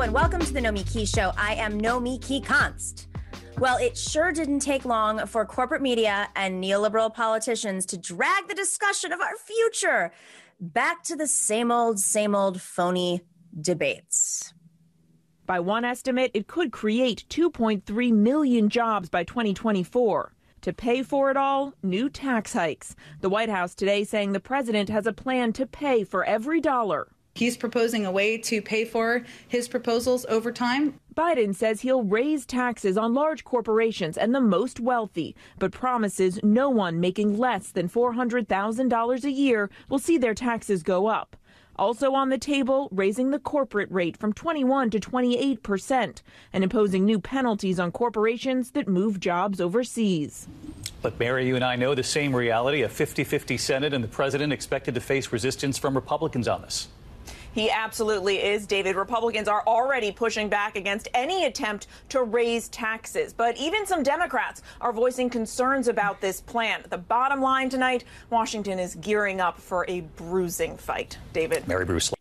And 0.00 0.14
welcome 0.14 0.40
to 0.40 0.52
the 0.52 0.60
Nomiki 0.60 1.12
Show. 1.12 1.32
I 1.36 1.54
am 1.54 1.80
Nomiki 1.80 2.42
Konst. 2.42 3.08
Well, 3.58 3.78
it 3.78 3.98
sure 3.98 4.30
didn't 4.30 4.60
take 4.60 4.84
long 4.84 5.26
for 5.26 5.44
corporate 5.44 5.82
media 5.82 6.28
and 6.36 6.62
neoliberal 6.62 7.12
politicians 7.12 7.84
to 7.86 7.98
drag 7.98 8.46
the 8.46 8.54
discussion 8.54 9.12
of 9.12 9.20
our 9.20 9.34
future 9.36 10.12
back 10.60 11.02
to 11.02 11.16
the 11.16 11.26
same 11.26 11.72
old, 11.72 11.98
same 11.98 12.36
old 12.36 12.62
phony 12.62 13.22
debates. 13.60 14.54
By 15.46 15.58
one 15.58 15.84
estimate, 15.84 16.30
it 16.32 16.46
could 16.46 16.70
create 16.70 17.24
2.3 17.28 18.12
million 18.12 18.68
jobs 18.68 19.10
by 19.10 19.24
2024. 19.24 20.32
To 20.60 20.72
pay 20.72 21.02
for 21.02 21.30
it 21.30 21.36
all, 21.36 21.74
new 21.82 22.08
tax 22.08 22.52
hikes. 22.52 22.94
The 23.20 23.28
White 23.28 23.50
House 23.50 23.74
today 23.74 24.04
saying 24.04 24.32
the 24.32 24.40
president 24.40 24.88
has 24.90 25.08
a 25.08 25.12
plan 25.12 25.52
to 25.54 25.66
pay 25.66 26.04
for 26.04 26.24
every 26.24 26.60
dollar. 26.60 27.08
He's 27.38 27.56
proposing 27.56 28.04
a 28.04 28.10
way 28.10 28.36
to 28.36 28.60
pay 28.60 28.84
for 28.84 29.22
his 29.46 29.68
proposals 29.68 30.26
over 30.28 30.50
time. 30.50 30.98
Biden 31.16 31.54
says 31.54 31.82
he'll 31.82 32.02
raise 32.02 32.44
taxes 32.44 32.98
on 32.98 33.14
large 33.14 33.44
corporations 33.44 34.18
and 34.18 34.34
the 34.34 34.40
most 34.40 34.80
wealthy, 34.80 35.36
but 35.56 35.70
promises 35.70 36.40
no 36.42 36.68
one 36.68 36.98
making 36.98 37.38
less 37.38 37.68
than 37.70 37.88
$400,000 37.88 39.22
a 39.24 39.30
year 39.30 39.70
will 39.88 40.00
see 40.00 40.18
their 40.18 40.34
taxes 40.34 40.82
go 40.82 41.06
up. 41.06 41.36
Also 41.76 42.12
on 42.12 42.28
the 42.28 42.38
table, 42.38 42.88
raising 42.90 43.30
the 43.30 43.38
corporate 43.38 43.92
rate 43.92 44.16
from 44.16 44.32
21 44.32 44.90
to 44.90 44.98
28 44.98 45.62
percent 45.62 46.22
and 46.52 46.64
imposing 46.64 47.04
new 47.04 47.20
penalties 47.20 47.78
on 47.78 47.92
corporations 47.92 48.72
that 48.72 48.88
move 48.88 49.20
jobs 49.20 49.60
overseas. 49.60 50.48
But 51.02 51.20
Mary, 51.20 51.46
you 51.46 51.54
and 51.54 51.64
I 51.64 51.76
know 51.76 51.94
the 51.94 52.02
same 52.02 52.34
reality. 52.34 52.82
A 52.82 52.88
50 52.88 53.22
50 53.22 53.56
Senate 53.56 53.94
and 53.94 54.02
the 54.02 54.08
president 54.08 54.52
expected 54.52 54.96
to 54.96 55.00
face 55.00 55.30
resistance 55.30 55.78
from 55.78 55.94
Republicans 55.94 56.48
on 56.48 56.62
this. 56.62 56.88
He 57.54 57.70
absolutely 57.70 58.42
is, 58.42 58.66
David. 58.66 58.96
Republicans 58.96 59.48
are 59.48 59.62
already 59.66 60.12
pushing 60.12 60.48
back 60.48 60.76
against 60.76 61.08
any 61.14 61.44
attempt 61.44 61.86
to 62.10 62.22
raise 62.22 62.68
taxes. 62.68 63.32
But 63.32 63.56
even 63.56 63.86
some 63.86 64.02
Democrats 64.02 64.62
are 64.80 64.92
voicing 64.92 65.30
concerns 65.30 65.88
about 65.88 66.20
this 66.20 66.40
plan. 66.40 66.84
The 66.88 66.98
bottom 66.98 67.40
line 67.40 67.68
tonight 67.68 68.04
Washington 68.30 68.78
is 68.78 68.94
gearing 68.96 69.40
up 69.40 69.58
for 69.58 69.84
a 69.88 70.00
bruising 70.00 70.76
fight. 70.76 71.18
David. 71.32 71.66
Mary 71.66 71.84
Bruce. 71.84 72.12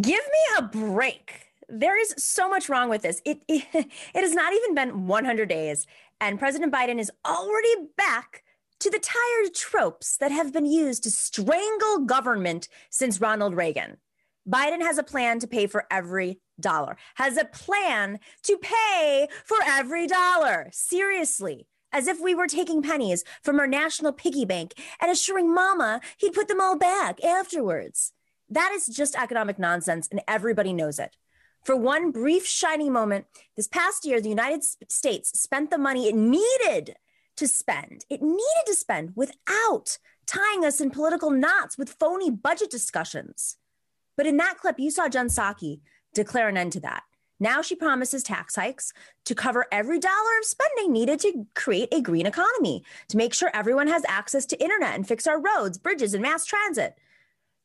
Give 0.00 0.04
me 0.04 0.58
a 0.58 0.62
break. 0.62 1.46
There 1.68 2.00
is 2.00 2.14
so 2.18 2.48
much 2.48 2.68
wrong 2.68 2.88
with 2.88 3.02
this. 3.02 3.20
It, 3.24 3.42
it, 3.48 3.64
it 3.74 4.20
has 4.20 4.34
not 4.34 4.52
even 4.52 4.74
been 4.74 5.06
100 5.06 5.48
days, 5.48 5.86
and 6.20 6.38
President 6.38 6.72
Biden 6.72 6.98
is 6.98 7.10
already 7.26 7.74
back 7.96 8.42
to 8.80 8.90
the 8.90 8.98
tired 8.98 9.54
tropes 9.54 10.16
that 10.18 10.32
have 10.32 10.52
been 10.52 10.66
used 10.66 11.02
to 11.02 11.10
strangle 11.10 12.00
government 12.00 12.68
since 12.90 13.20
Ronald 13.20 13.54
Reagan. 13.54 13.96
Biden 14.48 14.80
has 14.80 14.98
a 14.98 15.02
plan 15.02 15.40
to 15.40 15.46
pay 15.46 15.66
for 15.66 15.86
every 15.90 16.40
dollar, 16.58 16.96
has 17.16 17.36
a 17.36 17.44
plan 17.44 18.18
to 18.44 18.56
pay 18.58 19.28
for 19.44 19.58
every 19.66 20.06
dollar. 20.06 20.68
Seriously, 20.72 21.66
as 21.92 22.06
if 22.06 22.20
we 22.20 22.34
were 22.34 22.46
taking 22.46 22.82
pennies 22.82 23.24
from 23.42 23.60
our 23.60 23.66
national 23.66 24.12
piggy 24.12 24.44
bank 24.44 24.74
and 25.00 25.10
assuring 25.10 25.52
mama 25.52 26.00
he'd 26.18 26.32
put 26.32 26.48
them 26.48 26.60
all 26.60 26.76
back 26.76 27.22
afterwards. 27.22 28.12
That 28.48 28.72
is 28.72 28.86
just 28.86 29.14
economic 29.14 29.58
nonsense, 29.58 30.08
and 30.10 30.22
everybody 30.26 30.72
knows 30.72 30.98
it. 30.98 31.16
For 31.64 31.76
one 31.76 32.10
brief, 32.10 32.46
shining 32.46 32.92
moment, 32.92 33.26
this 33.56 33.68
past 33.68 34.06
year, 34.06 34.20
the 34.20 34.30
United 34.30 34.64
States 34.64 35.38
spent 35.38 35.70
the 35.70 35.76
money 35.76 36.08
it 36.08 36.14
needed 36.14 36.96
to 37.38 37.48
spend. 37.48 38.04
It 38.10 38.22
needed 38.22 38.66
to 38.66 38.74
spend 38.74 39.12
without 39.14 39.98
tying 40.26 40.64
us 40.64 40.80
in 40.80 40.90
political 40.90 41.30
knots 41.30 41.78
with 41.78 41.96
phony 41.98 42.30
budget 42.30 42.70
discussions. 42.70 43.56
But 44.16 44.26
in 44.26 44.36
that 44.36 44.58
clip, 44.58 44.78
you 44.78 44.90
saw 44.90 45.08
Jen 45.08 45.28
Psaki 45.28 45.80
declare 46.14 46.48
an 46.48 46.56
end 46.56 46.72
to 46.72 46.80
that. 46.80 47.04
Now 47.40 47.62
she 47.62 47.76
promises 47.76 48.24
tax 48.24 48.56
hikes 48.56 48.92
to 49.24 49.34
cover 49.34 49.66
every 49.70 50.00
dollar 50.00 50.38
of 50.38 50.44
spending 50.44 50.92
needed 50.92 51.20
to 51.20 51.46
create 51.54 51.88
a 51.92 52.00
green 52.00 52.26
economy, 52.26 52.82
to 53.08 53.16
make 53.16 53.32
sure 53.32 53.50
everyone 53.54 53.86
has 53.86 54.04
access 54.08 54.44
to 54.46 54.62
internet 54.62 54.96
and 54.96 55.06
fix 55.06 55.26
our 55.26 55.40
roads, 55.40 55.78
bridges, 55.78 56.14
and 56.14 56.22
mass 56.22 56.44
transit. 56.44 56.96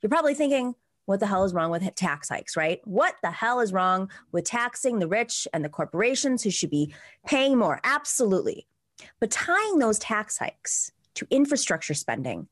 You're 0.01 0.11
probably 0.11 0.35
thinking, 0.35 0.75
what 1.05 1.19
the 1.19 1.27
hell 1.27 1.43
is 1.43 1.53
wrong 1.53 1.71
with 1.71 1.83
tax 1.95 2.29
hikes, 2.29 2.55
right? 2.55 2.81
What 2.85 3.15
the 3.23 3.31
hell 3.31 3.59
is 3.59 3.73
wrong 3.73 4.09
with 4.31 4.45
taxing 4.45 4.99
the 4.99 5.07
rich 5.07 5.47
and 5.53 5.65
the 5.65 5.69
corporations 5.69 6.43
who 6.43 6.51
should 6.51 6.69
be 6.69 6.93
paying 7.25 7.57
more? 7.57 7.79
Absolutely. 7.83 8.67
But 9.19 9.31
tying 9.31 9.79
those 9.79 9.99
tax 9.99 10.37
hikes 10.37 10.91
to 11.15 11.27
infrastructure 11.29 11.93
spending 11.93 12.47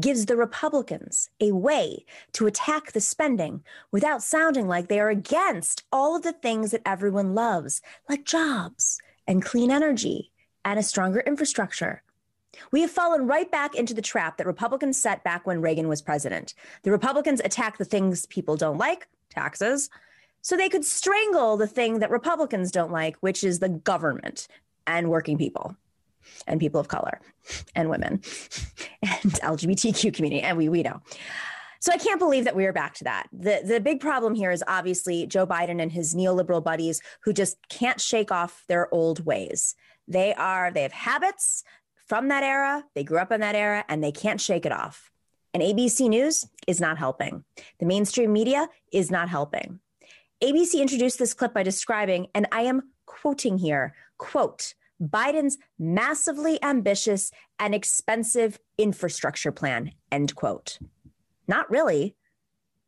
gives 0.00 0.26
the 0.26 0.36
Republicans 0.36 1.28
a 1.40 1.52
way 1.52 2.04
to 2.32 2.46
attack 2.46 2.92
the 2.92 3.00
spending 3.00 3.62
without 3.90 4.22
sounding 4.22 4.66
like 4.66 4.88
they 4.88 5.00
are 5.00 5.10
against 5.10 5.84
all 5.92 6.16
of 6.16 6.22
the 6.22 6.32
things 6.32 6.70
that 6.70 6.82
everyone 6.86 7.34
loves, 7.34 7.82
like 8.08 8.24
jobs 8.24 8.98
and 9.26 9.44
clean 9.44 9.70
energy 9.70 10.30
and 10.64 10.78
a 10.78 10.82
stronger 10.82 11.20
infrastructure. 11.20 12.02
We 12.70 12.82
have 12.82 12.90
fallen 12.90 13.26
right 13.26 13.50
back 13.50 13.74
into 13.74 13.94
the 13.94 14.02
trap 14.02 14.36
that 14.36 14.46
Republicans 14.46 15.00
set 15.00 15.24
back 15.24 15.46
when 15.46 15.60
Reagan 15.60 15.88
was 15.88 16.02
president. 16.02 16.54
The 16.82 16.90
Republicans 16.90 17.40
attack 17.44 17.78
the 17.78 17.84
things 17.84 18.26
people 18.26 18.56
don't 18.56 18.78
like, 18.78 19.08
taxes, 19.30 19.90
so 20.42 20.56
they 20.56 20.68
could 20.68 20.84
strangle 20.84 21.56
the 21.56 21.66
thing 21.66 22.00
that 22.00 22.10
Republicans 22.10 22.70
don't 22.72 22.92
like, 22.92 23.16
which 23.20 23.44
is 23.44 23.58
the 23.58 23.68
government 23.68 24.48
and 24.86 25.08
working 25.08 25.38
people 25.38 25.76
and 26.46 26.60
people 26.60 26.80
of 26.80 26.88
color 26.88 27.20
and 27.74 27.90
women 27.90 28.12
and 29.02 29.32
LGBTQ 29.32 30.14
community. 30.14 30.42
And 30.42 30.56
we, 30.56 30.68
we 30.68 30.82
know. 30.82 31.00
So 31.80 31.92
I 31.92 31.98
can't 31.98 32.20
believe 32.20 32.44
that 32.44 32.54
we 32.54 32.64
are 32.66 32.72
back 32.72 32.94
to 32.94 33.04
that. 33.04 33.26
The, 33.32 33.60
the 33.64 33.80
big 33.80 33.98
problem 33.98 34.34
here 34.34 34.52
is 34.52 34.62
obviously 34.68 35.26
Joe 35.26 35.46
Biden 35.46 35.82
and 35.82 35.90
his 35.90 36.14
neoliberal 36.14 36.62
buddies 36.62 37.02
who 37.24 37.32
just 37.32 37.56
can't 37.68 38.00
shake 38.00 38.30
off 38.30 38.62
their 38.68 38.92
old 38.94 39.24
ways. 39.26 39.74
They 40.06 40.32
are, 40.34 40.70
they 40.70 40.82
have 40.82 40.92
habits 40.92 41.64
from 42.06 42.28
that 42.28 42.44
era. 42.44 42.84
They 42.94 43.02
grew 43.02 43.18
up 43.18 43.32
in 43.32 43.40
that 43.40 43.56
era 43.56 43.84
and 43.88 44.02
they 44.02 44.12
can't 44.12 44.40
shake 44.40 44.64
it 44.64 44.70
off. 44.70 45.10
And 45.54 45.62
ABC 45.62 46.08
News 46.08 46.46
is 46.66 46.80
not 46.80 46.98
helping. 46.98 47.44
The 47.78 47.86
mainstream 47.86 48.32
media 48.32 48.68
is 48.92 49.10
not 49.10 49.28
helping. 49.28 49.80
ABC 50.42 50.80
introduced 50.80 51.18
this 51.18 51.34
clip 51.34 51.52
by 51.52 51.62
describing, 51.62 52.26
and 52.34 52.46
I 52.52 52.62
am 52.62 52.90
quoting 53.06 53.58
here, 53.58 53.94
quote, 54.22 54.74
Biden's 55.02 55.58
massively 55.80 56.62
ambitious 56.62 57.32
and 57.58 57.74
expensive 57.74 58.60
infrastructure 58.78 59.50
plan, 59.50 59.90
end 60.12 60.36
quote. 60.36 60.78
Not 61.48 61.68
really. 61.68 62.14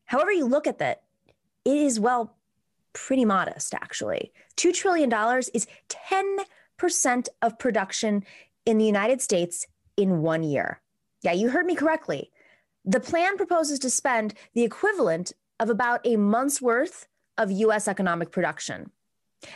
However, 0.05 0.31
you 0.31 0.45
look 0.47 0.69
at 0.69 0.79
that, 0.79 1.03
it 1.65 1.77
is, 1.77 1.99
well, 1.99 2.37
pretty 2.93 3.25
modest, 3.25 3.75
actually. 3.75 4.33
$2 4.57 4.73
trillion 4.73 5.13
is 5.53 5.67
10% 6.79 7.29
of 7.43 7.59
production 7.59 8.25
in 8.65 8.79
the 8.79 8.85
United 8.85 9.21
States 9.21 9.67
in 9.97 10.23
one 10.23 10.45
year. 10.45 10.81
Yeah, 11.23 11.33
you 11.33 11.49
heard 11.51 11.67
me 11.67 11.75
correctly. 11.75 12.31
The 12.85 13.01
plan 13.01 13.37
proposes 13.37 13.81
to 13.81 13.91
spend 13.91 14.35
the 14.55 14.63
equivalent 14.63 15.33
of 15.59 15.69
about 15.69 16.01
a 16.05 16.17
month's 16.17 16.63
worth 16.63 17.09
of 17.37 17.51
US 17.51 17.89
economic 17.89 18.31
production. 18.31 18.93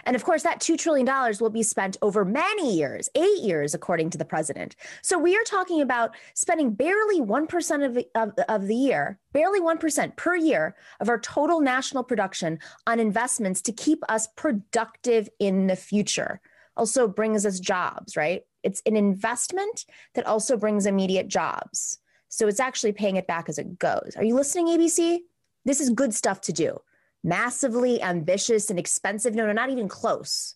And 0.04 0.16
of 0.16 0.24
course, 0.24 0.42
that 0.42 0.60
$2 0.60 0.78
trillion 0.78 1.06
will 1.40 1.50
be 1.50 1.62
spent 1.62 1.96
over 2.02 2.24
many 2.24 2.74
years, 2.76 3.08
eight 3.14 3.40
years, 3.40 3.74
according 3.74 4.10
to 4.10 4.18
the 4.18 4.24
president. 4.24 4.76
So 5.02 5.18
we 5.18 5.36
are 5.36 5.44
talking 5.44 5.80
about 5.80 6.14
spending 6.34 6.72
barely 6.72 7.20
1% 7.20 7.84
of, 7.84 8.04
of, 8.14 8.44
of 8.48 8.66
the 8.66 8.74
year, 8.74 9.18
barely 9.32 9.60
1% 9.60 10.16
per 10.16 10.36
year 10.36 10.76
of 11.00 11.08
our 11.08 11.18
total 11.18 11.60
national 11.60 12.04
production 12.04 12.58
on 12.86 13.00
investments 13.00 13.62
to 13.62 13.72
keep 13.72 14.02
us 14.08 14.26
productive 14.36 15.28
in 15.38 15.66
the 15.66 15.76
future. 15.76 16.40
Also 16.76 17.08
brings 17.08 17.44
us 17.44 17.60
jobs, 17.60 18.16
right? 18.16 18.42
It's 18.62 18.82
an 18.86 18.96
investment 18.96 19.84
that 20.14 20.26
also 20.26 20.56
brings 20.56 20.86
immediate 20.86 21.28
jobs. 21.28 21.98
So 22.28 22.46
it's 22.46 22.60
actually 22.60 22.92
paying 22.92 23.16
it 23.16 23.26
back 23.26 23.48
as 23.48 23.58
it 23.58 23.78
goes. 23.78 24.12
Are 24.16 24.24
you 24.24 24.34
listening, 24.34 24.66
ABC? 24.66 25.20
This 25.64 25.80
is 25.80 25.90
good 25.90 26.14
stuff 26.14 26.40
to 26.42 26.52
do 26.52 26.78
massively 27.22 28.02
ambitious 28.02 28.70
and 28.70 28.78
expensive. 28.78 29.34
No, 29.34 29.46
no, 29.46 29.52
not 29.52 29.70
even 29.70 29.88
close. 29.88 30.54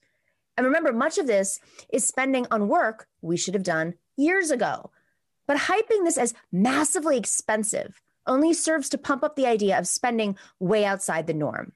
And 0.56 0.67
remember, 0.67 0.93
much 0.93 1.19
of 1.19 1.26
this 1.26 1.61
is 1.93 2.06
spending 2.06 2.47
on 2.50 2.69
work 2.69 3.09
we 3.20 3.37
should 3.37 3.55
have 3.55 3.62
done 3.62 3.94
years 4.17 4.50
ago. 4.50 4.91
But 5.47 5.56
hyping 5.56 6.05
this 6.05 6.19
as 6.19 6.35
massively 6.53 7.17
expensive 7.17 8.00
only 8.26 8.53
serves 8.53 8.88
to 8.91 8.99
pump 8.99 9.25
up 9.25 9.35
the 9.35 9.47
idea 9.47 9.79
of 9.79 9.88
spending 9.88 10.37
way 10.61 10.85
outside 10.85 11.26
the 11.26 11.35
norm. 11.35 11.73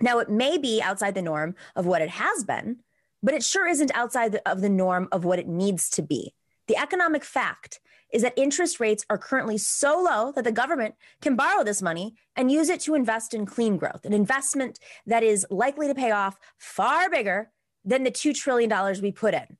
Now, 0.00 0.18
it 0.18 0.30
may 0.30 0.58
be 0.58 0.82
outside 0.82 1.14
the 1.14 1.22
norm 1.22 1.54
of 1.74 1.86
what 1.86 2.02
it 2.02 2.10
has 2.10 2.44
been, 2.44 2.80
but 3.22 3.34
it 3.34 3.42
sure 3.42 3.66
isn't 3.66 3.90
outside 3.94 4.38
of 4.46 4.60
the 4.60 4.68
norm 4.68 5.08
of 5.10 5.24
what 5.24 5.38
it 5.38 5.48
needs 5.48 5.88
to 5.90 6.02
be. 6.02 6.34
The 6.68 6.76
economic 6.76 7.24
fact 7.24 7.80
is 8.12 8.22
that 8.22 8.34
interest 8.36 8.80
rates 8.80 9.04
are 9.10 9.18
currently 9.18 9.58
so 9.58 10.00
low 10.00 10.32
that 10.32 10.44
the 10.44 10.52
government 10.52 10.94
can 11.20 11.36
borrow 11.36 11.64
this 11.64 11.82
money 11.82 12.14
and 12.36 12.50
use 12.50 12.68
it 12.68 12.80
to 12.80 12.94
invest 12.94 13.34
in 13.34 13.46
clean 13.46 13.76
growth, 13.76 14.04
an 14.04 14.12
investment 14.12 14.78
that 15.06 15.22
is 15.22 15.46
likely 15.50 15.88
to 15.88 15.94
pay 15.94 16.10
off 16.10 16.38
far 16.58 17.10
bigger 17.10 17.50
than 17.84 18.04
the 18.04 18.10
$2 18.10 18.34
trillion 18.34 18.70
we 19.02 19.12
put 19.12 19.34
in. 19.34 19.56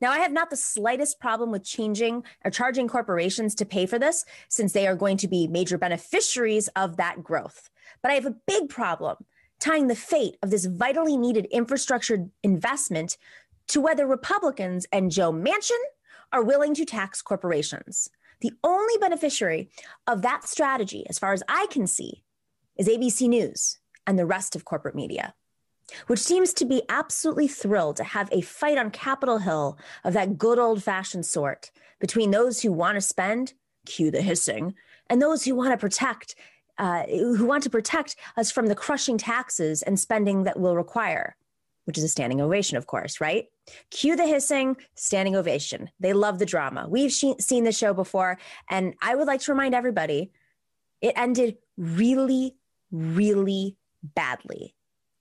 Now, 0.00 0.10
I 0.10 0.18
have 0.18 0.32
not 0.32 0.50
the 0.50 0.56
slightest 0.56 1.20
problem 1.20 1.52
with 1.52 1.64
changing 1.64 2.24
or 2.44 2.50
charging 2.50 2.88
corporations 2.88 3.54
to 3.56 3.64
pay 3.64 3.86
for 3.86 3.98
this, 3.98 4.24
since 4.48 4.72
they 4.72 4.88
are 4.88 4.96
going 4.96 5.16
to 5.18 5.28
be 5.28 5.46
major 5.46 5.78
beneficiaries 5.78 6.68
of 6.68 6.96
that 6.96 7.22
growth. 7.22 7.70
But 8.02 8.10
I 8.10 8.14
have 8.14 8.26
a 8.26 8.36
big 8.46 8.68
problem 8.68 9.18
tying 9.60 9.86
the 9.88 9.94
fate 9.94 10.36
of 10.42 10.50
this 10.50 10.66
vitally 10.66 11.16
needed 11.16 11.46
infrastructure 11.50 12.26
investment 12.42 13.16
to 13.68 13.80
whether 13.80 14.06
Republicans 14.06 14.86
and 14.92 15.10
Joe 15.10 15.32
Manchin 15.32 15.78
are 16.32 16.42
willing 16.42 16.74
to 16.74 16.84
tax 16.84 17.22
corporations. 17.22 18.10
The 18.40 18.52
only 18.62 18.94
beneficiary 18.98 19.70
of 20.06 20.22
that 20.22 20.48
strategy, 20.48 21.04
as 21.08 21.18
far 21.18 21.32
as 21.32 21.42
I 21.48 21.66
can 21.70 21.86
see, 21.86 22.22
is 22.76 22.88
ABC 22.88 23.28
News 23.28 23.78
and 24.06 24.18
the 24.18 24.26
rest 24.26 24.54
of 24.54 24.64
corporate 24.64 24.94
media, 24.94 25.34
which 26.06 26.20
seems 26.20 26.52
to 26.54 26.64
be 26.64 26.82
absolutely 26.88 27.48
thrilled 27.48 27.96
to 27.96 28.04
have 28.04 28.28
a 28.30 28.40
fight 28.40 28.78
on 28.78 28.90
Capitol 28.90 29.38
Hill 29.38 29.78
of 30.04 30.12
that 30.12 30.38
good 30.38 30.58
old 30.58 30.82
fashioned 30.82 31.26
sort 31.26 31.70
between 31.98 32.30
those 32.30 32.62
who 32.62 32.72
want 32.72 32.94
to 32.94 33.00
spend, 33.00 33.54
cue 33.86 34.10
the 34.10 34.22
hissing, 34.22 34.74
and 35.10 35.20
those 35.20 35.44
who 35.44 35.54
want 35.54 35.72
to 35.72 35.78
protect. 35.78 36.34
Uh, 36.80 37.02
who 37.08 37.44
want 37.44 37.64
to 37.64 37.70
protect 37.70 38.14
us 38.36 38.52
from 38.52 38.68
the 38.68 38.74
crushing 38.76 39.18
taxes 39.18 39.82
and 39.82 39.98
spending 39.98 40.44
that 40.44 40.60
will 40.60 40.76
require, 40.76 41.34
which 41.88 41.96
is 41.96 42.04
a 42.04 42.08
standing 42.08 42.38
ovation, 42.42 42.76
of 42.76 42.86
course, 42.86 43.18
right? 43.18 43.46
Cue 43.90 44.14
the 44.14 44.26
hissing, 44.26 44.76
standing 44.94 45.34
ovation. 45.34 45.88
They 45.98 46.12
love 46.12 46.38
the 46.38 46.44
drama. 46.44 46.86
We've 46.86 47.10
seen 47.10 47.64
the 47.64 47.72
show 47.72 47.94
before. 47.94 48.38
And 48.68 48.94
I 49.00 49.14
would 49.14 49.26
like 49.26 49.40
to 49.40 49.52
remind 49.52 49.74
everybody 49.74 50.30
it 51.00 51.14
ended 51.16 51.56
really, 51.78 52.56
really 52.92 53.78
badly. 54.02 54.74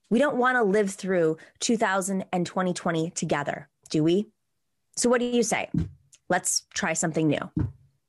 We 0.10 0.20
don't 0.20 0.36
want 0.36 0.58
to 0.58 0.64
live 0.64 0.92
through 0.92 1.38
2000 1.62 2.26
and 2.34 2.46
2020 2.46 3.12
together, 3.12 3.70
do 3.90 4.04
we? 4.04 4.28
So, 4.98 5.10
what 5.10 5.22
do 5.22 5.26
you 5.26 5.44
say? 5.44 5.70
Let's 6.28 6.66
try 6.74 6.92
something 6.92 7.30
new. 7.30 7.50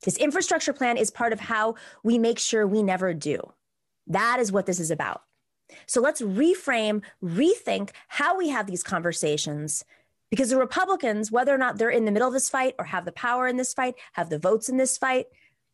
This 0.05 0.17
infrastructure 0.17 0.73
plan 0.73 0.97
is 0.97 1.13
part 1.13 1.33
of 1.33 1.39
how 1.39 1.77
we 2.03 2.19
make 2.19 2.41
sure 2.41 2.67
we 2.67 2.83
never 2.83 3.15
do. 3.15 3.41
That 4.09 4.41
is 4.41 4.51
what 4.51 4.67
this 4.67 4.81
is 4.81 4.91
about. 4.91 5.23
So 5.87 6.01
let's 6.01 6.21
reframe, 6.21 7.03
rethink 7.23 7.91
how 8.09 8.37
we 8.37 8.49
have 8.49 8.67
these 8.67 8.83
conversations 8.83 9.85
because 10.31 10.51
the 10.51 10.59
Republicans, 10.59 11.33
whether 11.33 11.55
or 11.55 11.59
not 11.59 11.79
they're 11.79 11.91
in 11.91 12.05
the 12.05 12.11
middle 12.11 12.29
of 12.29 12.35
this 12.35 12.51
fight 12.51 12.75
or 12.79 12.85
have 12.87 13.05
the 13.05 13.13
power 13.13 13.47
in 13.47 13.57
this 13.57 13.73
fight, 13.73 13.95
have 14.13 14.29
the 14.29 14.39
votes 14.39 14.69
in 14.69 14.77
this 14.77 14.99
fight, 14.99 15.27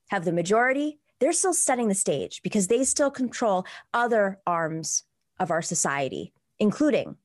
have 0.09 0.25
the 0.25 0.33
majority, 0.33 0.99
they're 1.19 1.33
still 1.33 1.55
setting 1.55 1.89
the 1.89 1.95
stage 1.95 2.43
because 2.43 2.69
they 2.69 2.85
still 2.85 3.11
control 3.11 3.65
other 3.93 4.41
arms 4.47 5.05
of 5.41 5.51
our 5.51 5.63
society, 5.63 6.33
including 6.59 7.17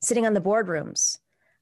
sitting 0.00 0.26
on 0.26 0.34
the 0.34 0.40
boardrooms 0.40 1.18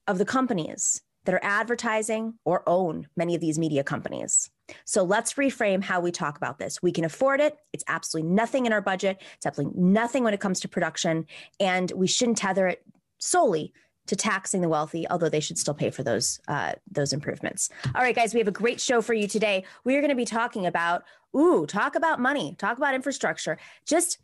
of 0.07 0.17
the 0.17 0.25
companies 0.25 1.01
that 1.25 1.35
are 1.35 1.43
advertising 1.43 2.33
or 2.45 2.63
own 2.67 3.07
many 3.15 3.35
of 3.35 3.41
these 3.41 3.59
media 3.59 3.83
companies. 3.83 4.49
So 4.85 5.03
let's 5.03 5.33
reframe 5.33 5.83
how 5.83 5.99
we 5.99 6.11
talk 6.11 6.37
about 6.37 6.59
this. 6.59 6.81
We 6.81 6.91
can 6.91 7.05
afford 7.05 7.39
it. 7.39 7.57
It's 7.73 7.83
absolutely 7.87 8.29
nothing 8.31 8.65
in 8.65 8.73
our 8.73 8.81
budget. 8.81 9.21
It's 9.37 9.45
absolutely 9.45 9.79
nothing 9.81 10.23
when 10.23 10.33
it 10.33 10.39
comes 10.39 10.59
to 10.61 10.67
production. 10.67 11.25
And 11.59 11.91
we 11.95 12.07
shouldn't 12.07 12.37
tether 12.37 12.67
it 12.67 12.83
solely 13.17 13.73
to 14.07 14.15
taxing 14.15 14.61
the 14.61 14.69
wealthy, 14.69 15.07
although 15.09 15.29
they 15.29 15.39
should 15.39 15.57
still 15.57 15.73
pay 15.73 15.89
for 15.89 16.03
those 16.03 16.39
uh, 16.47 16.73
those 16.89 17.13
improvements. 17.13 17.69
All 17.95 18.01
right, 18.01 18.15
guys, 18.15 18.33
we 18.33 18.39
have 18.39 18.47
a 18.47 18.51
great 18.51 18.81
show 18.81 19.01
for 19.01 19.13
you 19.13 19.27
today. 19.27 19.63
We 19.83 19.95
are 19.95 20.01
going 20.01 20.09
to 20.09 20.15
be 20.15 20.25
talking 20.25 20.65
about 20.65 21.03
ooh, 21.35 21.65
talk 21.65 21.95
about 21.95 22.19
money, 22.19 22.55
talk 22.57 22.77
about 22.77 22.95
infrastructure. 22.95 23.57
Just 23.85 24.17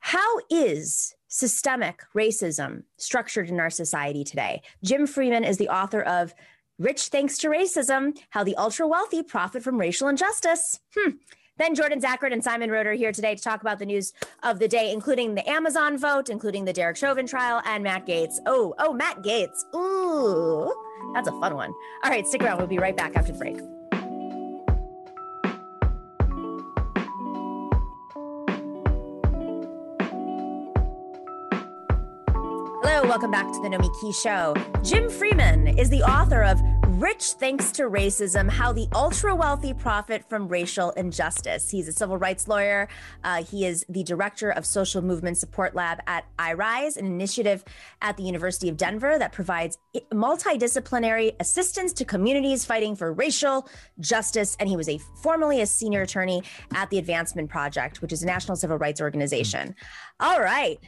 how 0.00 0.38
is 0.50 1.14
systemic 1.28 2.02
racism 2.14 2.82
structured 2.98 3.48
in 3.48 3.60
our 3.60 3.70
society 3.70 4.24
today? 4.24 4.60
Jim 4.82 5.06
Freeman 5.06 5.44
is 5.44 5.56
the 5.56 5.68
author 5.68 6.02
of 6.02 6.34
Rich 6.82 7.08
Thanks 7.08 7.38
to 7.38 7.48
Racism 7.48 8.18
How 8.30 8.42
the 8.42 8.56
Ultra 8.56 8.88
Wealthy 8.88 9.22
Profit 9.22 9.62
from 9.62 9.78
Racial 9.78 10.08
Injustice. 10.08 10.80
Hmm. 10.96 11.10
Then 11.56 11.76
Jordan 11.76 12.00
Zakarin 12.00 12.32
and 12.32 12.42
Simon 12.42 12.70
Narode 12.70 12.96
here 12.96 13.12
today 13.12 13.36
to 13.36 13.40
talk 13.40 13.60
about 13.60 13.78
the 13.78 13.86
news 13.86 14.12
of 14.42 14.58
the 14.58 14.66
day, 14.66 14.90
including 14.90 15.36
the 15.36 15.48
Amazon 15.48 15.96
vote, 15.96 16.28
including 16.28 16.64
the 16.64 16.72
Derek 16.72 16.96
Chauvin 16.96 17.24
trial, 17.24 17.62
and 17.66 17.84
Matt 17.84 18.04
Gaetz. 18.04 18.38
Oh, 18.46 18.74
oh, 18.80 18.92
Matt 18.92 19.22
Gaetz. 19.22 19.62
Ooh, 19.76 20.74
that's 21.14 21.28
a 21.28 21.40
fun 21.40 21.54
one. 21.54 21.72
All 22.02 22.10
right, 22.10 22.26
stick 22.26 22.42
around. 22.42 22.58
We'll 22.58 22.66
be 22.66 22.78
right 22.78 22.96
back 22.96 23.14
after 23.14 23.30
the 23.30 23.38
break. 23.38 23.58
Welcome 33.12 33.30
back 33.30 33.52
to 33.52 33.60
the 33.60 33.68
Nomiki 33.68 34.14
Show. 34.14 34.54
Jim 34.82 35.10
Freeman 35.10 35.68
is 35.68 35.90
the 35.90 36.02
author 36.02 36.42
of 36.42 36.58
Rich 36.98 37.32
Thanks 37.32 37.70
to 37.72 37.82
Racism 37.82 38.48
How 38.50 38.72
the 38.72 38.88
Ultra 38.94 39.34
Wealthy 39.34 39.74
Profit 39.74 40.26
from 40.30 40.48
Racial 40.48 40.92
Injustice. 40.92 41.68
He's 41.68 41.88
a 41.88 41.92
civil 41.92 42.16
rights 42.16 42.48
lawyer. 42.48 42.88
Uh, 43.22 43.44
he 43.44 43.66
is 43.66 43.84
the 43.90 44.02
director 44.02 44.48
of 44.48 44.64
Social 44.64 45.02
Movement 45.02 45.36
Support 45.36 45.74
Lab 45.74 45.98
at 46.06 46.24
iRise, 46.38 46.96
an 46.96 47.04
initiative 47.04 47.62
at 48.00 48.16
the 48.16 48.22
University 48.22 48.70
of 48.70 48.78
Denver 48.78 49.18
that 49.18 49.30
provides 49.32 49.76
multidisciplinary 50.10 51.34
assistance 51.38 51.92
to 51.92 52.06
communities 52.06 52.64
fighting 52.64 52.96
for 52.96 53.12
racial 53.12 53.68
justice. 54.00 54.56
And 54.58 54.70
he 54.70 54.76
was 54.78 54.88
a 54.88 54.96
formerly 55.20 55.60
a 55.60 55.66
senior 55.66 56.00
attorney 56.00 56.42
at 56.72 56.88
the 56.88 56.96
Advancement 56.96 57.50
Project, 57.50 58.00
which 58.00 58.14
is 58.14 58.22
a 58.22 58.26
national 58.26 58.56
civil 58.56 58.78
rights 58.78 59.02
organization. 59.02 59.74
All 60.18 60.40
right 60.40 60.80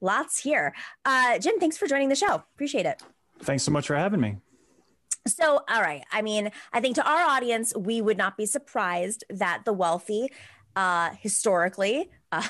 lots 0.00 0.38
here. 0.38 0.74
Uh, 1.04 1.38
Jim, 1.38 1.58
thanks 1.58 1.76
for 1.76 1.86
joining 1.86 2.08
the 2.08 2.16
show. 2.16 2.42
Appreciate 2.54 2.86
it. 2.86 3.02
Thanks 3.42 3.62
so 3.62 3.70
much 3.70 3.86
for 3.86 3.96
having 3.96 4.20
me. 4.20 4.36
So, 5.26 5.60
all 5.68 5.82
right. 5.82 6.02
I 6.12 6.22
mean, 6.22 6.50
I 6.72 6.80
think 6.80 6.94
to 6.96 7.06
our 7.08 7.22
audience, 7.22 7.74
we 7.76 8.00
would 8.00 8.16
not 8.16 8.36
be 8.36 8.46
surprised 8.46 9.24
that 9.28 9.62
the 9.64 9.72
wealthy, 9.72 10.28
uh, 10.76 11.10
historically, 11.20 12.10
uh, 12.32 12.46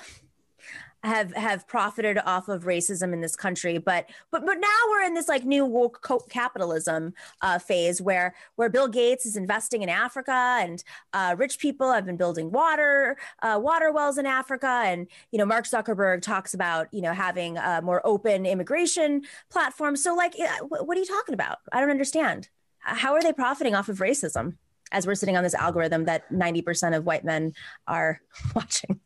have 1.03 1.35
have 1.35 1.67
profited 1.67 2.19
off 2.27 2.49
of 2.49 2.65
racism 2.65 3.13
in 3.13 3.21
this 3.21 3.37
country 3.37 3.79
but 3.79 4.09
but 4.31 4.45
but 4.45 4.59
now 4.61 4.69
we're 4.91 5.03
in 5.03 5.15
this 5.15 5.29
like 5.29 5.45
new 5.45 5.65
woke 5.65 6.07
capitalism 6.29 7.15
uh, 7.41 7.59
phase 7.59 8.03
where 8.03 8.35
where 8.57 8.69
bill 8.69 8.89
gates 8.89 9.25
is 9.25 9.37
investing 9.37 9.83
in 9.83 9.89
africa 9.89 10.59
and 10.61 10.85
uh, 11.13 11.35
rich 11.39 11.59
people 11.59 11.93
have 11.93 12.05
been 12.05 12.17
building 12.17 12.51
water 12.51 13.17
uh, 13.43 13.59
water 13.61 13.93
wells 13.93 14.19
in 14.19 14.27
africa. 14.27 14.83
And 14.85 15.07
you 15.31 15.39
know 15.39 15.45
mark 15.45 15.67
zuckerberg 15.67 16.23
talks 16.23 16.55
about 16.55 16.93
you 16.93 17.03
know 17.03 17.13
having 17.13 17.57
a 17.57 17.81
more 17.83 18.01
open 18.05 18.47
immigration 18.47 19.23
platform. 19.51 19.97
So 19.97 20.15
like 20.15 20.35
what 20.69 20.97
are 20.97 21.01
you 21.01 21.07
talking 21.07 21.35
about? 21.35 21.59
I 21.73 21.81
don't 21.81 21.91
understand. 21.91 22.49
How 22.79 23.13
are 23.15 23.23
they 23.23 23.33
profiting 23.33 23.75
off 23.75 23.89
of 23.89 23.99
racism 23.99 24.57
as 24.93 25.07
we're 25.07 25.15
sitting 25.15 25.37
on 25.37 25.45
this 25.45 25.55
algorithm 25.55 26.07
that 26.07 26.29
90% 26.33 26.97
of 26.97 27.05
white 27.05 27.25
men 27.25 27.53
are 27.87 28.21
watching 28.55 29.01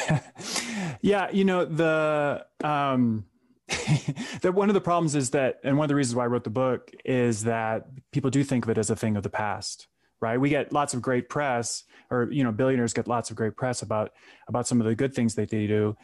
yeah, 1.02 1.30
you 1.30 1.44
know 1.44 1.64
the 1.64 2.46
um, 2.62 3.24
that 4.42 4.54
one 4.54 4.68
of 4.68 4.74
the 4.74 4.80
problems 4.80 5.14
is 5.14 5.30
that, 5.30 5.60
and 5.64 5.76
one 5.76 5.84
of 5.84 5.88
the 5.88 5.94
reasons 5.94 6.14
why 6.14 6.24
I 6.24 6.26
wrote 6.26 6.44
the 6.44 6.50
book 6.50 6.90
is 7.04 7.44
that 7.44 7.86
people 8.10 8.30
do 8.30 8.44
think 8.44 8.64
of 8.64 8.70
it 8.70 8.78
as 8.78 8.90
a 8.90 8.96
thing 8.96 9.16
of 9.16 9.22
the 9.22 9.30
past, 9.30 9.86
right? 10.20 10.38
We 10.38 10.48
get 10.48 10.72
lots 10.72 10.94
of 10.94 11.02
great 11.02 11.28
press, 11.28 11.84
or 12.10 12.28
you 12.30 12.44
know, 12.44 12.52
billionaires 12.52 12.92
get 12.92 13.08
lots 13.08 13.30
of 13.30 13.36
great 13.36 13.56
press 13.56 13.82
about 13.82 14.12
about 14.48 14.66
some 14.66 14.80
of 14.80 14.86
the 14.86 14.94
good 14.94 15.14
things 15.14 15.34
that 15.36 15.50
they 15.50 15.66
do. 15.66 15.96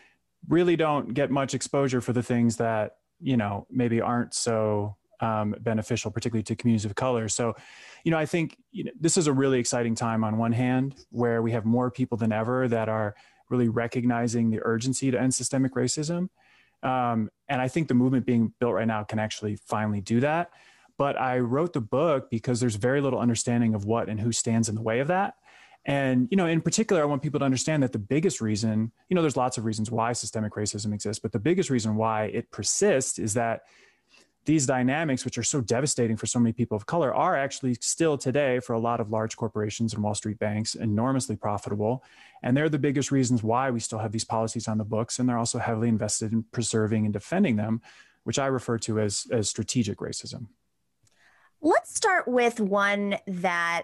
Really, 0.48 0.76
don't 0.76 1.14
get 1.14 1.30
much 1.30 1.54
exposure 1.54 2.00
for 2.00 2.12
the 2.12 2.22
things 2.22 2.56
that 2.56 2.96
you 3.20 3.36
know 3.36 3.66
maybe 3.70 4.00
aren't 4.00 4.34
so 4.34 4.96
um, 5.20 5.54
beneficial, 5.60 6.10
particularly 6.10 6.44
to 6.44 6.54
communities 6.54 6.84
of 6.84 6.94
color. 6.94 7.28
So, 7.28 7.56
you 8.04 8.10
know, 8.10 8.18
I 8.18 8.26
think 8.26 8.56
you 8.70 8.84
know, 8.84 8.92
this 8.98 9.16
is 9.16 9.26
a 9.26 9.32
really 9.32 9.58
exciting 9.58 9.94
time 9.94 10.24
on 10.24 10.38
one 10.38 10.52
hand, 10.52 10.94
where 11.10 11.42
we 11.42 11.52
have 11.52 11.64
more 11.64 11.90
people 11.90 12.16
than 12.16 12.32
ever 12.32 12.68
that 12.68 12.88
are 12.88 13.14
really 13.48 13.68
recognizing 13.68 14.50
the 14.50 14.60
urgency 14.62 15.10
to 15.10 15.20
end 15.20 15.34
systemic 15.34 15.74
racism. 15.74 16.28
Um, 16.82 17.30
and 17.48 17.60
I 17.60 17.68
think 17.68 17.88
the 17.88 17.94
movement 17.94 18.26
being 18.26 18.52
built 18.60 18.74
right 18.74 18.86
now 18.86 19.02
can 19.02 19.18
actually 19.18 19.56
finally 19.56 20.00
do 20.00 20.20
that. 20.20 20.50
But 20.96 21.20
I 21.20 21.38
wrote 21.38 21.72
the 21.72 21.80
book 21.80 22.28
because 22.30 22.60
there's 22.60 22.74
very 22.74 23.00
little 23.00 23.20
understanding 23.20 23.74
of 23.74 23.84
what 23.84 24.08
and 24.08 24.20
who 24.20 24.32
stands 24.32 24.68
in 24.68 24.74
the 24.74 24.82
way 24.82 25.00
of 25.00 25.08
that. 25.08 25.34
And, 25.84 26.28
you 26.30 26.36
know, 26.36 26.46
in 26.46 26.60
particular, 26.60 27.00
I 27.00 27.06
want 27.06 27.22
people 27.22 27.38
to 27.38 27.44
understand 27.46 27.82
that 27.82 27.92
the 27.92 27.98
biggest 27.98 28.40
reason, 28.40 28.92
you 29.08 29.14
know, 29.14 29.22
there's 29.22 29.36
lots 29.36 29.58
of 29.58 29.64
reasons 29.64 29.90
why 29.90 30.12
systemic 30.12 30.52
racism 30.52 30.92
exists, 30.92 31.20
but 31.20 31.32
the 31.32 31.38
biggest 31.38 31.70
reason 31.70 31.96
why 31.96 32.24
it 32.24 32.50
persists 32.50 33.18
is 33.18 33.34
that 33.34 33.62
these 34.48 34.64
dynamics, 34.64 35.26
which 35.26 35.36
are 35.36 35.42
so 35.42 35.60
devastating 35.60 36.16
for 36.16 36.24
so 36.24 36.38
many 36.38 36.54
people 36.54 36.74
of 36.74 36.86
color, 36.86 37.14
are 37.14 37.36
actually 37.36 37.74
still 37.82 38.16
today 38.16 38.60
for 38.60 38.72
a 38.72 38.78
lot 38.78 38.98
of 38.98 39.10
large 39.10 39.36
corporations 39.36 39.92
and 39.92 40.02
Wall 40.02 40.14
Street 40.14 40.38
banks 40.38 40.74
enormously 40.74 41.36
profitable. 41.36 42.02
And 42.42 42.56
they're 42.56 42.70
the 42.70 42.78
biggest 42.78 43.12
reasons 43.12 43.42
why 43.42 43.70
we 43.70 43.78
still 43.78 43.98
have 43.98 44.10
these 44.10 44.24
policies 44.24 44.66
on 44.66 44.78
the 44.78 44.84
books. 44.84 45.18
And 45.18 45.28
they're 45.28 45.36
also 45.36 45.58
heavily 45.58 45.90
invested 45.90 46.32
in 46.32 46.44
preserving 46.50 47.04
and 47.04 47.12
defending 47.12 47.56
them, 47.56 47.82
which 48.24 48.38
I 48.38 48.46
refer 48.46 48.78
to 48.78 49.00
as, 49.00 49.26
as 49.30 49.50
strategic 49.50 49.98
racism. 49.98 50.46
Let's 51.60 51.94
start 51.94 52.26
with 52.26 52.58
one 52.58 53.18
that 53.26 53.82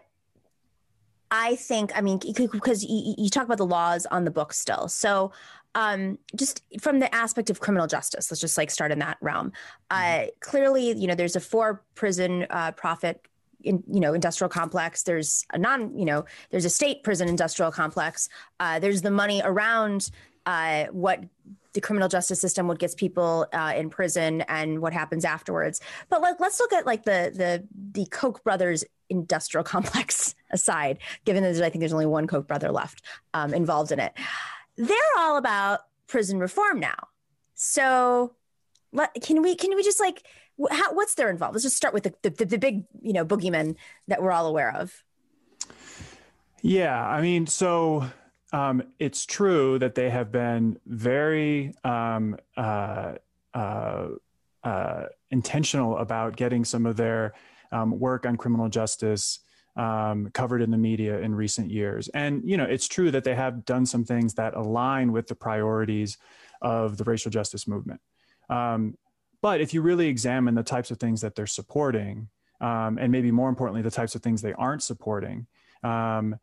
I 1.31 1.57
think, 1.57 1.93
I 1.95 2.01
mean, 2.01 2.21
because 2.35 2.83
you, 2.83 3.15
you, 3.19 3.29
talk 3.29 3.45
about 3.45 3.59
the 3.59 3.67
laws 3.67 4.07
on 4.07 4.25
the 4.25 4.31
book 4.31 4.55
still. 4.55 4.89
So 4.89 5.31
um, 5.75 6.19
just 6.37 6.63
from 6.81 7.01
the 7.01 7.13
aspect 7.15 7.51
of 7.51 7.61
criminal 7.61 7.87
justice, 7.87 8.31
let's 8.31 8.41
just 8.41 8.57
like 8.57 8.71
start 8.71 8.93
in 8.93 9.01
that 9.01 9.19
realm. 9.21 9.53
Uh, 9.91 10.27
clearly, 10.41 10.93
you 10.93 11.07
know, 11.07 11.15
there's 11.15 11.37
a 11.37 11.41
four 11.41 11.83
prison 11.95 12.47
uh, 12.51 12.73
profit 12.73 13.27
in, 13.63 13.83
you 13.91 14.01
know 14.01 14.13
industrial 14.13 14.51
complex 14.51 15.05
there's 15.05 15.47
a 15.55 15.59
non 15.59 15.99
you 15.99 16.05
know 16.05 16.27
there's 16.51 16.67
a 16.67 16.71
state 16.71 17.03
prison 17.03 17.31
industrial 17.31 17.73
complex 17.73 18.29
uh, 18.61 18.79
there's 18.79 19.01
the 19.01 19.11
money 19.11 19.41
around 19.43 20.11
uh, 20.45 20.85
what 20.91 21.25
the 21.75 21.81
criminal 21.81 22.09
justice 22.09 22.41
system, 22.41 22.69
what 22.69 22.79
gets 22.79 22.95
people 22.95 23.47
uh, 23.53 23.73
in 23.77 23.91
prison, 23.91 24.43
and 24.43 24.81
what 24.81 24.93
happens 24.93 25.25
afterwards. 25.25 25.81
But 26.09 26.23
like, 26.23 26.41
let's 26.41 26.59
look 26.61 26.73
at 26.73 26.87
like 26.87 27.05
the 27.05 27.33
the 27.35 27.67
the 27.93 28.07
Koch 28.07 28.43
brothers 28.43 28.85
industrial 29.11 29.65
complex 29.75 30.35
aside, 30.51 30.99
given 31.25 31.43
that 31.43 31.63
I 31.63 31.69
think 31.69 31.81
there's 31.81 31.93
only 31.93 32.07
one 32.07 32.27
Koch 32.27 32.47
brother 32.47 32.71
left 32.71 33.03
um, 33.35 33.53
involved 33.53 33.93
in 33.93 34.01
it. 34.01 34.13
They're 34.77 34.97
all 35.19 35.37
about 35.37 35.81
prison 36.07 36.39
reform 36.39 36.81
now. 36.81 37.09
So, 37.55 38.35
let, 38.93 39.15
can 39.23 39.43
we 39.43 39.55
can 39.55 39.75
we 39.75 39.83
just 39.83 40.01
like 40.01 40.23
how, 40.71 40.95
what's 40.95 41.15
their 41.15 41.31
involvement? 41.31 41.55
Let's 41.55 41.65
just 41.65 41.77
start 41.77 41.95
with 41.95 42.05
the, 42.05 42.15
the 42.23 42.45
the 42.45 42.59
big 42.59 42.85
you 43.03 43.13
know 43.13 43.25
boogeyman 43.25 43.77
that 44.09 44.23
we're 44.23 44.33
all 44.33 44.47
aware 44.47 44.75
of. 44.75 45.03
Yeah, 46.63 47.07
I 47.07 47.21
mean, 47.21 47.47
so 47.47 48.07
um, 48.53 48.83
it's 48.99 49.27
true 49.27 49.79
that 49.81 49.95
they 49.95 50.11
have 50.11 50.33
been 50.33 50.79
very 50.87 51.75
um, 51.85 52.39
uh, 52.57 53.15
uh, 53.53 54.09
uh, 54.63 55.05
intentional 55.31 55.99
about 55.99 56.37
getting 56.37 56.65
some 56.65 56.87
of 56.87 56.97
their 56.97 57.35
um, 57.71 57.99
work 57.99 58.25
on 58.25 58.37
criminal 58.37 58.69
justice 58.69 59.41
um, 59.77 60.31
covered 60.33 60.63
in 60.63 60.71
the 60.71 60.79
media 60.79 61.19
in 61.21 61.35
recent 61.35 61.71
years. 61.71 62.09
And 62.09 62.43
you 62.45 62.57
know, 62.57 62.65
it's 62.65 62.89
true 62.89 63.11
that 63.11 63.25
they 63.25 63.35
have 63.35 63.65
done 63.65 63.87
some 63.87 64.05
things 64.05 64.35
that 64.35 64.55
align 64.55 65.13
with 65.13 65.27
the 65.27 65.35
priorities 65.35 66.19
of 66.63 66.97
the 66.97 67.05
racial 67.05 67.31
justice 67.31 67.67
movement. 67.67 68.01
Um, 68.49 68.97
but 69.43 69.61
if 69.61 69.75
you 69.75 69.83
really 69.83 70.09
examine 70.09 70.55
the 70.55 70.63
types 70.63 70.91
of 70.91 70.99
things 70.99 71.21
that 71.21 71.35
they're 71.35 71.47
supporting, 71.47 72.29
um, 72.61 72.99
and 72.99 73.13
maybe 73.13 73.31
more 73.31 73.49
importantly, 73.49 73.83
the 73.83 73.91
types 73.91 74.15
of 74.15 74.23
things 74.23 74.41
they 74.41 74.55
aren't 74.55 74.83
supporting, 74.83 75.47
um, 75.83 76.37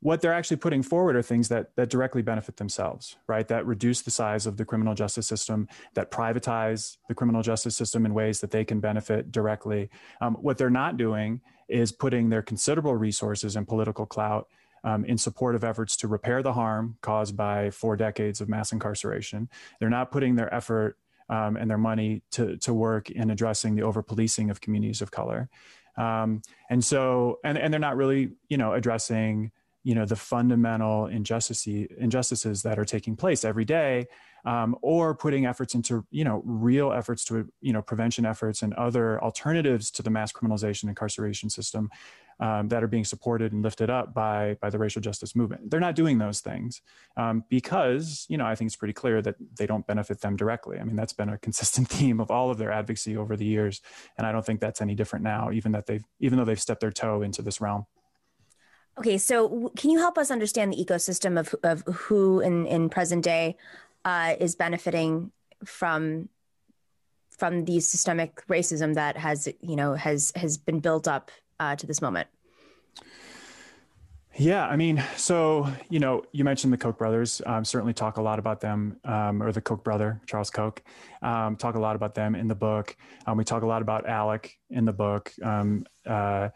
what 0.00 0.20
they're 0.20 0.34
actually 0.34 0.58
putting 0.58 0.82
forward 0.82 1.16
are 1.16 1.22
things 1.22 1.48
that 1.48 1.74
that 1.76 1.90
directly 1.90 2.22
benefit 2.22 2.56
themselves 2.56 3.16
right? 3.26 3.48
That 3.48 3.66
reduce 3.66 4.02
the 4.02 4.10
size 4.10 4.46
of 4.46 4.56
the 4.56 4.64
criminal 4.64 4.94
justice 4.94 5.26
system 5.26 5.68
that 5.94 6.10
privatize 6.10 6.96
the 7.08 7.14
criminal 7.14 7.42
justice 7.42 7.76
system 7.76 8.06
in 8.06 8.14
ways 8.14 8.40
that 8.40 8.50
they 8.50 8.64
can 8.64 8.80
benefit 8.80 9.32
directly. 9.32 9.90
Um, 10.20 10.34
what 10.34 10.58
they're 10.58 10.70
not 10.70 10.96
doing 10.96 11.40
is 11.68 11.92
putting 11.92 12.28
their 12.28 12.42
considerable 12.42 12.94
resources 12.94 13.56
and 13.56 13.66
political 13.66 14.06
clout 14.06 14.48
um, 14.84 15.04
in 15.04 15.18
support 15.18 15.54
of 15.54 15.64
efforts 15.64 15.96
to 15.96 16.08
repair 16.08 16.42
the 16.42 16.52
harm 16.52 16.96
caused 17.00 17.36
by 17.36 17.70
four 17.70 17.96
decades 17.96 18.40
of 18.40 18.48
mass 18.48 18.72
incarceration. 18.72 19.48
They're 19.80 19.90
not 19.90 20.12
putting 20.12 20.36
their 20.36 20.52
effort 20.54 20.96
um, 21.28 21.56
and 21.56 21.68
their 21.68 21.78
money 21.78 22.22
to, 22.32 22.56
to 22.58 22.72
work 22.72 23.10
in 23.10 23.30
addressing 23.30 23.74
the 23.74 23.82
over 23.82 24.02
policing 24.02 24.48
of 24.48 24.60
communities 24.60 25.02
of 25.02 25.10
color. 25.10 25.48
Um, 25.96 26.42
and 26.70 26.84
so 26.84 27.40
and, 27.42 27.58
and 27.58 27.72
they're 27.72 27.80
not 27.80 27.96
really 27.96 28.32
you 28.48 28.58
know 28.58 28.74
addressing 28.74 29.50
you 29.86 29.94
know 29.94 30.04
the 30.04 30.16
fundamental 30.16 31.06
injustices 31.06 31.86
injustices 31.96 32.64
that 32.64 32.76
are 32.76 32.84
taking 32.84 33.14
place 33.14 33.44
every 33.44 33.64
day 33.64 34.04
um, 34.44 34.76
or 34.82 35.14
putting 35.14 35.46
efforts 35.46 35.76
into 35.76 36.04
you 36.10 36.24
know 36.24 36.42
real 36.44 36.90
efforts 36.92 37.24
to 37.24 37.48
you 37.60 37.72
know 37.72 37.80
prevention 37.80 38.26
efforts 38.26 38.62
and 38.62 38.74
other 38.74 39.22
alternatives 39.22 39.92
to 39.92 40.02
the 40.02 40.10
mass 40.10 40.32
criminalization 40.32 40.88
incarceration 40.88 41.48
system 41.48 41.88
um, 42.40 42.66
that 42.66 42.82
are 42.82 42.88
being 42.88 43.04
supported 43.04 43.52
and 43.52 43.62
lifted 43.62 43.88
up 43.88 44.12
by 44.12 44.56
by 44.60 44.70
the 44.70 44.78
racial 44.78 45.00
justice 45.00 45.36
movement. 45.36 45.70
They're 45.70 45.78
not 45.78 45.94
doing 45.94 46.18
those 46.18 46.40
things 46.40 46.82
um, 47.16 47.44
because 47.48 48.26
you 48.28 48.36
know 48.36 48.44
i 48.44 48.56
think 48.56 48.68
it's 48.68 48.76
pretty 48.76 48.92
clear 48.92 49.22
that 49.22 49.36
they 49.56 49.66
don't 49.66 49.86
benefit 49.86 50.20
them 50.20 50.34
directly. 50.34 50.80
I 50.80 50.82
mean 50.84 50.96
that's 50.96 51.12
been 51.12 51.28
a 51.28 51.38
consistent 51.38 51.88
theme 51.96 52.18
of 52.18 52.32
all 52.32 52.50
of 52.50 52.58
their 52.58 52.72
advocacy 52.72 53.16
over 53.16 53.36
the 53.36 53.46
years 53.46 53.82
and 54.18 54.26
i 54.26 54.32
don't 54.32 54.44
think 54.44 54.58
that's 54.58 54.80
any 54.80 54.96
different 54.96 55.22
now 55.22 55.52
even 55.52 55.70
that 55.72 55.86
they've 55.86 56.04
even 56.18 56.38
though 56.38 56.44
they've 56.44 56.60
stepped 56.60 56.80
their 56.80 56.90
toe 56.90 57.22
into 57.22 57.40
this 57.40 57.60
realm 57.60 57.86
Okay, 58.98 59.18
so 59.18 59.70
can 59.76 59.90
you 59.90 59.98
help 59.98 60.16
us 60.16 60.30
understand 60.30 60.72
the 60.72 60.82
ecosystem 60.82 61.38
of 61.38 61.54
of 61.62 61.82
who 61.94 62.40
in 62.40 62.66
in 62.66 62.88
present 62.88 63.22
day 63.22 63.56
uh, 64.04 64.34
is 64.40 64.54
benefiting 64.54 65.32
from 65.64 66.28
from 67.30 67.64
the 67.66 67.80
systemic 67.80 68.46
racism 68.46 68.94
that 68.94 69.16
has 69.16 69.48
you 69.60 69.76
know 69.76 69.94
has 69.94 70.32
has 70.34 70.56
been 70.56 70.80
built 70.80 71.06
up 71.06 71.30
uh, 71.60 71.76
to 71.76 71.86
this 71.86 72.00
moment? 72.00 72.28
Yeah, 74.38 74.66
I 74.66 74.76
mean, 74.76 75.02
so 75.16 75.66
you 75.88 75.98
know, 75.98 76.22
you 76.32 76.44
mentioned 76.44 76.72
the 76.72 76.76
Koch 76.76 76.98
brothers. 76.98 77.40
Um, 77.46 77.64
certainly, 77.64 77.94
talk 77.94 78.18
a 78.18 78.22
lot 78.22 78.38
about 78.38 78.60
them, 78.60 78.98
um, 79.04 79.42
or 79.42 79.50
the 79.50 79.62
Koch 79.62 79.82
brother, 79.82 80.20
Charles 80.26 80.50
Koch. 80.50 80.82
Um, 81.22 81.56
talk 81.56 81.74
a 81.74 81.78
lot 81.78 81.96
about 81.96 82.14
them 82.14 82.34
in 82.34 82.46
the 82.46 82.54
book. 82.54 82.96
Um, 83.26 83.38
we 83.38 83.44
talk 83.44 83.62
a 83.62 83.66
lot 83.66 83.80
about 83.80 84.06
ALEC 84.06 84.50
in 84.70 84.84
the 84.84 84.92
book. 84.92 85.32
Um, 85.42 85.86
uh, 86.06 86.50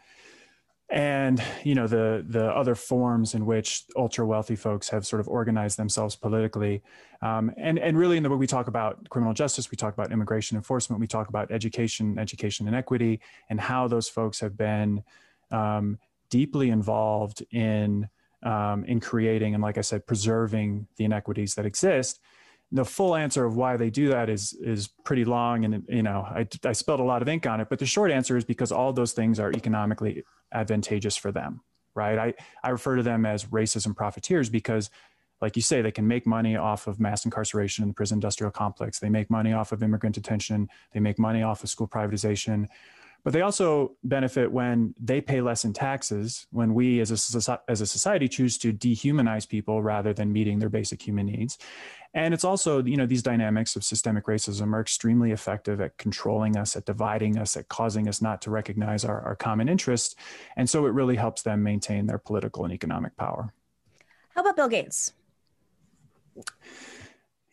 and 0.91 1.41
you 1.63 1.73
know 1.73 1.87
the 1.87 2.23
the 2.27 2.45
other 2.47 2.75
forms 2.75 3.33
in 3.33 3.45
which 3.45 3.85
ultra 3.95 4.25
wealthy 4.25 4.57
folks 4.57 4.89
have 4.89 5.07
sort 5.07 5.21
of 5.21 5.27
organized 5.29 5.77
themselves 5.77 6.17
politically 6.17 6.83
um, 7.21 7.49
and 7.57 7.79
and 7.79 7.97
really 7.97 8.17
in 8.17 8.23
the 8.23 8.29
way 8.29 8.35
we 8.35 8.45
talk 8.45 8.67
about 8.67 9.09
criminal 9.09 9.33
justice 9.33 9.71
we 9.71 9.77
talk 9.77 9.93
about 9.93 10.11
immigration 10.11 10.57
enforcement 10.57 10.99
we 10.99 11.07
talk 11.07 11.29
about 11.29 11.49
education 11.49 12.19
education 12.19 12.67
inequity 12.67 13.21
and 13.49 13.61
how 13.61 13.87
those 13.87 14.09
folks 14.09 14.41
have 14.41 14.57
been 14.57 15.01
um, 15.51 15.97
deeply 16.29 16.69
involved 16.69 17.41
in 17.51 18.07
um, 18.43 18.83
in 18.83 18.99
creating 18.99 19.53
and 19.53 19.63
like 19.63 19.77
i 19.77 19.81
said 19.81 20.05
preserving 20.05 20.85
the 20.97 21.05
inequities 21.05 21.55
that 21.55 21.65
exist. 21.65 22.19
The 22.73 22.85
full 22.85 23.17
answer 23.17 23.43
of 23.43 23.57
why 23.57 23.75
they 23.75 23.89
do 23.89 24.07
that 24.09 24.29
is 24.29 24.53
is 24.53 24.87
pretty 25.03 25.25
long 25.25 25.65
and 25.65 25.83
you 25.89 26.03
know 26.03 26.21
I, 26.21 26.47
I 26.63 26.73
a 26.87 26.95
lot 27.03 27.21
of 27.21 27.27
ink 27.27 27.45
on 27.45 27.59
it 27.59 27.67
but 27.69 27.79
the 27.79 27.85
short 27.85 28.11
answer 28.11 28.37
is 28.37 28.45
because 28.45 28.71
all 28.71 28.93
those 28.93 29.11
things 29.11 29.41
are 29.41 29.51
economically 29.51 30.23
advantageous 30.51 31.15
for 31.15 31.31
them, 31.31 31.61
right? 31.95 32.17
I, 32.17 32.33
I 32.63 32.69
refer 32.69 32.95
to 32.95 33.03
them 33.03 33.25
as 33.25 33.45
racism 33.45 33.95
profiteers 33.95 34.49
because, 34.49 34.89
like 35.41 35.55
you 35.55 35.61
say, 35.61 35.81
they 35.81 35.91
can 35.91 36.07
make 36.07 36.27
money 36.27 36.55
off 36.55 36.87
of 36.87 36.99
mass 36.99 37.25
incarceration 37.25 37.83
in 37.83 37.89
the 37.89 37.93
prison 37.93 38.17
industrial 38.17 38.51
complex. 38.51 38.99
They 38.99 39.09
make 39.09 39.29
money 39.29 39.53
off 39.53 39.71
of 39.71 39.81
immigrant 39.81 40.15
detention. 40.15 40.69
They 40.93 40.99
make 40.99 41.17
money 41.17 41.41
off 41.41 41.63
of 41.63 41.69
school 41.69 41.87
privatization. 41.87 42.67
But 43.23 43.33
they 43.33 43.41
also 43.41 43.95
benefit 44.03 44.51
when 44.51 44.95
they 44.99 45.21
pay 45.21 45.41
less 45.41 45.63
in 45.63 45.73
taxes, 45.73 46.47
when 46.51 46.73
we 46.73 46.99
as 47.01 47.11
a, 47.11 47.59
as 47.67 47.81
a 47.81 47.85
society 47.85 48.27
choose 48.27 48.57
to 48.59 48.73
dehumanize 48.73 49.47
people 49.47 49.83
rather 49.83 50.13
than 50.13 50.33
meeting 50.33 50.59
their 50.59 50.69
basic 50.69 51.01
human 51.01 51.27
needs. 51.27 51.57
And 52.13 52.33
it's 52.33 52.43
also, 52.43 52.83
you 52.83 52.97
know, 52.97 53.05
these 53.05 53.23
dynamics 53.23 53.75
of 53.75 53.83
systemic 53.83 54.25
racism 54.25 54.73
are 54.73 54.81
extremely 54.81 55.31
effective 55.31 55.79
at 55.79 55.97
controlling 55.97 56.57
us, 56.57 56.75
at 56.75 56.85
dividing 56.85 57.37
us, 57.37 57.55
at 57.55 57.69
causing 57.69 58.07
us 58.09 58.21
not 58.21 58.41
to 58.41 58.51
recognize 58.51 59.05
our, 59.05 59.21
our 59.21 59.35
common 59.35 59.69
interests. 59.69 60.15
And 60.57 60.69
so 60.69 60.85
it 60.87 60.89
really 60.89 61.15
helps 61.15 61.43
them 61.43 61.63
maintain 61.63 62.07
their 62.07 62.17
political 62.17 62.65
and 62.65 62.73
economic 62.73 63.15
power. 63.15 63.53
How 64.35 64.41
about 64.41 64.55
Bill 64.55 64.67
Gates? 64.67 65.13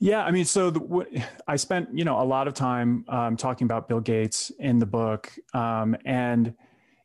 Yeah, 0.01 0.25
I 0.25 0.31
mean, 0.31 0.45
so 0.45 0.71
the, 0.71 1.27
I 1.49 1.57
spent 1.57 1.89
you 1.93 2.05
know 2.05 2.21
a 2.21 2.25
lot 2.25 2.47
of 2.47 2.55
time 2.55 3.05
um, 3.09 3.37
talking 3.37 3.65
about 3.65 3.89
Bill 3.89 4.01
Gates 4.01 4.51
in 4.59 4.79
the 4.79 4.87
book, 4.87 5.33
um, 5.55 5.97
and 6.05 6.55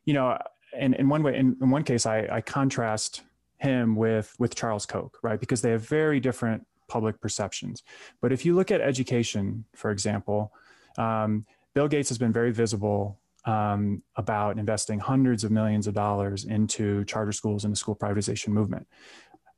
you 0.04 0.14
know, 0.14 0.38
in, 0.78 0.94
in 0.94 1.08
one 1.08 1.22
way, 1.22 1.36
in, 1.36 1.56
in 1.60 1.70
one 1.70 1.82
case, 1.82 2.06
I, 2.06 2.28
I 2.30 2.40
contrast 2.40 3.22
him 3.58 3.96
with 3.96 4.34
with 4.38 4.54
Charles 4.54 4.86
Koch, 4.86 5.18
right? 5.22 5.40
Because 5.40 5.60
they 5.60 5.70
have 5.70 5.86
very 5.86 6.20
different 6.20 6.66
public 6.86 7.20
perceptions. 7.20 7.82
But 8.20 8.32
if 8.32 8.44
you 8.44 8.54
look 8.54 8.70
at 8.70 8.80
education, 8.80 9.64
for 9.74 9.90
example, 9.90 10.52
um, 10.96 11.46
Bill 11.74 11.88
Gates 11.88 12.08
has 12.10 12.18
been 12.18 12.32
very 12.32 12.52
visible 12.52 13.18
um, 13.44 14.02
about 14.16 14.58
investing 14.58 14.98
hundreds 15.00 15.44
of 15.44 15.50
millions 15.50 15.86
of 15.86 15.94
dollars 15.94 16.44
into 16.44 17.04
charter 17.04 17.32
schools 17.32 17.64
and 17.64 17.72
the 17.72 17.76
school 17.76 17.96
privatization 17.96 18.48
movement. 18.48 18.86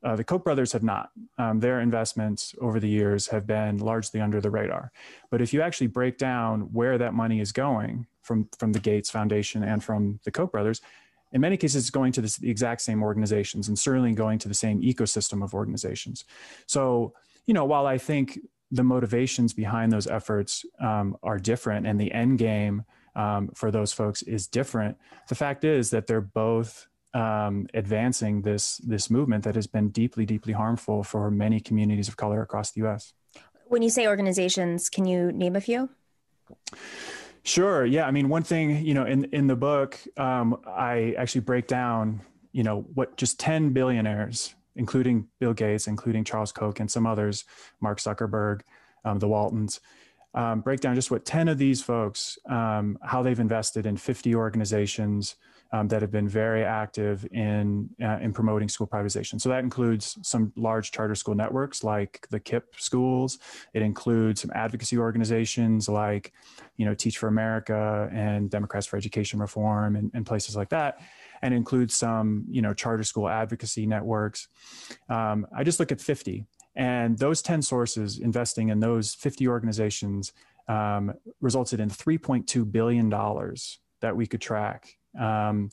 Uh, 0.06 0.14
the 0.14 0.22
Koch 0.22 0.44
brothers 0.44 0.70
have 0.70 0.84
not. 0.84 1.10
Um, 1.36 1.58
their 1.58 1.80
investments 1.80 2.54
over 2.60 2.78
the 2.78 2.88
years 2.88 3.26
have 3.26 3.44
been 3.44 3.78
largely 3.78 4.20
under 4.20 4.40
the 4.40 4.50
radar. 4.50 4.92
But 5.30 5.42
if 5.42 5.52
you 5.52 5.62
actually 5.62 5.88
break 5.88 6.16
down 6.16 6.60
where 6.72 6.96
that 6.96 7.12
money 7.12 7.40
is 7.40 7.50
going 7.50 8.06
from, 8.22 8.48
from 8.56 8.70
the 8.72 8.78
Gates 8.78 9.10
Foundation 9.10 9.64
and 9.64 9.82
from 9.82 10.20
the 10.22 10.30
Koch 10.30 10.52
brothers, 10.52 10.80
in 11.32 11.40
many 11.40 11.56
cases 11.56 11.82
it's 11.82 11.90
going 11.90 12.12
to 12.12 12.20
the 12.20 12.38
exact 12.48 12.82
same 12.82 13.02
organizations 13.02 13.66
and 13.66 13.76
certainly 13.76 14.12
going 14.12 14.38
to 14.38 14.48
the 14.48 14.54
same 14.54 14.80
ecosystem 14.80 15.42
of 15.42 15.54
organizations 15.54 16.24
so 16.66 17.12
you 17.46 17.52
know 17.52 17.64
while 17.64 17.86
i 17.86 17.98
think 17.98 18.38
the 18.70 18.84
motivations 18.84 19.52
behind 19.52 19.92
those 19.92 20.06
efforts 20.06 20.64
um, 20.80 21.16
are 21.22 21.38
different 21.38 21.86
and 21.86 22.00
the 22.00 22.12
end 22.12 22.38
game 22.38 22.84
um, 23.16 23.48
for 23.54 23.70
those 23.70 23.92
folks 23.92 24.22
is 24.22 24.46
different 24.46 24.96
the 25.28 25.34
fact 25.34 25.64
is 25.64 25.90
that 25.90 26.06
they're 26.06 26.20
both 26.20 26.86
um, 27.16 27.66
advancing 27.74 28.42
this 28.42 28.78
this 28.78 29.10
movement 29.10 29.44
that 29.44 29.54
has 29.54 29.66
been 29.66 29.88
deeply 29.90 30.26
deeply 30.26 30.52
harmful 30.52 31.02
for 31.02 31.30
many 31.30 31.60
communities 31.60 32.08
of 32.08 32.16
color 32.16 32.42
across 32.42 32.70
the 32.72 32.82
us 32.86 33.14
when 33.66 33.82
you 33.82 33.90
say 33.90 34.06
organizations 34.06 34.88
can 34.88 35.04
you 35.06 35.32
name 35.32 35.56
a 35.56 35.60
few 35.60 35.88
Sure. 37.46 37.86
Yeah. 37.86 38.08
I 38.08 38.10
mean, 38.10 38.28
one 38.28 38.42
thing, 38.42 38.84
you 38.84 38.92
know, 38.92 39.04
in, 39.04 39.24
in 39.26 39.46
the 39.46 39.54
book, 39.54 39.96
um, 40.16 40.60
I 40.66 41.14
actually 41.16 41.42
break 41.42 41.68
down, 41.68 42.22
you 42.50 42.64
know, 42.64 42.80
what 42.94 43.16
just 43.16 43.38
10 43.38 43.70
billionaires, 43.70 44.56
including 44.74 45.28
Bill 45.38 45.54
Gates, 45.54 45.86
including 45.86 46.24
Charles 46.24 46.50
Koch 46.50 46.80
and 46.80 46.90
some 46.90 47.06
others, 47.06 47.44
Mark 47.80 47.98
Zuckerberg, 47.98 48.62
um, 49.04 49.20
the 49.20 49.28
Waltons, 49.28 49.78
um, 50.34 50.60
break 50.60 50.80
down 50.80 50.96
just 50.96 51.12
what 51.12 51.24
10 51.24 51.46
of 51.46 51.56
these 51.56 51.80
folks, 51.80 52.36
um, 52.50 52.98
how 53.00 53.22
they've 53.22 53.38
invested 53.38 53.86
in 53.86 53.96
50 53.96 54.34
organizations, 54.34 55.36
um, 55.72 55.88
that 55.88 56.02
have 56.02 56.10
been 56.10 56.28
very 56.28 56.64
active 56.64 57.26
in 57.32 57.88
uh, 58.02 58.18
in 58.20 58.32
promoting 58.32 58.68
school 58.68 58.86
privatization. 58.86 59.40
So 59.40 59.48
that 59.48 59.64
includes 59.64 60.16
some 60.22 60.52
large 60.56 60.92
charter 60.92 61.14
school 61.14 61.34
networks 61.34 61.82
like 61.82 62.26
the 62.30 62.40
KIPP 62.40 62.62
schools. 62.78 63.38
It 63.74 63.82
includes 63.82 64.42
some 64.42 64.50
advocacy 64.54 64.98
organizations 64.98 65.88
like, 65.88 66.32
you 66.76 66.84
know, 66.84 66.94
Teach 66.94 67.18
for 67.18 67.28
America 67.28 68.08
and 68.12 68.50
Democrats 68.50 68.86
for 68.86 68.96
Education 68.96 69.40
Reform 69.40 69.96
and, 69.96 70.10
and 70.14 70.24
places 70.24 70.56
like 70.56 70.68
that. 70.70 71.00
And 71.42 71.52
includes 71.52 71.94
some, 71.94 72.44
you 72.48 72.62
know, 72.62 72.72
charter 72.72 73.04
school 73.04 73.28
advocacy 73.28 73.86
networks. 73.86 74.48
Um, 75.08 75.46
I 75.54 75.64
just 75.64 75.78
look 75.78 75.92
at 75.92 76.00
50, 76.00 76.46
and 76.74 77.18
those 77.18 77.42
10 77.42 77.62
sources 77.62 78.18
investing 78.18 78.70
in 78.70 78.80
those 78.80 79.14
50 79.14 79.46
organizations 79.48 80.32
um, 80.68 81.12
resulted 81.40 81.80
in 81.80 81.88
3.2 81.88 82.70
billion 82.70 83.08
dollars 83.08 83.80
that 84.00 84.16
we 84.16 84.26
could 84.26 84.40
track 84.40 84.96
um, 85.18 85.70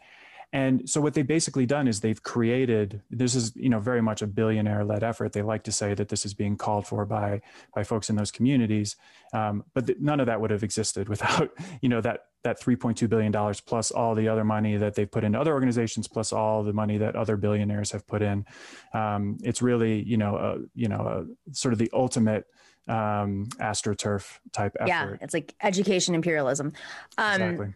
and 0.54 0.88
so 0.88 1.02
what 1.02 1.16
they've 1.16 1.26
basically 1.26 1.66
done 1.66 1.88
is 1.88 2.00
they've 2.00 2.22
created 2.22 3.02
this 3.10 3.34
is 3.34 3.54
you 3.56 3.70
know 3.70 3.80
very 3.80 4.02
much 4.02 4.22
a 4.22 4.28
billionaire 4.28 4.86
led 4.86 5.04
effort 5.04 5.34
they 5.34 5.42
like 5.42 5.64
to 5.64 5.72
say 5.72 5.94
that 5.96 6.08
this 6.08 6.26
is 6.26 6.34
being 6.34 6.56
called 6.56 6.88
for 6.88 7.06
by 7.06 7.42
by 7.76 7.84
folks 7.84 8.10
in 8.10 8.16
those 8.16 8.32
communities 8.32 8.96
um, 9.34 9.64
but 9.74 9.88
th- 9.88 9.98
none 10.00 10.20
of 10.20 10.28
that 10.28 10.40
would 10.40 10.52
have 10.52 10.64
existed 10.64 11.10
without 11.14 11.50
you 11.82 11.90
know 11.90 12.00
that 12.00 12.22
that 12.44 12.60
3.2 12.60 13.10
billion 13.10 13.32
dollars 13.32 13.60
plus 13.60 13.90
all 13.90 14.16
the 14.16 14.28
other 14.28 14.44
money 14.44 14.78
that 14.78 14.96
they've 14.96 15.12
put 15.12 15.24
into 15.24 15.40
other 15.40 15.54
organizations 15.54 16.08
plus 16.08 16.32
all 16.32 16.64
the 16.64 16.74
money 16.74 16.98
that 16.98 17.16
other 17.16 17.36
billionaires 17.36 17.92
have 17.92 18.06
put 18.08 18.22
in 18.22 18.46
um, 18.94 19.38
it's 19.44 19.62
really 19.62 20.04
you 20.04 20.18
know 20.18 20.36
a, 20.36 20.58
you 20.76 20.88
know 20.88 21.26
a, 21.50 21.54
sort 21.54 21.74
of 21.74 21.80
the 21.80 21.90
ultimate 21.94 22.46
um, 22.86 23.48
astroturf 23.62 24.40
type 24.52 24.76
effort. 24.78 24.90
Yeah, 24.90 25.16
it's 25.22 25.34
like 25.34 25.56
education 25.62 26.16
imperialism. 26.16 26.74
Um, 27.18 27.42
exactly 27.42 27.74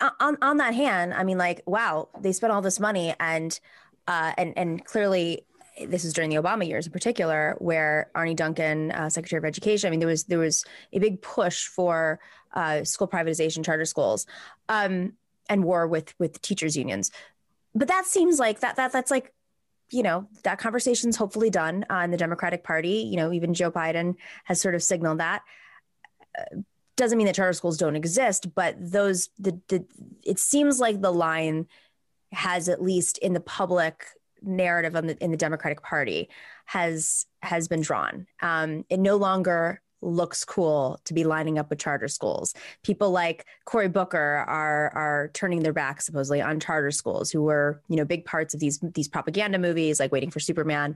on 0.00 0.36
on 0.42 0.56
that 0.58 0.74
hand, 0.74 1.14
I 1.14 1.24
mean, 1.24 1.38
like, 1.38 1.62
wow, 1.66 2.08
they 2.20 2.32
spent 2.32 2.52
all 2.52 2.62
this 2.62 2.78
money, 2.78 3.14
and 3.18 3.58
uh, 4.06 4.32
and 4.38 4.56
and 4.56 4.84
clearly, 4.84 5.44
this 5.86 6.04
is 6.04 6.12
during 6.12 6.30
the 6.30 6.36
Obama 6.36 6.66
years 6.66 6.86
in 6.86 6.92
particular, 6.92 7.56
where 7.58 8.10
Arne 8.14 8.36
Duncan, 8.36 8.92
uh, 8.92 9.08
Secretary 9.08 9.38
of 9.38 9.44
Education, 9.44 9.88
I 9.88 9.90
mean, 9.90 10.00
there 10.00 10.08
was 10.08 10.24
there 10.24 10.38
was 10.38 10.64
a 10.92 10.98
big 10.98 11.20
push 11.20 11.66
for 11.66 12.20
uh, 12.54 12.84
school 12.84 13.08
privatization, 13.08 13.64
charter 13.64 13.84
schools, 13.84 14.26
um, 14.68 15.14
and 15.48 15.64
war 15.64 15.86
with 15.86 16.14
with 16.18 16.40
teachers 16.42 16.76
unions. 16.76 17.10
But 17.74 17.88
that 17.88 18.06
seems 18.06 18.38
like 18.38 18.60
that 18.60 18.76
that 18.76 18.92
that's 18.92 19.10
like 19.10 19.32
you 19.90 20.02
know 20.02 20.28
that 20.44 20.58
conversation's 20.58 21.16
hopefully 21.16 21.50
done 21.50 21.84
uh, 21.90 22.02
in 22.04 22.10
the 22.10 22.16
democratic 22.16 22.62
party 22.62 23.08
you 23.10 23.16
know 23.16 23.32
even 23.32 23.54
joe 23.54 23.70
biden 23.70 24.16
has 24.44 24.60
sort 24.60 24.74
of 24.74 24.82
signaled 24.82 25.18
that 25.18 25.42
uh, 26.38 26.58
doesn't 26.98 27.16
mean 27.16 27.26
that 27.26 27.36
charter 27.36 27.54
schools 27.54 27.78
don't 27.78 27.96
exist, 27.96 28.54
but 28.54 28.74
those 28.78 29.30
the, 29.38 29.58
the 29.68 29.86
it 30.24 30.38
seems 30.38 30.78
like 30.78 31.00
the 31.00 31.12
line 31.12 31.66
has 32.32 32.68
at 32.68 32.82
least 32.82 33.16
in 33.18 33.32
the 33.32 33.40
public 33.40 34.04
narrative 34.42 34.92
the, 34.92 35.16
in 35.24 35.30
the 35.30 35.36
Democratic 35.36 35.82
Party 35.82 36.28
has 36.66 37.24
has 37.42 37.68
been 37.68 37.80
drawn. 37.80 38.26
Um, 38.42 38.84
it 38.90 39.00
no 39.00 39.16
longer 39.16 39.80
looks 40.00 40.44
cool 40.44 41.00
to 41.04 41.14
be 41.14 41.24
lining 41.24 41.58
up 41.58 41.70
with 41.70 41.78
charter 41.78 42.08
schools. 42.08 42.54
People 42.82 43.10
like 43.10 43.46
Cory 43.64 43.88
Booker 43.88 44.44
are 44.46 44.90
are 44.94 45.30
turning 45.34 45.62
their 45.62 45.72
back 45.72 46.00
supposedly 46.00 46.40
on 46.40 46.60
charter 46.60 46.90
schools, 46.90 47.30
who 47.30 47.42
were 47.42 47.82
you 47.88 47.96
know 47.96 48.04
big 48.04 48.24
parts 48.24 48.54
of 48.54 48.60
these 48.60 48.78
these 48.94 49.08
propaganda 49.08 49.58
movies 49.58 50.00
like 50.00 50.12
Waiting 50.12 50.30
for 50.30 50.40
Superman. 50.40 50.94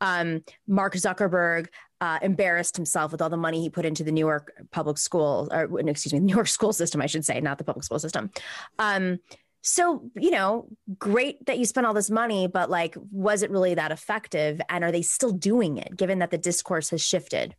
Um, 0.00 0.42
Mark 0.66 0.94
Zuckerberg 0.94 1.68
uh, 2.00 2.18
embarrassed 2.22 2.76
himself 2.76 3.12
with 3.12 3.22
all 3.22 3.30
the 3.30 3.36
money 3.36 3.62
he 3.62 3.70
put 3.70 3.86
into 3.86 4.04
the 4.04 4.12
New 4.12 4.26
York 4.26 4.52
public 4.70 4.98
school, 4.98 5.48
or 5.50 5.80
excuse 5.80 6.12
me, 6.12 6.20
New 6.20 6.34
York 6.34 6.48
school 6.48 6.72
system, 6.72 7.00
I 7.00 7.06
should 7.06 7.24
say, 7.24 7.40
not 7.40 7.58
the 7.58 7.64
public 7.64 7.84
school 7.84 7.98
system. 7.98 8.30
Um, 8.78 9.20
so, 9.62 10.10
you 10.14 10.30
know, 10.30 10.68
great 10.98 11.46
that 11.46 11.58
you 11.58 11.64
spent 11.64 11.86
all 11.86 11.94
this 11.94 12.10
money, 12.10 12.46
but 12.46 12.68
like, 12.68 12.94
was 13.10 13.42
it 13.42 13.50
really 13.50 13.74
that 13.74 13.92
effective? 13.92 14.60
And 14.68 14.84
are 14.84 14.92
they 14.92 15.00
still 15.00 15.32
doing 15.32 15.78
it 15.78 15.96
given 15.96 16.18
that 16.18 16.30
the 16.30 16.36
discourse 16.36 16.90
has 16.90 17.00
shifted? 17.00 17.56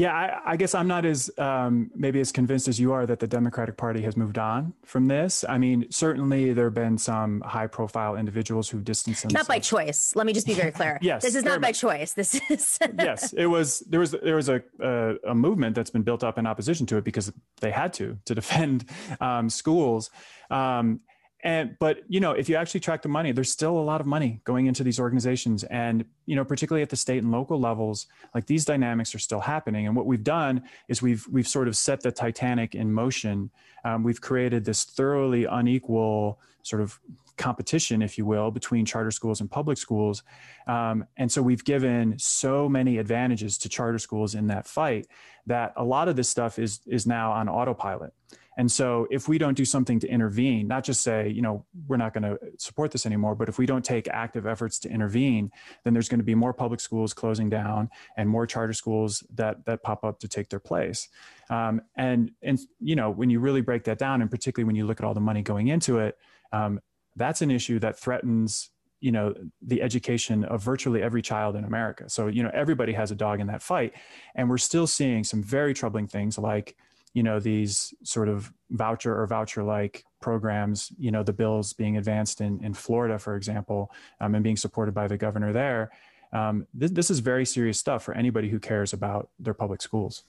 Yeah, 0.00 0.14
I, 0.14 0.52
I, 0.52 0.56
guess 0.56 0.74
I'm 0.74 0.88
not 0.88 1.04
as 1.04 1.30
um, 1.36 1.90
maybe 1.94 2.20
as 2.20 2.32
convinced 2.32 2.68
as 2.68 2.80
you 2.80 2.92
are 2.92 3.04
that 3.04 3.20
the 3.20 3.26
Democratic 3.26 3.76
Party 3.76 4.00
has 4.02 4.16
moved 4.16 4.38
on 4.38 4.72
from 4.84 5.08
this. 5.08 5.44
I 5.46 5.58
mean, 5.58 5.90
certainly 5.90 6.54
there 6.54 6.64
have 6.64 6.74
been 6.74 6.96
some 6.96 7.42
high-profile 7.42 8.16
individuals 8.16 8.70
who've 8.70 8.82
distanced 8.82 9.22
themselves. 9.22 9.46
Not 9.46 9.54
by 9.54 9.58
choice. 9.58 10.16
Let 10.16 10.24
me 10.24 10.32
just 10.32 10.46
be 10.46 10.54
very 10.54 10.72
clear. 10.72 10.98
yes, 11.02 11.22
this 11.22 11.34
is 11.34 11.44
not 11.44 11.60
by 11.60 11.72
choice. 11.72 12.14
This 12.14 12.40
is. 12.48 12.78
yes, 12.98 13.34
it 13.34 13.46
was. 13.46 13.80
There 13.80 14.00
was 14.00 14.12
there 14.12 14.36
was 14.36 14.48
a, 14.48 14.62
a, 14.80 15.16
a 15.28 15.34
movement 15.34 15.74
that's 15.74 15.90
been 15.90 16.02
built 16.02 16.24
up 16.24 16.38
in 16.38 16.46
opposition 16.46 16.86
to 16.86 16.96
it 16.96 17.04
because 17.04 17.30
they 17.60 17.70
had 17.70 17.92
to 17.94 18.16
to 18.24 18.34
defend 18.34 18.86
um, 19.20 19.50
schools. 19.50 20.10
Um, 20.50 21.00
and 21.42 21.76
but 21.78 22.00
you 22.08 22.20
know 22.20 22.32
if 22.32 22.48
you 22.48 22.56
actually 22.56 22.80
track 22.80 23.02
the 23.02 23.08
money 23.08 23.32
there's 23.32 23.50
still 23.50 23.78
a 23.78 23.80
lot 23.80 24.00
of 24.00 24.06
money 24.06 24.40
going 24.44 24.66
into 24.66 24.84
these 24.84 25.00
organizations. 25.00 25.64
And 25.64 26.04
you 26.26 26.36
know 26.36 26.44
particularly 26.44 26.82
at 26.82 26.90
the 26.90 26.96
state 26.96 27.22
and 27.22 27.32
local 27.32 27.58
levels 27.58 28.06
like 28.34 28.46
these 28.46 28.64
dynamics 28.64 29.14
are 29.14 29.18
still 29.18 29.40
happening. 29.40 29.86
And 29.86 29.96
what 29.96 30.06
we've 30.06 30.24
done 30.24 30.62
is 30.88 31.02
we've 31.02 31.26
we've 31.30 31.48
sort 31.48 31.68
of 31.68 31.76
set 31.76 32.02
the 32.02 32.12
titanic 32.12 32.74
in 32.74 32.92
motion. 32.92 33.50
Um, 33.84 34.02
we've 34.02 34.20
created 34.20 34.64
this 34.64 34.84
thoroughly 34.84 35.44
unequal 35.44 36.38
sort 36.62 36.82
of 36.82 37.00
competition 37.40 38.02
if 38.02 38.18
you 38.18 38.26
will 38.26 38.50
between 38.50 38.84
charter 38.84 39.10
schools 39.10 39.40
and 39.40 39.50
public 39.50 39.78
schools. 39.78 40.22
Um, 40.66 41.06
and 41.16 41.32
so 41.32 41.40
we've 41.40 41.64
given 41.64 42.18
so 42.18 42.68
many 42.68 42.98
advantages 42.98 43.56
to 43.58 43.68
charter 43.68 43.98
schools 43.98 44.34
in 44.34 44.46
that 44.48 44.66
fight 44.66 45.06
that 45.46 45.72
a 45.76 45.84
lot 45.84 46.06
of 46.06 46.16
this 46.16 46.28
stuff 46.28 46.58
is 46.58 46.80
is 46.86 47.06
now 47.06 47.32
on 47.32 47.48
autopilot 47.48 48.12
and 48.60 48.70
so 48.70 49.06
if 49.10 49.26
we 49.26 49.38
don't 49.38 49.56
do 49.56 49.64
something 49.64 49.98
to 50.00 50.06
intervene, 50.06 50.68
not 50.68 50.84
just 50.84 51.00
say, 51.00 51.30
you 51.30 51.40
know, 51.40 51.64
we're 51.88 51.96
not 51.96 52.12
going 52.12 52.24
to 52.24 52.38
support 52.58 52.90
this 52.90 53.06
anymore, 53.06 53.34
but 53.34 53.48
if 53.48 53.56
we 53.56 53.64
don't 53.64 53.82
take 53.82 54.06
active 54.08 54.46
efforts 54.46 54.78
to 54.80 54.90
intervene, 54.90 55.50
then 55.82 55.94
there's 55.94 56.10
going 56.10 56.20
to 56.20 56.24
be 56.24 56.34
more 56.34 56.52
public 56.52 56.78
schools 56.78 57.14
closing 57.14 57.48
down 57.48 57.88
and 58.18 58.28
more 58.28 58.46
charter 58.46 58.74
schools 58.74 59.24
that 59.32 59.64
that 59.64 59.82
pop 59.82 60.04
up 60.04 60.20
to 60.20 60.28
take 60.28 60.50
their 60.50 60.60
place. 60.60 61.08
Um, 61.48 61.80
and 61.96 62.32
and 62.42 62.58
you 62.80 62.96
know, 62.96 63.08
when 63.10 63.30
you 63.30 63.40
really 63.40 63.62
break 63.62 63.84
that 63.84 63.96
down, 63.96 64.20
and 64.20 64.30
particularly 64.30 64.66
when 64.66 64.76
you 64.76 64.84
look 64.84 65.00
at 65.00 65.06
all 65.06 65.14
the 65.14 65.20
money 65.20 65.40
going 65.40 65.68
into 65.68 65.98
it, 65.98 66.18
um, 66.52 66.80
that's 67.16 67.40
an 67.40 67.50
issue 67.50 67.78
that 67.78 67.98
threatens 67.98 68.68
you 69.00 69.10
know 69.10 69.32
the 69.62 69.80
education 69.80 70.44
of 70.44 70.62
virtually 70.62 71.02
every 71.02 71.22
child 71.22 71.56
in 71.56 71.64
america 71.64 72.06
so 72.10 72.26
you 72.26 72.42
know 72.42 72.50
everybody 72.52 72.92
has 72.92 73.10
a 73.10 73.14
dog 73.14 73.40
in 73.40 73.46
that 73.46 73.62
fight 73.62 73.94
and 74.34 74.50
we're 74.50 74.58
still 74.58 74.86
seeing 74.86 75.24
some 75.24 75.42
very 75.42 75.72
troubling 75.72 76.06
things 76.06 76.36
like 76.36 76.76
you 77.14 77.22
know 77.22 77.40
these 77.40 77.92
sort 78.02 78.28
of 78.28 78.52
voucher 78.70 79.20
or 79.20 79.26
voucher 79.26 79.62
like 79.62 80.04
programs 80.20 80.92
you 80.98 81.10
know 81.10 81.22
the 81.22 81.32
bills 81.32 81.72
being 81.72 81.96
advanced 81.96 82.40
in, 82.40 82.62
in 82.62 82.72
florida 82.72 83.18
for 83.18 83.36
example 83.36 83.90
um, 84.20 84.34
and 84.34 84.44
being 84.44 84.56
supported 84.56 84.94
by 84.94 85.08
the 85.08 85.16
governor 85.16 85.52
there 85.52 85.90
um, 86.32 86.66
this, 86.72 86.90
this 86.90 87.10
is 87.10 87.18
very 87.20 87.44
serious 87.44 87.78
stuff 87.78 88.04
for 88.04 88.14
anybody 88.14 88.48
who 88.48 88.58
cares 88.58 88.92
about 88.92 89.30
their 89.38 89.54
public 89.54 89.82
schools. 89.82 90.24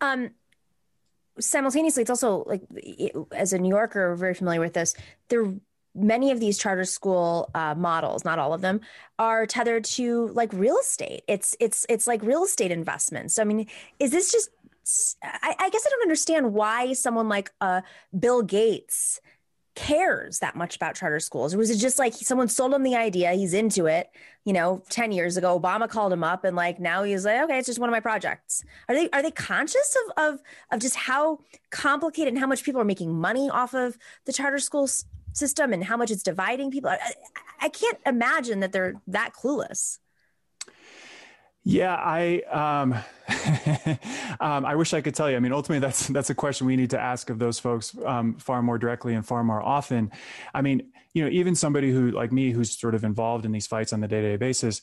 Um, 0.00 0.30
simultaneously 1.38 2.00
it's 2.00 2.08
also 2.08 2.44
like 2.46 2.62
as 3.30 3.52
a 3.52 3.58
new 3.58 3.68
yorker 3.68 4.14
very 4.16 4.34
familiar 4.34 4.60
with 4.60 4.72
this. 4.72 4.94
There 5.28 5.54
many 5.94 6.30
of 6.30 6.40
these 6.40 6.58
charter 6.58 6.84
school 6.84 7.50
uh, 7.54 7.74
models 7.74 8.24
not 8.24 8.38
all 8.38 8.52
of 8.52 8.60
them 8.60 8.80
are 9.18 9.46
tethered 9.46 9.84
to 9.84 10.28
like 10.28 10.52
real 10.52 10.78
estate. 10.78 11.22
It's 11.28 11.54
it's 11.60 11.86
it's 11.88 12.06
like 12.06 12.22
real 12.22 12.44
estate 12.44 12.70
investments. 12.70 13.34
So 13.34 13.42
i 13.42 13.44
mean 13.44 13.66
is 13.98 14.10
this 14.10 14.32
just 14.32 14.50
I, 15.22 15.54
I 15.58 15.70
guess 15.70 15.84
I 15.86 15.90
don't 15.90 16.02
understand 16.02 16.52
why 16.52 16.92
someone 16.92 17.28
like 17.28 17.50
uh, 17.60 17.82
Bill 18.18 18.42
Gates 18.42 19.20
cares 19.74 20.38
that 20.38 20.56
much 20.56 20.74
about 20.74 20.94
charter 20.94 21.20
schools. 21.20 21.54
Or 21.54 21.58
was 21.58 21.70
it 21.70 21.76
just 21.76 21.98
like 21.98 22.14
someone 22.14 22.48
sold 22.48 22.72
him 22.72 22.82
the 22.82 22.96
idea 22.96 23.32
he's 23.32 23.52
into 23.54 23.86
it 23.86 24.10
you 24.46 24.52
know 24.52 24.82
10 24.88 25.12
years 25.12 25.36
ago 25.36 25.60
obama 25.60 25.88
called 25.88 26.12
him 26.12 26.24
up 26.24 26.44
and 26.44 26.56
like 26.56 26.80
now 26.80 27.02
he's 27.02 27.26
like 27.26 27.42
okay 27.42 27.58
it's 27.58 27.66
just 27.66 27.78
one 27.78 27.90
of 27.90 27.92
my 27.92 28.00
projects. 28.00 28.64
Are 28.88 28.94
they 28.94 29.10
are 29.10 29.22
they 29.22 29.30
conscious 29.30 29.96
of 30.06 30.24
of 30.24 30.40
of 30.72 30.80
just 30.80 30.96
how 30.96 31.40
complicated 31.70 32.32
and 32.32 32.38
how 32.38 32.46
much 32.46 32.64
people 32.64 32.80
are 32.80 32.84
making 32.84 33.12
money 33.12 33.50
off 33.50 33.74
of 33.74 33.98
the 34.24 34.32
charter 34.32 34.58
school 34.58 34.88
system 35.34 35.74
and 35.74 35.84
how 35.84 35.98
much 35.98 36.10
it's 36.10 36.22
dividing 36.22 36.70
people? 36.70 36.88
I, 36.88 37.12
I 37.60 37.68
can't 37.68 37.98
imagine 38.06 38.60
that 38.60 38.72
they're 38.72 38.94
that 39.08 39.34
clueless 39.34 39.98
yeah, 41.68 41.96
I 41.96 42.42
um, 42.42 42.92
um, 44.40 44.64
I 44.64 44.76
wish 44.76 44.94
I 44.94 45.00
could 45.00 45.16
tell 45.16 45.28
you. 45.28 45.36
I 45.36 45.40
mean, 45.40 45.52
ultimately, 45.52 45.80
that's 45.80 46.06
that's 46.06 46.30
a 46.30 46.34
question 46.34 46.68
we 46.68 46.76
need 46.76 46.90
to 46.90 47.00
ask 47.00 47.28
of 47.28 47.40
those 47.40 47.58
folks 47.58 47.92
um, 48.04 48.34
far 48.36 48.62
more 48.62 48.78
directly 48.78 49.14
and 49.14 49.26
far 49.26 49.42
more 49.42 49.60
often. 49.60 50.12
I 50.54 50.62
mean, 50.62 50.92
you 51.12 51.24
know, 51.24 51.28
even 51.28 51.56
somebody 51.56 51.90
who 51.90 52.12
like 52.12 52.30
me, 52.30 52.52
who's 52.52 52.70
sort 52.70 52.94
of 52.94 53.02
involved 53.02 53.44
in 53.44 53.50
these 53.50 53.66
fights 53.66 53.92
on 53.92 54.00
the 54.00 54.06
day 54.06 54.20
to 54.20 54.28
day 54.28 54.36
basis, 54.36 54.80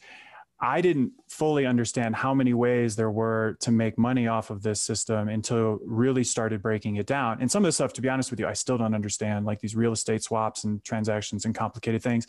I 0.60 0.82
didn't 0.82 1.14
fully 1.30 1.66
understand 1.66 2.18
how 2.18 2.34
many 2.34 2.54
ways 2.54 2.98
there 2.98 3.12
were 3.12 3.56
to 3.62 3.72
make 3.72 3.98
money 3.98 4.28
off 4.28 4.50
of 4.50 4.62
this 4.62 4.82
system 4.82 5.30
until 5.30 5.80
really 5.86 6.26
started 6.26 6.62
breaking 6.62 6.98
it 6.98 7.08
down. 7.08 7.38
And 7.40 7.50
some 7.50 7.64
of 7.64 7.70
the 7.70 7.72
stuff, 7.72 7.94
to 7.94 8.02
be 8.02 8.10
honest 8.10 8.30
with 8.30 8.42
you, 8.42 8.48
I 8.48 8.54
still 8.54 8.78
don't 8.78 8.94
understand, 8.94 9.46
like 9.46 9.62
these 9.62 9.74
real 9.74 9.94
estate 9.94 10.22
swaps 10.22 10.66
and 10.66 10.84
transactions 10.84 11.46
and 11.46 11.56
complicated 11.56 12.04
things. 12.04 12.28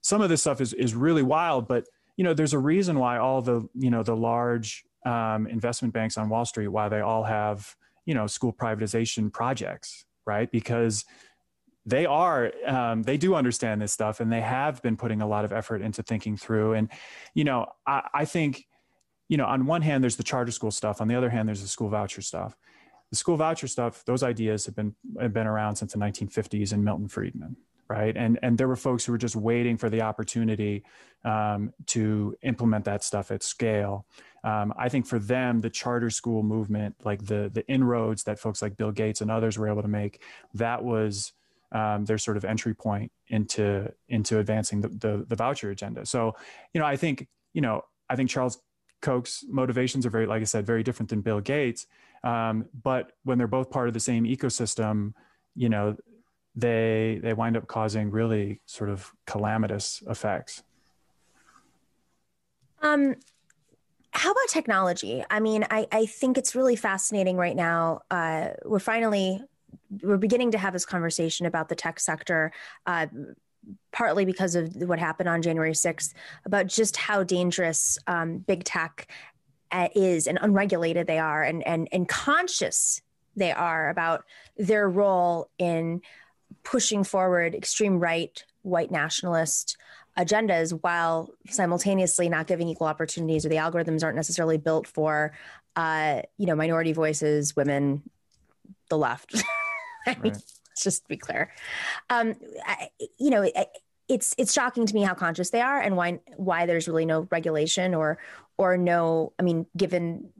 Some 0.00 0.22
of 0.22 0.30
this 0.30 0.40
stuff 0.40 0.62
is 0.62 0.72
is 0.72 0.94
really 0.94 1.22
wild, 1.22 1.68
but 1.68 1.84
you 2.20 2.24
know, 2.24 2.34
there's 2.34 2.52
a 2.52 2.58
reason 2.58 2.98
why 2.98 3.16
all 3.16 3.40
the, 3.40 3.66
you 3.74 3.88
know, 3.88 4.02
the 4.02 4.14
large 4.14 4.84
um, 5.06 5.46
investment 5.46 5.94
banks 5.94 6.18
on 6.18 6.28
Wall 6.28 6.44
Street, 6.44 6.68
why 6.68 6.86
they 6.90 7.00
all 7.00 7.24
have, 7.24 7.74
you 8.04 8.12
know, 8.12 8.26
school 8.26 8.52
privatization 8.52 9.32
projects, 9.32 10.04
right? 10.26 10.52
Because 10.52 11.06
they 11.86 12.04
are 12.04 12.52
um, 12.66 13.04
they 13.04 13.16
do 13.16 13.34
understand 13.34 13.80
this 13.80 13.94
stuff 13.94 14.20
and 14.20 14.30
they 14.30 14.42
have 14.42 14.82
been 14.82 14.98
putting 14.98 15.22
a 15.22 15.26
lot 15.26 15.46
of 15.46 15.52
effort 15.54 15.80
into 15.80 16.02
thinking 16.02 16.36
through. 16.36 16.74
And 16.74 16.90
you 17.32 17.44
know 17.44 17.64
I, 17.86 18.06
I 18.12 18.24
think 18.26 18.66
you 19.30 19.38
know 19.38 19.46
on 19.46 19.64
one 19.64 19.80
hand 19.80 20.04
there's 20.04 20.16
the 20.16 20.22
charter 20.22 20.52
school 20.52 20.70
stuff. 20.70 21.00
On 21.00 21.08
the 21.08 21.14
other 21.14 21.30
hand 21.30 21.48
there's 21.48 21.62
the 21.62 21.68
school 21.68 21.88
voucher 21.88 22.20
stuff. 22.20 22.54
The 23.08 23.16
school 23.16 23.38
voucher 23.38 23.66
stuff 23.66 24.04
those 24.04 24.22
ideas 24.22 24.66
have 24.66 24.76
been 24.76 24.94
have 25.18 25.32
been 25.32 25.46
around 25.46 25.76
since 25.76 25.94
the 25.94 25.98
1950s 25.98 26.74
and 26.74 26.84
milton 26.84 27.08
friedman 27.08 27.56
right 27.90 28.16
and 28.16 28.38
and 28.42 28.56
there 28.56 28.68
were 28.68 28.76
folks 28.76 29.04
who 29.04 29.12
were 29.12 29.18
just 29.18 29.36
waiting 29.36 29.76
for 29.76 29.90
the 29.90 30.00
opportunity 30.00 30.84
um, 31.24 31.72
to 31.86 32.34
implement 32.42 32.84
that 32.84 33.04
stuff 33.04 33.30
at 33.30 33.42
scale 33.42 34.06
um, 34.44 34.72
i 34.78 34.88
think 34.88 35.06
for 35.06 35.18
them 35.18 35.60
the 35.60 35.70
charter 35.70 36.08
school 36.08 36.42
movement 36.42 36.94
like 37.04 37.26
the 37.26 37.50
the 37.52 37.66
inroads 37.66 38.22
that 38.24 38.38
folks 38.38 38.62
like 38.62 38.76
bill 38.76 38.92
gates 38.92 39.20
and 39.20 39.30
others 39.30 39.58
were 39.58 39.68
able 39.68 39.82
to 39.82 39.88
make 39.88 40.22
that 40.54 40.82
was 40.82 41.32
um, 41.72 42.04
their 42.04 42.18
sort 42.18 42.36
of 42.36 42.44
entry 42.44 42.74
point 42.74 43.12
into 43.28 43.92
into 44.08 44.38
advancing 44.38 44.80
the, 44.80 44.88
the, 44.88 45.24
the 45.28 45.36
voucher 45.36 45.70
agenda. 45.70 46.04
So, 46.04 46.34
you 46.74 46.80
know, 46.80 46.86
I 46.86 46.96
think 46.96 47.28
you 47.52 47.60
know, 47.60 47.82
I 48.08 48.16
think 48.16 48.30
Charles 48.30 48.58
Koch's 49.02 49.44
motivations 49.48 50.06
are 50.06 50.10
very, 50.10 50.26
like 50.26 50.40
I 50.40 50.44
said, 50.44 50.66
very 50.66 50.82
different 50.82 51.10
than 51.10 51.20
Bill 51.20 51.40
Gates. 51.40 51.86
Um, 52.22 52.66
but 52.82 53.12
when 53.24 53.38
they're 53.38 53.46
both 53.46 53.70
part 53.70 53.88
of 53.88 53.94
the 53.94 54.00
same 54.00 54.24
ecosystem, 54.24 55.14
you 55.54 55.68
know, 55.68 55.96
they 56.54 57.20
they 57.22 57.32
wind 57.32 57.56
up 57.56 57.66
causing 57.66 58.10
really 58.10 58.60
sort 58.66 58.90
of 58.90 59.12
calamitous 59.26 60.02
effects. 60.08 60.62
Um, 62.82 63.14
how 64.12 64.32
about 64.32 64.48
technology? 64.48 65.22
I 65.30 65.40
mean, 65.40 65.64
I, 65.70 65.86
I 65.92 66.06
think 66.06 66.36
it's 66.36 66.54
really 66.54 66.76
fascinating 66.76 67.36
right 67.36 67.54
now. 67.54 68.00
Uh, 68.10 68.48
we're 68.64 68.80
finally 68.80 69.40
we're 70.02 70.16
beginning 70.16 70.50
to 70.52 70.58
have 70.58 70.72
this 70.72 70.86
conversation 70.86 71.46
about 71.46 71.68
the 71.68 71.74
tech 71.74 72.00
sector. 72.00 72.52
Uh, 72.86 73.06
partly 73.92 74.24
because 74.24 74.54
of 74.54 74.74
what 74.76 74.98
happened 74.98 75.28
on 75.28 75.42
January 75.42 75.72
6th, 75.72 76.14
about 76.46 76.66
just 76.66 76.96
how 76.96 77.22
dangerous 77.22 77.98
um, 78.06 78.38
big 78.38 78.64
tech 78.64 79.06
uh, 79.70 79.88
is 79.94 80.26
and 80.26 80.38
unregulated 80.40 81.06
they 81.06 81.18
are 81.18 81.42
and, 81.42 81.64
and, 81.66 81.88
and 81.92 82.08
conscious 82.08 83.02
they 83.36 83.52
are 83.52 83.88
about 83.90 84.24
their 84.56 84.88
role 84.88 85.48
in 85.58 86.00
pushing 86.62 87.04
forward 87.04 87.54
extreme 87.54 87.98
right, 87.98 88.44
white 88.62 88.90
nationalist 88.90 89.76
agendas 90.18 90.76
while 90.82 91.30
simultaneously 91.48 92.28
not 92.28 92.46
giving 92.46 92.68
equal 92.68 92.86
opportunities 92.86 93.46
or 93.46 93.48
the 93.48 93.56
algorithms 93.56 94.02
aren't 94.02 94.16
necessarily 94.16 94.58
built 94.58 94.86
for 94.86 95.32
uh, 95.76 96.20
you 96.36 96.46
know 96.46 96.56
minority 96.56 96.92
voices 96.92 97.54
women 97.54 98.02
the 98.88 98.98
left 98.98 99.42
I 100.06 100.10
mean, 100.14 100.32
right. 100.32 100.32
let's 100.32 100.82
just 100.82 101.08
be 101.08 101.16
clear. 101.16 101.52
Um, 102.08 102.34
I, 102.66 102.88
you 103.18 103.30
know, 103.30 103.42
it, 103.42 103.54
it's 104.08 104.34
it's 104.38 104.52
shocking 104.52 104.86
to 104.86 104.94
me 104.94 105.02
how 105.02 105.14
conscious 105.14 105.50
they 105.50 105.60
are 105.60 105.80
and 105.80 105.96
why 105.96 106.20
why 106.36 106.66
there's 106.66 106.88
really 106.88 107.06
no 107.06 107.28
regulation 107.30 107.94
or 107.94 108.18
or 108.56 108.76
no. 108.76 109.32
I 109.38 109.42
mean, 109.42 109.66
given 109.76 110.30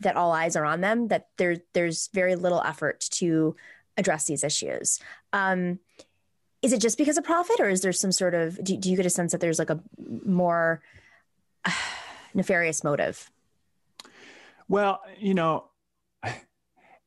that 0.00 0.16
all 0.16 0.32
eyes 0.32 0.56
are 0.56 0.64
on 0.64 0.80
them, 0.80 1.08
that 1.08 1.28
there 1.38 1.56
there's 1.72 2.08
very 2.12 2.36
little 2.36 2.62
effort 2.62 3.00
to 3.12 3.56
address 3.96 4.26
these 4.26 4.44
issues. 4.44 4.98
Um, 5.32 5.78
is 6.62 6.72
it 6.72 6.80
just 6.80 6.96
because 6.96 7.18
of 7.18 7.24
profit, 7.24 7.60
or 7.60 7.68
is 7.68 7.82
there 7.82 7.92
some 7.92 8.12
sort 8.12 8.34
of 8.34 8.62
do, 8.64 8.76
do 8.76 8.90
you 8.90 8.96
get 8.96 9.06
a 9.06 9.10
sense 9.10 9.32
that 9.32 9.40
there's 9.40 9.58
like 9.58 9.70
a 9.70 9.80
more 9.98 10.82
uh, 11.64 11.70
nefarious 12.34 12.82
motive? 12.82 13.30
Well, 14.68 15.00
you 15.18 15.34
know, 15.34 15.66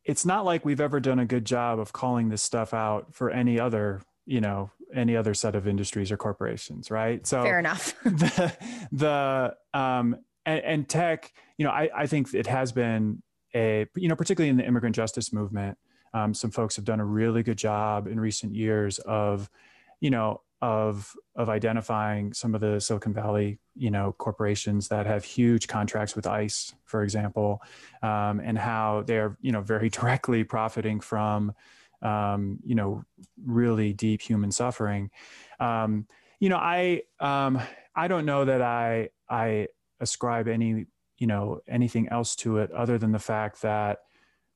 it's 0.06 0.26
not 0.26 0.45
like 0.45 0.63
we've 0.63 0.82
ever 0.82 1.00
done 1.00 1.19
a 1.19 1.26
good 1.26 1.45
job 1.45 1.80
of 1.80 1.91
calling 1.91 2.30
this 2.30 2.41
stuff 2.41 2.73
out 2.73 3.13
for 3.13 3.30
any 3.30 3.60
other 3.60 4.02
you 4.28 4.41
know 4.41 4.69
any 4.93 5.15
other 5.15 5.34
set 5.34 5.56
of 5.56 5.67
industries 5.67 6.12
or 6.12 6.17
corporations 6.17 6.91
right 6.91 7.26
so 7.26 7.43
fair 7.43 7.58
enough 7.60 7.95
the 8.04 8.56
the 8.91 9.56
um 9.73 10.15
and, 10.45 10.63
and, 10.63 10.89
tech 10.89 11.34
you 11.58 11.65
know 11.65 11.71
I, 11.71 11.89
I 11.95 12.08
think 12.08 12.34
it 12.34 12.45
has 12.47 12.71
been 12.71 13.23
a 13.56 13.88
you 13.95 14.08
know 14.08 14.15
particularly 14.15 14.50
in 14.50 14.58
the 14.58 14.65
immigrant 14.65 14.95
justice 14.95 15.34
movement 15.34 15.78
um, 16.17 16.34
some 16.34 16.51
folks 16.51 16.75
have 16.75 16.86
done 16.86 16.99
a 16.99 17.06
really 17.06 17.43
good 17.43 17.58
job 17.58 18.08
in 18.08 18.19
recent 18.19 18.56
years 18.56 18.99
of 18.99 19.49
you 19.99 20.10
know 20.10 20.41
of 20.62 21.15
of 21.36 21.49
identifying 21.49 22.34
some 22.34 22.56
of 22.56 22.62
the 22.62 22.80
Silicon 22.80 23.13
Valley, 23.13 23.60
you 23.75 23.91
know, 23.91 24.15
corporations 24.17 24.88
that 24.88 25.06
have 25.06 25.23
huge 25.23 25.67
contracts 25.67 26.15
with 26.15 26.25
ICE, 26.25 26.73
for 26.86 27.03
example, 27.03 27.62
um, 28.01 28.39
and 28.39 28.58
how 28.58 29.03
they're 29.06 29.38
you 29.41 29.51
know 29.51 29.62
very 29.62 29.89
directly 29.97 30.43
profiting 30.43 30.99
from, 30.99 31.53
um, 32.01 32.60
you 32.65 32.73
know, 32.73 33.03
really 33.45 33.93
deep 33.93 34.21
human 34.21 34.51
suffering. 34.51 35.12
Um, 35.60 36.08
you 36.39 36.49
know, 36.49 36.58
I 36.58 37.03
um, 37.19 37.62
I 37.95 38.08
don't 38.08 38.25
know 38.25 38.45
that 38.45 38.62
I 38.62 39.10
I 39.30 39.67
ascribe 39.99 40.47
any 40.47 40.88
you 41.19 41.27
know 41.27 41.62
anything 41.67 42.10
else 42.10 42.36
to 42.38 42.58
it 42.58 42.71
other 42.71 42.97
than 42.97 43.12
the 43.12 43.19
fact 43.19 43.62
that 43.62 43.99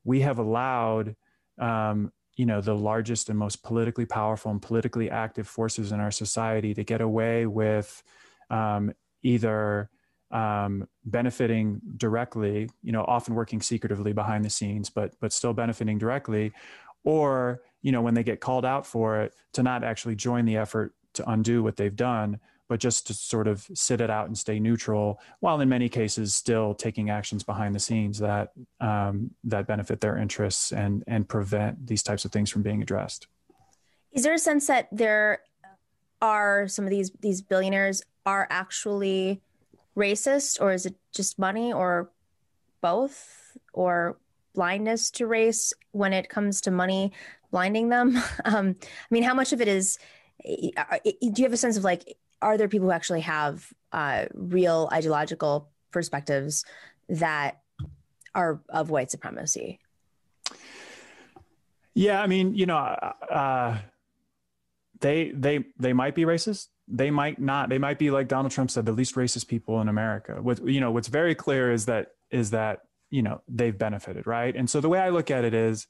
we 0.04 0.22
have 0.22 0.40
allowed 0.40 1.16
um, 1.62 2.12
you 2.36 2.46
know 2.46 2.60
the 2.60 2.76
largest 2.76 3.30
and 3.30 3.38
most 3.38 3.64
politically 3.64 4.06
powerful 4.06 4.52
and 4.52 4.62
politically 4.62 5.10
active 5.10 5.48
forces 5.48 5.92
in 5.92 6.00
our 6.00 6.12
society 6.12 6.74
to 6.74 6.84
get 6.84 7.02
away 7.02 7.46
with 7.46 8.04
um, 8.50 8.92
either 9.24 9.90
um, 10.32 10.88
benefiting 11.06 11.82
directly, 11.98 12.70
you 12.82 12.92
know, 12.92 13.04
often 13.04 13.36
working 13.36 13.62
secretively 13.62 14.14
behind 14.14 14.46
the 14.46 14.50
scenes, 14.50 14.90
but 14.90 15.14
but 15.20 15.34
still 15.34 15.54
benefiting 15.54 15.98
directly, 15.98 16.54
or 17.04 17.62
you 17.82 17.92
know 17.92 18.02
when 18.02 18.14
they 18.14 18.24
get 18.24 18.40
called 18.40 18.66
out 18.66 18.86
for 18.86 19.22
it, 19.22 19.34
to 19.54 19.64
not 19.64 19.84
actually 19.84 20.16
join 20.16 20.46
the 20.46 20.58
effort 20.58 20.94
to 21.14 21.30
undo 21.30 21.62
what 21.62 21.76
they've 21.76 21.96
done, 21.96 22.40
but 22.72 22.80
just 22.80 23.06
to 23.06 23.14
sort 23.14 23.50
of 23.50 23.68
sit 23.74 24.00
it 24.00 24.10
out 24.10 24.28
and 24.28 24.38
stay 24.38 24.58
neutral, 24.58 25.20
while 25.42 25.60
in 25.60 25.68
many 25.68 25.90
cases 25.90 26.34
still 26.34 26.74
taking 26.74 27.10
actions 27.10 27.44
behind 27.44 27.76
the 27.76 27.80
scenes 27.82 28.18
that 28.20 28.54
um, 28.80 29.30
that 29.44 29.68
benefit 29.68 30.00
their 30.00 30.18
interests 30.18 30.72
and 30.72 31.04
and 31.06 31.28
prevent 31.28 31.86
these 31.86 32.02
types 32.02 32.24
of 32.24 32.32
things 32.32 32.50
from 32.50 32.62
being 32.62 32.82
addressed. 32.82 33.28
Is 34.14 34.24
there 34.24 34.34
a 34.34 34.40
sense 34.40 34.68
that 34.68 34.88
there 34.90 35.42
are 36.22 36.70
some 36.70 36.86
of 36.86 36.92
these 36.92 37.12
these 37.20 37.42
billionaires 37.42 38.04
are 38.26 38.48
actually 38.50 39.42
racist, 39.98 40.62
or 40.62 40.72
is 40.72 40.86
it 40.86 40.96
just 41.14 41.38
money, 41.38 41.74
or 41.74 42.10
both, 42.80 43.58
or 43.74 44.18
blindness 44.56 45.12
to 45.12 45.28
race 45.28 45.74
when 45.92 46.14
it 46.14 46.30
comes 46.30 46.62
to 46.62 46.72
money 46.72 47.12
blinding 47.52 47.90
them? 47.90 48.18
Um, 48.46 48.78
I 48.80 49.08
mean, 49.10 49.24
how 49.24 49.34
much 49.34 49.52
of 49.52 49.60
it 49.60 49.68
is? 49.68 50.00
Uh, 50.78 51.00
do 51.04 51.34
you 51.36 51.44
have 51.44 51.52
a 51.52 51.58
sense 51.58 51.76
of 51.76 51.84
like 51.84 52.18
are 52.42 52.58
there 52.58 52.68
people 52.68 52.88
who 52.88 52.92
actually 52.92 53.22
have 53.22 53.72
uh, 53.92 54.26
real 54.34 54.90
ideological 54.92 55.70
perspectives 55.92 56.66
that 57.10 57.62
are 58.34 58.62
of 58.70 58.90
white 58.90 59.12
supremacy? 59.12 59.80
Yeah, 61.94 62.22
I 62.22 62.28
mean, 62.28 62.56
you 62.56 62.66
know, 62.66 62.78
uh, 62.78 63.78
they 65.02 65.32
they 65.32 65.66
they 65.78 65.94
might 65.94 66.16
be 66.16 66.24
racist. 66.24 66.68
They 66.88 67.12
might 67.12 67.40
not. 67.40 67.70
They 67.70 67.78
might 67.78 68.00
be 68.00 68.12
like 68.12 68.28
Donald 68.28 68.52
Trump 68.52 68.72
said, 68.72 68.86
the 68.86 68.92
least 68.92 69.16
racist 69.16 69.48
people 69.48 69.82
in 69.82 69.90
America. 69.90 70.38
What 70.42 70.66
you 70.66 70.80
know, 70.80 70.92
what's 70.92 71.10
very 71.10 71.36
clear 71.36 71.72
is 71.72 71.86
that 71.88 72.12
is 72.30 72.52
that 72.52 72.82
you 73.10 73.22
know 73.22 73.42
they've 73.48 73.78
benefited, 73.78 74.26
right? 74.26 74.56
And 74.56 74.70
so 74.70 74.80
the 74.80 74.90
way 74.90 75.00
I 75.00 75.10
look 75.10 75.30
at 75.30 75.44
it 75.44 75.54
is, 75.54 75.88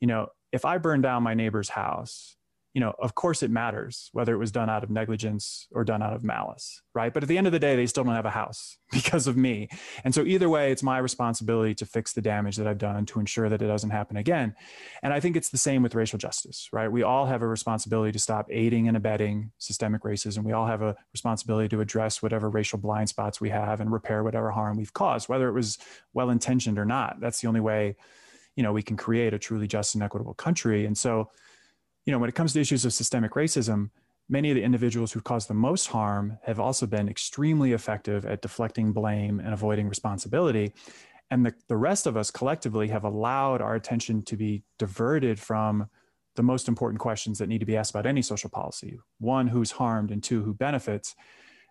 you 0.00 0.06
know, 0.06 0.28
if 0.52 0.64
I 0.64 0.78
burn 0.78 1.00
down 1.00 1.22
my 1.22 1.34
neighbor's 1.34 1.70
house, 1.70 2.36
you 2.78 2.84
know, 2.84 2.94
of 3.00 3.16
course 3.16 3.42
it 3.42 3.50
matters 3.50 4.08
whether 4.12 4.32
it 4.32 4.38
was 4.38 4.52
done 4.52 4.70
out 4.70 4.84
of 4.84 4.88
negligence 4.88 5.66
or 5.72 5.82
done 5.82 6.00
out 6.00 6.12
of 6.12 6.22
malice, 6.22 6.80
right? 6.94 7.12
But 7.12 7.24
at 7.24 7.28
the 7.28 7.36
end 7.36 7.48
of 7.48 7.52
the 7.52 7.58
day, 7.58 7.74
they 7.74 7.86
still 7.86 8.04
don't 8.04 8.14
have 8.14 8.24
a 8.24 8.30
house 8.30 8.78
because 8.92 9.26
of 9.26 9.36
me. 9.36 9.68
And 10.04 10.14
so 10.14 10.22
either 10.22 10.48
way, 10.48 10.70
it's 10.70 10.84
my 10.84 10.98
responsibility 10.98 11.74
to 11.74 11.84
fix 11.84 12.12
the 12.12 12.22
damage 12.22 12.54
that 12.54 12.68
I've 12.68 12.78
done 12.78 13.04
to 13.06 13.18
ensure 13.18 13.48
that 13.48 13.60
it 13.60 13.66
doesn't 13.66 13.90
happen 13.90 14.16
again. 14.16 14.54
And 15.02 15.12
I 15.12 15.18
think 15.18 15.36
it's 15.36 15.48
the 15.48 15.58
same 15.58 15.82
with 15.82 15.96
racial 15.96 16.20
justice, 16.20 16.68
right? 16.72 16.86
We 16.86 17.02
all 17.02 17.26
have 17.26 17.42
a 17.42 17.48
responsibility 17.48 18.12
to 18.12 18.18
stop 18.20 18.46
aiding 18.48 18.86
and 18.86 18.96
abetting 18.96 19.50
systemic 19.58 20.02
racism. 20.02 20.44
We 20.44 20.52
all 20.52 20.68
have 20.68 20.80
a 20.80 20.94
responsibility 21.12 21.68
to 21.70 21.80
address 21.80 22.22
whatever 22.22 22.48
racial 22.48 22.78
blind 22.78 23.08
spots 23.08 23.40
we 23.40 23.48
have 23.50 23.80
and 23.80 23.90
repair 23.90 24.22
whatever 24.22 24.52
harm 24.52 24.76
we've 24.76 24.92
caused, 24.92 25.28
whether 25.28 25.48
it 25.48 25.52
was 25.52 25.78
well 26.14 26.30
intentioned 26.30 26.78
or 26.78 26.84
not. 26.84 27.18
That's 27.18 27.40
the 27.40 27.48
only 27.48 27.58
way, 27.58 27.96
you 28.54 28.62
know, 28.62 28.72
we 28.72 28.84
can 28.84 28.96
create 28.96 29.34
a 29.34 29.38
truly 29.40 29.66
just 29.66 29.96
and 29.96 30.04
equitable 30.04 30.34
country. 30.34 30.86
And 30.86 30.96
so 30.96 31.32
you 32.08 32.12
know, 32.12 32.18
when 32.18 32.30
it 32.30 32.34
comes 32.34 32.54
to 32.54 32.60
issues 32.62 32.86
of 32.86 32.94
systemic 32.94 33.32
racism, 33.32 33.90
many 34.30 34.50
of 34.50 34.54
the 34.54 34.62
individuals 34.62 35.12
who've 35.12 35.24
caused 35.24 35.46
the 35.46 35.52
most 35.52 35.88
harm 35.88 36.38
have 36.42 36.58
also 36.58 36.86
been 36.86 37.06
extremely 37.06 37.72
effective 37.72 38.24
at 38.24 38.40
deflecting 38.40 38.94
blame 38.94 39.40
and 39.40 39.52
avoiding 39.52 39.90
responsibility. 39.90 40.72
And 41.30 41.44
the, 41.44 41.52
the 41.68 41.76
rest 41.76 42.06
of 42.06 42.16
us 42.16 42.30
collectively 42.30 42.88
have 42.88 43.04
allowed 43.04 43.60
our 43.60 43.74
attention 43.74 44.22
to 44.22 44.38
be 44.38 44.62
diverted 44.78 45.38
from 45.38 45.90
the 46.34 46.42
most 46.42 46.66
important 46.66 46.98
questions 46.98 47.40
that 47.40 47.48
need 47.50 47.58
to 47.58 47.66
be 47.66 47.76
asked 47.76 47.90
about 47.90 48.06
any 48.06 48.22
social 48.22 48.48
policy 48.48 48.98
one, 49.18 49.46
who's 49.46 49.72
harmed, 49.72 50.10
and 50.10 50.22
two, 50.22 50.42
who 50.42 50.54
benefits. 50.54 51.14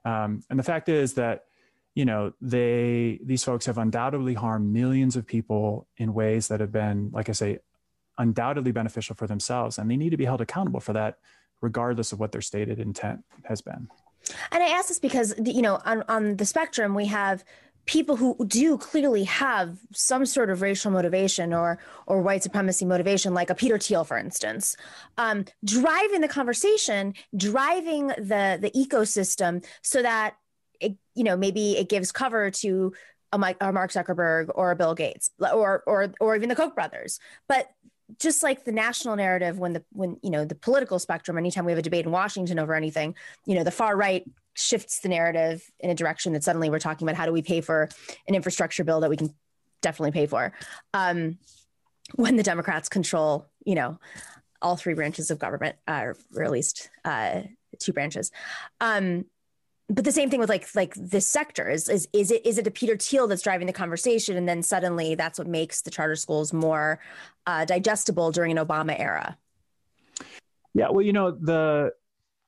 Um, 0.05 0.43
and 0.51 0.59
the 0.59 0.63
fact 0.63 0.87
is 0.87 1.15
that 1.15 1.45
you 1.95 2.05
know 2.05 2.31
they 2.41 3.19
these 3.23 3.43
folks 3.43 3.65
have 3.65 3.79
undoubtedly 3.79 4.35
harmed 4.35 4.71
millions 4.71 5.15
of 5.15 5.25
people 5.25 5.87
in 5.97 6.13
ways 6.13 6.47
that 6.49 6.59
have 6.59 6.71
been 6.71 7.09
like 7.11 7.27
i 7.27 7.31
say 7.31 7.57
undoubtedly 8.17 8.71
beneficial 8.71 9.15
for 9.15 9.27
themselves, 9.27 9.77
and 9.77 9.89
they 9.89 9.97
need 9.97 10.11
to 10.11 10.17
be 10.17 10.25
held 10.25 10.41
accountable 10.41 10.79
for 10.79 10.93
that, 10.93 11.17
regardless 11.61 12.11
of 12.11 12.19
what 12.19 12.31
their 12.31 12.41
stated 12.41 12.79
intent 12.79 13.23
has 13.43 13.61
been. 13.61 13.87
And 14.51 14.63
I 14.63 14.67
ask 14.67 14.89
this 14.89 14.99
because 14.99 15.33
you 15.43 15.61
know 15.61 15.79
on 15.85 16.03
on 16.07 16.37
the 16.37 16.45
spectrum 16.45 16.93
we 16.95 17.05
have 17.05 17.43
people 17.87 18.17
who 18.17 18.35
do 18.45 18.77
clearly 18.77 19.23
have 19.23 19.79
some 19.93 20.25
sort 20.25 20.49
of 20.49 20.61
racial 20.61 20.91
motivation 20.91 21.53
or 21.53 21.79
or 22.05 22.21
white 22.21 22.43
supremacy 22.43 22.85
motivation, 22.85 23.33
like 23.33 23.49
a 23.49 23.55
Peter 23.55 23.79
Thiel, 23.79 24.03
for 24.03 24.17
instance, 24.17 24.75
um, 25.17 25.45
driving 25.63 26.21
the 26.21 26.27
conversation, 26.27 27.13
driving 27.35 28.07
the 28.07 28.59
the 28.61 28.71
ecosystem, 28.75 29.65
so 29.81 30.01
that 30.01 30.35
it, 30.79 30.95
you 31.15 31.23
know 31.23 31.35
maybe 31.35 31.77
it 31.77 31.89
gives 31.89 32.11
cover 32.11 32.51
to 32.51 32.93
a, 33.31 33.37
Mike, 33.37 33.57
Mark 33.61 33.91
Zuckerberg 33.91 34.49
or 34.53 34.71
a 34.71 34.75
Bill 34.75 34.93
Gates 34.93 35.29
or 35.39 35.83
or 35.87 36.13
or 36.19 36.35
even 36.35 36.49
the 36.49 36.55
Koch 36.55 36.75
brothers, 36.75 37.19
but 37.47 37.69
just 38.19 38.43
like 38.43 38.63
the 38.63 38.71
national 38.71 39.15
narrative 39.15 39.59
when 39.59 39.73
the 39.73 39.83
when 39.91 40.17
you 40.23 40.29
know 40.29 40.45
the 40.45 40.55
political 40.55 40.99
spectrum 40.99 41.37
anytime 41.37 41.65
we 41.65 41.71
have 41.71 41.79
a 41.79 41.83
debate 41.83 42.05
in 42.05 42.11
washington 42.11 42.57
over 42.57 42.73
anything 42.73 43.15
you 43.45 43.55
know 43.55 43.63
the 43.63 43.71
far 43.71 43.97
right 43.97 44.23
shifts 44.55 45.01
the 45.01 45.09
narrative 45.09 45.61
in 45.79 45.89
a 45.89 45.95
direction 45.95 46.33
that 46.33 46.43
suddenly 46.43 46.69
we're 46.69 46.79
talking 46.79 47.07
about 47.07 47.17
how 47.17 47.25
do 47.25 47.33
we 47.33 47.41
pay 47.41 47.61
for 47.61 47.89
an 48.27 48.35
infrastructure 48.35 48.83
bill 48.83 49.01
that 49.01 49.09
we 49.09 49.17
can 49.17 49.33
definitely 49.81 50.11
pay 50.11 50.25
for 50.25 50.53
um, 50.93 51.37
when 52.15 52.37
the 52.37 52.43
democrats 52.43 52.89
control 52.89 53.45
you 53.65 53.75
know 53.75 53.99
all 54.61 54.75
three 54.75 54.93
branches 54.93 55.29
of 55.29 55.37
government 55.37 55.75
uh, 55.87 56.13
or 56.35 56.43
at 56.43 56.51
least 56.51 56.89
uh, 57.05 57.41
two 57.79 57.93
branches. 57.93 58.31
Um, 58.81 59.25
but 59.89 60.03
the 60.03 60.11
same 60.11 60.29
thing 60.29 60.39
with 60.39 60.49
like 60.49 60.67
like 60.75 60.93
this 60.95 61.27
sector 61.27 61.69
is 61.69 61.87
is 61.87 62.07
is 62.11 62.31
it 62.31 62.45
is 62.45 62.57
it 62.57 62.67
a 62.67 62.71
Peter 62.71 62.97
Thiel 62.97 63.27
that's 63.27 63.41
driving 63.41 63.67
the 63.67 63.73
conversation, 63.73 64.35
and 64.35 64.47
then 64.47 64.61
suddenly 64.61 65.15
that's 65.15 65.39
what 65.39 65.47
makes 65.47 65.81
the 65.81 65.91
charter 65.91 66.15
schools 66.15 66.51
more 66.51 66.99
uh, 67.45 67.63
digestible 67.63 68.31
during 68.31 68.57
an 68.57 68.65
Obama 68.65 68.99
era? 68.99 69.37
Yeah, 70.73 70.89
well, 70.89 71.03
you 71.03 71.13
know 71.13 71.31
the 71.31 71.91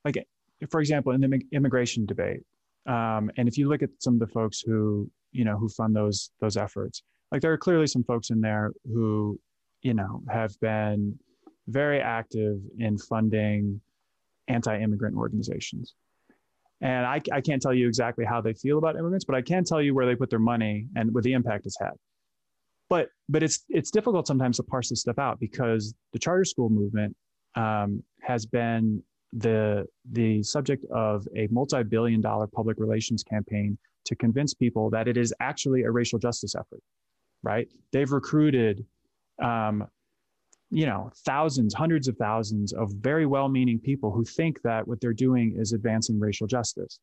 like 0.04 0.28
for 0.70 0.82
example 0.82 1.14
in 1.14 1.22
the 1.22 1.42
immigration 1.54 2.06
debate, 2.06 2.42
um, 2.86 3.32
and 3.38 3.48
if 3.48 3.58
you 3.58 3.70
look 3.70 3.84
at 3.84 3.90
some 4.00 4.16
of 4.16 4.20
the 4.20 4.28
folks 4.28 4.60
who 4.60 5.10
you 5.32 5.46
know 5.46 5.58
who 5.58 5.70
fund 5.70 5.96
those 5.96 6.32
those 6.42 6.58
efforts, 6.58 7.04
like 7.32 7.42
there 7.42 7.54
are 7.54 7.58
clearly 7.58 7.88
some 7.88 8.04
folks 8.04 8.32
in 8.32 8.42
there 8.42 8.74
who 8.84 9.40
you 9.82 9.94
know 9.94 10.22
have 10.30 10.60
been 10.60 11.18
very 11.70 12.02
active 12.02 12.58
in 12.80 12.98
funding 12.98 13.80
anti-immigrant 14.50 15.16
organizations 15.16 15.94
and 16.82 17.06
I, 17.06 17.22
I 17.32 17.42
can't 17.42 17.62
tell 17.62 17.74
you 17.74 17.88
exactly 17.88 18.26
how 18.26 18.42
they 18.42 18.54
feel 18.54 18.78
about 18.78 18.96
immigrants, 18.96 19.26
but 19.26 19.36
I 19.36 19.42
can 19.42 19.64
tell 19.64 19.82
you 19.82 19.94
where 19.94 20.06
they 20.06 20.16
put 20.16 20.30
their 20.30 20.40
money 20.40 20.88
and 20.96 21.14
what 21.14 21.24
the 21.24 21.34
impact 21.34 21.66
it's 21.66 21.78
had. 21.80 21.92
But 22.90 23.10
but 23.28 23.44
it's 23.44 23.66
it's 23.70 23.92
difficult 23.92 24.28
sometimes 24.28 24.58
to 24.58 24.64
parse 24.64 24.90
this 24.90 25.02
stuff 25.02 25.20
out 25.20 25.40
because 25.40 25.94
the 26.14 26.20
charter 26.20 26.46
school 26.46 26.70
movement 26.70 27.16
um, 27.56 28.02
has 28.22 28.46
been 28.46 29.04
the 29.34 29.86
the 30.12 30.42
subject 30.42 30.86
of 30.92 31.28
a 31.36 31.48
multi-billion 31.52 32.22
dollar 32.22 32.48
public 32.48 32.78
relations 32.80 33.24
campaign 33.24 33.78
to 34.06 34.16
convince 34.16 34.54
people 34.54 34.90
that 34.90 35.08
it 35.08 35.18
is 35.18 35.34
actually 35.40 35.84
a 35.84 35.92
racial 35.92 36.18
justice 36.18 36.56
effort 36.56 36.82
right 37.44 37.68
they've 37.92 38.12
recruited 38.12 38.84
um, 39.40 39.86
you 40.72 40.86
know, 40.86 41.12
thousands, 41.26 41.74
hundreds 41.74 42.08
of 42.08 42.16
thousands 42.18 42.74
of 42.74 42.92
very 43.00 43.26
well 43.26 43.50
meaning 43.50 43.80
people 43.80 44.12
who 44.12 44.24
think 44.24 44.62
that 44.62 44.88
what 44.88 45.02
they're 45.02 45.14
doing 45.14 45.56
is 45.58 45.74
advancing 45.74 46.20
racial 46.20 46.48
justice. 46.48 47.00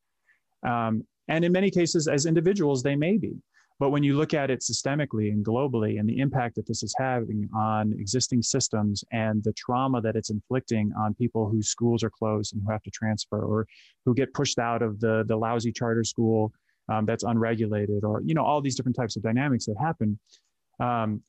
Um, 0.66 1.04
and 1.28 1.44
in 1.44 1.52
many 1.52 1.70
cases, 1.70 2.06
as 2.06 2.26
individuals, 2.26 2.82
they 2.82 2.94
may 2.94 3.18
be. 3.18 3.34
But 3.78 3.90
when 3.90 4.02
you 4.02 4.16
look 4.16 4.32
at 4.32 4.50
it 4.50 4.60
systemically 4.60 5.30
and 5.32 5.44
globally 5.44 6.00
and 6.00 6.08
the 6.08 6.18
impact 6.18 6.54
that 6.54 6.66
this 6.66 6.82
is 6.82 6.94
having 6.98 7.48
on 7.54 7.92
existing 7.98 8.42
systems 8.42 9.04
and 9.12 9.44
the 9.44 9.52
trauma 9.52 10.00
that 10.00 10.16
it's 10.16 10.30
inflicting 10.30 10.92
on 10.98 11.12
people 11.14 11.48
whose 11.48 11.68
schools 11.68 12.02
are 12.02 12.10
closed 12.10 12.54
and 12.54 12.62
who 12.64 12.72
have 12.72 12.82
to 12.84 12.90
transfer 12.90 13.38
or 13.38 13.66
who 14.06 14.14
get 14.14 14.32
pushed 14.32 14.58
out 14.58 14.80
of 14.80 14.98
the, 15.00 15.24
the 15.26 15.36
lousy 15.36 15.72
charter 15.72 16.04
school 16.04 16.52
um, 16.88 17.04
that's 17.04 17.24
unregulated 17.24 18.02
or, 18.02 18.22
you 18.24 18.32
know, 18.32 18.44
all 18.44 18.62
these 18.62 18.76
different 18.76 18.96
types 18.96 19.16
of 19.16 19.22
dynamics 19.22 19.66
that 19.66 19.76
happen, 19.78 20.18
um, 20.80 21.20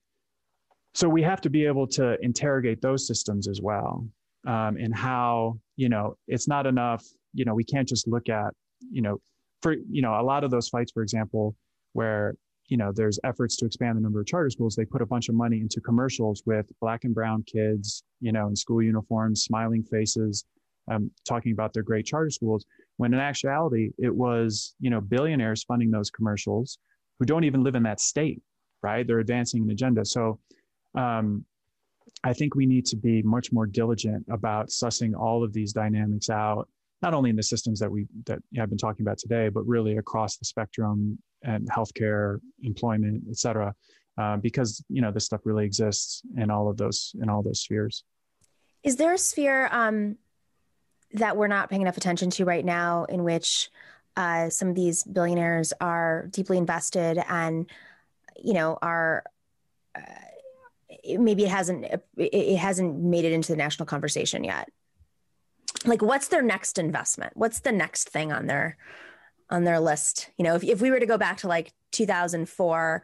so 0.97 1.07
we 1.07 1.21
have 1.21 1.41
to 1.41 1.49
be 1.51 1.63
able 1.63 1.85
to 1.85 2.17
interrogate 2.23 2.81
those 2.81 3.05
systems 3.05 3.47
as 3.47 3.61
well 3.61 4.03
um, 4.47 4.77
and 4.77 4.95
how 4.95 5.59
you 5.75 5.89
know 5.89 6.17
it's 6.27 6.47
not 6.47 6.65
enough 6.65 7.05
you 7.33 7.45
know 7.45 7.53
we 7.53 7.63
can't 7.63 7.87
just 7.87 8.07
look 8.07 8.29
at 8.29 8.51
you 8.91 9.03
know 9.03 9.21
for 9.61 9.73
you 9.91 10.01
know 10.01 10.19
a 10.19 10.23
lot 10.23 10.43
of 10.43 10.49
those 10.49 10.69
fights 10.69 10.91
for 10.91 11.03
example 11.03 11.55
where 11.93 12.33
you 12.67 12.77
know 12.77 12.91
there's 12.91 13.19
efforts 13.23 13.55
to 13.57 13.65
expand 13.65 13.95
the 13.95 14.01
number 14.01 14.19
of 14.19 14.25
charter 14.25 14.49
schools 14.49 14.75
they 14.75 14.85
put 14.85 15.03
a 15.03 15.05
bunch 15.05 15.29
of 15.29 15.35
money 15.35 15.59
into 15.59 15.79
commercials 15.81 16.41
with 16.47 16.65
black 16.81 17.03
and 17.03 17.13
brown 17.13 17.43
kids 17.43 18.03
you 18.19 18.31
know 18.31 18.47
in 18.47 18.55
school 18.55 18.81
uniforms 18.81 19.43
smiling 19.43 19.83
faces 19.83 20.45
um, 20.91 21.11
talking 21.27 21.51
about 21.51 21.73
their 21.73 21.83
great 21.83 22.07
charter 22.07 22.31
schools 22.31 22.65
when 22.95 23.13
in 23.13 23.19
actuality 23.19 23.91
it 23.99 24.13
was 24.13 24.73
you 24.79 24.89
know 24.89 24.99
billionaires 24.99 25.63
funding 25.63 25.91
those 25.91 26.09
commercials 26.09 26.79
who 27.19 27.25
don't 27.25 27.43
even 27.43 27.63
live 27.63 27.75
in 27.75 27.83
that 27.83 27.99
state 27.99 28.41
right? 28.83 29.05
They're 29.05 29.19
advancing 29.19 29.63
an 29.63 29.71
agenda. 29.71 30.05
So 30.05 30.39
um, 30.97 31.45
I 32.23 32.33
think 32.33 32.55
we 32.55 32.65
need 32.65 32.85
to 32.87 32.95
be 32.95 33.21
much 33.21 33.51
more 33.51 33.65
diligent 33.65 34.25
about 34.29 34.69
sussing 34.69 35.15
all 35.15 35.43
of 35.43 35.53
these 35.53 35.71
dynamics 35.71 36.29
out, 36.29 36.67
not 37.01 37.13
only 37.13 37.29
in 37.29 37.35
the 37.35 37.43
systems 37.43 37.79
that 37.79 37.89
we 37.89 38.07
that 38.25 38.39
I've 38.59 38.69
been 38.69 38.77
talking 38.77 39.05
about 39.05 39.19
today, 39.19 39.49
but 39.49 39.65
really 39.67 39.97
across 39.97 40.37
the 40.37 40.45
spectrum 40.45 41.19
and 41.43 41.69
healthcare, 41.69 42.39
employment, 42.63 43.23
et 43.29 43.37
cetera, 43.37 43.73
uh, 44.17 44.37
because 44.37 44.83
you 44.89 45.01
know 45.01 45.11
this 45.11 45.25
stuff 45.25 45.41
really 45.45 45.65
exists 45.65 46.23
in 46.37 46.49
all 46.49 46.69
of 46.69 46.77
those 46.77 47.13
in 47.21 47.29
all 47.29 47.43
those 47.43 47.61
spheres. 47.61 48.03
Is 48.83 48.95
there 48.95 49.13
a 49.13 49.17
sphere 49.17 49.69
um, 49.71 50.17
that 51.13 51.37
we're 51.37 51.47
not 51.47 51.69
paying 51.69 51.83
enough 51.83 51.97
attention 51.97 52.31
to 52.31 52.45
right 52.45 52.65
now, 52.65 53.05
in 53.05 53.23
which 53.23 53.69
uh, 54.15 54.49
some 54.49 54.69
of 54.69 54.75
these 54.75 55.03
billionaires 55.03 55.71
are 55.79 56.27
deeply 56.31 56.57
invested 56.57 57.23
and 57.29 57.69
you 58.43 58.53
know 58.53 58.79
are 58.81 59.23
uh, 59.95 60.01
maybe 61.05 61.43
it 61.43 61.49
hasn't 61.49 61.85
it 62.17 62.57
hasn't 62.57 62.99
made 62.99 63.25
it 63.25 63.31
into 63.31 63.51
the 63.51 63.57
national 63.57 63.85
conversation 63.85 64.43
yet. 64.43 64.69
Like 65.85 66.01
what's 66.01 66.27
their 66.27 66.41
next 66.41 66.77
investment? 66.77 67.33
What's 67.35 67.59
the 67.59 67.71
next 67.71 68.09
thing 68.09 68.31
on 68.31 68.47
their 68.47 68.77
on 69.49 69.63
their 69.63 69.79
list? 69.79 70.29
You 70.37 70.43
know 70.43 70.55
if, 70.55 70.63
if 70.63 70.81
we 70.81 70.91
were 70.91 70.99
to 70.99 71.05
go 71.05 71.17
back 71.17 71.37
to 71.37 71.47
like 71.47 71.73
2004 71.91 73.03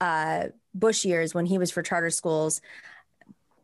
uh, 0.00 0.48
bush 0.74 1.04
years 1.04 1.34
when 1.34 1.46
he 1.46 1.58
was 1.58 1.70
for 1.70 1.82
charter 1.82 2.10
schools 2.10 2.60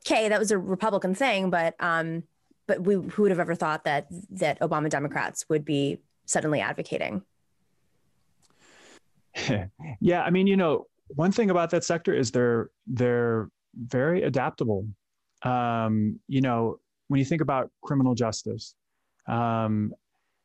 okay 0.07 0.29
that 0.29 0.39
was 0.39 0.51
a 0.51 0.59
republican 0.59 1.15
thing 1.15 1.51
but 1.51 1.75
um 1.81 2.23
but 2.67 2.83
we 2.83 2.95
who 2.95 3.23
would 3.23 3.31
have 3.31 3.41
ever 3.41 3.55
thought 3.55 3.85
that 3.85 4.07
that 4.31 4.61
obama 4.61 4.89
democrats 4.89 5.49
would 5.49 5.65
be 5.65 5.99
suddenly 6.27 6.61
advocating? 6.61 7.23
Yeah 10.01 10.23
i 10.23 10.31
mean 10.31 10.47
you 10.47 10.57
know 10.57 10.87
one 11.09 11.33
thing 11.33 11.51
about 11.51 11.71
that 11.71 11.85
sector 11.85 12.13
is 12.13 12.31
they're 12.31 12.71
they're 12.87 13.49
very 13.75 14.23
adaptable. 14.23 14.87
Um, 15.43 16.19
you 16.29 16.41
know, 16.41 16.79
when 17.09 17.19
you 17.19 17.25
think 17.25 17.43
about 17.43 17.71
criminal 17.83 18.15
justice, 18.15 18.75
um, 19.29 19.93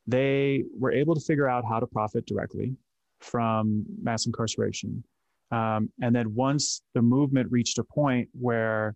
they 0.07 0.63
were 0.77 0.91
able 0.91 1.15
to 1.15 1.21
figure 1.21 1.47
out 1.47 1.63
how 1.67 1.79
to 1.79 1.87
profit 1.87 2.25
directly 2.25 2.75
from 3.21 3.85
mass 4.01 4.25
incarceration. 4.25 5.03
Um, 5.51 5.89
and 6.01 6.15
then 6.15 6.33
once 6.33 6.81
the 6.93 7.01
movement 7.01 7.51
reached 7.51 7.77
a 7.77 7.83
point 7.83 8.27
where, 8.33 8.95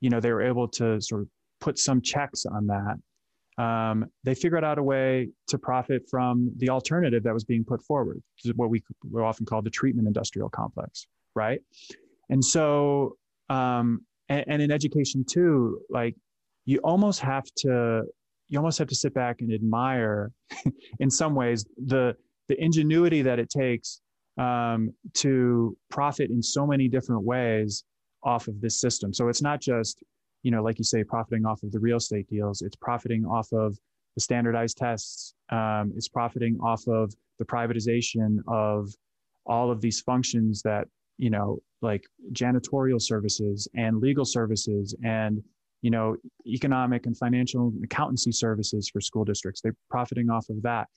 you 0.00 0.10
know, 0.10 0.20
they 0.20 0.32
were 0.32 0.42
able 0.42 0.68
to 0.68 1.00
sort 1.00 1.22
of 1.22 1.28
put 1.60 1.78
some 1.78 2.02
checks 2.02 2.46
on 2.46 2.66
that, 2.66 2.96
um, 3.62 4.06
they 4.24 4.34
figured 4.34 4.64
out 4.64 4.78
a 4.78 4.82
way 4.82 5.28
to 5.46 5.58
profit 5.58 6.02
from 6.10 6.50
the 6.56 6.68
alternative 6.68 7.22
that 7.22 7.32
was 7.32 7.44
being 7.44 7.64
put 7.64 7.80
forward, 7.82 8.20
what 8.56 8.68
we, 8.68 8.82
we 9.10 9.22
often 9.22 9.46
call 9.46 9.62
the 9.62 9.70
treatment 9.70 10.08
industrial 10.08 10.48
complex, 10.48 11.06
right? 11.34 11.60
And 12.28 12.44
so 12.44 13.16
um, 13.48 14.00
and, 14.28 14.44
and 14.46 14.62
in 14.62 14.70
education 14.70 15.24
too 15.28 15.80
like 15.90 16.14
you 16.64 16.78
almost 16.78 17.20
have 17.20 17.44
to 17.56 18.02
you 18.48 18.58
almost 18.58 18.78
have 18.78 18.88
to 18.88 18.94
sit 18.94 19.14
back 19.14 19.40
and 19.40 19.52
admire 19.52 20.30
in 21.00 21.10
some 21.10 21.34
ways 21.34 21.66
the 21.86 22.16
the 22.48 22.62
ingenuity 22.62 23.22
that 23.22 23.38
it 23.38 23.48
takes 23.48 24.00
um, 24.38 24.92
to 25.14 25.76
profit 25.90 26.30
in 26.30 26.42
so 26.42 26.66
many 26.66 26.88
different 26.88 27.22
ways 27.22 27.84
off 28.22 28.48
of 28.48 28.60
this 28.60 28.80
system. 28.80 29.12
So 29.12 29.28
it's 29.28 29.42
not 29.42 29.60
just 29.60 30.02
you 30.42 30.50
know 30.50 30.62
like 30.62 30.78
you 30.78 30.84
say 30.84 31.04
profiting 31.04 31.46
off 31.46 31.62
of 31.62 31.72
the 31.72 31.80
real 31.80 31.96
estate 31.96 32.28
deals. 32.28 32.62
It's 32.62 32.76
profiting 32.76 33.24
off 33.24 33.48
of 33.52 33.78
the 34.14 34.20
standardized 34.20 34.76
tests. 34.76 35.34
Um, 35.50 35.92
it's 35.96 36.08
profiting 36.08 36.58
off 36.60 36.86
of 36.86 37.14
the 37.38 37.44
privatization 37.44 38.38
of 38.46 38.88
all 39.46 39.70
of 39.70 39.80
these 39.80 40.00
functions 40.00 40.62
that 40.62 40.86
you 41.18 41.30
know 41.30 41.58
like 41.82 42.04
janitorial 42.32 43.00
services 43.00 43.68
and 43.74 44.00
legal 44.00 44.24
services 44.24 44.94
and 45.04 45.42
you 45.82 45.90
know 45.90 46.16
economic 46.46 47.06
and 47.06 47.16
financial 47.16 47.72
accountancy 47.82 48.32
services 48.32 48.88
for 48.88 49.00
school 49.00 49.24
districts. 49.24 49.60
They're 49.60 49.76
profiting 49.90 50.30
off 50.30 50.48
of 50.48 50.62
that. 50.62 50.88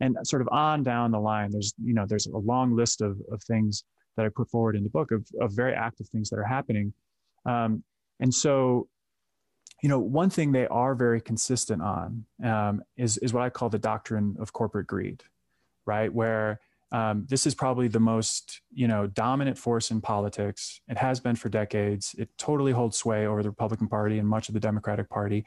And 0.00 0.16
sort 0.24 0.42
of 0.42 0.48
on 0.50 0.82
down 0.82 1.12
the 1.12 1.20
line 1.20 1.50
there's 1.50 1.74
you 1.82 1.94
know 1.94 2.06
there's 2.06 2.26
a 2.26 2.36
long 2.36 2.74
list 2.74 3.02
of, 3.02 3.20
of 3.30 3.42
things 3.42 3.84
that 4.16 4.26
i 4.26 4.28
put 4.28 4.50
forward 4.50 4.76
in 4.76 4.82
the 4.82 4.90
book 4.90 5.10
of, 5.10 5.26
of 5.40 5.52
very 5.52 5.74
active 5.74 6.08
things 6.08 6.28
that 6.30 6.38
are 6.38 6.44
happening. 6.44 6.92
Um, 7.46 7.84
And 8.20 8.32
so, 8.32 8.88
you 9.82 9.88
know, 9.88 9.98
one 9.98 10.30
thing 10.30 10.52
they 10.52 10.68
are 10.68 10.94
very 10.94 11.20
consistent 11.20 11.82
on 11.82 12.24
um, 12.44 12.82
is 12.96 13.18
is 13.18 13.32
what 13.32 13.42
I 13.42 13.50
call 13.50 13.68
the 13.68 13.78
doctrine 13.78 14.36
of 14.38 14.52
corporate 14.52 14.86
greed, 14.86 15.24
right? 15.86 16.12
Where 16.12 16.60
um, 16.92 17.26
this 17.28 17.46
is 17.46 17.54
probably 17.54 17.88
the 17.88 18.00
most 18.00 18.60
you 18.72 18.86
know 18.86 19.06
dominant 19.06 19.58
force 19.58 19.90
in 19.90 20.00
politics. 20.00 20.80
It 20.88 20.98
has 20.98 21.20
been 21.20 21.36
for 21.36 21.48
decades. 21.48 22.14
It 22.18 22.28
totally 22.38 22.72
holds 22.72 22.96
sway 22.96 23.26
over 23.26 23.42
the 23.42 23.50
Republican 23.50 23.88
Party 23.88 24.18
and 24.18 24.28
much 24.28 24.48
of 24.48 24.54
the 24.54 24.60
Democratic 24.60 25.08
Party 25.08 25.44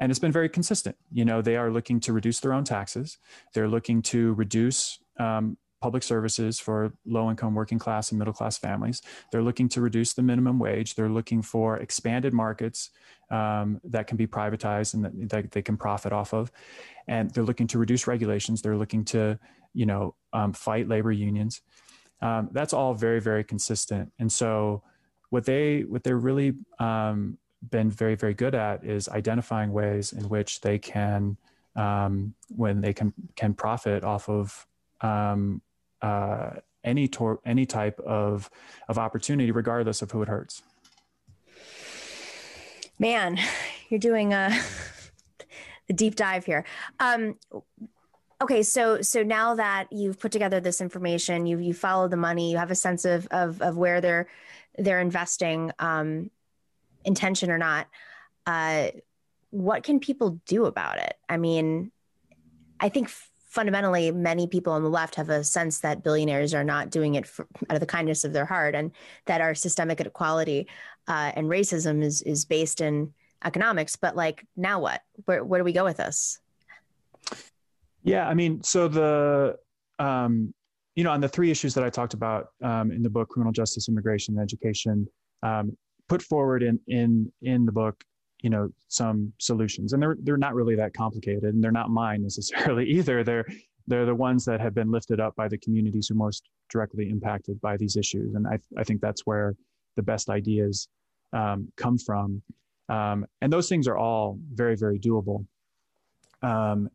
and 0.00 0.10
it's 0.10 0.18
been 0.18 0.32
very 0.32 0.48
consistent. 0.48 0.96
You 1.12 1.24
know, 1.24 1.42
they 1.42 1.56
are 1.56 1.70
looking 1.70 2.00
to 2.00 2.12
reduce 2.12 2.40
their 2.40 2.52
own 2.52 2.64
taxes. 2.64 3.18
They're 3.52 3.68
looking 3.68 4.02
to 4.02 4.32
reduce 4.34 4.98
um, 5.18 5.56
public 5.80 6.02
services 6.02 6.58
for 6.58 6.92
low 7.06 7.30
income, 7.30 7.54
working 7.54 7.78
class, 7.78 8.10
and 8.10 8.18
middle 8.18 8.34
class 8.34 8.58
families. 8.58 9.02
They're 9.30 9.42
looking 9.42 9.68
to 9.70 9.80
reduce 9.80 10.12
the 10.14 10.22
minimum 10.22 10.58
wage. 10.58 10.94
They're 10.94 11.08
looking 11.08 11.42
for 11.42 11.78
expanded 11.78 12.32
markets 12.32 12.90
um, 13.30 13.80
that 13.84 14.06
can 14.06 14.16
be 14.16 14.26
privatized 14.26 14.94
and 14.94 15.04
that, 15.04 15.28
that, 15.30 15.50
they 15.50 15.62
can 15.62 15.76
profit 15.76 16.12
off 16.12 16.32
of. 16.32 16.50
And 17.06 17.30
they're 17.30 17.44
looking 17.44 17.66
to 17.68 17.78
reduce 17.78 18.06
regulations. 18.06 18.62
They're 18.62 18.76
looking 18.76 19.04
to, 19.06 19.38
you 19.74 19.86
know, 19.86 20.14
um, 20.32 20.52
fight 20.52 20.88
labor 20.88 21.12
unions. 21.12 21.60
Um, 22.20 22.48
that's 22.52 22.72
all 22.72 22.94
very, 22.94 23.20
very 23.20 23.44
consistent. 23.44 24.12
And 24.18 24.30
so, 24.30 24.82
what 25.30 25.44
they 25.44 25.82
what 25.82 26.02
they're 26.02 26.16
really 26.16 26.54
um, 26.78 27.38
been 27.70 27.90
very, 27.90 28.14
very 28.14 28.34
good 28.34 28.54
at 28.54 28.84
is 28.84 29.08
identifying 29.08 29.72
ways 29.72 30.12
in 30.12 30.28
which 30.28 30.60
they 30.60 30.78
can, 30.78 31.36
um, 31.76 32.34
when 32.48 32.80
they 32.80 32.92
can 32.92 33.12
can 33.36 33.54
profit 33.54 34.04
off 34.04 34.28
of 34.28 34.66
um, 35.00 35.62
uh, 36.02 36.50
any 36.84 37.08
tor- 37.08 37.40
any 37.44 37.66
type 37.66 38.00
of 38.00 38.50
of 38.88 38.98
opportunity, 38.98 39.50
regardless 39.50 40.02
of 40.02 40.10
who 40.10 40.22
it 40.22 40.28
hurts. 40.28 40.62
Man, 42.98 43.38
you're 43.88 44.00
doing 44.00 44.32
a, 44.34 44.58
deep 45.94 46.16
dive 46.16 46.44
here. 46.44 46.64
Um, 47.00 47.36
okay, 48.40 48.62
so 48.62 49.02
so 49.02 49.22
now 49.22 49.54
that 49.54 49.88
you've 49.92 50.18
put 50.18 50.32
together 50.32 50.60
this 50.60 50.80
information, 50.80 51.46
you 51.46 51.58
you 51.58 51.74
follow 51.74 52.08
the 52.08 52.16
money, 52.16 52.50
you 52.50 52.58
have 52.58 52.70
a 52.70 52.74
sense 52.74 53.04
of 53.04 53.26
of, 53.30 53.60
of 53.62 53.76
where 53.76 54.00
they're 54.00 54.28
they're 54.76 55.00
investing. 55.00 55.72
Um, 55.78 56.30
intention 57.04 57.50
or 57.50 57.58
not, 57.58 57.88
uh, 58.46 58.88
what 59.50 59.82
can 59.82 60.00
people 60.00 60.40
do 60.46 60.66
about 60.66 60.98
it? 60.98 61.14
I 61.28 61.36
mean, 61.36 61.90
I 62.80 62.88
think 62.88 63.08
fundamentally, 63.46 64.10
many 64.10 64.46
people 64.46 64.72
on 64.72 64.82
the 64.82 64.90
left 64.90 65.14
have 65.14 65.30
a 65.30 65.42
sense 65.42 65.80
that 65.80 66.04
billionaires 66.04 66.54
are 66.54 66.64
not 66.64 66.90
doing 66.90 67.14
it 67.14 67.26
for, 67.26 67.46
out 67.70 67.76
of 67.76 67.80
the 67.80 67.86
kindness 67.86 68.24
of 68.24 68.32
their 68.32 68.44
heart, 68.44 68.74
and 68.74 68.92
that 69.26 69.40
our 69.40 69.54
systemic 69.54 70.00
inequality 70.00 70.68
uh, 71.06 71.32
and 71.34 71.48
racism 71.48 72.02
is 72.02 72.22
is 72.22 72.44
based 72.44 72.80
in 72.80 73.12
economics. 73.44 73.96
But 73.96 74.16
like, 74.16 74.44
now 74.56 74.80
what? 74.80 75.02
Where 75.24 75.44
where 75.44 75.60
do 75.60 75.64
we 75.64 75.72
go 75.72 75.84
with 75.84 75.96
this? 75.96 76.38
Yeah, 78.02 78.28
I 78.28 78.34
mean, 78.34 78.62
so 78.62 78.88
the 78.88 79.56
um, 79.98 80.54
you 80.94 81.04
know, 81.04 81.10
on 81.10 81.20
the 81.20 81.28
three 81.28 81.50
issues 81.50 81.74
that 81.74 81.84
I 81.84 81.90
talked 81.90 82.14
about 82.14 82.48
um, 82.62 82.90
in 82.90 83.02
the 83.02 83.10
book, 83.10 83.28
criminal 83.28 83.52
justice, 83.52 83.88
immigration, 83.88 84.34
and 84.34 84.42
education, 84.42 85.06
um, 85.42 85.76
put 86.08 86.22
forward 86.22 86.62
in 86.62 86.80
in 86.88 87.30
in 87.42 87.66
the 87.66 87.72
book 87.72 88.02
you 88.42 88.50
know 88.50 88.68
some 88.88 89.32
solutions. 89.38 89.92
And 89.92 90.02
they're 90.02 90.16
they're 90.22 90.36
not 90.36 90.54
really 90.54 90.76
that 90.76 90.94
complicated 90.94 91.44
and 91.44 91.62
they're 91.62 91.72
not 91.72 91.90
mine 91.90 92.22
necessarily 92.28 92.86
either. 92.88 93.24
They're 93.24 93.46
they're 93.86 94.06
the 94.06 94.14
ones 94.14 94.44
that 94.44 94.60
have 94.60 94.74
been 94.74 94.90
lifted 94.90 95.20
up 95.20 95.34
by 95.34 95.48
the 95.48 95.58
communities 95.58 96.08
who 96.08 96.14
are 96.14 96.18
most 96.18 96.48
directly 96.68 97.08
impacted 97.08 97.58
by 97.62 97.76
these 97.78 97.96
issues. 97.96 98.34
And 98.34 98.46
i, 98.46 98.58
I 98.76 98.84
think 98.84 99.00
that's 99.00 99.22
where 99.24 99.54
the 99.96 100.02
best 100.02 100.28
ideas 100.28 100.88
um, 101.32 101.72
come 101.78 101.96
from. 101.96 102.42
Um, 102.90 103.24
and 103.40 103.50
those 103.50 103.68
things 103.68 103.88
are 103.88 103.96
all 103.96 104.38
very 104.52 104.76
very 104.76 104.98
doable. 104.98 105.46
Um, 106.42 106.88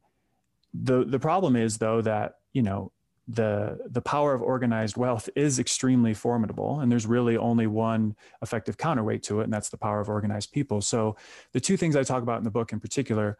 the 0.73 1.03
the 1.03 1.19
problem 1.19 1.55
is 1.55 1.77
though 1.77 2.01
that 2.01 2.36
you 2.53 2.62
know 2.62 2.91
the 3.27 3.79
the 3.89 4.01
power 4.01 4.33
of 4.33 4.41
organized 4.41 4.97
wealth 4.97 5.29
is 5.36 5.57
extremely 5.57 6.13
formidable 6.13 6.81
and 6.81 6.91
there's 6.91 7.05
really 7.05 7.38
only 7.38 7.67
one 7.67 8.15
effective 8.41 8.77
counterweight 8.77 9.23
to 9.23 9.39
it 9.39 9.45
and 9.45 9.53
that's 9.53 9.69
the 9.69 9.77
power 9.77 10.01
of 10.01 10.09
organized 10.09 10.51
people. 10.51 10.81
So 10.81 11.15
the 11.53 11.62
two 11.62 11.77
things 11.77 11.95
i 11.95 12.03
talk 12.03 12.21
about 12.21 12.39
in 12.39 12.43
the 12.43 12.51
book 12.51 12.73
in 12.73 12.79
particular 12.79 13.38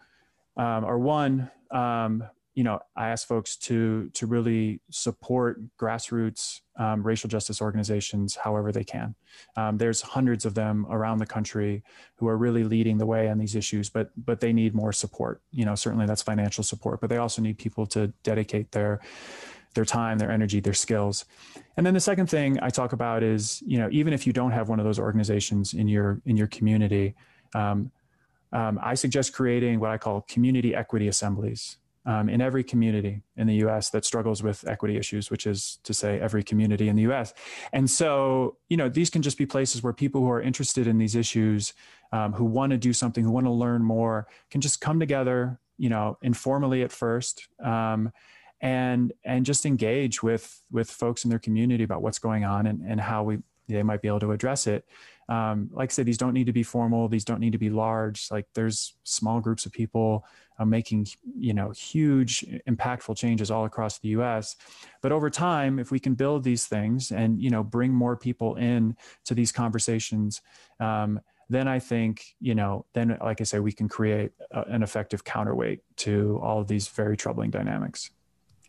um, 0.56 0.86
are 0.86 0.98
one 0.98 1.52
um, 1.72 2.24
you 2.54 2.64
know 2.64 2.80
i 2.96 3.10
ask 3.10 3.28
folks 3.28 3.56
to 3.56 4.10
to 4.14 4.28
really 4.28 4.80
support 4.90 5.60
grassroots 5.78 6.62
um, 6.78 7.04
racial 7.04 7.28
justice 7.28 7.62
organizations 7.62 8.36
however 8.36 8.72
they 8.72 8.84
can. 8.84 9.16
Um, 9.56 9.78
there's 9.78 10.02
hundreds 10.02 10.46
of 10.46 10.56
them 10.56 10.88
around 10.90 11.20
the 11.20 11.26
country 11.26 11.84
who 12.16 12.28
are 12.28 12.38
really 12.38 12.64
leading 12.64 12.98
the 12.98 13.06
way 13.06 13.30
on 13.30 13.38
these 13.38 13.56
issues 13.56 13.90
but 13.90 14.10
but 14.26 14.40
they 14.40 14.54
need 14.54 14.74
more 14.74 14.92
support. 14.92 15.42
You 15.52 15.66
know 15.66 15.76
certainly 15.76 16.06
that's 16.06 16.22
financial 16.22 16.64
support 16.64 17.00
but 17.02 17.10
they 17.10 17.18
also 17.18 17.42
need 17.42 17.58
people 17.58 17.86
to 17.88 18.08
dedicate 18.24 18.72
their 18.72 19.02
their 19.76 19.86
time, 19.86 20.20
their 20.20 20.30
energy, 20.30 20.60
their 20.60 20.74
skills. 20.74 21.26
And 21.78 21.86
then 21.86 21.96
the 21.96 22.00
second 22.00 22.28
thing 22.28 22.60
I 22.62 22.70
talk 22.70 22.94
about 22.94 23.24
is, 23.24 23.64
you 23.66 23.80
know, 23.80 23.90
even 23.92 24.14
if 24.14 24.28
you 24.28 24.32
don't 24.32 24.52
have 24.52 24.70
one 24.70 24.80
of 24.80 24.86
those 24.86 25.00
organizations 25.00 25.74
in 25.74 25.88
your 25.88 26.22
in 26.26 26.38
your 26.38 26.48
community, 26.48 27.16
um, 27.56 27.92
um, 28.52 28.80
I 28.84 28.94
suggest 28.94 29.34
creating 29.34 29.80
what 29.80 29.90
I 29.90 29.98
call 29.98 30.22
community 30.22 30.76
equity 30.76 31.08
assemblies 31.08 31.78
um, 32.06 32.30
in 32.30 32.42
every 32.42 32.64
community 32.64 33.22
in 33.38 33.48
the 33.48 33.56
U.S. 33.56 33.90
that 33.92 34.06
struggles 34.06 34.44
with 34.44 34.68
equity 34.68 34.98
issues, 34.98 35.32
which 35.32 35.48
is 35.48 35.80
to 35.84 35.94
say 35.94 36.20
every 36.20 36.44
community 36.44 36.90
in 36.90 36.96
the 36.96 37.04
U.S. 37.04 37.34
And 37.72 37.90
so, 37.90 38.58
you 38.70 38.78
know, 38.78 38.90
these 38.90 39.10
can 39.10 39.22
just 39.22 39.38
be 39.38 39.46
places 39.46 39.82
where 39.82 39.94
people 39.94 40.22
who 40.22 40.30
are 40.30 40.42
interested 40.42 40.88
in 40.88 40.98
these 40.98 41.16
issues, 41.16 41.74
um, 42.12 42.34
who 42.34 42.46
want 42.46 42.72
to 42.72 42.78
do 42.78 42.94
something, 42.94 43.24
who 43.24 43.32
want 43.32 43.46
to 43.46 43.52
learn 43.52 43.84
more, 43.84 44.28
can 44.50 44.62
just 44.62 44.82
come 44.82 45.00
together, 45.00 45.60
you 45.78 45.90
know, 45.90 46.18
informally 46.22 46.84
at 46.84 46.92
first 46.92 47.48
um, 47.64 48.12
and 48.62 49.12
and 49.24 49.46
just 49.46 49.66
engage 49.66 50.22
with 50.24 50.62
with 50.72 50.90
folks 50.90 51.24
in 51.24 51.30
their 51.30 51.40
community 51.40 51.84
about 51.84 52.02
what's 52.02 52.20
going 52.20 52.46
on 52.46 52.66
and, 52.66 52.82
and 52.82 53.00
how 53.00 53.24
we 53.24 53.40
they 53.68 53.84
might 53.84 54.02
be 54.02 54.08
able 54.08 54.20
to 54.20 54.32
address 54.32 54.68
it. 54.68 54.86
Um, 55.30 55.70
like 55.72 55.90
I 55.90 55.94
said, 55.94 56.06
these 56.06 56.18
don't 56.18 56.34
need 56.34 56.48
to 56.48 56.54
be 56.54 56.64
formal. 56.64 57.08
These 57.08 57.26
don't 57.26 57.40
need 57.40 57.54
to 57.54 57.58
be 57.58 57.70
large. 57.70 58.30
Like 58.30 58.48
there's 58.54 58.96
small 59.04 59.40
groups 59.40 59.66
of 59.66 59.72
people 59.72 60.26
uh, 60.60 60.66
making, 60.66 61.08
you 61.38 61.54
know, 61.54 61.72
huge, 61.72 62.46
impactful 62.68 63.18
changes 63.18 63.50
all 63.50 63.66
across 63.66 64.00
the 64.00 64.10
U.S. 64.10 64.56
But 65.02 65.12
over 65.12 65.30
time, 65.30 65.80
if 65.80 65.92
we 65.92 66.00
can 66.00 66.14
build 66.14 66.44
these 66.44 66.66
things 66.66 67.12
and 67.12 67.42
you 67.42 67.50
know 67.50 67.64
bring 67.64 67.92
more 67.92 68.16
people 68.16 68.56
in 68.56 68.96
to 69.26 69.34
these 69.34 69.52
conversations, 69.52 70.42
um, 70.80 71.20
then 71.50 71.68
I 71.68 71.80
think 71.80 72.36
you 72.40 72.56
know, 72.56 72.86
then 72.94 73.18
like 73.22 73.42
I 73.42 73.44
say, 73.46 73.60
we 73.60 73.72
can 73.72 73.90
create 73.90 74.32
a, 74.52 74.62
an 74.64 74.84
effective 74.84 75.24
counterweight 75.24 75.82
to 75.98 76.40
all 76.44 76.60
of 76.60 76.68
these 76.68 76.88
very 76.88 77.18
troubling 77.18 77.50
dynamics. 77.50 78.12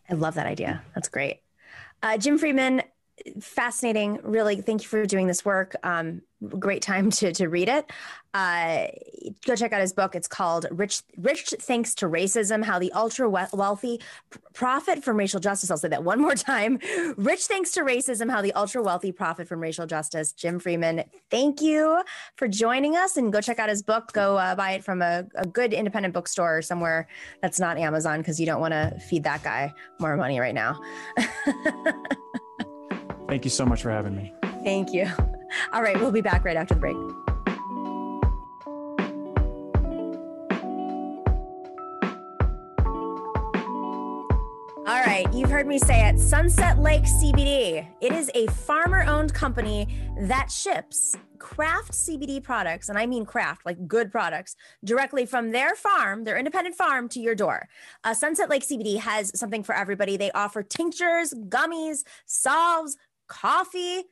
I 0.09 0.13
love 0.13 0.35
that 0.35 0.45
idea. 0.45 0.83
That's 0.93 1.09
great. 1.09 1.41
Uh, 2.03 2.17
Jim 2.17 2.37
Freeman, 2.37 2.83
fascinating. 3.39 4.19
Really, 4.23 4.61
thank 4.61 4.83
you 4.83 4.89
for 4.89 5.05
doing 5.05 5.27
this 5.27 5.43
work. 5.43 5.75
Um, 5.83 6.21
great 6.47 6.81
time 6.81 7.09
to 7.11 7.31
to 7.33 7.47
read 7.47 7.69
it. 7.69 7.91
Uh, 8.33 8.87
go 9.45 9.55
check 9.55 9.71
out 9.71 9.79
his 9.79 9.93
book. 9.93 10.13
It's 10.13 10.27
called 10.27 10.65
"Rich 10.69 11.03
Rich 11.17 11.53
Thanks 11.61 11.95
to 11.95 12.07
Racism: 12.07 12.63
How 12.65 12.79
the 12.79 12.91
Ultra 12.91 13.29
Wealthy 13.29 14.01
Profit 14.53 15.03
from 15.03 15.17
Racial 15.17 15.39
Justice." 15.39 15.71
I'll 15.71 15.77
say 15.77 15.87
that 15.87 16.03
one 16.03 16.19
more 16.19 16.35
time. 16.35 16.79
Rich 17.15 17.45
Thanks 17.45 17.71
to 17.71 17.81
Racism: 17.81 18.29
How 18.29 18.41
the 18.41 18.51
Ultra 18.53 18.83
Wealthy 18.83 19.13
Profit 19.13 19.47
from 19.47 19.61
Racial 19.61 19.85
Justice. 19.85 20.33
Jim 20.33 20.59
Freeman, 20.59 21.05
thank 21.29 21.61
you 21.61 22.01
for 22.35 22.47
joining 22.47 22.97
us. 22.97 23.15
And 23.15 23.31
go 23.31 23.39
check 23.39 23.59
out 23.59 23.69
his 23.69 23.81
book. 23.81 24.11
Go 24.11 24.35
uh, 24.37 24.53
buy 24.55 24.71
it 24.71 24.83
from 24.83 25.01
a, 25.01 25.25
a 25.35 25.45
good 25.47 25.73
independent 25.73 26.13
bookstore 26.13 26.57
or 26.57 26.61
somewhere 26.61 27.07
that's 27.41 27.59
not 27.59 27.77
Amazon 27.77 28.19
because 28.19 28.37
you 28.39 28.45
don't 28.45 28.59
want 28.59 28.73
to 28.73 28.99
feed 29.07 29.23
that 29.23 29.43
guy 29.43 29.73
more 29.99 30.17
money 30.17 30.41
right 30.41 30.55
now. 30.55 30.79
Thank 33.27 33.45
you 33.45 33.49
so 33.49 33.65
much 33.65 33.81
for 33.81 33.91
having 33.91 34.15
me. 34.15 34.33
Thank 34.63 34.93
you. 34.93 35.09
All 35.73 35.81
right, 35.81 35.99
we'll 35.99 36.11
be 36.11 36.21
back 36.21 36.45
right 36.45 36.57
after 36.57 36.73
the 36.73 36.79
break. 36.79 36.97
All 44.87 45.01
right, 45.01 45.25
you've 45.33 45.49
heard 45.49 45.65
me 45.65 45.79
say 45.79 46.07
it 46.07 46.19
Sunset 46.19 46.79
Lake 46.79 47.05
CBD. 47.05 47.87
It 48.01 48.11
is 48.11 48.29
a 48.35 48.45
farmer 48.47 49.03
owned 49.03 49.33
company 49.33 49.87
that 50.21 50.51
ships 50.51 51.15
craft 51.39 51.91
CBD 51.91 52.41
products, 52.41 52.89
and 52.89 52.97
I 52.97 53.05
mean 53.05 53.25
craft, 53.25 53.65
like 53.65 53.87
good 53.87 54.11
products, 54.11 54.55
directly 54.83 55.25
from 55.25 55.51
their 55.51 55.75
farm, 55.75 56.23
their 56.23 56.37
independent 56.37 56.75
farm, 56.75 57.09
to 57.09 57.19
your 57.19 57.35
door. 57.35 57.67
Uh, 58.03 58.13
Sunset 58.13 58.49
Lake 58.49 58.63
CBD 58.63 58.97
has 58.99 59.37
something 59.37 59.63
for 59.63 59.75
everybody. 59.75 60.17
They 60.17 60.31
offer 60.31 60.63
tinctures, 60.63 61.33
gummies, 61.49 62.03
salves, 62.25 62.95
coffee, 63.27 64.03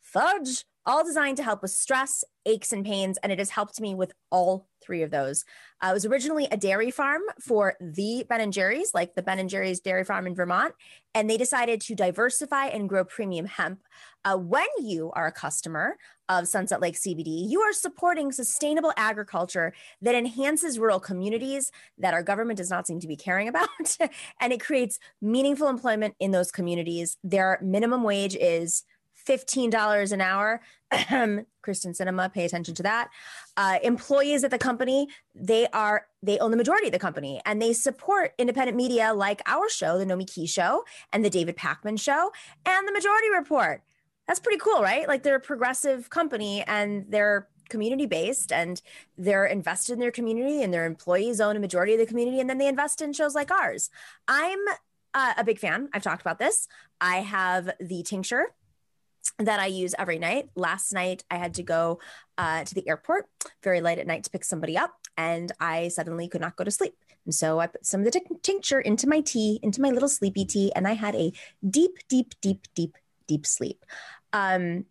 fudge, 0.00 0.64
all 0.86 1.04
designed 1.04 1.36
to 1.36 1.42
help 1.42 1.62
with 1.62 1.70
stress, 1.70 2.24
aches, 2.46 2.72
and 2.72 2.84
pains. 2.84 3.18
And 3.22 3.32
it 3.32 3.38
has 3.38 3.50
helped 3.50 3.80
me 3.80 3.94
with 3.94 4.12
all 4.30 4.68
three 4.82 5.02
of 5.02 5.10
those. 5.10 5.44
Uh, 5.82 5.88
I 5.88 5.92
was 5.92 6.04
originally 6.04 6.48
a 6.50 6.56
dairy 6.56 6.90
farm 6.90 7.22
for 7.40 7.74
the 7.80 8.24
Ben 8.28 8.40
and 8.40 8.52
Jerry's, 8.52 8.92
like 8.94 9.14
the 9.14 9.22
Ben 9.22 9.38
and 9.38 9.48
Jerry's 9.48 9.80
dairy 9.80 10.04
farm 10.04 10.26
in 10.26 10.34
Vermont, 10.34 10.74
and 11.14 11.28
they 11.28 11.36
decided 11.36 11.80
to 11.82 11.94
diversify 11.94 12.66
and 12.66 12.88
grow 12.88 13.04
premium 13.04 13.46
hemp. 13.46 13.80
Uh, 14.24 14.36
when 14.36 14.66
you 14.80 15.10
are 15.14 15.26
a 15.26 15.32
customer 15.32 15.96
of 16.28 16.46
Sunset 16.46 16.80
Lake 16.80 16.96
CBD, 16.96 17.48
you 17.48 17.60
are 17.60 17.72
supporting 17.72 18.32
sustainable 18.32 18.92
agriculture 18.96 19.72
that 20.02 20.14
enhances 20.14 20.78
rural 20.78 21.00
communities 21.00 21.70
that 21.98 22.14
our 22.14 22.22
government 22.22 22.58
does 22.58 22.70
not 22.70 22.86
seem 22.86 23.00
to 23.00 23.08
be 23.08 23.16
caring 23.16 23.48
about, 23.48 23.68
and 24.40 24.52
it 24.52 24.60
creates 24.60 24.98
meaningful 25.22 25.68
employment 25.68 26.14
in 26.20 26.30
those 26.30 26.50
communities. 26.50 27.16
Their 27.24 27.58
minimum 27.62 28.02
wage 28.02 28.36
is 28.36 28.84
$15 29.30 30.12
an 30.12 30.20
hour. 30.20 30.60
Kyrsten 30.92 31.46
Sinema, 31.96 32.32
pay 32.32 32.44
attention 32.44 32.74
to 32.74 32.82
that. 32.82 33.10
Uh, 33.56 33.78
employees 33.82 34.42
at 34.42 34.50
the 34.50 34.58
company, 34.58 35.08
they 35.34 35.68
are 35.68 36.06
they 36.22 36.38
own 36.38 36.50
the 36.50 36.56
majority 36.56 36.86
of 36.86 36.92
the 36.92 36.98
company 36.98 37.40
and 37.46 37.62
they 37.62 37.72
support 37.72 38.32
independent 38.38 38.76
media 38.76 39.14
like 39.14 39.40
our 39.46 39.68
show, 39.70 39.98
the 39.98 40.04
Nomiki 40.04 40.48
Show, 40.48 40.84
and 41.12 41.24
the 41.24 41.30
David 41.30 41.56
Pakman 41.56 41.98
Show, 41.98 42.32
and 42.66 42.88
the 42.88 42.92
Majority 42.92 43.30
Report. 43.30 43.82
That's 44.26 44.40
pretty 44.40 44.58
cool, 44.58 44.82
right? 44.82 45.06
Like 45.06 45.22
they're 45.22 45.36
a 45.36 45.40
progressive 45.40 46.10
company 46.10 46.62
and 46.66 47.06
they're 47.08 47.48
community 47.68 48.06
based 48.06 48.50
and 48.52 48.82
they're 49.16 49.46
invested 49.46 49.92
in 49.92 50.00
their 50.00 50.10
community 50.10 50.62
and 50.62 50.74
their 50.74 50.86
employees 50.86 51.40
own 51.40 51.56
a 51.56 51.60
majority 51.60 51.92
of 51.92 52.00
the 52.00 52.06
community 52.06 52.40
and 52.40 52.50
then 52.50 52.58
they 52.58 52.66
invest 52.66 53.00
in 53.00 53.12
shows 53.12 53.34
like 53.34 53.52
ours. 53.52 53.90
I'm 54.26 54.58
uh, 55.14 55.34
a 55.38 55.44
big 55.44 55.58
fan. 55.58 55.88
I've 55.92 56.02
talked 56.02 56.20
about 56.20 56.38
this. 56.38 56.68
I 57.00 57.16
have 57.18 57.70
the 57.80 58.02
tincture 58.02 58.46
that 59.38 59.60
I 59.60 59.66
use 59.66 59.94
every 59.98 60.18
night. 60.18 60.50
Last 60.54 60.92
night, 60.92 61.24
I 61.30 61.36
had 61.36 61.54
to 61.54 61.62
go 61.62 62.00
uh, 62.38 62.64
to 62.64 62.74
the 62.74 62.88
airport 62.88 63.26
very 63.62 63.80
late 63.80 63.98
at 63.98 64.06
night 64.06 64.24
to 64.24 64.30
pick 64.30 64.44
somebody 64.44 64.76
up, 64.76 64.94
and 65.16 65.50
I 65.60 65.88
suddenly 65.88 66.28
could 66.28 66.40
not 66.40 66.56
go 66.56 66.64
to 66.64 66.70
sleep. 66.70 66.94
And 67.24 67.34
so 67.34 67.60
I 67.60 67.66
put 67.66 67.86
some 67.86 68.00
of 68.00 68.06
the 68.06 68.12
t- 68.12 68.26
tincture 68.42 68.80
into 68.80 69.08
my 69.08 69.20
tea, 69.20 69.60
into 69.62 69.80
my 69.80 69.90
little 69.90 70.08
sleepy 70.08 70.44
tea, 70.44 70.72
and 70.74 70.86
I 70.86 70.92
had 70.92 71.14
a 71.14 71.32
deep, 71.68 71.98
deep, 72.08 72.34
deep, 72.40 72.66
deep, 72.74 72.96
deep 73.26 73.46
sleep. 73.46 73.84
Um, 74.32 74.86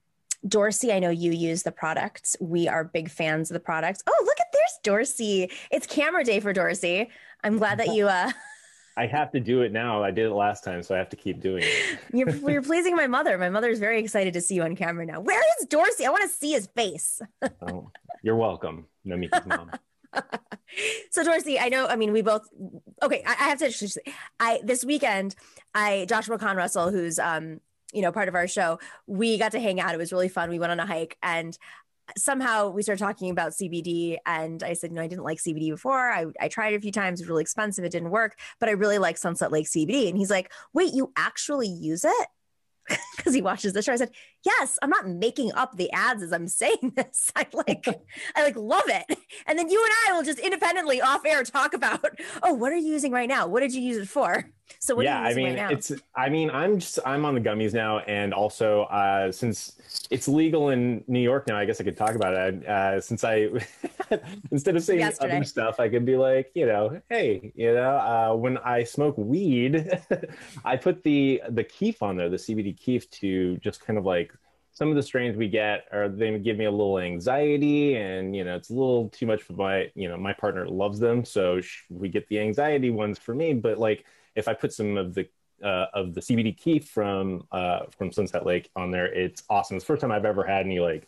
Dorsey, 0.47 0.93
I 0.93 0.99
know 0.99 1.09
you 1.09 1.31
use 1.31 1.63
the 1.63 1.71
products. 1.71 2.37
We 2.39 2.67
are 2.67 2.83
big 2.83 3.09
fans 3.09 3.51
of 3.51 3.55
the 3.55 3.59
products. 3.59 4.01
Oh, 4.07 4.23
look 4.25 4.39
at 4.39 4.47
there's 4.53 4.79
Dorsey. 4.83 5.51
It's 5.71 5.85
camera 5.85 6.23
day 6.23 6.39
for 6.39 6.53
Dorsey. 6.53 7.09
I'm 7.43 7.57
glad 7.57 7.79
that 7.79 7.87
you 7.93 8.07
uh 8.07 8.31
I 8.97 9.05
have 9.07 9.31
to 9.31 9.39
do 9.39 9.61
it 9.61 9.71
now. 9.71 10.03
I 10.03 10.11
did 10.11 10.25
it 10.25 10.33
last 10.33 10.63
time, 10.63 10.83
so 10.83 10.93
I 10.93 10.97
have 10.97 11.09
to 11.09 11.15
keep 11.15 11.41
doing 11.41 11.63
it. 11.65 11.99
you're, 12.13 12.29
you're 12.49 12.61
pleasing 12.61 12.95
my 12.95 13.07
mother. 13.07 13.37
My 13.37 13.49
mother's 13.49 13.79
very 13.79 13.99
excited 13.99 14.33
to 14.33 14.41
see 14.41 14.55
you 14.55 14.63
on 14.63 14.75
camera 14.75 15.05
now. 15.05 15.19
Where 15.21 15.41
is 15.59 15.67
Dorsey? 15.67 16.05
I 16.05 16.09
want 16.09 16.23
to 16.23 16.29
see 16.29 16.51
his 16.51 16.67
face. 16.67 17.21
oh, 17.61 17.91
you're 18.23 18.35
welcome, 18.35 18.85
Nomiki's 19.05 19.45
mom. 19.45 19.71
so 21.11 21.23
Dorsey, 21.23 21.59
I 21.59 21.69
know. 21.69 21.87
I 21.87 21.95
mean, 21.95 22.11
we 22.11 22.21
both. 22.21 22.47
Okay, 23.01 23.23
I, 23.25 23.31
I 23.31 23.49
have 23.49 23.59
to. 23.59 24.01
I 24.39 24.59
this 24.63 24.83
weekend, 24.83 25.35
I 25.73 26.05
Joshua 26.09 26.37
Con 26.37 26.57
Russell, 26.57 26.91
who's 26.91 27.19
um 27.19 27.61
you 27.93 28.01
know 28.01 28.11
part 28.11 28.27
of 28.27 28.35
our 28.35 28.47
show, 28.47 28.79
we 29.07 29.37
got 29.37 29.51
to 29.53 29.59
hang 29.59 29.79
out. 29.79 29.93
It 29.93 29.97
was 29.97 30.11
really 30.11 30.29
fun. 30.29 30.49
We 30.49 30.59
went 30.59 30.71
on 30.71 30.79
a 30.79 30.85
hike, 30.85 31.17
and 31.21 31.57
somehow 32.17 32.69
we 32.69 32.83
started 32.83 33.03
talking 33.03 33.29
about 33.29 33.51
CBD 33.51 34.17
and 34.25 34.63
I 34.63 34.73
said, 34.73 34.91
know, 34.91 35.01
I 35.01 35.07
didn't 35.07 35.23
like 35.23 35.39
CBD 35.39 35.69
before. 35.69 36.11
I, 36.11 36.25
I 36.39 36.47
tried 36.47 36.73
it 36.73 36.77
a 36.77 36.81
few 36.81 36.91
times. 36.91 37.19
It 37.19 37.23
was 37.23 37.29
really 37.29 37.41
expensive. 37.41 37.83
It 37.85 37.91
didn't 37.91 38.09
work, 38.09 38.37
but 38.59 38.69
I 38.69 38.73
really 38.73 38.97
like 38.97 39.17
Sunset 39.17 39.51
Lake 39.51 39.67
CBD. 39.67 40.09
And 40.09 40.17
he's 40.17 40.29
like, 40.29 40.51
wait, 40.73 40.93
you 40.93 41.11
actually 41.15 41.67
use 41.67 42.03
it? 42.03 42.27
because 43.17 43.33
he 43.33 43.41
watches 43.41 43.73
the 43.73 43.81
show. 43.81 43.93
I 43.93 43.97
said, 43.97 44.11
"Yes, 44.45 44.77
I'm 44.81 44.89
not 44.89 45.07
making 45.07 45.51
up 45.53 45.77
the 45.77 45.91
ads 45.91 46.23
as 46.23 46.33
I'm 46.33 46.47
saying 46.47 46.93
this. 46.95 47.31
I 47.35 47.45
like, 47.53 47.87
I 48.35 48.43
like 48.43 48.55
love 48.55 48.87
it." 48.87 49.17
And 49.45 49.57
then 49.57 49.69
you 49.69 49.83
and 49.83 49.93
I 50.07 50.17
will 50.17 50.23
just 50.23 50.39
independently 50.39 51.01
off 51.01 51.25
air 51.25 51.43
talk 51.43 51.73
about, 51.73 52.19
"Oh, 52.43 52.53
what 52.53 52.71
are 52.71 52.77
you 52.77 52.91
using 52.91 53.11
right 53.11 53.29
now? 53.29 53.47
What 53.47 53.61
did 53.61 53.73
you 53.73 53.81
use 53.81 53.97
it 53.97 54.07
for?" 54.07 54.49
So 54.79 54.95
what 54.95 55.05
yeah, 55.05 55.21
I 55.21 55.33
mean, 55.33 55.57
right 55.57 55.71
it's. 55.71 55.91
I 56.15 56.29
mean, 56.29 56.51
I'm 56.51 56.79
just 56.79 56.99
I'm 57.05 57.25
on 57.25 57.33
the 57.33 57.41
gummies 57.41 57.73
now, 57.73 57.99
and 57.99 58.33
also 58.33 58.83
uh, 58.83 59.31
since 59.31 60.07
it's 60.11 60.27
legal 60.27 60.69
in 60.69 61.03
New 61.07 61.19
York 61.19 61.47
now, 61.47 61.57
I 61.57 61.65
guess 61.65 61.81
I 61.81 61.83
could 61.83 61.97
talk 61.97 62.13
about 62.13 62.33
it. 62.35 62.67
Uh, 62.67 63.01
since 63.01 63.23
I 63.23 63.49
instead 64.51 64.75
of 64.75 64.83
saying 64.83 64.99
Yesterday. 64.99 65.37
other 65.37 65.43
stuff, 65.43 65.79
I 65.79 65.89
could 65.89 66.05
be 66.05 66.17
like, 66.17 66.51
you 66.53 66.65
know, 66.65 67.01
hey, 67.09 67.51
you 67.55 67.73
know, 67.73 67.97
uh, 67.97 68.35
when 68.35 68.57
I 68.59 68.83
smoke 68.83 69.17
weed, 69.17 69.99
I 70.65 70.77
put 70.77 71.03
the 71.03 71.41
the 71.49 71.63
kief 71.63 72.01
on 72.01 72.15
there, 72.15 72.29
the 72.29 72.37
CBD 72.37 72.77
kief, 72.77 73.09
to 73.11 73.57
just 73.57 73.81
kind 73.85 73.97
of 73.97 74.05
like 74.05 74.33
some 74.79 74.89
of 74.89 74.95
the 74.95 75.03
strains 75.03 75.35
we 75.35 75.49
get 75.49 75.87
are 75.91 76.07
they 76.07 76.39
give 76.39 76.57
me 76.57 76.65
a 76.65 76.71
little 76.71 76.99
anxiety 76.99 77.97
and 77.97 78.35
you 78.35 78.45
know 78.45 78.55
it's 78.55 78.69
a 78.69 78.73
little 78.73 79.09
too 79.09 79.25
much 79.25 79.43
for 79.43 79.53
my 79.53 79.91
you 79.93 80.07
know 80.07 80.17
my 80.17 80.33
partner 80.33 80.65
loves 80.67 80.99
them 80.99 81.23
so 81.23 81.59
we 81.89 82.07
get 82.07 82.25
the 82.29 82.39
anxiety 82.39 82.89
ones 82.89 83.19
for 83.19 83.35
me 83.35 83.53
but 83.53 83.77
like 83.77 84.05
if 84.35 84.47
I 84.47 84.53
put 84.53 84.73
some 84.73 84.97
of 84.97 85.13
the 85.13 85.27
uh, 85.63 85.87
of 85.93 86.13
the 86.13 86.21
CBD 86.21 86.57
kief 86.57 86.87
from 86.87 87.43
uh, 87.51 87.81
from 87.97 88.11
Sunset 88.11 88.45
Lake 88.45 88.69
on 88.75 88.91
there, 88.91 89.13
it's 89.13 89.43
awesome. 89.49 89.77
It's 89.77 89.83
the 89.85 89.87
first 89.93 90.01
time 90.01 90.11
I've 90.11 90.25
ever 90.25 90.43
had 90.43 90.65
any 90.65 90.79
like 90.79 91.07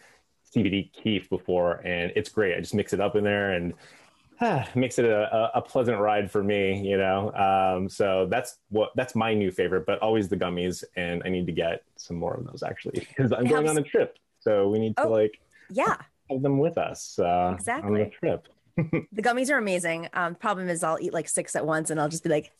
CBD 0.53 0.91
kief 0.91 1.29
before, 1.29 1.81
and 1.85 2.11
it's 2.15 2.29
great. 2.29 2.55
I 2.55 2.59
just 2.59 2.75
mix 2.75 2.93
it 2.93 2.99
up 2.99 3.15
in 3.15 3.23
there 3.23 3.53
and 3.53 3.73
makes 4.75 4.97
it 4.97 5.05
a, 5.05 5.51
a, 5.53 5.61
pleasant 5.61 5.99
ride 5.99 6.31
for 6.31 6.43
me. 6.43 6.81
You 6.87 6.97
know, 6.97 7.31
um, 7.33 7.87
so 7.87 8.27
that's 8.29 8.57
what 8.69 8.91
that's 8.95 9.15
my 9.15 9.33
new 9.33 9.51
favorite. 9.51 9.85
But 9.85 9.99
always 9.99 10.29
the 10.29 10.37
gummies, 10.37 10.83
and 10.95 11.21
I 11.25 11.29
need 11.29 11.45
to 11.45 11.51
get 11.51 11.83
some 11.95 12.17
more 12.17 12.33
of 12.33 12.45
those 12.45 12.63
actually 12.63 13.05
because 13.07 13.31
I'm 13.31 13.45
going 13.45 13.69
on 13.69 13.77
a 13.77 13.83
trip, 13.83 14.17
so 14.39 14.67
we 14.69 14.79
need 14.79 14.97
to 14.97 15.03
oh, 15.03 15.11
like 15.11 15.39
yeah 15.69 15.97
have 16.29 16.41
them 16.41 16.57
with 16.57 16.77
us 16.77 17.19
uh, 17.19 17.53
exactly 17.55 17.87
on 17.87 17.93
the 17.93 18.05
trip. 18.19 18.47
the 19.11 19.21
gummies 19.21 19.51
are 19.51 19.57
amazing. 19.57 20.07
Um, 20.13 20.35
problem 20.35 20.69
is, 20.69 20.83
I'll 20.83 20.99
eat 20.99 21.13
like 21.13 21.29
six 21.29 21.55
at 21.55 21.65
once, 21.65 21.89
and 21.89 21.99
I'll 21.99 22.09
just 22.09 22.23
be 22.23 22.29
like, 22.29 22.51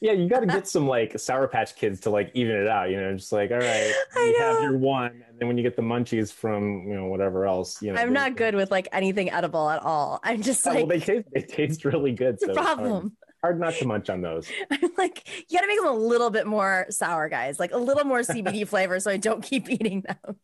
yeah, 0.00 0.12
you 0.12 0.28
got 0.28 0.40
to 0.40 0.46
get 0.46 0.68
some 0.68 0.86
like 0.86 1.18
Sour 1.18 1.48
Patch 1.48 1.74
Kids 1.74 2.00
to 2.00 2.10
like 2.10 2.30
even 2.34 2.54
it 2.54 2.68
out. 2.68 2.90
You 2.90 3.00
know, 3.00 3.14
just 3.14 3.32
like 3.32 3.50
all 3.50 3.58
right, 3.58 3.92
you 4.16 4.36
have 4.38 4.62
your 4.62 4.78
one, 4.78 5.24
and 5.28 5.38
then 5.38 5.48
when 5.48 5.56
you 5.56 5.64
get 5.64 5.74
the 5.74 5.82
munchies 5.82 6.32
from 6.32 6.86
you 6.86 6.94
know 6.94 7.06
whatever 7.06 7.46
else, 7.46 7.82
you 7.82 7.92
know. 7.92 8.00
I'm 8.00 8.12
not 8.12 8.36
good 8.36 8.54
with 8.54 8.70
like 8.70 8.88
anything 8.92 9.30
edible 9.30 9.68
at 9.68 9.82
all. 9.82 10.20
I'm 10.22 10.40
just 10.40 10.64
like. 10.64 10.76
well, 10.76 10.86
they 10.86 11.00
taste 11.00 11.28
they 11.34 11.42
taste 11.42 11.84
really 11.84 12.12
good. 12.12 12.38
So 12.40 12.54
problem. 12.54 13.16
Hard, 13.42 13.58
hard 13.58 13.60
not 13.60 13.74
to 13.74 13.86
munch 13.86 14.08
on 14.08 14.20
those. 14.20 14.48
I'm 14.70 14.90
like, 14.96 15.28
you 15.48 15.58
got 15.58 15.62
to 15.62 15.68
make 15.68 15.78
them 15.78 15.88
a 15.88 15.98
little 15.98 16.30
bit 16.30 16.46
more 16.46 16.86
sour, 16.90 17.28
guys. 17.28 17.58
Like 17.58 17.72
a 17.72 17.78
little 17.78 18.04
more 18.04 18.20
CBD 18.20 18.68
flavor, 18.68 19.00
so 19.00 19.10
I 19.10 19.16
don't 19.16 19.42
keep 19.42 19.68
eating 19.68 20.02
them. 20.02 20.36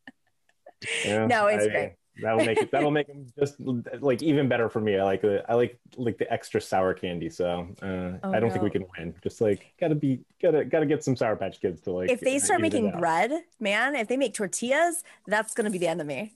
Yeah, 1.04 1.26
no, 1.28 1.46
it's 1.46 1.64
I, 1.64 1.68
great 1.68 1.92
that'll 2.22 2.44
make 2.44 2.58
it 2.58 2.70
that'll 2.70 2.90
make 2.98 3.06
them 3.06 3.26
just 3.38 3.56
like 4.00 4.22
even 4.22 4.48
better 4.48 4.68
for 4.68 4.80
me. 4.80 4.98
I 4.98 5.04
like 5.04 5.22
the 5.22 5.44
i 5.50 5.54
like 5.54 5.78
like 5.96 6.18
the 6.18 6.32
extra 6.32 6.60
sour 6.60 6.94
candy 6.94 7.28
so 7.28 7.68
uh, 7.82 7.86
oh, 7.86 8.18
i 8.32 8.40
don't 8.40 8.48
no. 8.48 8.50
think 8.50 8.62
we 8.62 8.70
can 8.70 8.86
win. 8.98 9.14
Just 9.22 9.40
like 9.40 9.72
gotta 9.80 9.94
be 9.94 10.20
gotta 10.40 10.64
gotta 10.64 10.86
get 10.86 11.02
some 11.02 11.16
sour 11.16 11.36
patch 11.36 11.60
kids 11.60 11.80
to 11.82 11.92
like 11.92 12.10
if 12.10 12.20
they 12.20 12.38
start 12.38 12.60
making 12.60 12.90
bread 12.98 13.32
man 13.60 13.94
if 13.94 14.08
they 14.08 14.16
make 14.16 14.34
tortillas 14.34 15.02
that's 15.26 15.54
gonna 15.54 15.70
be 15.70 15.78
the 15.78 15.88
end 15.88 16.00
of 16.00 16.06
me. 16.06 16.32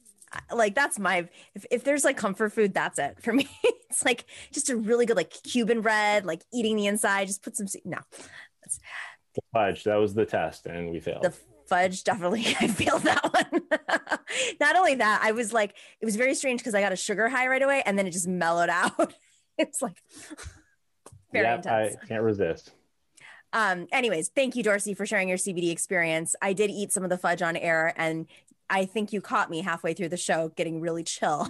like 0.52 0.74
that's 0.74 0.98
my 0.98 1.28
if, 1.54 1.64
if 1.70 1.84
there's 1.84 2.04
like 2.04 2.16
comfort 2.16 2.52
food 2.52 2.74
that's 2.74 2.98
it 2.98 3.22
for 3.22 3.32
me. 3.38 3.48
It's 3.90 4.04
like 4.04 4.26
just 4.52 4.68
a 4.68 4.76
really 4.76 5.06
good 5.06 5.16
like 5.16 5.30
cuban 5.30 5.80
bread 5.80 6.26
like 6.26 6.42
eating 6.52 6.76
the 6.76 6.86
inside 6.86 7.26
just 7.26 7.42
put 7.42 7.56
some 7.56 7.66
no. 7.84 7.98
Fudge 9.52 9.84
that 9.84 9.96
was 9.96 10.14
the 10.14 10.26
test 10.26 10.66
and 10.66 10.90
we 10.90 11.00
failed. 11.00 11.22
The 11.22 11.34
fudge 11.68 12.04
definitely 12.04 12.44
i 12.60 12.66
feel 12.66 12.98
that 12.98 13.22
one. 13.32 13.62
Not 14.60 14.76
only 14.76 14.96
that 14.96 15.20
i 15.22 15.32
was 15.32 15.52
like 15.52 15.74
it 16.00 16.04
was 16.04 16.16
very 16.16 16.34
strange 16.34 16.60
because 16.60 16.74
i 16.74 16.80
got 16.80 16.92
a 16.92 16.96
sugar 16.96 17.28
high 17.28 17.46
right 17.48 17.62
away 17.62 17.82
and 17.84 17.98
then 17.98 18.06
it 18.06 18.10
just 18.10 18.28
mellowed 18.28 18.68
out. 18.72 19.14
It's 19.56 19.82
like 19.82 20.02
very 21.32 21.46
yep, 21.46 21.58
intense. 21.58 21.96
i 22.02 22.06
can't 22.06 22.22
resist. 22.22 22.72
Um 23.52 23.86
anyways 23.92 24.28
thank 24.28 24.56
you 24.56 24.62
dorsey 24.62 24.94
for 24.94 25.06
sharing 25.06 25.28
your 25.28 25.38
cbd 25.38 25.70
experience. 25.70 26.34
I 26.40 26.52
did 26.52 26.70
eat 26.70 26.92
some 26.92 27.04
of 27.04 27.10
the 27.10 27.18
fudge 27.18 27.42
on 27.42 27.56
air 27.56 27.94
and 27.96 28.26
i 28.70 28.84
think 28.84 29.12
you 29.12 29.20
caught 29.20 29.50
me 29.50 29.62
halfway 29.62 29.94
through 29.94 30.10
the 30.10 30.16
show 30.16 30.52
getting 30.56 30.80
really 30.80 31.04
chill. 31.04 31.48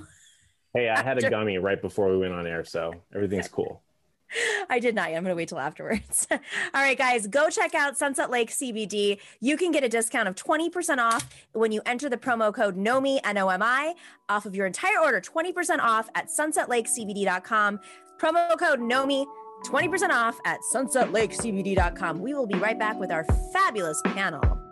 Hey 0.75 0.89
i 0.89 1.03
had 1.03 1.23
a 1.23 1.31
gummy 1.31 1.59
right 1.59 1.81
before 1.81 2.11
we 2.11 2.19
went 2.19 2.33
on 2.35 2.47
air 2.47 2.65
so 2.65 2.93
everything's 3.15 3.49
cool 3.49 3.83
I 4.71 4.79
did 4.79 4.95
not. 4.95 5.11
yet. 5.11 5.17
I'm 5.17 5.25
going 5.25 5.33
to 5.33 5.37
wait 5.37 5.49
till 5.49 5.59
afterwards. 5.59 6.27
All 6.31 6.39
right, 6.75 6.99
guys, 6.99 7.27
go 7.27 7.49
check 7.49 7.75
out 7.75 7.97
Sunset 7.97 8.31
Lake 8.31 8.51
CBD. 8.51 9.19
You 9.41 9.57
can 9.57 9.71
get 9.71 9.85
a 9.85 9.89
discount 9.89 10.29
of 10.29 10.35
20% 10.35 10.99
off 10.99 11.29
when 11.53 11.73
you 11.73 11.81
enter 11.87 12.09
the 12.09 12.17
promo 12.17 12.53
code 12.53 12.77
NOMI, 12.77 13.21
N 13.25 13.39
O 13.39 13.49
M 13.49 13.63
I, 13.63 13.95
off 14.29 14.47
of 14.47 14.55
your 14.55 14.67
entire 14.67 14.99
order. 15.03 15.21
20% 15.21 15.79
off 15.81 16.09
at 16.15 16.29
sunsetlakecbd.com. 16.29 17.81
Promo 18.19 18.59
code 18.59 18.81
NOMI, 18.81 19.27
20% 19.65 20.11
off 20.11 20.39
at 20.45 20.61
sunsetlakecbd.com. 20.75 22.21
We 22.21 22.35
will 22.35 22.47
be 22.47 22.59
right 22.59 22.79
back 22.79 22.99
with 22.99 23.11
our 23.11 23.25
fabulous 23.53 24.01
panel. 24.05 24.68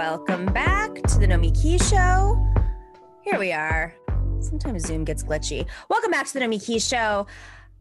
Welcome 0.00 0.46
back 0.46 0.94
to 0.94 1.18
the 1.18 1.26
Nomiki 1.26 1.78
Show. 1.90 2.42
Here 3.20 3.38
we 3.38 3.52
are. 3.52 3.94
Sometimes 4.40 4.86
Zoom 4.86 5.04
gets 5.04 5.22
glitchy. 5.22 5.66
Welcome 5.90 6.10
back 6.10 6.26
to 6.28 6.32
the 6.32 6.40
Nomiki 6.40 6.82
Show. 6.82 7.26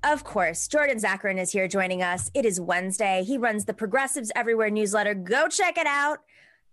Of 0.04 0.26
course, 0.26 0.68
Jordan 0.68 0.98
Zakarin 0.98 1.40
is 1.40 1.50
here 1.50 1.70
joining 1.70 2.04
us. 2.04 2.30
It 2.34 2.44
is 2.44 2.60
Wednesday. 2.60 3.24
He 3.26 3.38
runs 3.38 3.64
the 3.64 3.74
Progressives 3.74 4.34
Everywhere 4.36 4.70
newsletter. 4.70 5.14
Go 5.14 5.48
check 5.48 5.78
it 5.78 5.88
out. 5.88 6.20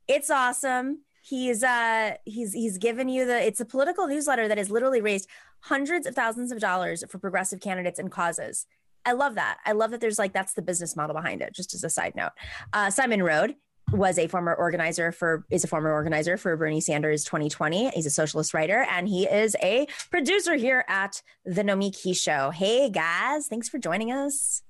It's 0.09 0.31
awesome. 0.31 1.03
He's 1.23 1.63
uh 1.63 2.15
he's 2.25 2.53
he's 2.53 2.77
given 2.77 3.09
you 3.09 3.25
the 3.25 3.41
it's 3.47 3.61
a 3.61 3.65
political 3.65 4.09
newsletter 4.09 4.49
that 4.49 4.59
has 4.59 4.69
literally 4.69 5.01
raised 5.01 5.29
hundreds 5.61 6.09
of 6.09 6.17
thousands 6.17 6.51
of 6.51 6.59
dollars 6.59 7.05
for 7.09 7.21
progressive 7.21 7.61
candidates 7.61 8.01
and 8.01 8.11
causes. 8.11 8.67
I 9.05 9.13
love 9.13 9.37
that. 9.37 9.59
I 9.65 9.71
love 9.71 9.93
that 9.93 10.01
there's 10.01 10.19
like 10.19 10.33
that's 10.33 10.55
the 10.55 10.63
business 10.63 10.97
model 10.97 11.15
behind 11.15 11.41
it. 11.41 11.55
Just 11.55 11.73
as 11.73 11.85
a 11.85 11.89
side 11.89 12.17
note, 12.17 12.33
uh, 12.73 12.91
Simon 12.91 13.21
Narode 13.21 13.55
was 13.93 14.18
a 14.18 14.26
former 14.26 14.55
organizer 14.55 15.12
for 15.12 15.45
is 15.51 15.62
a 15.64 15.68
former 15.68 15.93
organizer 15.93 16.37
for 16.37 16.57
Bernie 16.57 16.80
Sanders 16.80 17.24
2020. 17.24 17.91
He's 17.91 18.07
a 18.07 18.11
socialist 18.11 18.53
writer 18.53 18.87
and 18.91 19.09
he 19.09 19.24
is 19.24 19.55
a 19.62 19.87
producer 20.11 20.55
here 20.55 20.84
at 20.89 21.22
the 21.45 21.62
Nomiki 21.62 22.16
Show. 22.16 22.51
Hey 22.51 22.91
guys, 22.91 23.47
thanks 23.47 23.68
for 23.68 23.78
joining 23.78 24.11
us. 24.11 24.62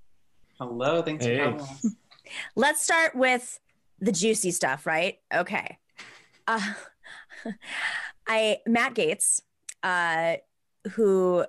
Hello, 0.59 1.03
thanks 1.03 1.25
hey. 1.25 1.39
for 1.39 1.45
having 1.45 1.61
us. 1.61 1.87
Let's 2.57 2.83
start 2.83 3.15
with 3.15 3.59
the 4.01 4.13
juicy 4.13 4.51
stuff, 4.51 4.87
right? 4.87 5.19
Okay. 5.35 5.79
Uh, 6.47 6.75
I 8.27 8.59
Matt 8.67 8.95
Gaetz, 8.95 9.41
uh, 9.83 10.37
who 10.93 11.47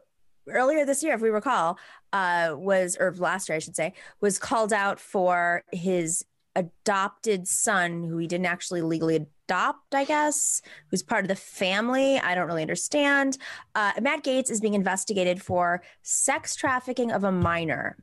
earlier 0.47 0.85
this 0.85 1.03
year, 1.03 1.15
if 1.15 1.21
we 1.21 1.29
recall, 1.29 1.77
uh, 2.13 2.55
was 2.55 2.95
or 2.97 3.13
last 3.17 3.49
year 3.49 3.57
I 3.57 3.59
should 3.59 3.75
say, 3.75 3.93
was 4.21 4.39
called 4.39 4.71
out 4.71 4.99
for 4.99 5.63
his 5.73 6.23
adopted 6.57 7.47
son 7.47 8.03
who 8.03 8.17
he 8.17 8.27
didn't 8.27 8.47
actually 8.47 8.81
legally 8.81 9.15
adopt, 9.15 9.93
I 9.93 10.03
guess, 10.03 10.61
who's 10.89 11.03
part 11.03 11.23
of 11.23 11.29
the 11.29 11.35
family. 11.35 12.19
I 12.19 12.35
don't 12.35 12.47
really 12.47 12.63
understand. 12.63 13.37
Uh, 13.75 13.93
Matt 14.01 14.23
Gaetz 14.23 14.49
is 14.49 14.59
being 14.59 14.73
investigated 14.73 15.41
for 15.41 15.83
sex 16.01 16.55
trafficking 16.55 17.11
of 17.11 17.23
a 17.23 17.31
minor. 17.31 17.95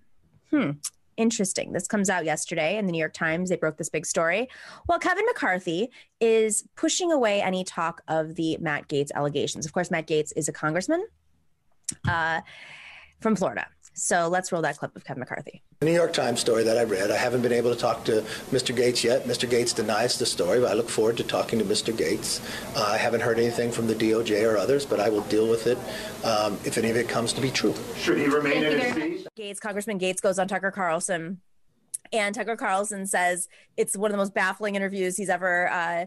Hmm. 0.50 0.70
Interesting. 1.16 1.72
This 1.72 1.86
comes 1.86 2.10
out 2.10 2.24
yesterday 2.24 2.76
in 2.76 2.86
the 2.86 2.92
New 2.92 2.98
York 2.98 3.12
Times. 3.12 3.48
They 3.48 3.56
broke 3.56 3.76
this 3.76 3.88
big 3.88 4.06
story. 4.06 4.48
Well, 4.88 4.98
Kevin 4.98 5.24
McCarthy 5.26 5.90
is 6.20 6.64
pushing 6.76 7.12
away 7.12 7.40
any 7.40 7.62
talk 7.62 8.02
of 8.08 8.34
the 8.34 8.56
Matt 8.58 8.88
Gaetz 8.88 9.12
allegations. 9.14 9.66
Of 9.66 9.72
course, 9.72 9.90
Matt 9.90 10.08
Gaetz 10.08 10.32
is 10.36 10.48
a 10.48 10.52
congressman 10.52 11.06
uh, 12.08 12.40
from 13.20 13.36
Florida. 13.36 13.66
So 13.94 14.28
let's 14.28 14.52
roll 14.52 14.62
that 14.62 14.76
clip 14.76 14.94
of 14.96 15.04
Kevin 15.04 15.20
McCarthy. 15.20 15.62
The 15.80 15.86
New 15.86 15.92
York 15.92 16.12
Times 16.12 16.40
story 16.40 16.64
that 16.64 16.76
I 16.76 16.84
read, 16.84 17.10
I 17.10 17.16
haven't 17.16 17.42
been 17.42 17.52
able 17.52 17.72
to 17.72 17.80
talk 17.80 18.04
to 18.04 18.22
Mr. 18.50 18.76
Gaetz 18.76 19.04
yet. 19.04 19.24
Mr. 19.24 19.48
Gaetz 19.48 19.74
denies 19.74 20.18
the 20.18 20.26
story, 20.26 20.60
but 20.60 20.70
I 20.70 20.74
look 20.74 20.88
forward 20.88 21.16
to 21.18 21.24
talking 21.24 21.58
to 21.60 21.64
Mr. 21.64 21.92
Gaetz. 21.92 22.40
Uh, 22.76 22.82
I 22.92 22.96
haven't 22.96 23.20
heard 23.20 23.38
anything 23.38 23.70
from 23.70 23.86
the 23.86 23.94
DOJ 23.94 24.52
or 24.52 24.56
others, 24.56 24.84
but 24.84 25.00
I 25.00 25.08
will 25.08 25.22
deal 25.22 25.48
with 25.48 25.66
it 25.66 25.78
um, 26.24 26.58
if 26.64 26.76
any 26.76 26.90
of 26.90 26.96
it 26.96 27.08
comes 27.08 27.32
to 27.34 27.40
be 27.40 27.50
true. 27.50 27.74
Should 27.96 28.18
he 28.18 28.26
remain 28.26 28.64
in 28.64 28.80
his 28.80 28.94
seat? 28.94 29.28
Gaetz, 29.36 29.60
Congressman 29.60 29.98
Gaetz 29.98 30.20
goes 30.20 30.38
on 30.38 30.48
Tucker 30.48 30.70
Carlson 30.70 31.40
and 32.14 32.32
Tucker 32.32 32.54
Carlson 32.54 33.06
says 33.06 33.48
it's 33.76 33.96
one 33.96 34.08
of 34.08 34.12
the 34.12 34.18
most 34.18 34.34
baffling 34.34 34.76
interviews 34.76 35.16
he's 35.16 35.28
ever, 35.28 35.68
uh, 35.68 36.06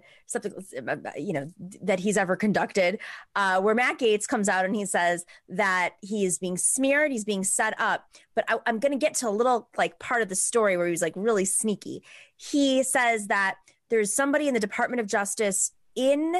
you 1.17 1.33
know, 1.33 1.51
that 1.81 1.99
he's 1.99 2.15
ever 2.15 2.37
conducted. 2.37 2.99
Uh, 3.35 3.59
where 3.59 3.75
Matt 3.75 3.99
Gaetz 3.99 4.25
comes 4.25 4.47
out 4.47 4.63
and 4.63 4.73
he 4.73 4.85
says 4.85 5.25
that 5.49 5.95
he 6.01 6.23
is 6.23 6.39
being 6.39 6.57
smeared, 6.57 7.11
he's 7.11 7.25
being 7.25 7.43
set 7.43 7.73
up. 7.77 8.05
But 8.35 8.45
I, 8.47 8.57
I'm 8.65 8.79
going 8.79 8.93
to 8.93 8.97
get 8.97 9.15
to 9.15 9.27
a 9.27 9.29
little 9.29 9.67
like 9.77 9.99
part 9.99 10.21
of 10.21 10.29
the 10.29 10.35
story 10.35 10.77
where 10.77 10.87
he's 10.87 11.01
like 11.01 11.13
really 11.17 11.45
sneaky. 11.45 12.03
He 12.37 12.83
says 12.83 13.27
that 13.27 13.55
there's 13.89 14.13
somebody 14.13 14.47
in 14.47 14.53
the 14.53 14.59
Department 14.61 15.01
of 15.01 15.07
Justice 15.07 15.73
in 15.95 16.37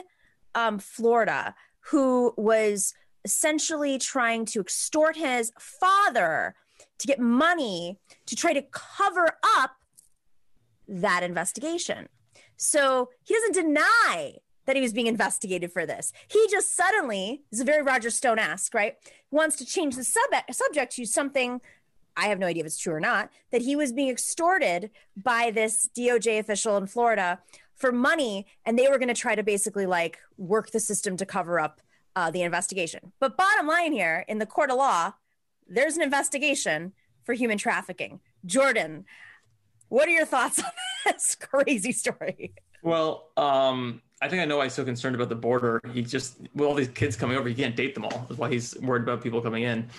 um, 0.55 0.79
Florida 0.79 1.53
who 1.81 2.33
was 2.37 2.93
essentially 3.25 3.97
trying 3.97 4.45
to 4.45 4.61
extort 4.61 5.17
his 5.17 5.51
father 5.59 6.55
to 6.99 7.07
get 7.07 7.19
money 7.19 7.99
to 8.25 8.35
try 8.35 8.53
to 8.53 8.61
cover 8.71 9.37
up 9.57 9.71
that 10.87 11.23
investigation. 11.23 12.07
So 12.55 13.09
he 13.23 13.33
doesn't 13.33 13.53
deny 13.53 14.35
that 14.65 14.75
he 14.75 14.81
was 14.81 14.93
being 14.93 15.07
investigated 15.07 15.71
for 15.71 15.85
this. 15.85 16.11
He 16.27 16.45
just 16.49 16.75
suddenly, 16.75 17.43
is 17.51 17.59
a 17.59 17.63
very 17.63 17.81
Roger 17.81 18.09
Stone 18.09 18.39
esque, 18.39 18.73
right? 18.73 18.95
Wants 19.31 19.55
to 19.57 19.65
change 19.65 19.95
the 19.95 20.03
sub- 20.03 20.43
subject 20.51 20.93
to 20.95 21.05
something 21.05 21.61
I 22.17 22.27
have 22.27 22.39
no 22.39 22.47
idea 22.47 22.61
if 22.61 22.67
it's 22.67 22.79
true 22.79 22.95
or 22.95 22.99
not, 22.99 23.29
that 23.51 23.61
he 23.61 23.75
was 23.75 23.93
being 23.93 24.09
extorted 24.09 24.89
by 25.15 25.51
this 25.51 25.87
DOJ 25.95 26.39
official 26.39 26.75
in 26.75 26.87
Florida 26.87 27.39
for 27.75 27.91
money, 27.91 28.47
and 28.65 28.77
they 28.77 28.87
were 28.87 28.97
going 28.97 29.07
to 29.07 29.13
try 29.13 29.35
to 29.35 29.43
basically 29.43 29.85
like 29.85 30.17
work 30.37 30.71
the 30.71 30.79
system 30.79 31.15
to 31.17 31.25
cover 31.27 31.59
up 31.59 31.79
uh, 32.15 32.31
the 32.31 32.41
investigation. 32.41 33.13
But 33.19 33.37
bottom 33.37 33.67
line 33.67 33.91
here, 33.91 34.25
in 34.27 34.39
the 34.39 34.47
court 34.47 34.71
of 34.71 34.77
law, 34.77 35.13
there's 35.69 35.95
an 35.97 36.03
investigation 36.03 36.93
for 37.23 37.33
human 37.33 37.57
trafficking. 37.57 38.19
Jordan, 38.45 39.05
what 39.89 40.07
are 40.07 40.11
your 40.11 40.25
thoughts 40.25 40.59
on 40.59 40.71
this 41.05 41.35
crazy 41.35 41.91
story? 41.91 42.53
Well, 42.81 43.29
um, 43.37 44.01
I 44.21 44.29
think 44.29 44.41
I 44.41 44.45
know 44.45 44.57
why 44.57 44.65
he's 44.65 44.73
so 44.73 44.85
concerned 44.85 45.15
about 45.15 45.29
the 45.29 45.35
border. 45.35 45.81
He 45.93 46.01
just, 46.01 46.39
with 46.55 46.67
all 46.67 46.73
these 46.73 46.87
kids 46.89 47.15
coming 47.15 47.37
over, 47.37 47.47
he 47.49 47.55
can't 47.55 47.75
date 47.75 47.93
them 47.93 48.05
all. 48.05 48.25
That's 48.27 48.39
why 48.39 48.49
he's 48.49 48.75
worried 48.81 49.03
about 49.03 49.21
people 49.21 49.41
coming 49.41 49.63
in. 49.63 49.89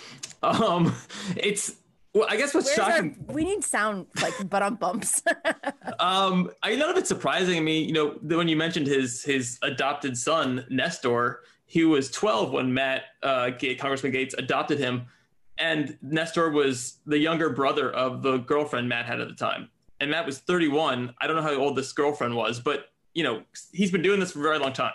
Um, 0.42 0.94
it's, 1.36 1.76
well, 2.14 2.26
I 2.28 2.36
guess 2.36 2.54
what's 2.54 2.66
Where's 2.66 2.76
shocking. 2.76 3.24
Our, 3.28 3.34
we 3.34 3.44
need 3.44 3.62
sound 3.62 4.06
like 4.20 4.32
but 4.48 4.62
on 4.62 4.76
bumps. 4.76 5.22
um, 6.00 6.50
I 6.62 6.74
none 6.74 6.88
of 6.88 6.96
it's 6.96 7.08
surprising. 7.08 7.58
I 7.58 7.60
mean, 7.60 7.86
you 7.86 7.92
know, 7.92 8.18
when 8.36 8.48
you 8.48 8.56
mentioned 8.56 8.86
his 8.86 9.22
his 9.22 9.58
adopted 9.62 10.16
son 10.16 10.64
Nestor, 10.70 11.42
he 11.66 11.84
was 11.84 12.10
12 12.10 12.50
when 12.50 12.72
Matt 12.72 13.02
uh, 13.22 13.50
Congressman 13.78 14.12
Gaetz 14.12 14.36
adopted 14.38 14.78
him 14.78 15.06
and 15.58 15.98
Nestor 16.02 16.50
was 16.50 16.98
the 17.06 17.18
younger 17.18 17.50
brother 17.50 17.90
of 17.90 18.22
the 18.22 18.38
girlfriend 18.38 18.88
Matt 18.88 19.06
had 19.06 19.20
at 19.20 19.28
the 19.28 19.34
time. 19.34 19.68
And 20.00 20.10
Matt 20.10 20.26
was 20.26 20.38
31. 20.38 21.14
I 21.20 21.26
don't 21.26 21.36
know 21.36 21.42
how 21.42 21.54
old 21.54 21.76
this 21.76 21.92
girlfriend 21.92 22.34
was, 22.34 22.60
but 22.60 22.86
you 23.14 23.24
know, 23.24 23.42
he's 23.72 23.90
been 23.90 24.02
doing 24.02 24.20
this 24.20 24.32
for 24.32 24.40
a 24.40 24.42
very 24.42 24.58
long 24.58 24.72
time. 24.72 24.92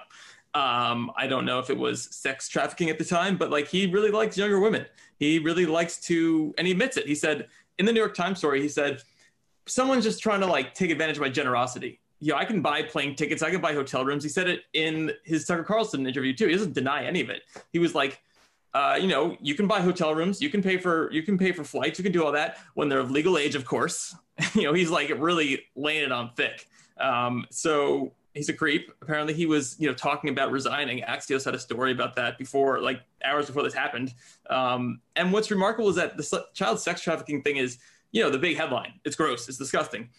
Um, 0.56 1.12
I 1.18 1.28
don't 1.28 1.46
know 1.46 1.60
if 1.60 1.70
it 1.70 1.78
was 1.78 2.16
sex 2.16 2.48
trafficking 2.48 2.90
at 2.90 2.98
the 2.98 3.06
time, 3.06 3.38
but 3.38 3.50
like 3.50 3.68
he 3.68 3.88
really 3.88 4.12
likes 4.12 4.38
younger 4.38 4.60
women. 4.60 4.86
He 5.20 5.40
really 5.40 5.66
likes 5.66 6.00
to, 6.02 6.54
and 6.58 6.68
he 6.68 6.72
admits 6.72 6.96
it. 6.96 7.08
He 7.08 7.16
said 7.16 7.48
in 7.80 7.86
the 7.86 7.92
New 7.92 8.00
York 8.00 8.14
Times 8.14 8.38
story, 8.38 8.62
he 8.62 8.70
said, 8.70 9.02
someone's 9.66 10.04
just 10.04 10.22
trying 10.22 10.42
to 10.42 10.46
like 10.46 10.74
take 10.74 10.92
advantage 10.92 11.18
of 11.18 11.22
my 11.22 11.30
generosity. 11.30 12.00
You 12.20 12.34
know, 12.34 12.38
I 12.38 12.46
can 12.46 12.62
buy 12.62 12.84
plane 12.84 13.16
tickets, 13.16 13.42
I 13.42 13.52
can 13.52 13.62
buy 13.62 13.74
hotel 13.74 14.06
rooms. 14.06 14.24
He 14.24 14.30
said 14.30 14.48
it 14.48 14.62
in 14.74 15.12
his 15.26 15.46
Tucker 15.46 15.64
Carlson 15.64 16.08
interview 16.08 16.34
too. 16.34 16.48
He 16.48 16.54
doesn't 16.54 16.74
deny 16.74 17.04
any 17.04 17.20
of 17.22 17.30
it. 17.30 17.42
He 17.72 17.80
was 17.80 17.94
like, 17.96 18.22
uh, 18.74 18.98
you 19.00 19.08
know, 19.08 19.38
you 19.40 19.54
can 19.56 19.68
buy 19.68 19.82
hotel 19.82 20.16
rooms, 20.16 20.42
you 20.42 20.50
can 20.50 20.62
pay 20.62 20.78
for 20.78 21.12
you 21.12 21.24
can 21.24 21.38
pay 21.38 21.52
for 21.52 21.64
flights, 21.64 22.00
you 22.00 22.04
can 22.04 22.12
do 22.12 22.26
all 22.26 22.32
that 22.32 22.58
when 22.74 22.90
they're 22.90 23.00
of 23.00 23.12
legal 23.12 23.38
age, 23.38 23.56
of 23.56 23.66
course. 23.66 24.16
you 24.56 24.64
know, 24.64 24.74
he's 24.74 24.90
like 24.90 25.12
really 25.18 25.66
laying 25.76 26.04
it 26.04 26.12
on 26.12 26.32
thick. 26.36 26.68
Um, 27.00 27.46
so 27.52 28.14
he's 28.34 28.50
a 28.50 28.54
creep. 28.54 28.92
Apparently, 29.02 29.34
he 29.34 29.46
was 29.46 29.76
you 29.80 29.88
know 29.88 29.94
talking 29.94 30.30
about 30.30 30.52
resigning. 30.52 31.04
Axios 31.04 31.46
had 31.46 31.54
a 31.54 31.60
story 31.60 31.92
about 31.92 32.16
that 32.16 32.38
before, 32.38 32.80
like 32.80 33.02
hours 33.24 33.46
before 33.46 33.64
this 33.64 33.74
happened. 33.74 34.14
Um, 34.50 35.02
and 35.16 35.32
what's 35.32 35.52
remarkable 35.52 35.90
is 35.90 35.96
that 35.98 36.18
the 36.18 36.46
child 36.54 36.80
sex 36.80 37.02
trafficking 37.02 37.44
thing 37.44 37.58
is 37.58 37.78
you 38.12 38.24
know 38.24 38.30
the 38.30 38.40
big 38.40 38.58
headline. 38.58 38.94
It's 39.06 39.16
gross. 39.16 39.48
It's 39.50 39.58
disgusting 39.58 40.10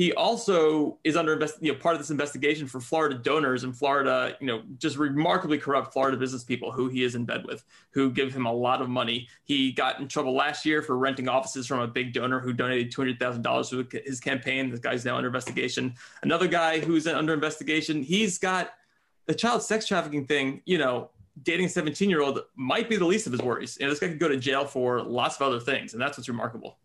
he 0.00 0.14
also 0.14 0.98
is 1.04 1.14
under 1.14 1.34
invest, 1.34 1.56
you 1.60 1.70
know, 1.70 1.78
part 1.78 1.94
of 1.94 2.00
this 2.00 2.08
investigation 2.08 2.66
for 2.66 2.80
Florida 2.80 3.18
donors 3.18 3.64
and 3.64 3.76
Florida, 3.76 4.34
you 4.40 4.46
know, 4.46 4.62
just 4.78 4.96
remarkably 4.96 5.58
corrupt 5.58 5.92
Florida 5.92 6.16
business 6.16 6.42
people 6.42 6.72
who 6.72 6.88
he 6.88 7.04
is 7.04 7.14
in 7.16 7.26
bed 7.26 7.44
with, 7.44 7.62
who 7.90 8.10
give 8.10 8.32
him 8.32 8.46
a 8.46 8.52
lot 8.66 8.80
of 8.80 8.88
money. 8.88 9.28
He 9.44 9.72
got 9.72 10.00
in 10.00 10.08
trouble 10.08 10.32
last 10.32 10.64
year 10.64 10.80
for 10.80 10.96
renting 10.96 11.28
offices 11.28 11.66
from 11.66 11.80
a 11.80 11.86
big 11.86 12.14
donor 12.14 12.40
who 12.40 12.54
donated 12.54 12.90
two 12.90 13.02
hundred 13.02 13.18
thousand 13.20 13.42
dollars 13.42 13.68
to 13.68 13.86
his 14.06 14.20
campaign. 14.20 14.70
This 14.70 14.80
guy's 14.80 15.04
now 15.04 15.16
under 15.16 15.28
investigation. 15.28 15.92
Another 16.22 16.48
guy 16.48 16.80
who's 16.80 17.06
under 17.06 17.34
investigation. 17.34 18.02
He's 18.02 18.38
got 18.38 18.70
the 19.26 19.34
child 19.34 19.62
sex 19.62 19.86
trafficking 19.86 20.24
thing. 20.24 20.62
You 20.64 20.78
know, 20.78 21.10
dating 21.42 21.66
a 21.66 21.68
seventeen-year-old 21.68 22.40
might 22.56 22.88
be 22.88 22.96
the 22.96 23.04
least 23.04 23.26
of 23.26 23.32
his 23.32 23.42
worries. 23.42 23.76
And 23.76 23.90
this 23.90 23.98
guy 23.98 24.08
could 24.08 24.18
go 24.18 24.28
to 24.28 24.38
jail 24.38 24.64
for 24.64 25.02
lots 25.02 25.36
of 25.36 25.42
other 25.42 25.60
things, 25.60 25.92
and 25.92 26.00
that's 26.00 26.16
what's 26.16 26.30
remarkable. 26.30 26.78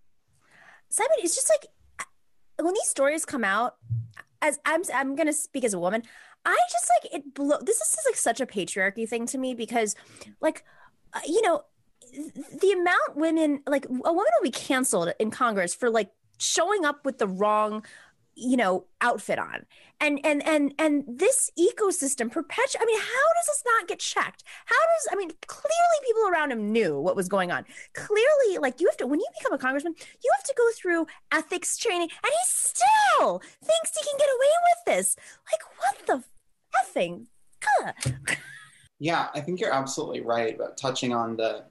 Simon, 0.89 1.15
it's 1.19 1.35
just 1.35 1.49
like 1.49 1.71
when 2.59 2.73
these 2.73 2.89
stories 2.89 3.25
come 3.25 3.43
out, 3.43 3.75
as 4.41 4.59
I'm 4.65 4.81
I'm 4.93 5.15
gonna 5.15 5.33
speak 5.33 5.63
as 5.63 5.73
a 5.73 5.79
woman, 5.79 6.03
I 6.45 6.57
just 6.71 6.89
like 7.03 7.13
it. 7.13 7.33
Blow, 7.33 7.57
this 7.61 7.77
is 7.77 7.97
like 8.05 8.15
such 8.15 8.39
a 8.39 8.45
patriarchy 8.45 9.07
thing 9.07 9.25
to 9.27 9.37
me 9.37 9.53
because, 9.53 9.95
like, 10.41 10.63
uh, 11.13 11.19
you 11.25 11.41
know, 11.41 11.63
the 12.61 12.71
amount 12.71 13.15
women 13.15 13.61
like 13.67 13.85
a 13.85 13.89
woman 13.89 14.15
will 14.15 14.43
be 14.43 14.51
canceled 14.51 15.13
in 15.19 15.31
Congress 15.31 15.73
for 15.73 15.89
like 15.89 16.11
showing 16.37 16.85
up 16.85 17.05
with 17.05 17.17
the 17.17 17.27
wrong 17.27 17.85
you 18.35 18.57
know 18.57 18.85
outfit 19.01 19.39
on 19.39 19.65
and 19.99 20.19
and 20.25 20.45
and 20.45 20.73
and 20.77 21.03
this 21.07 21.51
ecosystem 21.57 22.29
perpetuate 22.31 22.81
i 22.81 22.85
mean 22.85 22.99
how 22.99 23.05
does 23.05 23.45
this 23.47 23.63
not 23.65 23.87
get 23.87 23.99
checked 23.99 24.43
how 24.65 24.75
does 24.75 25.07
i 25.11 25.15
mean 25.15 25.31
clearly 25.47 25.99
people 26.05 26.27
around 26.27 26.51
him 26.51 26.71
knew 26.71 26.99
what 26.99 27.15
was 27.15 27.29
going 27.29 27.51
on 27.51 27.65
clearly 27.93 28.57
like 28.59 28.81
you 28.81 28.87
have 28.87 28.97
to 28.97 29.07
when 29.07 29.19
you 29.19 29.25
become 29.39 29.53
a 29.53 29.57
congressman 29.57 29.93
you 30.23 30.31
have 30.35 30.43
to 30.43 30.53
go 30.57 30.67
through 30.75 31.05
ethics 31.31 31.77
training 31.77 32.09
and 32.23 32.31
he 32.31 32.45
still 32.45 33.39
thinks 33.63 33.97
he 33.97 34.09
can 34.09 34.17
get 34.17 34.27
away 34.27 34.53
with 34.63 34.95
this 34.95 35.15
like 35.51 35.61
what 35.79 36.07
the 36.07 36.23
effing 36.83 37.25
yeah 38.99 39.29
i 39.33 39.39
think 39.39 39.59
you're 39.59 39.73
absolutely 39.73 40.21
right 40.21 40.55
about 40.55 40.77
touching 40.77 41.13
on 41.13 41.37
the 41.37 41.63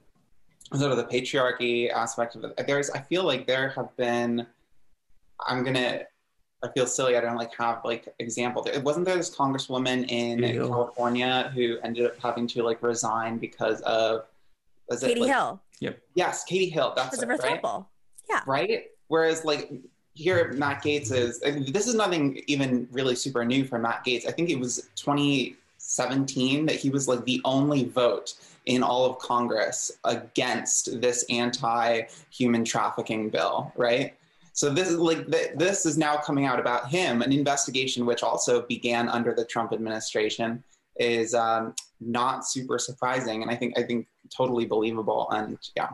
sort 0.73 0.91
of 0.91 0.97
the 0.97 1.03
patriarchy 1.03 1.91
aspect 1.91 2.35
of 2.35 2.43
it. 2.43 2.67
There's, 2.67 2.89
I 2.89 3.01
feel 3.01 3.23
like 3.23 3.45
there 3.47 3.69
have 3.69 3.95
been. 3.97 4.45
I'm 5.45 5.63
gonna. 5.63 6.01
I 6.65 6.71
feel 6.73 6.87
silly. 6.87 7.15
I 7.15 7.21
don't 7.21 7.37
like 7.37 7.53
have 7.55 7.81
like 7.83 8.13
example. 8.19 8.63
It 8.65 8.83
wasn't 8.83 9.05
there 9.05 9.15
this 9.15 9.35
congresswoman 9.35 10.09
in 10.09 10.39
Ew. 10.39 10.67
California 10.67 11.51
who 11.53 11.77
ended 11.83 12.05
up 12.05 12.13
having 12.21 12.47
to 12.47 12.63
like 12.63 12.81
resign 12.81 13.37
because 13.37 13.81
of 13.81 14.25
was 14.89 15.01
Katie 15.01 15.13
it, 15.13 15.23
like, 15.23 15.31
Hill. 15.31 15.61
Yep. 15.79 15.99
Yes, 16.15 16.43
Katie 16.43 16.69
Hill. 16.69 16.93
That's 16.95 17.09
because 17.09 17.23
of 17.23 17.29
her 17.29 17.37
right? 17.37 17.61
Yeah. 18.29 18.41
Right. 18.45 18.83
Whereas 19.07 19.45
like 19.45 19.71
here, 20.13 20.53
Matt 20.53 20.83
Gaetz 20.83 21.11
is. 21.11 21.39
this 21.39 21.87
is 21.87 21.95
nothing 21.95 22.41
even 22.47 22.87
really 22.91 23.15
super 23.15 23.45
new 23.45 23.65
for 23.65 23.77
Matt 23.77 24.03
Gaetz. 24.05 24.27
I 24.27 24.31
think 24.31 24.49
it 24.49 24.59
was 24.59 24.89
2017 24.95 26.65
that 26.65 26.75
he 26.75 26.89
was 26.89 27.07
like 27.07 27.23
the 27.25 27.41
only 27.45 27.85
vote 27.85 28.33
in 28.65 28.81
all 28.81 29.05
of 29.05 29.19
Congress 29.19 29.91
against 30.05 30.99
this 30.99 31.23
anti-human 31.29 32.65
trafficking 32.65 33.29
bill, 33.29 33.71
right? 33.75 34.15
So 34.55 34.69
this 34.69 34.89
is 34.89 34.97
like 34.97 35.29
th- 35.29 35.51
this 35.55 35.85
is 35.85 35.97
now 35.97 36.15
coming 36.15 36.45
out 36.45 36.59
about 36.59 36.89
him. 36.89 37.21
An 37.21 37.33
investigation 37.33 38.05
which 38.05 38.23
also 38.23 38.65
began 38.67 39.09
under 39.09 39.33
the 39.33 39.43
Trump 39.43 39.73
administration 39.73 40.63
is 40.95 41.33
um, 41.33 41.75
not 41.99 42.47
super 42.47 42.79
surprising, 42.79 43.41
and 43.41 43.51
I 43.51 43.55
think 43.55 43.77
I 43.77 43.83
think 43.83 44.07
totally 44.35 44.65
believable. 44.65 45.27
And 45.31 45.57
yeah. 45.75 45.89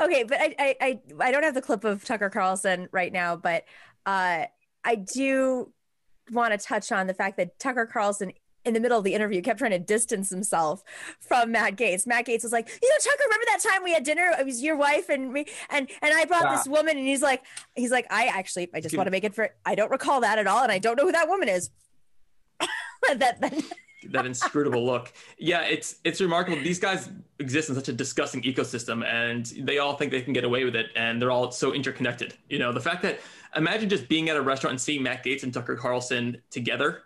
Okay, 0.00 0.22
but 0.22 0.40
I 0.40 0.54
I 0.58 0.76
I, 0.80 1.00
I 1.20 1.32
don't 1.32 1.42
have 1.42 1.54
the 1.54 1.62
clip 1.62 1.82
of 1.82 2.04
Tucker 2.04 2.30
Carlson 2.30 2.88
right 2.92 3.12
now, 3.12 3.34
but 3.34 3.64
uh, 4.06 4.44
I 4.84 4.94
do 4.94 5.72
want 6.30 6.52
to 6.52 6.64
touch 6.64 6.92
on 6.92 7.08
the 7.08 7.14
fact 7.14 7.38
that 7.38 7.58
Tucker 7.58 7.86
Carlson 7.86 8.32
in 8.64 8.74
the 8.74 8.80
middle 8.80 8.98
of 8.98 9.04
the 9.04 9.14
interview 9.14 9.42
kept 9.42 9.58
trying 9.58 9.72
to 9.72 9.78
distance 9.78 10.30
himself 10.30 10.82
from 11.20 11.52
Matt 11.52 11.76
Gaetz. 11.76 12.06
Matt 12.06 12.26
Gaetz 12.26 12.42
was 12.42 12.52
like, 12.52 12.68
"You 12.82 12.88
know, 12.88 12.96
Tucker, 12.98 13.24
remember 13.24 13.46
that 13.48 13.60
time 13.62 13.82
we 13.82 13.92
had 13.92 14.04
dinner? 14.04 14.30
It 14.38 14.46
was 14.46 14.62
your 14.62 14.76
wife 14.76 15.08
and 15.08 15.32
me, 15.32 15.46
and 15.70 15.88
and 16.00 16.14
I 16.14 16.24
brought 16.24 16.44
yeah. 16.44 16.56
this 16.56 16.66
woman." 16.66 16.96
And 16.96 17.06
he's 17.06 17.22
like, 17.22 17.42
"He's 17.74 17.90
like, 17.90 18.06
I 18.10 18.26
actually, 18.26 18.68
I 18.74 18.80
just 18.80 18.96
want 18.96 19.06
to 19.06 19.10
make 19.10 19.24
it 19.24 19.34
for. 19.34 19.50
I 19.64 19.74
don't 19.74 19.90
recall 19.90 20.20
that 20.20 20.38
at 20.38 20.46
all, 20.46 20.62
and 20.62 20.72
I 20.72 20.78
don't 20.78 20.96
know 20.96 21.04
who 21.04 21.12
that 21.12 21.28
woman 21.28 21.48
is." 21.48 21.70
that, 23.18 23.40
that 23.40 23.64
that 24.10 24.26
inscrutable 24.26 24.84
look. 24.84 25.12
Yeah, 25.38 25.62
it's 25.62 25.96
it's 26.04 26.20
remarkable. 26.20 26.58
These 26.62 26.78
guys 26.78 27.08
exist 27.38 27.68
in 27.68 27.74
such 27.74 27.88
a 27.88 27.92
disgusting 27.92 28.42
ecosystem, 28.42 29.04
and 29.04 29.46
they 29.66 29.78
all 29.78 29.96
think 29.96 30.10
they 30.10 30.22
can 30.22 30.32
get 30.32 30.44
away 30.44 30.64
with 30.64 30.76
it, 30.76 30.86
and 30.96 31.20
they're 31.20 31.30
all 31.30 31.50
so 31.52 31.72
interconnected. 31.72 32.34
You 32.48 32.58
know, 32.58 32.72
the 32.72 32.80
fact 32.80 33.02
that 33.02 33.20
imagine 33.56 33.88
just 33.88 34.08
being 34.08 34.28
at 34.28 34.36
a 34.36 34.42
restaurant 34.42 34.72
and 34.72 34.80
seeing 34.80 35.02
Matt 35.02 35.24
Gaetz 35.24 35.42
and 35.42 35.52
Tucker 35.52 35.76
Carlson 35.76 36.40
together. 36.50 37.02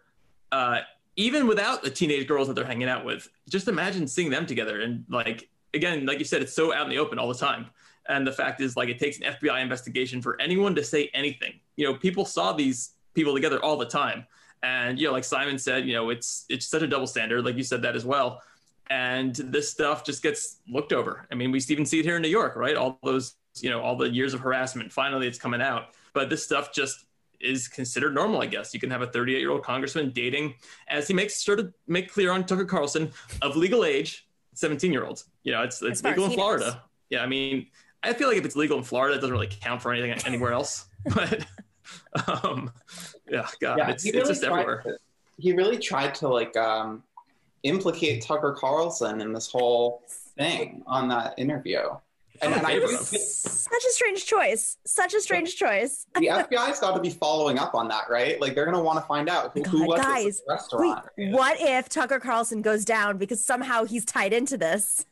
Uh, 0.52 0.80
even 1.16 1.46
without 1.46 1.82
the 1.82 1.90
teenage 1.90 2.28
girls 2.28 2.46
that 2.48 2.54
they're 2.54 2.64
hanging 2.64 2.88
out 2.88 3.04
with. 3.04 3.28
Just 3.48 3.68
imagine 3.68 4.06
seeing 4.06 4.30
them 4.30 4.46
together 4.46 4.82
and 4.82 5.04
like 5.08 5.48
again, 5.74 6.06
like 6.06 6.18
you 6.18 6.24
said, 6.24 6.42
it's 6.42 6.52
so 6.52 6.74
out 6.74 6.84
in 6.84 6.90
the 6.90 6.98
open 6.98 7.18
all 7.18 7.28
the 7.28 7.38
time. 7.38 7.66
And 8.08 8.26
the 8.26 8.32
fact 8.32 8.60
is, 8.60 8.76
like, 8.76 8.88
it 8.88 8.98
takes 8.98 9.18
an 9.18 9.24
FBI 9.24 9.60
investigation 9.60 10.22
for 10.22 10.40
anyone 10.40 10.74
to 10.76 10.84
say 10.84 11.10
anything. 11.12 11.54
You 11.76 11.86
know, 11.86 11.94
people 11.94 12.24
saw 12.24 12.52
these 12.52 12.92
people 13.14 13.34
together 13.34 13.62
all 13.64 13.76
the 13.76 13.86
time, 13.86 14.26
and 14.62 14.98
you 14.98 15.06
know, 15.06 15.12
like 15.12 15.24
Simon 15.24 15.58
said, 15.58 15.86
you 15.86 15.94
know, 15.94 16.10
it's 16.10 16.44
it's 16.48 16.66
such 16.66 16.82
a 16.82 16.86
double 16.86 17.06
standard. 17.06 17.44
Like 17.44 17.56
you 17.56 17.62
said 17.62 17.82
that 17.82 17.96
as 17.96 18.04
well. 18.04 18.42
And 18.88 19.34
this 19.34 19.68
stuff 19.68 20.04
just 20.04 20.22
gets 20.22 20.58
looked 20.68 20.92
over. 20.92 21.26
I 21.32 21.34
mean, 21.34 21.50
we 21.50 21.58
even 21.68 21.84
see 21.84 21.98
it 21.98 22.04
here 22.04 22.16
in 22.16 22.22
New 22.22 22.28
York, 22.28 22.54
right? 22.54 22.76
All 22.76 23.00
those, 23.02 23.34
you 23.60 23.68
know, 23.68 23.80
all 23.80 23.96
the 23.96 24.08
years 24.08 24.32
of 24.32 24.40
harassment. 24.40 24.92
Finally, 24.92 25.26
it's 25.26 25.38
coming 25.38 25.60
out. 25.60 25.88
But 26.12 26.30
this 26.30 26.44
stuff 26.44 26.72
just 26.72 27.05
is 27.40 27.68
considered 27.68 28.14
normal, 28.14 28.40
I 28.40 28.46
guess. 28.46 28.72
You 28.74 28.80
can 28.80 28.90
have 28.90 29.02
a 29.02 29.06
38 29.06 29.38
year 29.38 29.50
old 29.50 29.62
congressman 29.62 30.10
dating, 30.10 30.54
as 30.88 31.08
he 31.08 31.14
makes 31.14 31.42
sure 31.42 31.56
to 31.56 31.72
make 31.86 32.12
clear 32.12 32.32
on 32.32 32.44
Tucker 32.44 32.64
Carlson, 32.64 33.10
of 33.42 33.56
legal 33.56 33.84
age, 33.84 34.28
17 34.54 34.92
year 34.92 35.04
olds. 35.04 35.26
You 35.42 35.52
know, 35.52 35.62
it's, 35.62 35.82
it's 35.82 36.02
legal 36.02 36.26
in 36.26 36.32
Florida. 36.32 36.64
Knows. 36.64 36.76
Yeah, 37.10 37.22
I 37.22 37.26
mean, 37.26 37.66
I 38.02 38.12
feel 38.12 38.28
like 38.28 38.36
if 38.36 38.44
it's 38.44 38.56
legal 38.56 38.78
in 38.78 38.84
Florida, 38.84 39.14
it 39.16 39.20
doesn't 39.20 39.32
really 39.32 39.48
count 39.48 39.82
for 39.82 39.92
anything 39.92 40.12
anywhere 40.26 40.52
else. 40.52 40.86
but 41.14 41.46
um, 42.26 42.70
yeah, 43.28 43.46
God, 43.60 43.78
yeah, 43.78 43.90
it's, 43.90 44.04
really 44.04 44.18
it's 44.18 44.28
just 44.28 44.44
everywhere. 44.44 44.82
To, 44.82 44.98
he 45.38 45.52
really 45.52 45.78
tried 45.78 46.14
to 46.16 46.28
like 46.28 46.56
um, 46.56 47.02
implicate 47.62 48.22
Tucker 48.22 48.56
Carlson 48.58 49.20
in 49.20 49.32
this 49.32 49.50
whole 49.50 50.02
thing 50.08 50.82
on 50.86 51.08
that 51.08 51.34
interview. 51.38 51.80
And, 52.42 52.54
and 52.54 52.66
I 52.66 52.78
such 52.86 53.84
a 53.84 53.92
strange 53.92 54.24
choice. 54.24 54.76
Such 54.84 55.14
a 55.14 55.20
strange 55.20 55.56
choice. 55.56 56.06
the 56.14 56.26
FBI's 56.26 56.80
got 56.80 56.94
to 56.94 57.00
be 57.00 57.10
following 57.10 57.58
up 57.58 57.74
on 57.74 57.88
that, 57.88 58.04
right? 58.08 58.40
Like 58.40 58.54
they're 58.54 58.64
going 58.64 58.76
to 58.76 58.82
want 58.82 58.98
to 58.98 59.06
find 59.06 59.28
out 59.28 59.52
who, 59.54 59.60
oh 59.60 59.62
God, 59.62 59.70
who 59.70 59.86
was 59.86 60.00
guys, 60.00 60.24
this 60.24 60.42
restaurant. 60.48 61.04
Wait, 61.16 61.32
what 61.32 61.60
if 61.60 61.88
Tucker 61.88 62.20
Carlson 62.20 62.62
goes 62.62 62.84
down 62.84 63.18
because 63.18 63.44
somehow 63.44 63.84
he's 63.84 64.04
tied 64.04 64.32
into 64.32 64.56
this? 64.56 65.06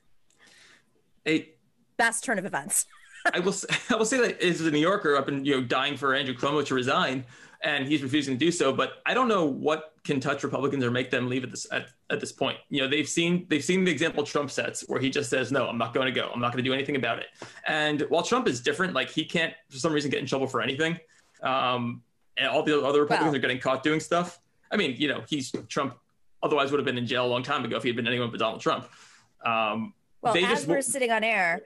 Hey, 1.24 1.54
best 1.96 2.24
turn 2.24 2.38
of 2.38 2.44
events. 2.44 2.86
I 3.32 3.40
will. 3.40 3.54
I 3.90 3.96
will 3.96 4.04
say 4.04 4.18
that 4.18 4.42
as 4.42 4.60
a 4.60 4.70
New 4.70 4.78
Yorker, 4.78 5.16
I've 5.16 5.26
been 5.26 5.44
you 5.44 5.56
know 5.56 5.62
dying 5.62 5.96
for 5.96 6.14
Andrew 6.14 6.34
Cuomo 6.34 6.64
to 6.66 6.74
resign 6.74 7.24
and 7.64 7.88
he's 7.88 8.02
refusing 8.02 8.34
to 8.34 8.38
do 8.38 8.52
so. 8.52 8.72
But 8.72 9.02
I 9.06 9.14
don't 9.14 9.26
know 9.26 9.46
what 9.46 9.94
can 10.04 10.20
touch 10.20 10.44
Republicans 10.44 10.84
or 10.84 10.90
make 10.90 11.10
them 11.10 11.28
leave 11.28 11.42
at 11.42 11.50
this 11.50 11.66
at, 11.72 11.88
at 12.10 12.20
this 12.20 12.30
point. 12.30 12.58
You 12.68 12.82
know, 12.82 12.88
they've 12.88 13.08
seen 13.08 13.46
they've 13.48 13.64
seen 13.64 13.84
the 13.84 13.90
example 13.90 14.22
Trump 14.22 14.50
sets 14.50 14.82
where 14.82 15.00
he 15.00 15.10
just 15.10 15.30
says, 15.30 15.50
"No, 15.50 15.66
I'm 15.66 15.78
not 15.78 15.94
going 15.94 16.06
to 16.06 16.12
go. 16.12 16.30
I'm 16.32 16.40
not 16.40 16.52
going 16.52 16.62
to 16.62 16.68
do 16.68 16.74
anything 16.74 16.96
about 16.96 17.18
it." 17.18 17.26
And 17.66 18.02
while 18.10 18.22
Trump 18.22 18.46
is 18.46 18.60
different, 18.60 18.92
like 18.92 19.10
he 19.10 19.24
can't 19.24 19.54
for 19.70 19.78
some 19.78 19.92
reason 19.92 20.10
get 20.10 20.20
in 20.20 20.26
trouble 20.26 20.46
for 20.46 20.60
anything. 20.60 20.98
Um, 21.42 22.02
and 22.36 22.48
all 22.48 22.62
the 22.62 22.84
other 22.84 23.00
Republicans 23.00 23.32
wow. 23.32 23.38
are 23.38 23.40
getting 23.40 23.58
caught 23.58 23.82
doing 23.82 24.00
stuff. 24.00 24.40
I 24.70 24.76
mean, 24.76 24.96
you 24.98 25.08
know, 25.08 25.22
he's 25.28 25.52
Trump. 25.68 25.96
Otherwise, 26.42 26.70
would 26.70 26.78
have 26.78 26.84
been 26.84 26.98
in 26.98 27.06
jail 27.06 27.24
a 27.24 27.28
long 27.28 27.42
time 27.42 27.64
ago 27.64 27.76
if 27.76 27.82
he 27.82 27.88
had 27.88 27.96
been 27.96 28.06
anyone 28.06 28.30
but 28.30 28.38
Donald 28.38 28.60
Trump. 28.60 28.88
Um, 29.44 29.94
well, 30.20 30.36
as 30.36 30.42
just, 30.42 30.66
we're 30.66 30.82
sitting 30.82 31.10
on 31.10 31.24
air, 31.24 31.62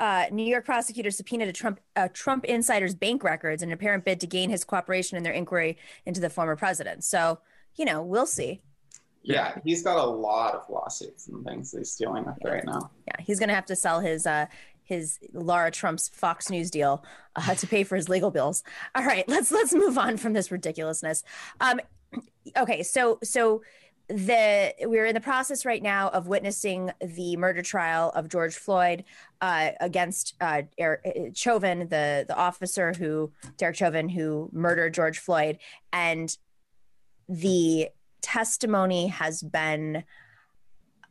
uh, 0.00 0.26
New 0.30 0.44
York 0.44 0.64
prosecutors 0.64 1.16
subpoenaed 1.16 1.48
a 1.48 1.52
Trump 1.52 1.80
uh, 1.96 2.08
Trump 2.12 2.44
insider's 2.44 2.94
bank 2.94 3.24
records 3.24 3.62
in 3.62 3.70
an 3.70 3.72
apparent 3.72 4.04
bid 4.04 4.20
to 4.20 4.26
gain 4.26 4.50
his 4.50 4.64
cooperation 4.64 5.16
in 5.16 5.22
their 5.22 5.32
inquiry 5.32 5.76
into 6.06 6.20
the 6.20 6.30
former 6.30 6.56
president. 6.56 7.04
So, 7.04 7.40
you 7.74 7.84
know, 7.84 8.02
we'll 8.02 8.26
see. 8.26 8.60
Yeah, 9.22 9.58
he's 9.64 9.82
got 9.82 9.98
a 9.98 10.08
lot 10.08 10.54
of 10.54 10.70
lawsuits 10.70 11.28
and 11.28 11.44
things 11.44 11.74
he's 11.76 11.94
dealing 11.96 12.24
with 12.24 12.36
yeah. 12.42 12.50
right 12.50 12.64
now. 12.64 12.90
Yeah, 13.06 13.16
he's 13.20 13.38
going 13.38 13.48
to 13.48 13.54
have 13.54 13.66
to 13.66 13.76
sell 13.76 14.00
his 14.00 14.26
uh, 14.26 14.46
his 14.84 15.18
Laura 15.34 15.70
Trump's 15.70 16.08
Fox 16.08 16.48
News 16.48 16.70
deal 16.70 17.04
uh, 17.36 17.54
to 17.54 17.66
pay 17.66 17.84
for 17.84 17.96
his 17.96 18.08
legal 18.08 18.30
bills. 18.30 18.62
All 18.94 19.04
right, 19.04 19.28
let's 19.28 19.50
let's 19.50 19.74
move 19.74 19.98
on 19.98 20.16
from 20.16 20.32
this 20.32 20.50
ridiculousness. 20.50 21.24
Um, 21.60 21.80
okay, 22.56 22.82
so 22.82 23.18
so 23.22 23.62
the 24.08 24.74
we're 24.82 25.06
in 25.06 25.14
the 25.14 25.20
process 25.20 25.66
right 25.66 25.82
now 25.82 26.08
of 26.08 26.28
witnessing 26.28 26.90
the 27.00 27.36
murder 27.36 27.62
trial 27.62 28.10
of 28.14 28.28
George 28.28 28.56
Floyd 28.56 29.04
uh, 29.40 29.70
against 29.80 30.34
uh, 30.40 30.62
Eric 30.78 31.00
uh, 31.04 31.20
Chauvin, 31.34 31.80
the 31.80 32.24
the 32.26 32.36
officer 32.36 32.94
who 32.94 33.30
Derek 33.58 33.76
Chauvin 33.76 34.08
who 34.08 34.48
murdered 34.52 34.94
George 34.94 35.18
Floyd, 35.18 35.58
and 35.92 36.36
the 37.28 37.88
testimony 38.22 39.08
has 39.08 39.42
been 39.42 40.04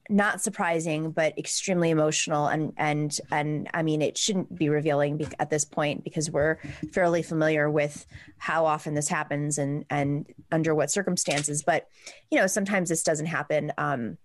not 0.10 0.42
surprising 0.42 1.12
but 1.12 1.38
extremely 1.38 1.90
emotional. 1.90 2.48
And 2.48 2.74
and 2.78 3.18
and 3.32 3.70
i 3.74 3.84
mean 3.84 4.02
it 4.02 4.18
shouldn't 4.18 4.56
be 4.58 4.70
revealing 4.70 5.26
at 5.40 5.50
this 5.50 5.66
point 5.66 6.04
because 6.04 6.32
we're 6.32 6.58
fairly 6.94 7.22
familiar 7.22 7.70
with 7.70 8.06
how 8.38 8.66
often 8.66 8.94
this 8.94 9.10
happens 9.10 9.58
and 9.58 9.86
and 9.90 10.28
under 10.52 10.74
what 10.74 10.92
circumstances. 10.92 11.64
But 11.64 11.88
you 12.32 12.40
know 12.40 12.48
sometimes 12.48 12.90
this 12.90 13.04
doesn't 13.04 13.26
happen 13.28 13.72
um 13.78 14.18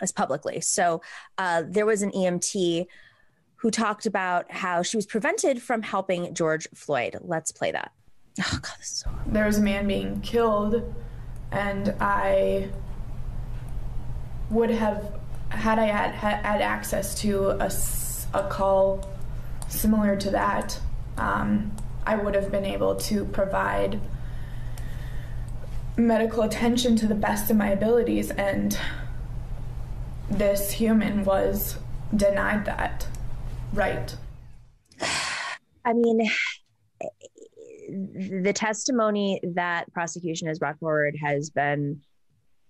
as 0.00 0.12
publicly. 0.12 0.60
So 0.60 1.02
uh 1.38 1.62
there 1.68 1.86
was 1.86 2.02
an 2.02 2.10
emt 2.12 2.86
who 3.56 3.70
talked 3.70 4.04
about 4.04 4.50
how 4.52 4.82
she 4.82 4.96
was 4.96 5.06
prevented 5.06 5.62
from 5.62 5.82
helping 5.82 6.34
george 6.34 6.68
floyd. 6.74 7.16
Let's 7.20 7.52
play 7.52 7.72
that. 7.72 7.92
Oh 8.40 8.58
god 8.60 8.76
so 8.80 9.10
there 9.26 9.46
was 9.46 9.58
a 9.58 9.62
man 9.62 9.86
being 9.86 10.20
killed 10.20 10.82
and 11.52 11.94
i 12.00 12.68
would 14.50 14.70
have 14.70 15.12
had 15.50 15.78
I 15.78 15.86
had 15.86 16.14
had 16.14 16.60
access 16.60 17.14
to 17.20 17.50
a, 17.50 17.70
a 18.36 18.48
call 18.48 19.08
similar 19.68 20.16
to 20.16 20.30
that, 20.30 20.78
um, 21.16 21.72
I 22.06 22.16
would 22.16 22.34
have 22.34 22.50
been 22.50 22.64
able 22.64 22.96
to 22.96 23.24
provide 23.24 24.00
medical 25.96 26.42
attention 26.42 26.96
to 26.96 27.06
the 27.06 27.14
best 27.14 27.50
of 27.50 27.56
my 27.56 27.68
abilities, 27.70 28.30
and 28.30 28.78
this 30.28 30.72
human 30.72 31.24
was 31.24 31.76
denied 32.14 32.64
that 32.66 33.06
right. 33.72 34.14
I 35.84 35.92
mean, 35.92 36.28
the 38.42 38.52
testimony 38.54 39.40
that 39.54 39.92
prosecution 39.92 40.48
has 40.48 40.58
brought 40.58 40.78
forward 40.78 41.16
has 41.22 41.50
been 41.50 42.00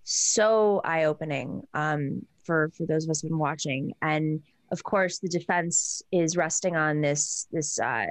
so 0.05 0.81
eye 0.83 1.05
opening 1.05 1.63
um, 1.73 2.25
for 2.43 2.71
for 2.77 2.85
those 2.85 3.03
of 3.03 3.09
us 3.09 3.21
who've 3.21 3.29
been 3.29 3.39
watching. 3.39 3.91
And 4.01 4.41
of 4.71 4.83
course, 4.83 5.19
the 5.19 5.27
defense 5.27 6.01
is 6.11 6.37
resting 6.37 6.75
on 6.75 7.01
this 7.01 7.47
this 7.51 7.79
uh, 7.79 8.05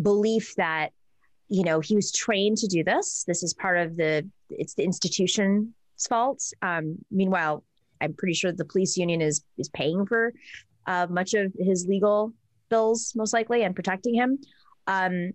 belief 0.00 0.54
that 0.56 0.88
you 1.48 1.62
know 1.62 1.80
he 1.80 1.94
was 1.94 2.10
trained 2.10 2.56
to 2.58 2.66
do 2.66 2.82
this. 2.82 3.24
This 3.26 3.42
is 3.42 3.54
part 3.54 3.78
of 3.78 3.96
the 3.96 4.28
it's 4.50 4.74
the 4.74 4.84
institution's 4.84 5.68
fault. 6.08 6.42
Um, 6.62 6.96
meanwhile, 7.10 7.62
I'm 8.00 8.14
pretty 8.14 8.34
sure 8.34 8.50
the 8.50 8.64
police 8.64 8.96
union 8.96 9.20
is 9.20 9.44
is 9.58 9.68
paying 9.68 10.06
for 10.06 10.32
uh, 10.86 11.06
much 11.10 11.34
of 11.34 11.52
his 11.58 11.86
legal 11.86 12.32
bills, 12.70 13.12
most 13.14 13.34
likely, 13.34 13.62
and 13.64 13.74
protecting 13.74 14.14
him. 14.14 14.38
Um, 14.86 15.32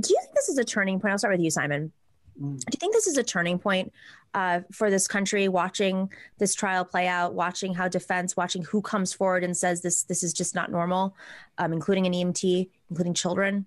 do 0.00 0.10
you 0.10 0.20
think 0.22 0.34
this 0.34 0.48
is 0.48 0.58
a 0.58 0.64
turning 0.64 1.00
point? 1.00 1.12
I'll 1.12 1.18
start 1.18 1.34
with 1.34 1.42
you, 1.42 1.50
Simon. 1.50 1.92
Mm. 2.40 2.58
Do 2.58 2.66
you 2.72 2.78
think 2.78 2.94
this 2.94 3.06
is 3.06 3.16
a 3.16 3.22
turning 3.22 3.58
point 3.58 3.92
uh, 4.34 4.60
for 4.72 4.90
this 4.90 5.08
country? 5.08 5.48
Watching 5.48 6.10
this 6.38 6.54
trial 6.54 6.84
play 6.84 7.08
out, 7.08 7.34
watching 7.34 7.74
how 7.74 7.88
defense, 7.88 8.36
watching 8.36 8.62
who 8.62 8.80
comes 8.80 9.12
forward 9.12 9.44
and 9.44 9.56
says 9.56 9.82
this 9.82 10.04
this 10.04 10.22
is 10.22 10.32
just 10.32 10.54
not 10.54 10.70
normal, 10.70 11.16
um, 11.58 11.72
including 11.72 12.06
an 12.06 12.12
EMT, 12.12 12.68
including 12.90 13.14
children. 13.14 13.66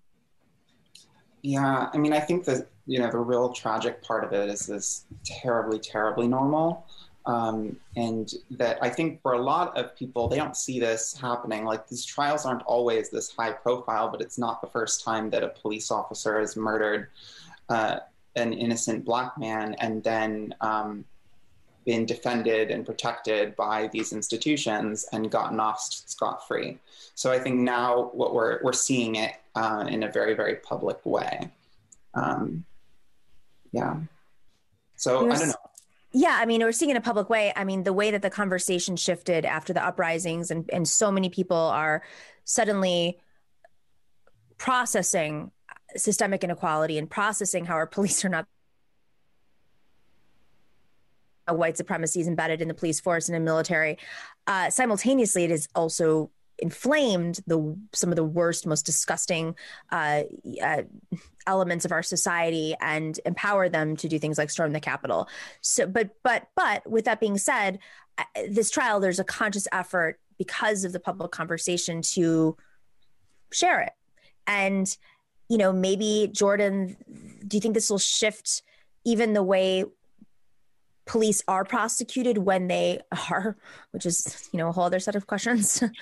Yeah, 1.42 1.90
I 1.92 1.98
mean, 1.98 2.14
I 2.14 2.20
think 2.20 2.46
that 2.46 2.68
you 2.86 3.00
know 3.00 3.10
the 3.10 3.18
real 3.18 3.52
tragic 3.52 4.02
part 4.04 4.24
of 4.24 4.34
it 4.34 4.50
is 4.50 4.66
this 4.68 5.06
terribly, 5.26 5.80
terribly 5.80 6.28
normal. 6.28 6.86
Um, 7.28 7.78
and 7.96 8.34
that 8.50 8.80
I 8.82 8.90
think 8.90 9.22
for 9.22 9.34
a 9.34 9.42
lot 9.42 9.78
of 9.78 9.96
people, 9.96 10.28
they 10.28 10.38
don't 10.38 10.58
see 10.58 10.80
this 10.80 11.16
happening. 11.16 11.66
Like 11.66 11.88
these 11.88 12.04
trials 12.04 12.48
aren't 12.48 12.64
always 12.64 13.12
this 13.12 13.32
high 13.32 13.52
profile, 13.52 14.10
but 14.10 14.22
it's 14.22 14.40
not 14.40 14.60
the 14.60 14.68
first 14.68 15.04
time 15.04 15.30
that 15.30 15.44
a 15.44 15.50
police 15.50 15.92
officer 15.92 16.40
is 16.40 16.56
murdered 16.56 17.10
uh, 17.70 18.00
an 18.36 18.54
innocent 18.54 19.06
black 19.06 19.38
man 19.38 19.76
and 19.80 20.04
then 20.04 20.54
um, 20.62 21.06
been 21.86 22.06
defended 22.06 22.72
and 22.72 22.86
protected 22.86 23.56
by 23.56 23.90
these 23.92 24.14
institutions 24.14 25.06
and 25.12 25.32
gotten 25.32 25.60
off 25.60 25.82
scot 25.82 26.48
free. 26.48 26.78
So 27.16 27.32
I 27.32 27.40
think 27.40 27.60
now 27.60 28.12
what 28.14 28.34
we're 28.34 28.60
we're 28.64 28.74
seeing 28.74 29.16
it 29.16 29.34
uh, 29.56 29.86
in 29.90 30.04
a 30.04 30.12
very 30.12 30.34
very 30.34 30.56
public 30.56 31.06
way. 31.06 31.50
Um, 32.14 32.66
yeah. 33.72 33.98
So 34.96 35.30
I 35.30 35.38
don't 35.38 35.48
know. 35.48 35.56
Yeah, 36.14 36.38
I 36.40 36.46
mean, 36.46 36.62
we're 36.62 36.74
seeing 36.74 36.90
it 36.90 36.94
in 36.94 36.98
a 36.98 37.02
public 37.02 37.30
way. 37.30 37.54
I 37.56 37.64
mean, 37.64 37.84
the 37.84 37.94
way 37.94 38.12
that 38.12 38.22
the 38.22 38.30
conversation 38.30 38.98
shifted 38.98 39.46
after 39.46 39.72
the 39.72 39.84
uprisings, 39.84 40.52
and 40.52 40.70
and 40.72 40.88
so 40.88 41.12
many 41.12 41.30
people 41.30 41.58
are 41.58 42.04
suddenly 42.44 43.20
processing 44.58 45.52
systemic 45.98 46.44
inequality 46.44 46.98
and 46.98 47.10
processing 47.10 47.66
how 47.66 47.76
our 47.76 47.88
police 47.98 48.24
are 48.26 48.30
not 48.30 48.48
a 51.48 51.54
white 51.54 51.78
supremacy 51.78 52.22
is 52.22 52.28
embedded 52.28 52.62
in 52.62 52.68
the 52.68 52.74
police 52.74 53.00
force 53.00 53.28
and 53.28 53.36
in 53.36 53.44
military. 53.44 53.98
Uh, 54.48 54.70
simultaneously, 54.70 55.44
it 55.44 55.52
is 55.52 55.68
also 55.76 56.32
inflamed 56.62 57.40
the 57.48 57.76
some 57.94 58.10
of 58.10 58.16
the 58.16 58.24
worst, 58.24 58.66
most 58.66 58.86
disgusting 58.86 59.56
uh, 59.92 60.24
uh, 60.64 60.84
elements 61.48 61.86
of 61.86 61.92
our 61.92 62.04
society 62.04 62.76
and 62.80 63.20
empower 63.26 63.68
them 63.68 63.96
to 63.98 64.08
do 64.08 64.20
things 64.20 64.38
like 64.38 64.50
storm 64.50 64.72
the 64.72 64.80
Capitol. 64.80 65.28
So, 65.62 65.88
but 65.88 66.12
but 66.24 66.48
but 66.56 66.90
with 66.90 67.06
that 67.06 67.20
being 67.20 67.38
said, 67.38 67.80
uh, 68.18 68.24
this 68.50 68.70
trial 68.70 69.00
there's 69.00 69.20
a 69.20 69.24
conscious 69.24 69.68
effort 69.72 70.20
because 70.38 70.84
of 70.84 70.94
the 70.94 71.00
public 71.00 71.32
conversation 71.32 72.02
to 72.02 72.56
share 73.52 73.82
it, 73.82 73.94
and 74.48 74.96
you 75.52 75.58
know 75.58 75.74
maybe 75.74 76.30
Jordan, 76.32 76.96
do 77.46 77.58
you 77.58 77.62
think 77.62 77.74
this 77.74 77.90
will 77.90 78.00
shift 78.00 78.64
even 79.04 79.34
the 79.34 79.44
way 79.44 79.84
police 81.06 81.44
are 81.46 81.66
prosecuted 81.66 82.38
when 82.38 82.68
they 82.68 83.02
are, 83.30 83.58
which 83.92 84.06
is 84.06 84.50
you 84.54 84.58
know 84.58 84.70
a 84.70 84.72
whole 84.72 84.86
other 84.86 85.00
set 85.00 85.16
of 85.16 85.28
questions. 85.28 85.84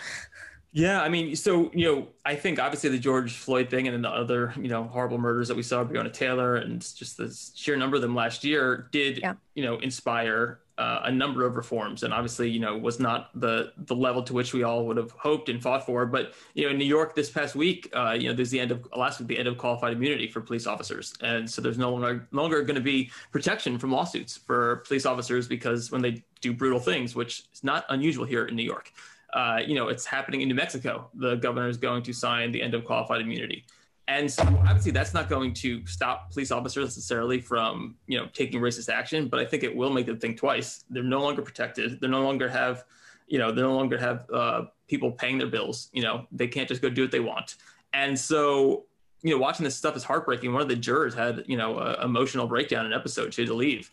Yeah, 0.72 1.02
I 1.02 1.10
mean, 1.10 1.36
so 1.36 1.72
you 1.74 1.86
know, 1.92 2.08
I 2.24 2.36
think 2.36 2.60
obviously 2.60 2.92
the 2.92 3.00
George 3.00 3.34
Floyd 3.34 3.72
thing 3.72 3.88
and 3.88 3.94
then 3.96 4.04
the 4.04 4.10
other 4.10 4.54
you 4.56 4.68
know 4.68 4.84
horrible 4.84 5.18
murders 5.18 5.48
that 5.48 5.58
we 5.58 5.64
saw 5.64 5.84
Breonna 5.84 6.14
Taylor 6.14 6.58
and 6.58 6.80
just 6.96 7.18
the 7.18 7.36
sheer 7.56 7.76
number 7.76 7.96
of 7.96 8.04
them 8.04 8.14
last 8.14 8.44
year 8.44 8.88
did 8.92 9.18
yeah. 9.18 9.34
you 9.56 9.64
know 9.64 9.80
inspire 9.80 10.60
uh, 10.80 11.02
a 11.04 11.12
number 11.12 11.46
of 11.46 11.56
reforms, 11.56 12.04
and 12.04 12.14
obviously 12.14 12.50
you 12.50 12.60
know 12.60 12.78
was 12.78 13.00
not 13.00 13.30
the 13.40 13.74
the 13.78 13.96
level 13.96 14.24
to 14.24 14.34
which 14.34 14.54
we 14.54 14.64
all 14.64 14.86
would 14.88 14.98
have 14.98 15.12
hoped 15.12 15.50
and 15.50 15.62
fought 15.62 15.86
for. 15.86 16.06
But 16.06 16.34
you 16.54 16.66
know, 16.66 16.72
in 16.72 16.78
New 16.78 16.86
York 16.86 17.16
this 17.16 17.30
past 17.30 17.56
week, 17.56 17.90
uh, 17.96 18.16
you 18.20 18.30
know, 18.30 18.34
there's 18.34 18.50
the 18.50 18.60
end 18.60 18.72
of 18.72 18.88
last 18.96 19.20
week 19.20 19.28
the 19.28 19.38
end 19.38 19.48
of 19.48 19.58
qualified 19.58 19.94
immunity 19.94 20.28
for 20.28 20.42
police 20.42 20.66
officers, 20.66 21.14
and 21.22 21.50
so 21.50 21.62
there's 21.62 21.78
no 21.78 21.92
longer 21.92 22.28
longer 22.32 22.62
going 22.64 22.76
to 22.76 22.82
be 22.82 23.12
protection 23.32 23.78
from 23.78 23.92
lawsuits 23.92 24.38
for 24.38 24.78
police 24.88 25.06
officers 25.06 25.48
because 25.48 25.92
when 25.92 26.02
they 26.02 26.24
do 26.42 26.54
brutal 26.54 26.80
things, 26.80 27.16
which 27.16 27.44
is 27.54 27.64
not 27.64 27.86
unusual 27.90 28.26
here 28.26 28.46
in 28.46 28.56
New 28.56 28.64
York 28.64 28.94
uh, 29.34 29.60
you 29.66 29.76
know, 29.76 29.90
it's 29.90 30.06
happening 30.06 30.42
in 30.42 30.48
New 30.48 30.56
Mexico. 30.56 31.10
The 31.14 31.36
governor 31.36 31.68
is 31.68 31.78
going 31.78 32.04
to 32.04 32.14
sign 32.14 32.52
the 32.52 32.62
end 32.62 32.74
of 32.74 32.84
qualified 32.86 33.22
immunity. 33.22 33.66
And 34.10 34.30
so 34.30 34.42
obviously 34.42 34.92
that's 34.92 35.14
not 35.14 35.30
going 35.30 35.54
to 35.54 35.86
stop 35.86 36.32
police 36.32 36.50
officers 36.50 36.86
necessarily 36.86 37.40
from, 37.40 37.96
you 38.08 38.18
know, 38.18 38.28
taking 38.34 38.60
racist 38.60 38.90
action, 38.90 39.28
but 39.28 39.40
I 39.40 39.46
think 39.46 39.62
it 39.62 39.74
will 39.74 39.92
make 39.92 40.08
them 40.08 40.18
think 40.18 40.38
twice. 40.38 40.84
They're 40.90 41.04
no 41.04 41.22
longer 41.22 41.44
protected. 41.44 42.02
They 42.02 42.08
no 42.08 42.24
longer 42.24 42.50
have, 42.50 42.86
you 43.28 43.38
know, 43.38 43.52
they 43.52 43.62
no 43.62 43.76
longer 43.76 44.00
have 44.00 44.26
uh, 44.34 44.64
people 44.88 45.12
paying 45.12 45.38
their 45.38 45.48
bills. 45.48 45.90
You 45.94 46.02
know, 46.02 46.26
they 46.32 46.48
can't 46.48 46.68
just 46.68 46.82
go 46.82 46.90
do 46.90 47.04
what 47.04 47.12
they 47.12 47.20
want. 47.20 47.58
And 47.94 48.18
so, 48.18 48.86
you 49.22 49.30
know, 49.30 49.38
watching 49.38 49.64
this 49.64 49.76
stuff 49.76 49.96
is 49.96 50.04
heartbreaking. 50.04 50.54
One 50.54 50.64
of 50.64 50.70
the 50.70 50.76
jurors 50.76 51.14
had, 51.14 51.44
you 51.46 51.56
know, 51.56 51.78
a 51.78 52.04
emotional 52.04 52.48
breakdown 52.48 52.88
in 52.88 52.94
an 52.94 53.00
episode. 53.00 53.32
She 53.32 53.44
had 53.44 53.50
to 53.50 53.54
leave 53.54 53.92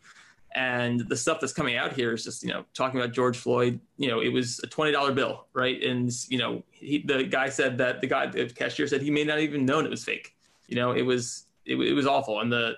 and 0.56 1.00
the 1.00 1.16
stuff 1.16 1.38
that's 1.38 1.52
coming 1.52 1.76
out 1.76 1.92
here 1.92 2.14
is 2.14 2.24
just 2.24 2.42
you 2.42 2.48
know 2.48 2.64
talking 2.72 2.98
about 2.98 3.12
George 3.12 3.36
Floyd. 3.36 3.78
You 3.98 4.08
know, 4.08 4.20
it 4.20 4.30
was 4.30 4.58
a 4.64 4.66
twenty 4.66 4.90
dollar 4.90 5.12
bill, 5.12 5.46
right? 5.52 5.80
And 5.82 6.10
you 6.28 6.38
know, 6.38 6.64
he, 6.70 7.04
the 7.06 7.24
guy 7.24 7.50
said 7.50 7.76
that 7.78 8.00
the 8.00 8.06
guy, 8.06 8.26
the 8.26 8.46
cashier 8.46 8.88
said 8.88 9.02
he 9.02 9.10
may 9.10 9.22
not 9.22 9.38
even 9.38 9.66
known 9.66 9.84
it 9.84 9.90
was 9.90 10.02
fake. 10.02 10.34
You 10.66 10.76
know, 10.76 10.92
it 10.92 11.02
was 11.02 11.44
it, 11.66 11.76
it 11.76 11.92
was 11.92 12.06
awful, 12.06 12.40
and 12.40 12.50
the 12.50 12.72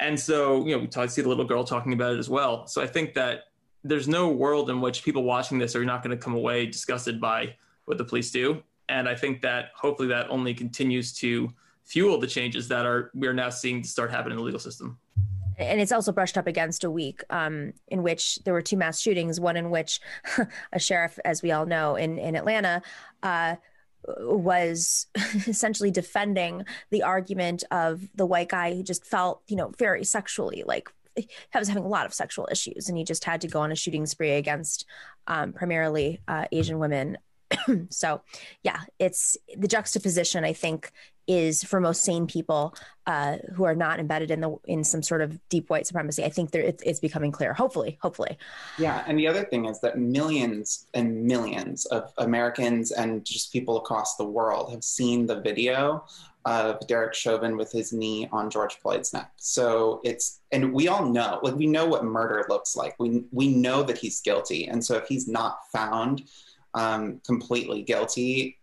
and 0.00 0.18
so 0.18 0.64
you 0.66 0.74
know 0.74 0.78
we 0.78 0.86
talk, 0.86 1.10
see 1.10 1.20
the 1.20 1.28
little 1.28 1.44
girl 1.44 1.62
talking 1.62 1.92
about 1.92 2.14
it 2.14 2.18
as 2.18 2.30
well. 2.30 2.66
So 2.66 2.80
I 2.80 2.86
think 2.86 3.12
that 3.14 3.44
there's 3.84 4.08
no 4.08 4.30
world 4.30 4.70
in 4.70 4.80
which 4.80 5.04
people 5.04 5.24
watching 5.24 5.58
this 5.58 5.76
are 5.76 5.84
not 5.84 6.02
going 6.02 6.16
to 6.16 6.22
come 6.22 6.34
away 6.34 6.66
disgusted 6.66 7.20
by 7.20 7.54
what 7.84 7.98
the 7.98 8.04
police 8.04 8.30
do, 8.30 8.62
and 8.88 9.06
I 9.06 9.14
think 9.14 9.42
that 9.42 9.72
hopefully 9.76 10.08
that 10.08 10.30
only 10.30 10.54
continues 10.54 11.12
to 11.18 11.52
fuel 11.84 12.18
the 12.18 12.26
changes 12.26 12.66
that 12.68 12.86
are 12.86 13.10
we 13.14 13.28
are 13.28 13.34
now 13.34 13.50
seeing 13.50 13.82
to 13.82 13.88
start 13.88 14.10
happening 14.10 14.32
in 14.32 14.38
the 14.38 14.44
legal 14.44 14.60
system 14.60 14.98
and 15.58 15.80
it's 15.80 15.92
also 15.92 16.12
brushed 16.12 16.38
up 16.38 16.46
against 16.46 16.84
a 16.84 16.90
week 16.90 17.22
um, 17.30 17.72
in 17.88 18.02
which 18.02 18.38
there 18.44 18.54
were 18.54 18.62
two 18.62 18.76
mass 18.76 19.00
shootings. 19.00 19.40
One 19.40 19.56
in 19.56 19.70
which 19.70 20.00
a 20.72 20.78
sheriff, 20.78 21.18
as 21.24 21.42
we 21.42 21.52
all 21.52 21.66
know, 21.66 21.96
in 21.96 22.18
in 22.18 22.36
Atlanta. 22.36 22.82
Uh, 23.22 23.56
was 24.20 25.06
essentially 25.46 25.90
defending 25.90 26.64
the 26.90 27.02
argument 27.02 27.64
of 27.70 28.00
the 28.14 28.24
white 28.24 28.48
guy 28.48 28.72
who 28.72 28.82
just 28.82 29.04
felt, 29.04 29.42
you 29.48 29.56
know, 29.56 29.72
very 29.76 30.04
sexually 30.04 30.62
like 30.66 30.88
he 31.16 31.28
was 31.58 31.68
having 31.68 31.84
a 31.84 31.88
lot 31.88 32.06
of 32.06 32.14
sexual 32.14 32.48
issues 32.50 32.88
and 32.88 32.96
he 32.96 33.04
just 33.04 33.24
had 33.24 33.40
to 33.40 33.48
go 33.48 33.60
on 33.60 33.72
a 33.72 33.74
shooting 33.74 34.06
spree 34.06 34.32
against 34.32 34.86
um, 35.26 35.52
primarily 35.52 36.20
uh, 36.28 36.44
Asian 36.52 36.78
women 36.78 37.18
so 37.90 38.20
yeah 38.62 38.80
it's 38.98 39.36
the 39.56 39.68
juxtaposition 39.68 40.44
i 40.44 40.52
think 40.52 40.92
is 41.28 41.62
for 41.62 41.78
most 41.78 42.02
sane 42.02 42.26
people 42.26 42.74
uh, 43.06 43.36
who 43.54 43.64
are 43.64 43.74
not 43.74 44.00
embedded 44.00 44.30
in 44.30 44.40
the 44.40 44.56
in 44.64 44.82
some 44.82 45.02
sort 45.02 45.20
of 45.20 45.38
deep 45.48 45.70
white 45.70 45.86
supremacy 45.86 46.24
i 46.24 46.28
think 46.28 46.50
there, 46.50 46.62
it's, 46.62 46.82
it's 46.82 46.98
becoming 46.98 47.30
clear 47.30 47.52
hopefully 47.52 47.98
hopefully 48.02 48.36
yeah 48.78 49.04
and 49.06 49.18
the 49.18 49.26
other 49.26 49.44
thing 49.44 49.66
is 49.66 49.80
that 49.80 49.98
millions 49.98 50.86
and 50.94 51.24
millions 51.24 51.86
of 51.86 52.12
americans 52.18 52.90
and 52.90 53.24
just 53.24 53.52
people 53.52 53.76
across 53.76 54.16
the 54.16 54.24
world 54.24 54.72
have 54.72 54.82
seen 54.82 55.26
the 55.26 55.40
video 55.40 56.04
of 56.44 56.78
Derek 56.86 57.12
Chauvin 57.12 57.58
with 57.58 57.70
his 57.70 57.92
knee 57.92 58.26
on 58.32 58.48
George 58.48 58.78
Floyd's 58.78 59.12
neck. 59.12 59.32
So 59.36 60.00
it's 60.02 60.40
and 60.50 60.72
we 60.72 60.88
all 60.88 61.04
know, 61.04 61.40
like 61.42 61.54
we 61.54 61.66
know 61.66 61.84
what 61.84 62.04
murder 62.04 62.46
looks 62.48 62.74
like. 62.74 62.94
We 62.98 63.24
we 63.32 63.48
know 63.48 63.82
that 63.82 63.98
he's 63.98 64.22
guilty, 64.22 64.66
and 64.66 64.82
so 64.82 64.96
if 64.96 65.06
he's 65.08 65.28
not 65.28 65.58
found 65.70 66.22
um, 66.72 67.20
completely 67.26 67.82
guilty 67.82 68.58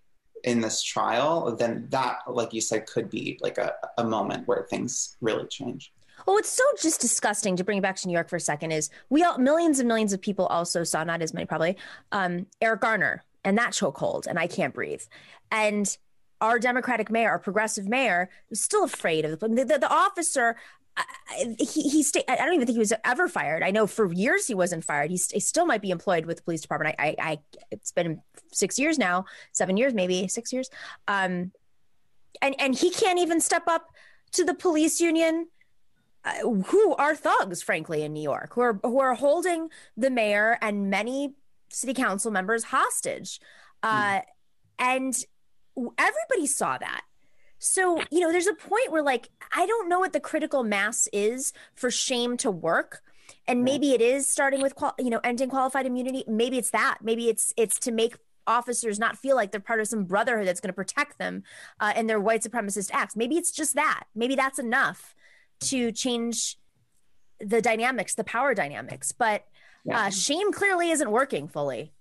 in 0.45 0.61
this 0.61 0.81
trial, 0.81 1.55
then 1.55 1.87
that, 1.89 2.19
like 2.27 2.53
you 2.53 2.61
said, 2.61 2.85
could 2.85 3.09
be 3.09 3.37
like 3.41 3.57
a, 3.57 3.73
a 3.97 4.03
moment 4.03 4.47
where 4.47 4.65
things 4.69 5.17
really 5.19 5.47
change. 5.47 5.91
Well, 6.25 6.35
what's 6.35 6.49
so 6.49 6.63
just 6.81 7.01
disgusting 7.01 7.55
to 7.57 7.63
bring 7.63 7.79
it 7.79 7.81
back 7.81 7.97
to 7.97 8.07
New 8.07 8.13
York 8.13 8.29
for 8.29 8.37
a 8.37 8.39
second 8.39 8.71
is 8.71 8.89
we 9.09 9.23
all 9.23 9.37
millions 9.37 9.79
and 9.79 9.87
millions 9.87 10.13
of 10.13 10.21
people 10.21 10.45
also 10.47 10.83
saw 10.83 11.03
not 11.03 11.21
as 11.21 11.33
many 11.33 11.45
probably 11.45 11.77
um, 12.11 12.47
Eric 12.61 12.81
Garner 12.81 13.23
and 13.43 13.57
that 13.57 13.73
chokehold 13.73 14.25
and 14.25 14.39
I 14.39 14.47
can't 14.47 14.73
breathe 14.73 15.03
and 15.51 15.97
our 16.41 16.59
Democratic 16.59 17.09
mayor, 17.09 17.29
our 17.29 17.39
progressive 17.39 17.87
mayor, 17.87 18.29
was 18.49 18.59
still 18.61 18.83
afraid 18.83 19.25
of 19.25 19.39
the, 19.39 19.47
the, 19.47 19.65
the 19.65 19.89
officer 19.89 20.55
he 21.57 21.89
he 21.89 22.03
stayed. 22.03 22.23
I 22.27 22.35
don't 22.37 22.53
even 22.53 22.65
think 22.65 22.75
he 22.75 22.79
was 22.79 22.93
ever 23.03 23.27
fired. 23.27 23.63
I 23.63 23.71
know 23.71 23.87
for 23.87 24.11
years 24.13 24.47
he 24.47 24.53
wasn't 24.53 24.83
fired. 24.83 25.11
He, 25.11 25.17
st- 25.17 25.35
he 25.35 25.39
still 25.39 25.65
might 25.65 25.81
be 25.81 25.91
employed 25.91 26.25
with 26.25 26.37
the 26.37 26.43
police 26.43 26.61
department. 26.61 26.95
I, 26.97 27.07
I, 27.07 27.15
I, 27.19 27.39
it's 27.71 27.91
been 27.91 28.21
six 28.51 28.79
years 28.79 28.97
now, 28.97 29.25
seven 29.51 29.75
years 29.75 29.93
maybe, 29.93 30.27
six 30.27 30.53
years. 30.53 30.69
Um, 31.07 31.51
and 32.41 32.55
and 32.59 32.75
he 32.75 32.89
can't 32.89 33.19
even 33.19 33.41
step 33.41 33.63
up 33.67 33.89
to 34.33 34.43
the 34.45 34.53
police 34.53 35.01
union, 35.01 35.47
uh, 36.23 36.49
who 36.49 36.95
are 36.95 37.15
thugs, 37.15 37.61
frankly, 37.61 38.03
in 38.03 38.13
New 38.13 38.23
York, 38.23 38.53
who 38.53 38.61
are 38.61 38.79
who 38.83 38.99
are 38.99 39.15
holding 39.15 39.69
the 39.97 40.09
mayor 40.09 40.57
and 40.61 40.89
many 40.89 41.33
city 41.69 41.93
council 41.93 42.31
members 42.31 42.65
hostage, 42.65 43.39
uh, 43.83 44.19
mm. 44.19 44.21
and 44.79 45.25
everybody 45.97 46.47
saw 46.47 46.77
that 46.77 47.01
so, 47.59 48.01
you 48.11 48.19
know, 48.19 48.31
there's 48.31 48.47
a 48.47 48.53
point 48.53 48.91
where 48.91 49.03
like 49.03 49.29
I 49.53 49.65
don't 49.65 49.89
know 49.89 49.99
what 49.99 50.13
the 50.13 50.19
critical 50.19 50.63
mass 50.63 51.07
is 51.13 51.53
for 51.75 51.89
shame 51.89 52.37
to 52.37 52.51
work. 52.51 53.01
And 53.47 53.63
maybe 53.63 53.93
it 53.93 54.01
is 54.01 54.27
starting 54.27 54.61
with 54.61 54.73
qual- 54.75 54.95
you 54.97 55.09
know 55.09 55.19
ending 55.23 55.49
qualified 55.49 55.85
immunity. 55.85 56.23
Maybe 56.27 56.57
it's 56.57 56.71
that. 56.71 56.99
Maybe 57.01 57.29
it's 57.29 57.53
it's 57.57 57.79
to 57.79 57.91
make 57.91 58.17
officers 58.47 58.99
not 58.99 59.17
feel 59.17 59.35
like 59.35 59.51
they're 59.51 59.61
part 59.61 59.79
of 59.79 59.87
some 59.87 60.05
brotherhood 60.05 60.47
that's 60.47 60.59
going 60.59 60.69
to 60.69 60.73
protect 60.73 61.17
them 61.17 61.43
uh, 61.79 61.93
in 61.95 62.07
their 62.07 62.19
white 62.19 62.43
supremacist 62.43 62.89
acts. 62.93 63.15
Maybe 63.15 63.37
it's 63.37 63.51
just 63.51 63.75
that. 63.75 64.03
Maybe 64.15 64.35
that's 64.35 64.59
enough 64.59 65.15
to 65.61 65.91
change 65.91 66.57
the 67.39 67.61
dynamics, 67.61 68.15
the 68.15 68.23
power 68.23 68.53
dynamics. 68.53 69.11
But 69.11 69.45
yeah. 69.83 70.05
uh, 70.05 70.09
shame 70.09 70.51
clearly 70.51 70.91
isn't 70.91 71.09
working 71.09 71.47
fully. 71.47 71.93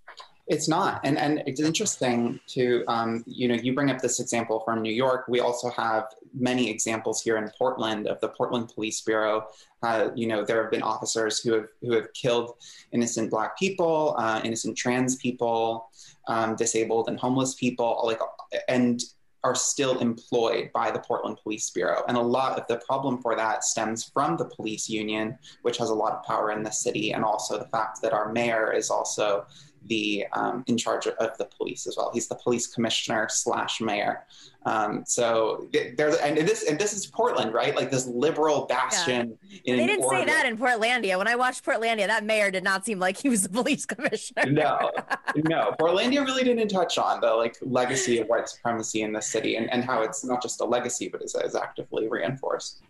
It's 0.47 0.69
not, 0.69 1.01
and 1.05 1.17
and 1.17 1.43
it's 1.47 1.61
interesting 1.61 2.39
to 2.49 2.85
um, 2.87 3.25
you 3.27 3.49
know 3.49 3.55
you 3.55 3.75
bring 3.75 3.91
up 3.91 4.01
this 4.01 4.21
example 4.21 4.61
from 4.63 4.83
New 4.83 4.93
York. 4.93 5.25
We 5.27 5.41
also 5.41 5.71
have 5.71 6.05
many 6.35 6.69
examples 6.69 7.23
here 7.23 7.39
in 7.39 7.51
Portland 7.57 8.07
of 8.07 8.21
the 8.21 8.29
Portland 8.29 8.69
Police 8.75 9.01
Bureau. 9.01 9.47
Uh, 9.83 10.11
you 10.15 10.27
know 10.27 10.45
there 10.45 10.63
have 10.63 10.71
been 10.71 10.83
officers 10.83 11.41
who 11.41 11.55
have 11.55 11.69
who 11.81 11.93
have 11.93 12.13
killed 12.13 12.57
innocent 12.93 13.31
Black 13.31 13.59
people, 13.59 14.15
uh, 14.19 14.43
innocent 14.45 14.77
trans 14.77 15.17
people, 15.17 15.89
um, 16.29 16.57
disabled 16.57 17.09
and 17.09 17.19
homeless 17.19 17.55
people, 17.55 18.03
like 18.05 18.21
and 18.69 19.03
are 19.45 19.55
still 19.55 19.99
employed 19.99 20.71
by 20.73 20.91
the 20.91 20.99
Portland 20.99 21.39
Police 21.43 21.71
Bureau. 21.71 22.03
And 22.09 22.17
a 22.17 22.23
lot 22.23 22.59
of 22.59 22.67
the 22.67 22.79
problem 22.79 23.21
for 23.21 23.37
that 23.37 23.63
stems 23.63 24.03
from 24.03 24.39
the 24.39 24.47
police 24.47 24.89
union, 24.89 25.39
which 25.63 25.77
has 25.77 25.91
a 25.91 25.95
lot 25.95 26.13
of 26.13 26.25
power 26.25 26.51
in 26.51 26.63
the 26.63 26.71
city, 26.71 27.13
and 27.13 27.23
also 27.23 27.59
the 27.59 27.67
fact 27.67 28.01
that 28.01 28.15
our 28.15 28.33
mayor 28.33 28.73
is 28.73 28.91
also 28.91 29.45
the 29.87 30.27
um, 30.33 30.65
in 30.67 30.77
charge 30.77 31.07
of 31.07 31.39
the 31.39 31.45
police 31.45 31.87
as 31.87 31.97
well. 31.97 32.11
He's 32.13 32.29
the 32.29 32.35
police 32.37 32.67
commissioner 32.67 33.29
slash 33.31 33.81
mayor. 33.81 34.25
Um, 34.67 35.05
so 35.07 35.69
there's 35.73 36.17
and 36.17 36.37
this 36.39 36.69
and 36.69 36.79
this 36.79 36.95
is 36.95 37.07
Portland, 37.07 37.53
right? 37.53 37.77
Like 37.77 37.91
this 37.91 38.07
liberal 38.07 38.67
bastion. 38.67 39.39
Yeah. 39.43 39.77
they 39.77 39.87
didn't 39.87 40.05
Oregon. 40.05 40.27
say 40.27 40.33
that 40.33 40.47
in 40.47 40.57
Portlandia. 40.57 41.19
When 41.19 41.29
I 41.29 41.37
watched 41.37 41.65
Portlandia, 41.65 42.07
that 42.07 42.25
mayor 42.25 42.51
did 42.51 42.65
not 42.65 42.87
seem 42.87 42.99
like 42.99 43.19
he 43.19 43.29
was 43.29 43.43
the 43.43 43.49
police 43.63 43.85
commissioner. 43.85 44.47
No, 44.51 44.91
no. 45.37 45.75
Portlandia 45.79 46.25
really 46.25 46.45
didn't 46.45 46.69
touch 46.69 46.97
on 46.97 47.21
the 47.21 47.33
like 47.33 47.57
legacy 47.61 48.19
of 48.19 48.27
white 48.29 48.49
supremacy 48.49 49.03
in 49.03 49.13
the 49.13 49.23
city 49.23 49.57
and, 49.57 49.71
and 49.71 49.85
how 49.85 50.03
it's 50.03 50.25
not 50.25 50.43
just 50.43 50.61
a 50.61 50.65
legacy, 50.65 51.09
but 51.09 51.23
is, 51.23 51.35
is 51.35 51.55
actively 51.55 52.09
reinforced. 52.09 52.83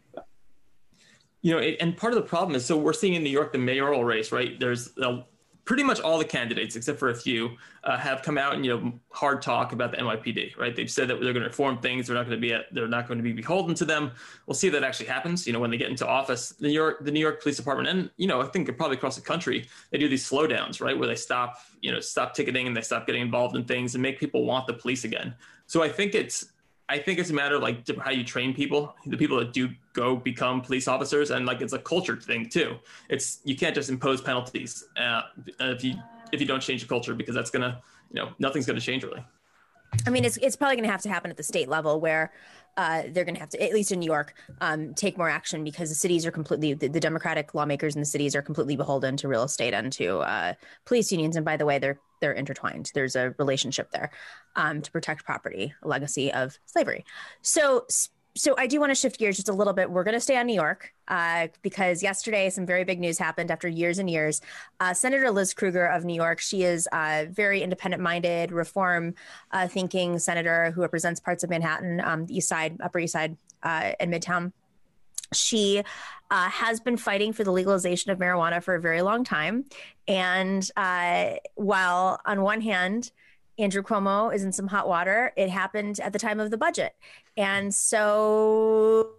You 1.43 1.53
know, 1.53 1.59
and 1.59 1.95
part 1.95 2.15
of 2.15 2.17
the 2.17 2.27
problem 2.27 2.57
is 2.57 2.65
so 2.65 2.75
we're 2.75 2.95
seeing 2.95 3.13
in 3.13 3.23
New 3.23 3.29
York 3.29 3.53
the 3.53 3.59
mayoral 3.59 4.03
race, 4.03 4.33
right? 4.33 4.59
There's 4.59 4.97
a 4.97 5.25
pretty 5.65 5.83
much 5.83 6.01
all 6.01 6.19
the 6.19 6.25
candidates, 6.25 6.77
except 6.77 6.99
for 6.99 7.11
a 7.11 7.15
few, 7.15 7.57
uh, 7.85 7.97
have 7.97 8.23
come 8.23 8.37
out 8.37 8.55
and 8.55 8.65
you 8.65 8.77
know 8.77 8.93
hard 9.11 9.43
talk 9.43 9.73
about 9.73 9.91
the 9.91 9.97
NYPD. 9.97 10.57
Right? 10.57 10.75
They've 10.75 10.91
said 10.91 11.09
that 11.09 11.21
they're 11.21 11.33
going 11.33 11.43
to 11.43 11.49
reform 11.49 11.79
things. 11.79 12.07
They're 12.07 12.17
not 12.17 12.27
going 12.27 12.37
to 12.37 12.41
be 12.41 12.53
at, 12.53 12.67
they're 12.73 12.89
not 12.89 13.09
going 13.09 13.19
to 13.19 13.23
be 13.23 13.33
beholden 13.33 13.75
to 13.77 13.85
them. 13.85 14.13
We'll 14.47 14.55
see 14.55 14.67
if 14.67 14.73
that 14.73 14.85
actually 14.85 15.07
happens. 15.07 15.47
You 15.47 15.53
know, 15.53 15.61
when 15.61 15.71
they 15.71 15.77
get 15.77 15.91
into 15.91 16.07
office, 16.07 16.51
the 16.51 16.69
New 16.69 16.75
York 16.75 17.05
the 17.05 17.11
New 17.11 17.21
York 17.21 17.43
Police 17.43 17.57
Department 17.57 17.89
and 17.89 18.11
you 18.17 18.27
know 18.27 18.41
I 18.41 18.47
think 18.47 18.75
probably 18.77 18.97
across 18.97 19.17
the 19.17 19.23
country 19.23 19.67
they 19.91 19.99
do 19.99 20.09
these 20.09 20.29
slowdowns, 20.29 20.81
right, 20.81 20.99
where 20.99 21.09
they 21.09 21.17
stop 21.17 21.59
you 21.81 21.93
know 21.93 22.01
stop 22.01 22.35
ticketing 22.35 22.67
and 22.67 22.77
they 22.77 22.83
stop 22.83 23.07
getting 23.07 23.23
involved 23.23 23.57
in 23.57 23.65
things 23.65 23.95
and 23.95 24.03
make 24.03 24.19
people 24.19 24.45
want 24.45 24.67
the 24.67 24.75
police 24.75 25.05
again. 25.05 25.35
So 25.67 25.83
I 25.83 25.89
think 25.89 26.15
it's 26.15 26.53
I 26.89 26.99
think 26.99 27.19
it's 27.19 27.31
a 27.31 27.35
matter 27.35 27.57
of 27.57 27.63
like 27.63 27.87
how 27.99 28.11
you 28.11 28.25
train 28.25 28.55
people, 28.55 28.95
the 29.07 29.17
people 29.17 29.39
that 29.39 29.53
do 29.53 29.71
go 29.95 30.17
become 30.17 30.61
police 30.61 30.87
officers, 30.87 31.31
and 31.31 31.47
like 31.47 31.63
it's 31.63 31.73
a 31.73 31.79
culture 31.79 32.17
thing 32.17 32.49
too. 32.49 32.77
It's 33.09 33.41
you 33.45 33.57
can't 33.57 33.75
just 33.75 33.89
impose 33.89 34.21
penalties 34.21 34.85
uh, 34.97 35.23
if 35.61 35.83
you 35.83 35.95
if 36.33 36.41
you 36.41 36.47
don't 36.47 36.61
change 36.61 36.83
the 36.83 36.89
culture 36.89 37.15
because 37.15 37.35
that's 37.35 37.51
gonna 37.51 37.81
you 38.13 38.21
know 38.21 38.33
nothing's 38.39 38.67
gonna 38.67 38.81
change 38.81 39.03
really. 39.03 39.25
I 40.07 40.11
mean, 40.11 40.25
it's 40.25 40.37
it's 40.39 40.57
probably 40.57 40.77
to 40.83 40.87
have 40.87 41.03
to 41.03 41.09
happen 41.09 41.31
at 41.31 41.37
the 41.37 41.43
state 41.43 41.69
level 41.69 42.01
where 42.01 42.33
uh, 42.77 43.03
they're 43.11 43.25
going 43.25 43.35
to 43.35 43.41
have 43.41 43.51
to, 43.51 43.63
at 43.63 43.73
least 43.73 43.93
in 43.93 44.01
New 44.01 44.07
York, 44.07 44.35
um, 44.61 44.95
take 44.95 45.17
more 45.17 45.29
action 45.29 45.63
because 45.65 45.89
the 45.89 45.95
cities 45.95 46.27
are 46.27 46.31
completely, 46.31 46.75
the, 46.75 46.89
the, 46.89 47.01
Democratic 47.01 47.55
lawmakers 47.55 47.95
in 47.95 48.01
the 48.01 48.07
cities 48.07 48.35
are 48.35 48.43
completely 48.43 48.77
beholden 48.77 49.17
to 49.17 49.29
real 49.29 49.45
estate 49.45 49.75
and 49.75 49.93
to 49.93 50.19
uh, 50.19 50.55
police 50.85 51.13
unions. 51.13 51.37
And 51.37 51.45
by 51.45 51.57
the 51.57 51.67
way, 51.67 51.79
they're 51.79 52.01
they're 52.21 52.33
intertwined. 52.33 52.91
There's 52.95 53.17
a 53.17 53.35
relationship 53.39 53.91
there 53.91 54.11
um, 54.57 54.81
to 54.81 54.91
protect 54.91 55.25
property, 55.25 55.75
a 55.83 55.89
legacy 55.89 56.33
of 56.33 56.59
slavery. 56.65 57.05
So 57.43 57.85
so 58.37 58.55
I 58.59 58.67
do 58.67 58.81
want 58.81 58.91
to 58.91 58.97
shift 58.97 59.19
gears 59.19 59.37
just 59.37 59.49
a 59.49 59.53
little 59.53 59.73
bit. 59.73 59.91
We're 59.91 60.03
going 60.03 60.15
to 60.15 60.21
stay 60.21 60.37
on 60.37 60.47
New 60.47 60.55
York 60.55 60.93
uh, 61.07 61.49
because 61.63 62.03
yesterday 62.03 62.51
some 62.51 62.67
very 62.67 62.83
big 62.83 62.99
news 62.99 63.17
happened 63.17 63.51
after 63.51 63.69
years 63.69 63.99
and 63.99 64.11
years. 64.11 64.41
Uh, 64.81 64.93
Senator 64.93 65.31
Liz 65.31 65.55
Krueger 65.55 65.87
of 65.87 66.05
New 66.05 66.15
York, 66.15 66.41
she 66.41 66.65
is 66.65 66.89
a 66.93 67.27
very 67.27 67.63
independent-minded, 67.63 68.51
reform-thinking 68.51 70.15
uh, 70.15 70.19
senator 70.19 70.73
who 70.73 70.81
represents 70.81 71.21
parts 71.21 71.45
of 71.45 71.51
Manhattan, 71.51 72.01
um, 72.01 72.27
East 72.29 72.49
Side, 72.49 72.77
Upper 72.83 72.99
East 72.99 73.13
Side, 73.13 73.37
uh, 73.63 73.93
and 74.01 74.13
Midtown. 74.13 74.53
She 75.33 75.83
uh, 76.31 76.49
has 76.49 76.81
been 76.81 76.97
fighting 76.97 77.33
for 77.33 77.45
the 77.45 77.53
legalization 77.53 78.11
of 78.11 78.19
marijuana 78.19 78.63
for 78.63 78.75
a 78.75 78.81
very 78.81 79.03
long 79.03 79.23
time, 79.23 79.65
and 80.09 80.69
uh, 80.77 81.35
while 81.55 82.21
on 82.27 82.43
one 82.43 82.61
hand 82.61 83.13
Andrew 83.59 83.83
Cuomo 83.83 84.35
is 84.35 84.43
in 84.43 84.53
some 84.53 84.67
hot 84.67 84.89
water. 84.89 85.33
It 85.37 85.49
happened 85.49 86.01
at 86.01 86.13
the 86.13 86.19
time 86.19 86.41
of 86.41 86.51
the 86.51 86.57
budget. 86.57 86.95
And 87.37 87.75
so 87.75 89.11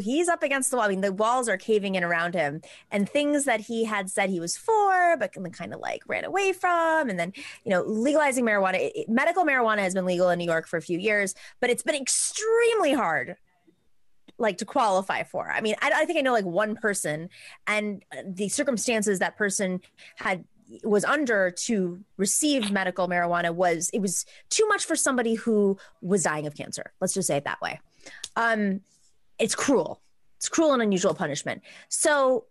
he's 0.00 0.28
up 0.28 0.42
against 0.42 0.70
the 0.70 0.76
wall. 0.76 0.86
I 0.86 0.88
mean, 0.88 1.00
the 1.00 1.12
walls 1.12 1.48
are 1.48 1.56
caving 1.56 1.96
in 1.96 2.04
around 2.04 2.34
him, 2.34 2.60
and 2.90 3.08
things 3.08 3.44
that 3.44 3.60
he 3.60 3.84
had 3.84 4.08
said 4.08 4.30
he 4.30 4.40
was 4.40 4.56
for, 4.56 5.16
but 5.18 5.32
kind 5.52 5.74
of 5.74 5.80
like 5.80 6.02
ran 6.06 6.24
away 6.24 6.52
from. 6.52 7.10
And 7.10 7.18
then, 7.18 7.32
you 7.64 7.70
know, 7.70 7.82
legalizing 7.82 8.44
marijuana, 8.44 8.90
it, 8.94 9.08
medical 9.08 9.44
marijuana 9.44 9.78
has 9.78 9.94
been 9.94 10.04
legal 10.04 10.30
in 10.30 10.38
New 10.38 10.44
York 10.44 10.68
for 10.68 10.76
a 10.76 10.82
few 10.82 10.98
years, 10.98 11.34
but 11.60 11.68
it's 11.70 11.82
been 11.82 11.94
extremely 11.94 12.92
hard. 12.92 13.36
Like 14.40 14.58
to 14.58 14.64
qualify 14.64 15.24
for. 15.24 15.50
I 15.50 15.60
mean, 15.60 15.74
I, 15.82 15.90
I 15.92 16.04
think 16.04 16.16
I 16.16 16.22
know 16.22 16.32
like 16.32 16.44
one 16.44 16.76
person, 16.76 17.28
and 17.66 18.04
the 18.24 18.48
circumstances 18.48 19.18
that 19.18 19.36
person 19.36 19.80
had 20.14 20.44
was 20.84 21.04
under 21.04 21.50
to 21.50 22.00
receive 22.16 22.70
medical 22.70 23.08
marijuana 23.08 23.54
was 23.54 23.90
it 23.92 24.00
was 24.00 24.26
too 24.50 24.66
much 24.68 24.84
for 24.84 24.96
somebody 24.96 25.34
who 25.34 25.78
was 26.02 26.22
dying 26.22 26.46
of 26.46 26.54
cancer. 26.54 26.92
Let's 27.00 27.14
just 27.14 27.28
say 27.28 27.36
it 27.36 27.44
that 27.44 27.60
way. 27.60 27.80
Um, 28.36 28.80
it's 29.38 29.54
cruel. 29.54 30.00
It's 30.36 30.48
cruel 30.48 30.72
and 30.72 30.82
unusual 30.82 31.14
punishment. 31.14 31.62
So 31.88 32.44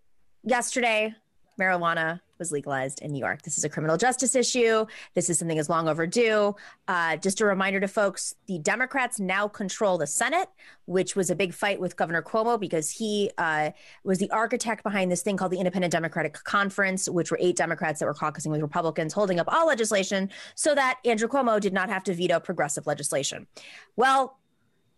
yesterday, 0.43 1.13
marijuana 1.60 2.20
was 2.39 2.51
legalized 2.51 3.01
in 3.01 3.12
New 3.12 3.20
York. 3.20 3.41
This 3.41 3.58
is 3.58 3.64
a 3.64 3.70
criminal 3.70 3.97
justice 3.97 4.36
issue. 4.36 4.86
This 5.14 5.30
is 5.30 5.39
something 5.39 5.58
that's 5.58 5.70
long 5.70 5.88
overdue. 5.88 6.55
Uh, 6.88 7.18
just 7.18 7.41
a 7.41 7.45
reminder 7.45 7.80
to 7.80 7.88
folks 7.88 8.36
the 8.47 8.60
Democrats 8.60 9.20
now 9.20 9.47
control 9.47 9.97
the 9.97 10.08
Senate, 10.08 10.49
which 10.86 11.16
was 11.16 11.30
a 11.30 11.36
big 11.36 11.53
fight 11.53 11.80
with 11.80 11.95
Governor 11.95 12.22
Cuomo 12.22 12.60
because 12.60 12.91
he 12.91 13.32
uh, 13.38 13.72
was 14.03 14.20
the 14.20 14.30
architect 14.32 14.84
behind 14.84 15.12
this 15.12 15.22
thing 15.22 15.38
called 15.38 15.51
the 15.51 15.58
Independent 15.58 15.91
Democratic 15.91 16.34
Conference, 16.43 17.10
which 17.10 17.32
were 17.32 17.38
eight 17.41 17.55
Democrats 17.55 17.99
that 17.99 18.05
were 18.05 18.14
caucusing 18.14 18.51
with 18.51 18.62
Republicans, 18.62 19.14
holding 19.14 19.39
up 19.39 19.47
all 19.51 19.68
legislation 19.68 20.30
so 20.55 20.76
that 20.76 20.99
Andrew 21.05 21.28
Cuomo 21.28 21.60
did 21.60 21.74
not 21.74 21.89
have 21.89 22.03
to 22.03 22.14
veto 22.14 22.39
progressive 22.39 22.88
legislation. 22.88 23.47
Well, 23.95 24.38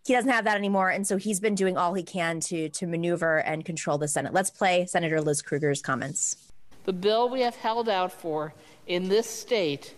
he 0.06 0.14
doesn't 0.14 0.32
have 0.32 0.46
that 0.46 0.58
anymore 0.58 0.90
and 0.90 1.06
so 1.06 1.18
he's 1.18 1.40
been 1.40 1.56
doing 1.56 1.78
all 1.78 1.94
he 1.94 2.02
can 2.02 2.40
to 2.40 2.70
to 2.70 2.88
maneuver 2.88 3.40
and 3.40 3.66
control 3.66 3.98
the 3.98 4.08
senate 4.08 4.34
let's 4.34 4.50
play 4.50 4.86
senator 4.86 5.22
liz 5.22 5.42
krueger's 5.42 5.82
comments 5.82 6.49
the 6.86 6.94
bill 6.94 7.30
we 7.30 7.42
have 7.42 7.56
held 7.56 7.90
out 7.90 8.12
for 8.12 8.54
in 8.88 9.10
this 9.10 9.30
state 9.30 9.96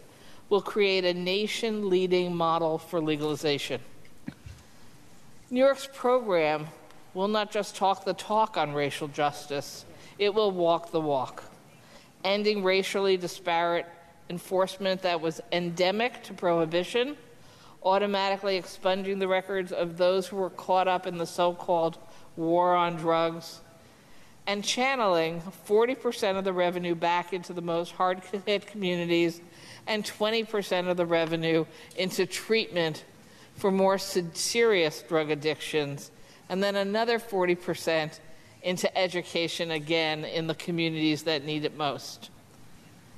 will 0.49 0.61
create 0.61 1.05
a 1.05 1.13
nation 1.13 1.89
leading 1.89 2.36
model 2.36 2.77
for 2.77 2.99
legalization. 2.99 3.79
New 5.49 5.59
York's 5.59 5.88
program 5.93 6.67
will 7.13 7.27
not 7.27 7.51
just 7.51 7.75
talk 7.75 8.05
the 8.05 8.13
talk 8.13 8.57
on 8.57 8.73
racial 8.73 9.07
justice, 9.07 9.86
it 10.17 10.34
will 10.34 10.51
walk 10.51 10.91
the 10.91 10.99
walk, 10.99 11.43
ending 12.23 12.63
racially 12.63 13.17
disparate 13.17 13.86
enforcement 14.29 15.01
that 15.01 15.19
was 15.19 15.41
endemic 15.51 16.23
to 16.23 16.34
prohibition, 16.34 17.17
automatically 17.84 18.55
expunging 18.55 19.19
the 19.19 19.27
records 19.27 19.71
of 19.71 19.97
those 19.97 20.27
who 20.27 20.38
were 20.38 20.49
caught 20.49 20.88
up 20.88 21.07
in 21.07 21.17
the 21.17 21.25
so 21.25 21.53
called 21.53 21.97
war 22.36 22.75
on 22.75 22.95
drugs 22.95 23.61
and 24.51 24.65
channeling 24.65 25.41
40% 25.65 26.37
of 26.37 26.43
the 26.43 26.51
revenue 26.51 26.93
back 26.93 27.31
into 27.31 27.53
the 27.53 27.61
most 27.61 27.93
hard 27.93 28.21
hit 28.45 28.67
communities 28.67 29.39
and 29.87 30.03
20% 30.03 30.89
of 30.89 30.97
the 30.97 31.05
revenue 31.05 31.63
into 31.95 32.25
treatment 32.25 33.05
for 33.55 33.71
more 33.71 33.97
serious 33.97 35.03
drug 35.03 35.31
addictions, 35.31 36.11
and 36.49 36.61
then 36.61 36.75
another 36.75 37.17
40% 37.17 38.19
into 38.63 38.97
education 38.97 39.71
again 39.71 40.25
in 40.25 40.47
the 40.47 40.55
communities 40.55 41.23
that 41.23 41.45
need 41.45 41.63
it 41.63 41.77
most. 41.77 42.29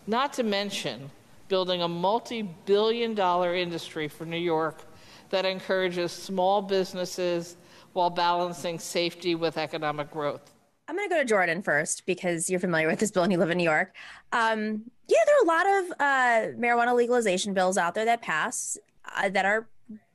Not 0.05 0.33
to 0.33 0.43
mention 0.43 1.09
building 1.47 1.81
a 1.81 1.87
multi 1.87 2.43
billion 2.43 3.15
dollar 3.15 3.55
industry 3.55 4.07
for 4.07 4.25
New 4.25 4.37
York 4.37 4.83
that 5.31 5.45
encourages 5.45 6.11
small 6.11 6.61
businesses 6.61 7.57
while 7.93 8.11
balancing 8.11 8.77
safety 8.77 9.33
with 9.33 9.57
economic 9.57 10.11
growth. 10.11 10.52
I'm 10.93 10.97
going 10.97 11.09
to 11.09 11.15
go 11.15 11.21
to 11.21 11.25
Jordan 11.25 11.63
first 11.63 12.05
because 12.05 12.51
you're 12.51 12.59
familiar 12.59 12.87
with 12.87 12.99
this 12.99 13.09
bill 13.09 13.23
and 13.23 13.31
you 13.31 13.39
live 13.39 13.49
in 13.49 13.57
New 13.57 13.63
York. 13.63 13.95
Um, 14.31 14.83
yeah, 15.07 15.17
there 15.25 15.35
are 15.39 15.43
a 15.43 15.47
lot 15.47 15.65
of 15.65 15.91
uh, 15.99 16.61
marijuana 16.61 16.95
legalization 16.95 17.55
bills 17.55 17.79
out 17.79 17.95
there 17.95 18.05
that 18.05 18.21
pass 18.21 18.77
uh, 19.17 19.27
that 19.29 19.43
are 19.43 19.67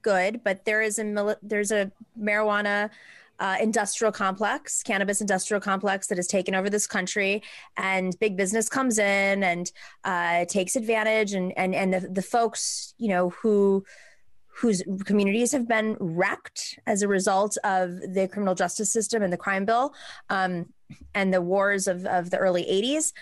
good, 0.03 0.45
but 0.45 0.65
there 0.67 0.81
is 0.81 1.01
a 1.01 1.37
there's 1.43 1.73
a 1.73 1.91
marijuana 2.17 2.91
uh, 3.41 3.57
industrial 3.61 4.13
complex, 4.13 4.85
cannabis 4.85 5.21
industrial 5.21 5.61
complex 5.61 6.07
that 6.07 6.17
has 6.17 6.29
taken 6.29 6.55
over 6.55 6.71
this 6.71 6.87
country, 6.87 7.43
and 7.77 8.17
big 8.21 8.37
business 8.37 8.69
comes 8.69 9.01
in 9.01 9.43
and 9.43 9.73
uh, 10.05 10.45
takes 10.45 10.77
advantage, 10.77 11.33
and 11.33 11.59
and 11.59 11.75
and 11.75 11.93
the, 11.93 12.01
the 12.09 12.23
folks 12.23 12.95
you 12.99 13.09
know 13.09 13.31
who 13.31 13.85
whose 14.59 14.83
communities 15.05 15.53
have 15.53 15.69
been 15.69 15.97
wrecked 16.01 16.79
as 16.87 17.03
a 17.03 17.09
result 17.09 17.57
of 17.63 18.01
the 18.13 18.29
criminal 18.33 18.55
justice 18.55 18.91
system 18.91 19.23
and 19.23 19.33
the 19.33 19.37
crime 19.37 19.65
bill 19.65 19.95
um, 20.31 20.67
and 21.15 21.33
the 21.33 21.41
wars 21.41 21.87
of, 21.87 22.05
of 22.07 22.31
the 22.31 22.39
early 22.39 22.65
80s 22.65 23.13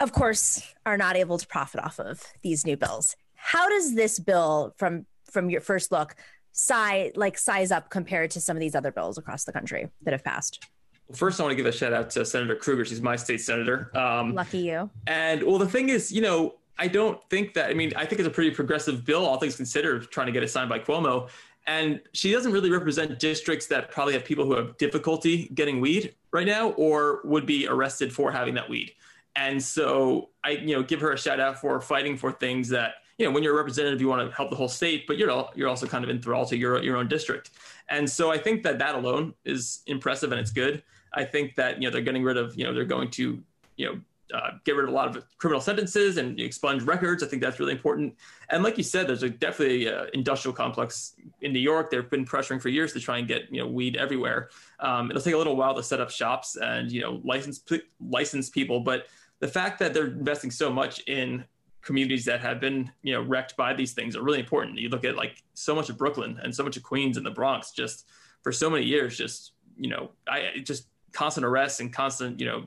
of 0.00 0.12
course 0.12 0.62
are 0.86 0.96
not 0.96 1.16
able 1.16 1.38
to 1.38 1.46
profit 1.46 1.82
off 1.82 2.00
of 2.00 2.22
these 2.42 2.64
new 2.64 2.76
bills 2.76 3.14
how 3.34 3.68
does 3.68 3.94
this 3.94 4.18
bill 4.18 4.74
from 4.78 5.06
from 5.30 5.50
your 5.50 5.60
first 5.60 5.92
look 5.92 6.14
size 6.52 7.12
like 7.14 7.36
size 7.36 7.70
up 7.70 7.90
compared 7.90 8.30
to 8.30 8.40
some 8.40 8.56
of 8.56 8.60
these 8.60 8.74
other 8.74 8.92
bills 8.92 9.18
across 9.18 9.44
the 9.44 9.52
country 9.52 9.88
that 10.02 10.12
have 10.12 10.24
passed 10.24 10.66
First, 11.14 11.40
I 11.40 11.42
want 11.42 11.52
to 11.52 11.56
give 11.56 11.66
a 11.66 11.76
shout 11.76 11.92
out 11.92 12.08
to 12.10 12.24
Senator 12.24 12.56
Krueger. 12.56 12.86
She's 12.86 13.02
my 13.02 13.16
state 13.16 13.42
senator. 13.42 13.94
Um, 13.94 14.34
Lucky 14.34 14.60
you. 14.60 14.88
And 15.06 15.42
well, 15.42 15.58
the 15.58 15.68
thing 15.68 15.90
is, 15.90 16.10
you 16.10 16.22
know, 16.22 16.54
I 16.82 16.88
don't 16.88 17.22
think 17.30 17.54
that. 17.54 17.70
I 17.70 17.74
mean, 17.74 17.92
I 17.94 18.04
think 18.04 18.18
it's 18.18 18.26
a 18.26 18.30
pretty 18.30 18.50
progressive 18.50 19.04
bill, 19.04 19.24
all 19.24 19.38
things 19.38 19.54
considered, 19.54 20.10
trying 20.10 20.26
to 20.26 20.32
get 20.32 20.42
it 20.42 20.50
signed 20.50 20.68
by 20.68 20.80
Cuomo. 20.80 21.28
And 21.68 22.00
she 22.12 22.32
doesn't 22.32 22.50
really 22.50 22.72
represent 22.72 23.20
districts 23.20 23.68
that 23.68 23.92
probably 23.92 24.14
have 24.14 24.24
people 24.24 24.44
who 24.44 24.56
have 24.56 24.76
difficulty 24.78 25.48
getting 25.54 25.80
weed 25.80 26.16
right 26.32 26.44
now, 26.44 26.70
or 26.70 27.20
would 27.22 27.46
be 27.46 27.68
arrested 27.68 28.12
for 28.12 28.32
having 28.32 28.54
that 28.54 28.68
weed. 28.68 28.90
And 29.36 29.62
so 29.62 30.30
I, 30.42 30.50
you 30.50 30.74
know, 30.74 30.82
give 30.82 31.00
her 31.02 31.12
a 31.12 31.18
shout 31.18 31.38
out 31.38 31.60
for 31.60 31.80
fighting 31.80 32.16
for 32.16 32.32
things 32.32 32.68
that, 32.70 32.94
you 33.16 33.24
know, 33.24 33.30
when 33.30 33.44
you're 33.44 33.54
a 33.54 33.56
representative, 33.56 34.00
you 34.00 34.08
want 34.08 34.28
to 34.28 34.36
help 34.36 34.50
the 34.50 34.56
whole 34.56 34.68
state, 34.68 35.06
but 35.06 35.18
you're 35.18 35.48
you're 35.54 35.68
also 35.68 35.86
kind 35.86 36.02
of 36.02 36.10
enthralled 36.10 36.48
to 36.48 36.56
your 36.56 36.82
your 36.82 36.96
own 36.96 37.06
district. 37.06 37.50
And 37.90 38.10
so 38.10 38.32
I 38.32 38.38
think 38.38 38.64
that 38.64 38.80
that 38.80 38.96
alone 38.96 39.34
is 39.44 39.82
impressive 39.86 40.32
and 40.32 40.40
it's 40.40 40.50
good. 40.50 40.82
I 41.14 41.24
think 41.26 41.54
that 41.54 41.80
you 41.80 41.86
know 41.86 41.92
they're 41.92 42.02
getting 42.02 42.24
rid 42.24 42.38
of 42.38 42.56
you 42.56 42.64
know 42.64 42.74
they're 42.74 42.92
going 42.96 43.10
to 43.12 43.40
you 43.76 43.86
know 43.86 44.00
uh, 44.32 44.52
get 44.64 44.76
rid 44.76 44.84
of 44.84 44.90
a 44.90 44.92
lot 44.92 45.14
of 45.14 45.24
criminal 45.38 45.60
sentences 45.60 46.16
and 46.16 46.38
expunge 46.40 46.82
records. 46.82 47.22
I 47.22 47.26
think 47.26 47.42
that's 47.42 47.60
really 47.60 47.72
important. 47.72 48.16
And 48.50 48.62
like 48.62 48.78
you 48.78 48.84
said, 48.84 49.06
there's 49.06 49.22
a 49.22 49.30
definitely 49.30 49.88
uh, 49.88 50.06
industrial 50.14 50.54
complex 50.54 51.14
in 51.40 51.52
New 51.52 51.58
York. 51.58 51.90
They've 51.90 52.08
been 52.08 52.24
pressuring 52.24 52.60
for 52.60 52.68
years 52.68 52.92
to 52.94 53.00
try 53.00 53.18
and 53.18 53.28
get 53.28 53.42
you 53.50 53.60
know 53.60 53.66
weed 53.66 53.96
everywhere. 53.96 54.50
Um, 54.80 55.10
it'll 55.10 55.22
take 55.22 55.34
a 55.34 55.38
little 55.38 55.56
while 55.56 55.74
to 55.74 55.82
set 55.82 56.00
up 56.00 56.10
shops 56.10 56.56
and 56.56 56.90
you 56.90 57.00
know 57.00 57.20
license 57.24 57.62
license 58.00 58.48
people, 58.48 58.80
but 58.80 59.06
the 59.40 59.48
fact 59.48 59.78
that 59.80 59.92
they're 59.92 60.06
investing 60.06 60.50
so 60.50 60.70
much 60.70 61.00
in 61.06 61.44
communities 61.82 62.24
that 62.24 62.40
have 62.40 62.60
been 62.60 62.90
you 63.02 63.12
know 63.12 63.22
wrecked 63.22 63.56
by 63.56 63.74
these 63.74 63.92
things 63.92 64.16
are 64.16 64.22
really 64.22 64.40
important. 64.40 64.78
You 64.78 64.88
look 64.88 65.04
at 65.04 65.16
like 65.16 65.42
so 65.54 65.74
much 65.74 65.90
of 65.90 65.98
Brooklyn 65.98 66.38
and 66.42 66.54
so 66.54 66.62
much 66.62 66.76
of 66.76 66.82
Queens 66.82 67.16
and 67.16 67.26
the 67.26 67.30
Bronx 67.30 67.72
just 67.72 68.06
for 68.42 68.52
so 68.52 68.70
many 68.70 68.84
years, 68.84 69.16
just 69.16 69.52
you 69.76 69.90
know, 69.90 70.10
I 70.28 70.62
just 70.62 70.86
constant 71.12 71.44
arrests 71.44 71.80
and 71.80 71.92
constant 71.92 72.40
you 72.40 72.46
know 72.46 72.64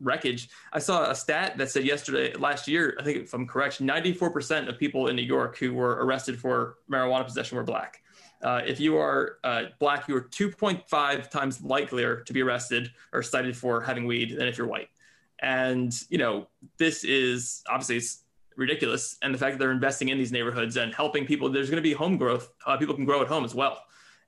wreckage. 0.00 0.48
I 0.72 0.78
saw 0.78 1.10
a 1.10 1.14
stat 1.14 1.58
that 1.58 1.70
said 1.70 1.84
yesterday, 1.84 2.34
last 2.34 2.68
year, 2.68 2.96
I 3.00 3.04
think 3.04 3.18
if 3.18 3.34
I'm 3.34 3.46
correct, 3.46 3.80
94% 3.82 4.68
of 4.68 4.78
people 4.78 5.08
in 5.08 5.16
New 5.16 5.22
York 5.22 5.58
who 5.58 5.74
were 5.74 6.04
arrested 6.04 6.38
for 6.38 6.76
marijuana 6.90 7.24
possession 7.24 7.56
were 7.56 7.64
black. 7.64 8.02
Uh, 8.42 8.62
if 8.64 8.78
you 8.78 8.96
are 8.96 9.38
uh, 9.42 9.64
black, 9.78 10.06
you 10.08 10.14
are 10.16 10.22
2.5 10.22 11.30
times 11.30 11.62
likelier 11.62 12.20
to 12.20 12.32
be 12.32 12.42
arrested 12.42 12.90
or 13.12 13.22
cited 13.22 13.56
for 13.56 13.80
having 13.80 14.06
weed 14.06 14.36
than 14.38 14.46
if 14.46 14.56
you're 14.56 14.66
white. 14.66 14.88
And, 15.40 15.92
you 16.08 16.18
know, 16.18 16.46
this 16.78 17.04
is 17.04 17.62
obviously 17.68 17.96
it's 17.96 18.24
ridiculous. 18.56 19.16
And 19.22 19.34
the 19.34 19.38
fact 19.38 19.54
that 19.54 19.58
they're 19.58 19.72
investing 19.72 20.08
in 20.08 20.18
these 20.18 20.32
neighborhoods 20.32 20.76
and 20.76 20.94
helping 20.94 21.26
people, 21.26 21.48
there's 21.48 21.70
going 21.70 21.82
to 21.82 21.88
be 21.88 21.92
home 21.92 22.16
growth. 22.16 22.52
Uh, 22.66 22.76
people 22.76 22.94
can 22.94 23.04
grow 23.04 23.22
at 23.22 23.28
home 23.28 23.44
as 23.44 23.54
well. 23.54 23.82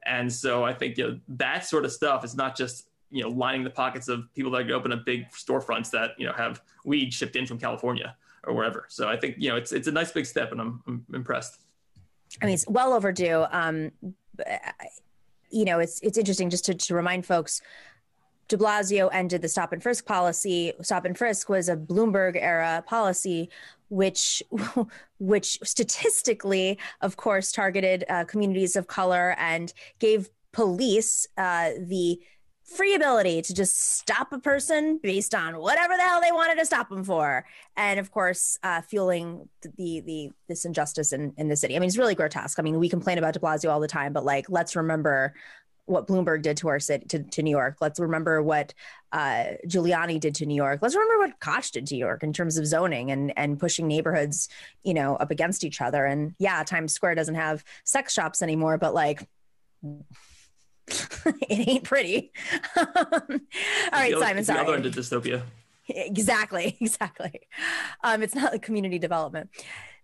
And 0.06 0.32
so 0.32 0.64
I 0.64 0.72
think 0.72 0.96
you 0.96 1.08
know, 1.08 1.20
that 1.28 1.66
sort 1.66 1.84
of 1.84 1.92
stuff 1.92 2.24
is 2.24 2.34
not 2.34 2.56
just 2.56 2.88
you 3.10 3.22
know 3.22 3.28
lining 3.28 3.64
the 3.64 3.70
pockets 3.70 4.08
of 4.08 4.32
people 4.34 4.50
that 4.52 4.70
open 4.70 4.92
up 4.92 5.04
big 5.04 5.30
storefronts 5.30 5.90
that 5.90 6.12
you 6.18 6.26
know 6.26 6.32
have 6.32 6.62
weed 6.84 7.12
shipped 7.12 7.36
in 7.36 7.46
from 7.46 7.58
California 7.58 8.16
or 8.44 8.54
wherever. 8.54 8.86
So 8.88 9.08
I 9.08 9.16
think 9.16 9.36
you 9.38 9.50
know 9.50 9.56
it's 9.56 9.72
it's 9.72 9.88
a 9.88 9.92
nice 9.92 10.12
big 10.12 10.26
step, 10.26 10.52
and 10.52 10.60
I'm, 10.60 10.82
I'm 10.86 11.04
impressed. 11.14 11.60
I 12.40 12.46
mean, 12.46 12.54
it's 12.54 12.66
well 12.68 12.92
overdue. 12.92 13.44
Um, 13.50 13.92
you 15.50 15.64
know, 15.64 15.80
it's 15.80 16.00
it's 16.00 16.18
interesting 16.18 16.50
just 16.50 16.64
to, 16.66 16.74
to 16.74 16.94
remind 16.94 17.26
folks. 17.26 17.60
De 18.48 18.56
Blasio 18.56 19.08
ended 19.12 19.42
the 19.42 19.48
stop 19.48 19.72
and 19.72 19.80
frisk 19.80 20.06
policy. 20.06 20.72
Stop 20.82 21.04
and 21.04 21.16
frisk 21.16 21.48
was 21.48 21.68
a 21.68 21.76
Bloomberg 21.76 22.36
era 22.36 22.82
policy, 22.86 23.48
which 23.90 24.42
which 25.18 25.58
statistically, 25.62 26.78
of 27.00 27.16
course, 27.16 27.52
targeted 27.52 28.04
uh, 28.08 28.24
communities 28.24 28.76
of 28.76 28.86
color 28.86 29.34
and 29.38 29.72
gave 29.98 30.30
police 30.52 31.28
uh, 31.36 31.70
the 31.78 32.20
free 32.70 32.94
ability 32.94 33.42
to 33.42 33.52
just 33.52 33.98
stop 33.98 34.32
a 34.32 34.38
person 34.38 35.00
based 35.02 35.34
on 35.34 35.58
whatever 35.58 35.96
the 35.96 36.02
hell 36.02 36.20
they 36.20 36.30
wanted 36.30 36.56
to 36.58 36.64
stop 36.64 36.88
them 36.88 37.02
for. 37.02 37.44
And 37.76 37.98
of 37.98 38.10
course 38.10 38.58
uh, 38.62 38.82
fueling 38.82 39.48
the 39.76 40.00
the 40.00 40.30
this 40.48 40.64
injustice 40.64 41.12
in, 41.12 41.34
in 41.36 41.48
the 41.48 41.56
city. 41.56 41.76
I 41.76 41.80
mean 41.80 41.88
it's 41.88 41.98
really 41.98 42.14
grotesque. 42.14 42.58
I 42.58 42.62
mean 42.62 42.78
we 42.78 42.88
complain 42.88 43.18
about 43.18 43.34
de 43.34 43.40
blasio 43.40 43.70
all 43.70 43.80
the 43.80 43.88
time 43.88 44.12
but 44.12 44.24
like 44.24 44.48
let's 44.48 44.76
remember 44.76 45.34
what 45.86 46.06
bloomberg 46.06 46.42
did 46.42 46.56
to 46.58 46.68
our 46.68 46.78
city 46.78 47.04
to, 47.06 47.22
to 47.24 47.42
new 47.42 47.50
york. 47.50 47.78
Let's 47.80 47.98
remember 47.98 48.40
what 48.40 48.72
uh, 49.10 49.44
giuliani 49.66 50.20
did 50.20 50.36
to 50.36 50.46
new 50.46 50.54
york. 50.54 50.78
Let's 50.80 50.94
remember 50.94 51.18
what 51.18 51.40
koch 51.40 51.72
did 51.72 51.88
to 51.88 51.94
new 51.94 51.98
york 51.98 52.22
in 52.22 52.32
terms 52.32 52.56
of 52.56 52.66
zoning 52.66 53.10
and 53.10 53.36
and 53.36 53.58
pushing 53.58 53.88
neighborhoods 53.88 54.48
you 54.84 54.94
know 54.94 55.16
up 55.16 55.32
against 55.32 55.64
each 55.64 55.80
other. 55.80 56.06
And 56.06 56.34
yeah 56.38 56.62
times 56.62 56.92
square 56.92 57.16
doesn't 57.16 57.34
have 57.34 57.64
sex 57.84 58.12
shops 58.12 58.42
anymore 58.42 58.78
but 58.78 58.94
like 58.94 59.26
it 61.48 61.68
ain't 61.68 61.84
pretty. 61.84 62.32
All 62.76 62.84
right, 63.92 64.14
the, 64.14 64.20
Simon. 64.20 64.44
Sorry. 64.44 64.58
The 64.58 64.64
other 64.64 64.74
end 64.74 64.86
of 64.86 64.94
dystopia. 64.94 65.42
Exactly, 65.88 66.76
exactly. 66.80 67.40
Um, 68.02 68.22
it's 68.22 68.34
not 68.34 68.52
like 68.52 68.62
community 68.62 68.98
development. 68.98 69.50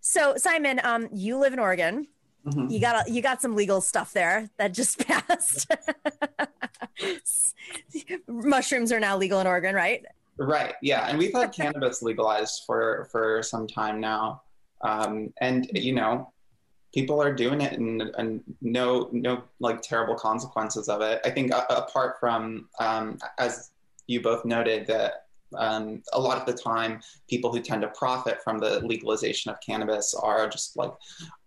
So, 0.01 0.35
Simon, 0.37 0.79
um, 0.83 1.09
you 1.13 1.37
live 1.37 1.53
in 1.53 1.59
Oregon. 1.59 2.07
Mm-hmm. 2.45 2.69
You 2.69 2.79
got 2.79 3.07
a, 3.07 3.11
you 3.11 3.21
got 3.21 3.41
some 3.41 3.55
legal 3.55 3.81
stuff 3.81 4.13
there 4.13 4.49
that 4.57 4.73
just 4.73 5.05
passed. 5.05 5.69
Mushrooms 8.27 8.91
are 8.91 8.99
now 8.99 9.17
legal 9.17 9.39
in 9.39 9.47
Oregon, 9.47 9.75
right? 9.75 10.05
Right. 10.37 10.75
Yeah, 10.81 11.07
and 11.07 11.17
we've 11.17 11.33
had 11.33 11.51
cannabis 11.51 12.01
legalized 12.01 12.63
for 12.65 13.07
for 13.11 13.43
some 13.43 13.67
time 13.67 13.99
now, 13.99 14.43
um, 14.81 15.33
and 15.41 15.69
you 15.73 15.93
know, 15.93 16.31
people 16.93 17.21
are 17.21 17.33
doing 17.33 17.61
it 17.61 17.73
and, 17.73 18.01
and 18.17 18.43
no 18.61 19.09
no 19.11 19.43
like 19.59 19.81
terrible 19.81 20.15
consequences 20.15 20.89
of 20.89 21.01
it. 21.01 21.21
I 21.25 21.29
think 21.29 21.53
uh, 21.53 21.65
apart 21.69 22.19
from 22.19 22.69
um, 22.79 23.17
as 23.37 23.71
you 24.07 24.21
both 24.21 24.45
noted 24.45 24.87
that 24.87 25.27
um, 25.55 26.01
a 26.13 26.19
lot 26.19 26.37
of 26.37 26.45
the 26.45 26.61
time 26.61 27.01
people 27.29 27.51
who 27.51 27.61
tend 27.61 27.81
to 27.81 27.87
profit 27.89 28.41
from 28.43 28.57
the 28.57 28.79
legalization 28.85 29.51
of 29.51 29.59
cannabis 29.61 30.13
are 30.13 30.47
just 30.47 30.77
like 30.77 30.91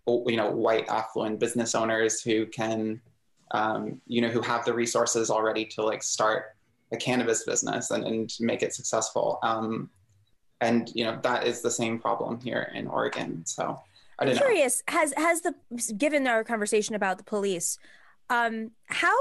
you 0.06 0.36
know 0.36 0.50
white 0.50 0.88
affluent 0.88 1.38
business 1.38 1.74
owners 1.74 2.20
who 2.20 2.46
can 2.46 3.00
um, 3.52 4.00
you 4.06 4.20
know 4.20 4.28
who 4.28 4.40
have 4.40 4.64
the 4.64 4.72
resources 4.72 5.30
already 5.30 5.64
to 5.64 5.82
like 5.82 6.02
start 6.02 6.56
a 6.92 6.96
cannabis 6.96 7.44
business 7.44 7.90
and, 7.90 8.04
and 8.04 8.34
make 8.40 8.62
it 8.62 8.74
successful 8.74 9.38
um, 9.42 9.90
and 10.60 10.90
you 10.94 11.04
know 11.04 11.18
that 11.22 11.46
is 11.46 11.60
the 11.60 11.70
same 11.70 11.98
problem 11.98 12.40
here 12.40 12.70
in 12.74 12.86
oregon 12.86 13.42
so 13.46 13.78
I'm 14.20 14.36
curious. 14.36 14.82
Know. 14.88 14.98
Has 14.98 15.14
has 15.16 15.40
the 15.42 15.54
given 15.96 16.26
our 16.26 16.44
conversation 16.44 16.94
about 16.94 17.18
the 17.18 17.24
police, 17.24 17.78
um, 18.28 18.72
how 18.86 19.16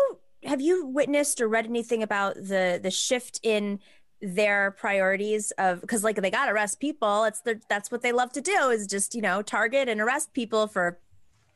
have 0.46 0.62
you 0.62 0.86
witnessed 0.86 1.42
or 1.42 1.48
read 1.48 1.66
anything 1.66 2.04
about 2.04 2.36
the 2.36 2.80
the 2.82 2.92
shift 2.92 3.40
in 3.44 3.80
their 4.22 4.72
priorities 4.72 5.52
of 5.52 5.82
because 5.82 6.04
like 6.04 6.18
they 6.18 6.32
got 6.32 6.46
to 6.46 6.52
arrest 6.52 6.80
people. 6.80 7.24
It's 7.24 7.42
the 7.42 7.62
that's 7.70 7.92
what 7.92 8.02
they 8.02 8.12
love 8.12 8.32
to 8.34 8.42
do 8.42 8.70
is 8.70 8.88
just 8.88 9.16
you 9.16 9.22
know 9.22 9.42
target 9.42 9.88
and 9.88 10.02
arrest 10.02 10.34
people 10.34 10.68
for 10.68 11.00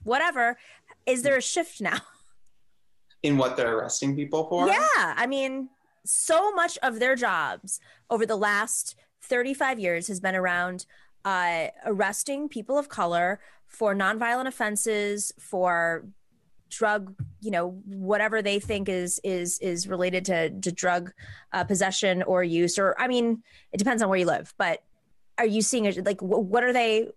whatever. 0.03 0.57
Is 1.05 1.23
there 1.23 1.37
a 1.37 1.41
shift 1.41 1.81
now? 1.81 1.99
In 3.23 3.37
what 3.37 3.55
they're 3.55 3.77
arresting 3.77 4.15
people 4.15 4.45
for? 4.49 4.67
Yeah, 4.67 4.79
I 4.93 5.27
mean, 5.27 5.69
so 6.05 6.51
much 6.53 6.77
of 6.83 6.99
their 6.99 7.15
jobs 7.15 7.79
over 8.09 8.25
the 8.25 8.35
last 8.35 8.95
35 9.21 9.79
years 9.79 10.07
has 10.09 10.19
been 10.19 10.35
around 10.35 10.85
uh, 11.25 11.67
arresting 11.85 12.49
people 12.49 12.77
of 12.77 12.89
color 12.89 13.39
for 13.67 13.95
nonviolent 13.95 14.47
offenses, 14.47 15.31
for 15.39 16.05
drug, 16.69 17.13
you 17.41 17.51
know, 17.51 17.81
whatever 17.85 18.41
they 18.41 18.59
think 18.59 18.89
is 18.89 19.19
is 19.23 19.59
is 19.59 19.87
related 19.87 20.25
to 20.25 20.49
to 20.49 20.71
drug 20.71 21.11
uh, 21.51 21.63
possession 21.63 22.23
or 22.23 22.43
use, 22.43 22.77
or 22.77 22.99
I 22.99 23.07
mean, 23.07 23.43
it 23.71 23.77
depends 23.77 24.01
on 24.01 24.09
where 24.09 24.19
you 24.19 24.25
live. 24.25 24.53
But 24.57 24.83
are 25.37 25.45
you 25.45 25.61
seeing? 25.61 25.91
Like, 26.03 26.21
what 26.21 26.63
are 26.63 26.73
they 26.73 27.07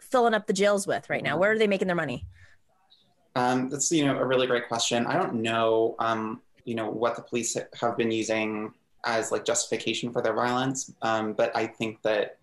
filling 0.00 0.34
up 0.34 0.46
the 0.46 0.52
jails 0.52 0.86
with 0.86 1.08
right 1.08 1.22
now? 1.22 1.36
Where 1.36 1.52
are 1.52 1.58
they 1.58 1.66
making 1.66 1.88
their 1.88 1.96
money? 1.96 2.26
Um, 3.34 3.68
that's 3.68 3.90
you 3.90 4.04
know 4.04 4.18
a 4.18 4.24
really 4.24 4.46
great 4.46 4.68
question. 4.68 5.06
I 5.06 5.14
don't 5.14 5.34
know, 5.34 5.96
um, 5.98 6.42
you 6.64 6.74
know, 6.74 6.90
what 6.90 7.16
the 7.16 7.22
police 7.22 7.56
have 7.80 7.96
been 7.96 8.10
using 8.10 8.72
as 9.04 9.32
like 9.32 9.44
justification 9.44 10.12
for 10.12 10.22
their 10.22 10.34
violence, 10.34 10.92
um, 11.02 11.32
but 11.32 11.54
I 11.56 11.66
think 11.66 12.02
that 12.02 12.38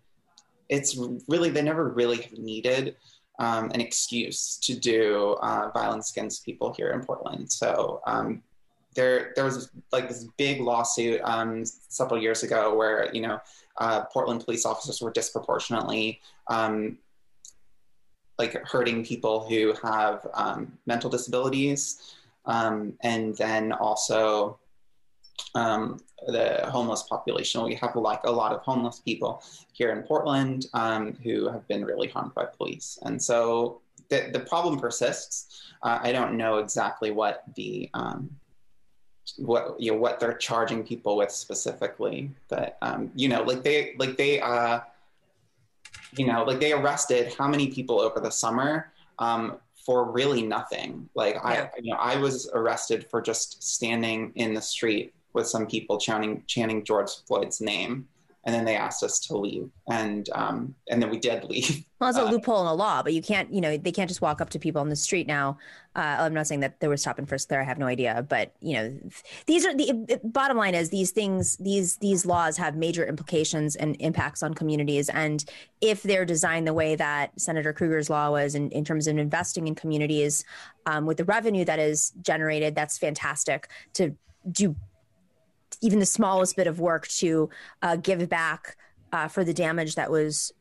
it's 0.69 0.97
really 1.27 1.49
they 1.49 1.61
never 1.61 1.89
really 1.89 2.21
have 2.21 2.37
needed 2.37 2.95
um, 3.39 3.71
an 3.71 3.81
excuse 3.81 4.57
to 4.57 4.75
do 4.75 5.37
uh, 5.41 5.69
violence 5.73 6.11
against 6.11 6.45
people 6.45 6.73
here 6.73 6.91
in 6.91 7.03
Portland. 7.03 7.51
So 7.51 8.01
um, 8.05 8.43
there 8.95 9.31
there 9.35 9.45
was 9.45 9.71
like 9.91 10.07
this 10.07 10.27
big 10.37 10.61
lawsuit 10.61 11.21
um, 11.23 11.63
several 11.65 12.21
years 12.21 12.43
ago 12.43 12.75
where 12.75 13.09
you 13.13 13.21
know 13.21 13.39
uh, 13.77 14.01
Portland 14.05 14.43
police 14.45 14.65
officers 14.65 15.01
were 15.01 15.11
disproportionately 15.11 16.19
um, 16.47 16.97
like 18.37 18.53
hurting 18.65 19.05
people 19.05 19.47
who 19.47 19.73
have 19.83 20.25
um, 20.33 20.77
mental 20.85 21.09
disabilities, 21.09 22.13
um, 22.45 22.93
and 23.03 23.35
then 23.37 23.71
also 23.71 24.59
um, 25.55 25.99
the 26.27 26.67
homeless 26.71 27.03
population. 27.03 27.63
We 27.63 27.75
have 27.75 27.95
like 27.95 28.21
a 28.23 28.31
lot 28.31 28.51
of 28.53 28.61
homeless 28.61 28.99
people 28.99 29.43
here 29.73 29.91
in 29.91 30.03
Portland 30.03 30.67
um, 30.73 31.15
who 31.23 31.49
have 31.49 31.67
been 31.67 31.85
really 31.85 32.07
harmed 32.07 32.33
by 32.35 32.45
police, 32.45 32.99
and 33.03 33.21
so 33.21 33.81
the 34.09 34.29
the 34.31 34.39
problem 34.39 34.79
persists. 34.79 35.63
Uh, 35.81 35.99
I 36.01 36.11
don't 36.11 36.35
know 36.35 36.57
exactly 36.57 37.11
what 37.11 37.43
the 37.55 37.89
um, 37.93 38.29
what 39.37 39.79
you 39.79 39.91
know 39.91 39.97
what 39.97 40.19
they're 40.19 40.37
charging 40.37 40.83
people 40.83 41.17
with 41.17 41.31
specifically, 41.31 42.31
but 42.49 42.77
um, 42.81 43.11
you 43.15 43.29
know, 43.29 43.43
like 43.43 43.63
they 43.63 43.95
like 43.97 44.17
they 44.17 44.41
uh, 44.41 44.81
you 46.17 46.25
know, 46.25 46.43
like 46.43 46.59
they 46.59 46.73
arrested 46.73 47.33
how 47.37 47.47
many 47.47 47.67
people 47.67 47.99
over 47.99 48.19
the 48.19 48.31
summer 48.31 48.91
um, 49.19 49.57
for 49.85 50.11
really 50.11 50.41
nothing. 50.41 51.09
Like 51.15 51.35
yeah. 51.35 51.69
I, 51.75 51.79
you 51.79 51.91
know, 51.91 51.97
I 51.97 52.17
was 52.17 52.49
arrested 52.53 53.07
for 53.09 53.21
just 53.21 53.63
standing 53.63 54.31
in 54.35 54.53
the 54.53 54.61
street 54.61 55.13
with 55.33 55.47
some 55.47 55.67
people 55.67 55.99
chanting 55.99 56.43
chanting 56.47 56.83
George 56.83 57.09
Floyd's 57.27 57.61
name. 57.61 58.07
And 58.45 58.55
then 58.55 58.63
they 58.63 58.77
asked 58.77 59.03
us 59.03 59.19
to 59.27 59.37
leave. 59.37 59.69
And 59.89 60.27
um, 60.33 60.73
and 60.89 61.01
then 61.01 61.09
we 61.09 61.19
did 61.19 61.43
leave. 61.43 61.85
Well 61.99 62.09
it's 62.09 62.17
a 62.17 62.25
uh, 62.25 62.31
loophole 62.31 62.61
in 62.61 62.65
the 62.65 62.73
law 62.73 63.03
but 63.03 63.13
you 63.13 63.21
can't 63.21 63.53
you 63.53 63.59
know 63.59 63.75
they 63.75 63.91
can't 63.91 64.07
just 64.07 64.21
walk 64.21 64.39
up 64.39 64.49
to 64.51 64.59
people 64.59 64.79
on 64.79 64.87
the 64.87 64.95
street 64.95 65.27
now. 65.27 65.57
Uh, 65.97 66.15
i'm 66.19 66.33
not 66.33 66.47
saying 66.47 66.61
that 66.61 66.79
there 66.79 66.89
was 66.89 67.01
stop 67.01 67.17
and 67.17 67.27
frisk 67.27 67.49
there 67.49 67.59
i 67.59 67.63
have 67.63 67.77
no 67.77 67.87
idea 67.87 68.25
but 68.29 68.53
you 68.61 68.73
know 68.73 68.97
these 69.47 69.65
are 69.65 69.75
the 69.75 70.17
bottom 70.23 70.55
line 70.55 70.75
is 70.75 70.91
these 70.91 71.11
things 71.11 71.57
these 71.57 71.97
these 71.97 72.25
laws 72.25 72.55
have 72.55 72.77
major 72.77 73.05
implications 73.05 73.75
and 73.75 73.97
impacts 73.99 74.43
on 74.43 74.53
communities. 74.53 75.09
And 75.09 75.43
if 75.81 76.01
they're 76.03 76.25
designed 76.25 76.67
the 76.67 76.73
way 76.73 76.95
that 76.95 77.37
senator 77.39 77.73
Krueger's 77.73 78.09
law 78.09 78.31
was 78.31 78.55
in, 78.55 78.69
in 78.71 78.85
terms 78.85 79.07
of 79.07 79.17
investing 79.17 79.67
in 79.67 79.75
communities 79.75 80.45
um, 80.85 81.05
with 81.05 81.17
the 81.17 81.25
revenue 81.25 81.65
that 81.65 81.79
is 81.79 82.13
generated 82.21 82.75
that's 82.75 82.97
fantastic 82.97 83.67
to 83.93 84.15
do 84.51 84.75
even 85.81 85.99
the 85.99 86.05
smallest 86.05 86.55
bit 86.55 86.67
of 86.67 86.79
work 86.79 87.07
to 87.07 87.49
uh, 87.81 87.95
give 87.95 88.27
back 88.29 88.75
uh, 89.11 89.27
for 89.27 89.43
the 89.43 89.53
damage 89.53 89.95
that 89.95 90.11
was 90.11 90.51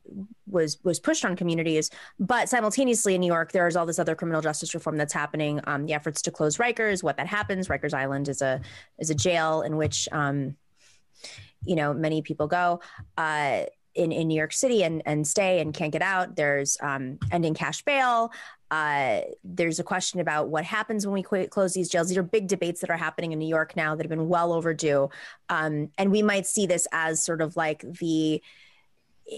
was 0.47 0.79
was 0.83 0.99
pushed 0.99 1.25
on 1.25 1.37
communities. 1.37 1.91
But 2.19 2.49
simultaneously 2.49 3.15
in 3.15 3.21
New 3.21 3.27
York, 3.27 3.53
there 3.53 3.67
is 3.67 3.77
all 3.77 3.87
this 3.87 3.99
other 3.99 4.15
criminal 4.15 4.41
justice 4.41 4.75
reform 4.75 4.97
that's 4.97 5.13
happening. 5.13 5.61
Um, 5.65 5.87
the 5.87 5.93
efforts 5.93 6.23
to 6.23 6.31
close 6.31 6.57
Rikers, 6.57 7.03
what 7.03 7.17
that 7.19 7.27
happens. 7.27 7.69
Rikers 7.69 7.95
Island 7.95 8.29
is 8.29 8.43
a 8.43 8.61
is 8.99 9.11
a 9.11 9.15
jail 9.15 9.63
in 9.63 9.77
which 9.77 10.09
um, 10.13 10.57
you 11.65 11.77
know 11.77 11.93
many 11.93 12.23
people 12.23 12.47
go. 12.47 12.81
Uh, 13.17 13.65
in, 13.99 14.13
in 14.13 14.29
New 14.29 14.37
York 14.37 14.53
City 14.53 14.85
and, 14.85 15.03
and 15.05 15.27
stay 15.27 15.61
and 15.61 15.75
can't 15.75 15.93
get 15.93 16.03
out. 16.03 16.37
There's 16.37 16.79
um, 16.81 17.19
ending 17.33 17.55
cash 17.55 17.83
bail. 17.83 18.33
Uh, 18.71 19.23
there's 19.43 19.79
a 19.79 19.85
question 19.85 20.21
about 20.21 20.49
what 20.49 20.65
happens 20.65 21.07
when 21.07 21.15
we 21.15 21.23
qu- 21.23 21.49
close 21.49 21.75
these 21.75 21.89
jails. 21.89 22.09
These 22.09 22.19
are 22.19 22.23
big 22.23 22.47
debates 22.47 22.81
that 22.81 22.91
are 22.91 22.97
happening 22.97 23.33
in 23.33 23.39
New 23.39 23.49
York 23.49 23.75
now 23.77 23.95
that 23.97 24.05
have 24.05 24.11
been 24.11 24.29
well 24.29 24.53
overdue. 24.53 25.11
Um, 25.49 25.91
and 25.99 26.13
we 26.13 26.23
might 26.23 26.47
see 26.47 26.67
this 26.67 26.87
as 26.93 27.23
sort 27.23 27.43
of 27.43 27.57
like 27.57 27.81
the, 27.99 28.43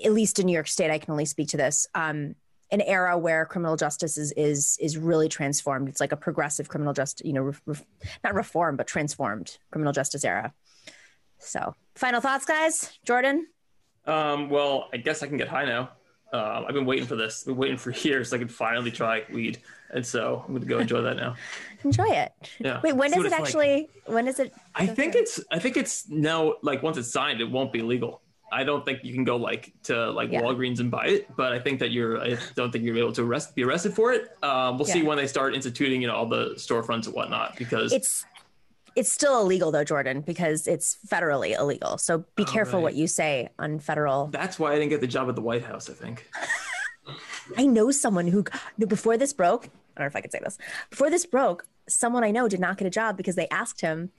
at 0.04 0.12
least 0.12 0.38
in 0.38 0.46
New 0.46 0.52
York 0.52 0.68
State, 0.68 0.90
I 0.90 0.98
can 0.98 1.10
only 1.10 1.24
speak 1.24 1.48
to 1.48 1.56
this. 1.56 1.86
Um, 1.94 2.34
an 2.72 2.80
era 2.82 3.18
where 3.18 3.46
criminal 3.46 3.76
justice 3.76 4.16
is 4.16 4.30
is 4.36 4.78
is 4.80 4.96
really 4.96 5.28
transformed. 5.28 5.88
It's 5.88 6.00
like 6.00 6.12
a 6.12 6.16
progressive 6.16 6.68
criminal 6.68 6.92
justice, 6.92 7.26
you 7.26 7.32
know, 7.32 7.42
re- 7.42 7.54
re- 7.66 7.86
not 8.22 8.34
reform 8.34 8.76
but 8.76 8.86
transformed 8.86 9.58
criminal 9.72 9.92
justice 9.92 10.24
era. 10.24 10.54
So, 11.38 11.74
final 11.96 12.20
thoughts, 12.20 12.44
guys. 12.44 12.96
Jordan. 13.04 13.48
Um, 14.10 14.50
well, 14.50 14.88
I 14.92 14.96
guess 14.96 15.22
I 15.22 15.28
can 15.28 15.36
get 15.36 15.48
high 15.48 15.64
now. 15.64 15.90
Um, 16.32 16.64
I've 16.66 16.74
been 16.74 16.86
waiting 16.86 17.06
for 17.06 17.16
this. 17.16 17.42
I've 17.42 17.46
been 17.46 17.56
waiting 17.56 17.76
for 17.76 17.90
years 18.02 18.30
so 18.30 18.36
I 18.36 18.38
can 18.38 18.48
finally 18.48 18.90
try 18.90 19.24
weed, 19.32 19.58
and 19.90 20.04
so 20.04 20.44
I'm 20.46 20.54
going 20.54 20.62
to 20.62 20.68
go 20.68 20.78
enjoy 20.78 21.02
that 21.02 21.16
now. 21.16 21.36
enjoy 21.84 22.08
it. 22.08 22.32
Yeah. 22.58 22.80
Wait, 22.82 22.94
when 22.94 23.10
does 23.10 23.24
it 23.24 23.32
actually? 23.32 23.88
Like. 24.06 24.14
When 24.14 24.28
is 24.28 24.38
it? 24.40 24.52
I 24.74 24.86
think 24.86 25.14
it's. 25.14 25.40
I 25.50 25.58
think 25.58 25.76
it's 25.76 26.08
no. 26.08 26.56
Like 26.62 26.82
once 26.82 26.96
it's 26.96 27.12
signed, 27.12 27.40
it 27.40 27.50
won't 27.50 27.72
be 27.72 27.82
legal. 27.82 28.22
I 28.52 28.64
don't 28.64 28.84
think 28.84 29.04
you 29.04 29.14
can 29.14 29.22
go 29.22 29.36
like 29.36 29.72
to 29.84 30.10
like 30.10 30.32
yeah. 30.32 30.40
Walgreens 30.40 30.80
and 30.80 30.90
buy 30.90 31.06
it, 31.06 31.36
but 31.36 31.52
I 31.52 31.60
think 31.60 31.78
that 31.80 31.92
you're. 31.92 32.20
I 32.20 32.36
don't 32.56 32.72
think 32.72 32.84
you're 32.84 32.96
able 32.96 33.12
to 33.12 33.22
arrest, 33.22 33.54
be 33.54 33.62
arrested 33.62 33.94
for 33.94 34.12
it. 34.12 34.36
Um, 34.42 34.76
we'll 34.76 34.88
yeah. 34.88 34.94
see 34.94 35.02
when 35.02 35.16
they 35.16 35.28
start 35.28 35.54
instituting, 35.54 36.02
you 36.02 36.08
know, 36.08 36.16
all 36.16 36.26
the 36.26 36.50
storefronts 36.56 37.06
and 37.06 37.14
whatnot, 37.14 37.56
because 37.56 37.92
it's 37.92 38.24
it's 38.96 39.10
still 39.10 39.40
illegal 39.40 39.70
though, 39.70 39.84
Jordan, 39.84 40.20
because 40.20 40.66
it's 40.66 40.98
federally 41.06 41.58
illegal. 41.58 41.98
So 41.98 42.24
be 42.36 42.44
careful 42.44 42.78
right. 42.78 42.84
what 42.84 42.94
you 42.94 43.06
say 43.06 43.48
on 43.58 43.78
federal. 43.78 44.26
That's 44.28 44.58
why 44.58 44.72
I 44.72 44.74
didn't 44.76 44.90
get 44.90 45.00
the 45.00 45.06
job 45.06 45.28
at 45.28 45.34
the 45.36 45.42
White 45.42 45.64
House, 45.64 45.88
I 45.88 45.94
think. 45.94 46.28
I 47.56 47.66
know 47.66 47.90
someone 47.90 48.26
who 48.26 48.44
before 48.78 49.16
this 49.16 49.32
broke, 49.32 49.66
I 49.66 49.68
don't 50.00 50.04
know 50.04 50.06
if 50.06 50.16
I 50.16 50.20
could 50.20 50.32
say 50.32 50.40
this. 50.42 50.58
Before 50.90 51.10
this 51.10 51.26
broke, 51.26 51.66
someone 51.88 52.24
I 52.24 52.30
know 52.30 52.48
did 52.48 52.60
not 52.60 52.78
get 52.78 52.86
a 52.86 52.90
job 52.90 53.16
because 53.16 53.36
they 53.36 53.48
asked 53.48 53.80
him, 53.80 54.10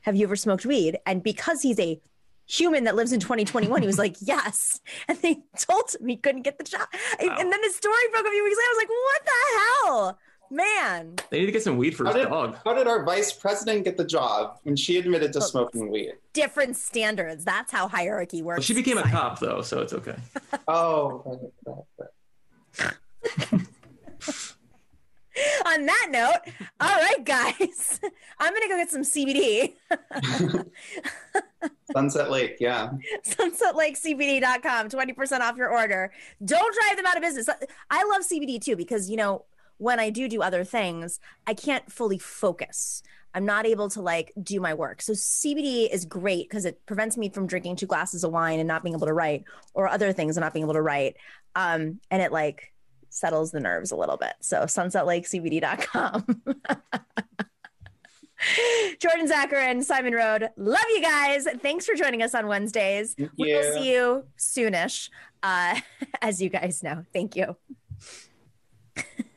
"Have 0.00 0.16
you 0.16 0.24
ever 0.26 0.36
smoked 0.36 0.64
weed?" 0.64 0.98
And 1.06 1.22
because 1.22 1.62
he's 1.62 1.78
a 1.78 2.00
human 2.46 2.84
that 2.84 2.96
lives 2.96 3.12
in 3.12 3.20
2021, 3.20 3.82
he 3.82 3.86
was 3.86 3.98
like, 3.98 4.16
"Yes." 4.20 4.80
And 5.08 5.18
they 5.18 5.42
told 5.58 5.94
him 5.98 6.08
he 6.08 6.16
couldn't 6.16 6.42
get 6.42 6.58
the 6.58 6.64
job. 6.64 6.88
Wow. 7.20 7.36
And 7.38 7.52
then 7.52 7.60
the 7.60 7.70
story 7.70 7.94
broke 8.10 8.26
a 8.26 8.30
few 8.30 8.44
weeks 8.44 8.56
later. 8.56 8.68
I 8.68 8.74
was 8.74 8.82
like, 8.82 8.88
"What 8.88 9.24
the 9.24 9.86
hell?" 9.86 10.18
Man. 10.52 11.14
They 11.30 11.40
need 11.40 11.46
to 11.46 11.52
get 11.52 11.62
some 11.62 11.78
weed 11.78 11.96
for 11.96 12.04
how 12.04 12.12
his 12.12 12.24
did, 12.24 12.28
dog. 12.28 12.58
How 12.62 12.74
did 12.74 12.86
our 12.86 13.04
vice 13.04 13.32
president 13.32 13.84
get 13.84 13.96
the 13.96 14.04
job 14.04 14.58
when 14.64 14.76
she 14.76 14.98
admitted 14.98 15.32
to 15.32 15.38
oh, 15.38 15.42
smoking 15.42 15.90
weed? 15.90 16.12
Different 16.34 16.76
standards. 16.76 17.42
That's 17.42 17.72
how 17.72 17.88
hierarchy 17.88 18.42
works. 18.42 18.58
Well, 18.58 18.62
she 18.62 18.74
became 18.74 18.98
a 18.98 19.02
cop, 19.02 19.40
though, 19.40 19.62
so 19.62 19.80
it's 19.80 19.94
okay. 19.94 20.16
oh. 20.68 21.40
On 25.66 25.86
that 25.86 26.08
note, 26.10 26.52
all 26.80 26.88
right, 26.88 27.24
guys, 27.24 27.98
I'm 28.38 28.52
gonna 28.52 28.68
go 28.68 28.76
get 28.76 28.90
some 28.90 29.02
CBD. 29.02 29.72
Sunset 31.92 32.30
Lake, 32.30 32.56
yeah. 32.60 32.90
SunsetLakeCBD.com, 33.26 34.90
20% 34.90 35.40
off 35.40 35.56
your 35.56 35.70
order. 35.70 36.12
Don't 36.44 36.74
drive 36.74 36.96
them 36.96 37.06
out 37.06 37.16
of 37.16 37.22
business. 37.22 37.48
I 37.90 38.04
love 38.04 38.22
CBD 38.22 38.60
too 38.60 38.76
because, 38.76 39.08
you 39.08 39.16
know, 39.16 39.46
when 39.82 39.98
I 39.98 40.10
do 40.10 40.28
do 40.28 40.42
other 40.42 40.62
things, 40.62 41.18
I 41.44 41.54
can't 41.54 41.90
fully 41.90 42.18
focus. 42.18 43.02
I'm 43.34 43.44
not 43.44 43.66
able 43.66 43.88
to 43.90 44.00
like 44.00 44.32
do 44.40 44.60
my 44.60 44.74
work. 44.74 45.02
So 45.02 45.12
CBD 45.12 45.88
is 45.90 46.04
great 46.04 46.48
because 46.48 46.64
it 46.64 46.86
prevents 46.86 47.16
me 47.16 47.30
from 47.30 47.48
drinking 47.48 47.76
two 47.76 47.86
glasses 47.86 48.22
of 48.22 48.30
wine 48.30 48.60
and 48.60 48.68
not 48.68 48.84
being 48.84 48.94
able 48.94 49.08
to 49.08 49.12
write 49.12 49.42
or 49.74 49.88
other 49.88 50.12
things 50.12 50.36
and 50.36 50.42
not 50.44 50.52
being 50.52 50.64
able 50.64 50.74
to 50.74 50.82
write. 50.82 51.16
Um, 51.56 51.98
and 52.10 52.22
it 52.22 52.30
like 52.30 52.72
settles 53.08 53.50
the 53.50 53.58
nerves 53.58 53.90
a 53.90 53.96
little 53.96 54.16
bit. 54.16 54.34
So 54.40 54.60
sunsetlakecbd.com. 54.62 56.42
Jordan 59.00 59.28
Zakarin 59.28 59.70
and 59.70 59.84
Simon 59.84 60.12
Narode. 60.12 60.48
Love 60.56 60.84
you 60.90 61.02
guys. 61.02 61.46
Thanks 61.60 61.86
for 61.86 61.94
joining 61.94 62.22
us 62.22 62.34
on 62.34 62.46
Wednesdays. 62.46 63.16
We 63.18 63.54
will 63.54 63.74
see 63.74 63.92
you 63.92 64.24
soonish, 64.38 65.10
uh, 65.42 65.80
as 66.22 66.40
you 66.40 66.50
guys 66.50 66.82
know. 66.84 67.04
Thank 67.12 67.34
you. 67.34 67.56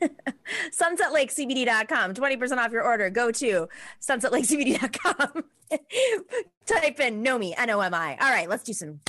sunsetlakecbd.com 0.70 2.14
20% 2.14 2.56
off 2.58 2.72
your 2.72 2.84
order 2.84 3.10
go 3.10 3.30
to 3.30 3.68
sunsetlakecbd.com 4.00 5.44
type 6.66 7.00
in 7.00 7.22
nomi 7.24 7.52
n-o-m-i 7.56 8.16
all 8.20 8.30
right 8.30 8.48
let's 8.48 8.62
do 8.62 8.72
some 8.72 9.00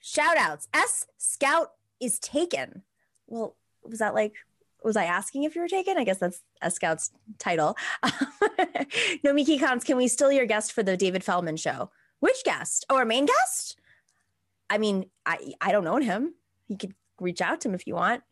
shout 0.00 0.36
outs 0.36 0.68
s 0.74 1.06
scout 1.18 1.72
is 2.00 2.18
taken 2.18 2.82
well 3.26 3.56
was 3.84 3.98
that 3.98 4.14
like 4.14 4.34
was 4.84 4.96
I 4.96 5.04
asking 5.04 5.44
if 5.44 5.54
you 5.54 5.62
were 5.62 5.68
taken? 5.68 5.96
I 5.96 6.04
guess 6.04 6.18
that's 6.18 6.40
a 6.60 6.70
scout's 6.70 7.10
title. 7.38 7.76
Nomiki 9.24 9.58
Konst, 9.58 9.84
can 9.84 9.96
we 9.96 10.08
steal 10.08 10.32
your 10.32 10.46
guest 10.46 10.72
for 10.72 10.82
the 10.82 10.96
David 10.96 11.24
Feldman 11.24 11.56
show? 11.56 11.90
Which 12.20 12.44
guest? 12.44 12.84
Oh, 12.90 13.04
main 13.04 13.26
guest? 13.26 13.78
I 14.70 14.78
mean, 14.78 15.06
I 15.26 15.52
I 15.60 15.72
don't 15.72 15.84
know 15.84 15.96
him. 15.98 16.34
You 16.68 16.76
could 16.76 16.94
reach 17.20 17.40
out 17.40 17.60
to 17.62 17.68
him 17.68 17.74
if 17.74 17.86
you 17.86 17.94
want. 17.94 18.22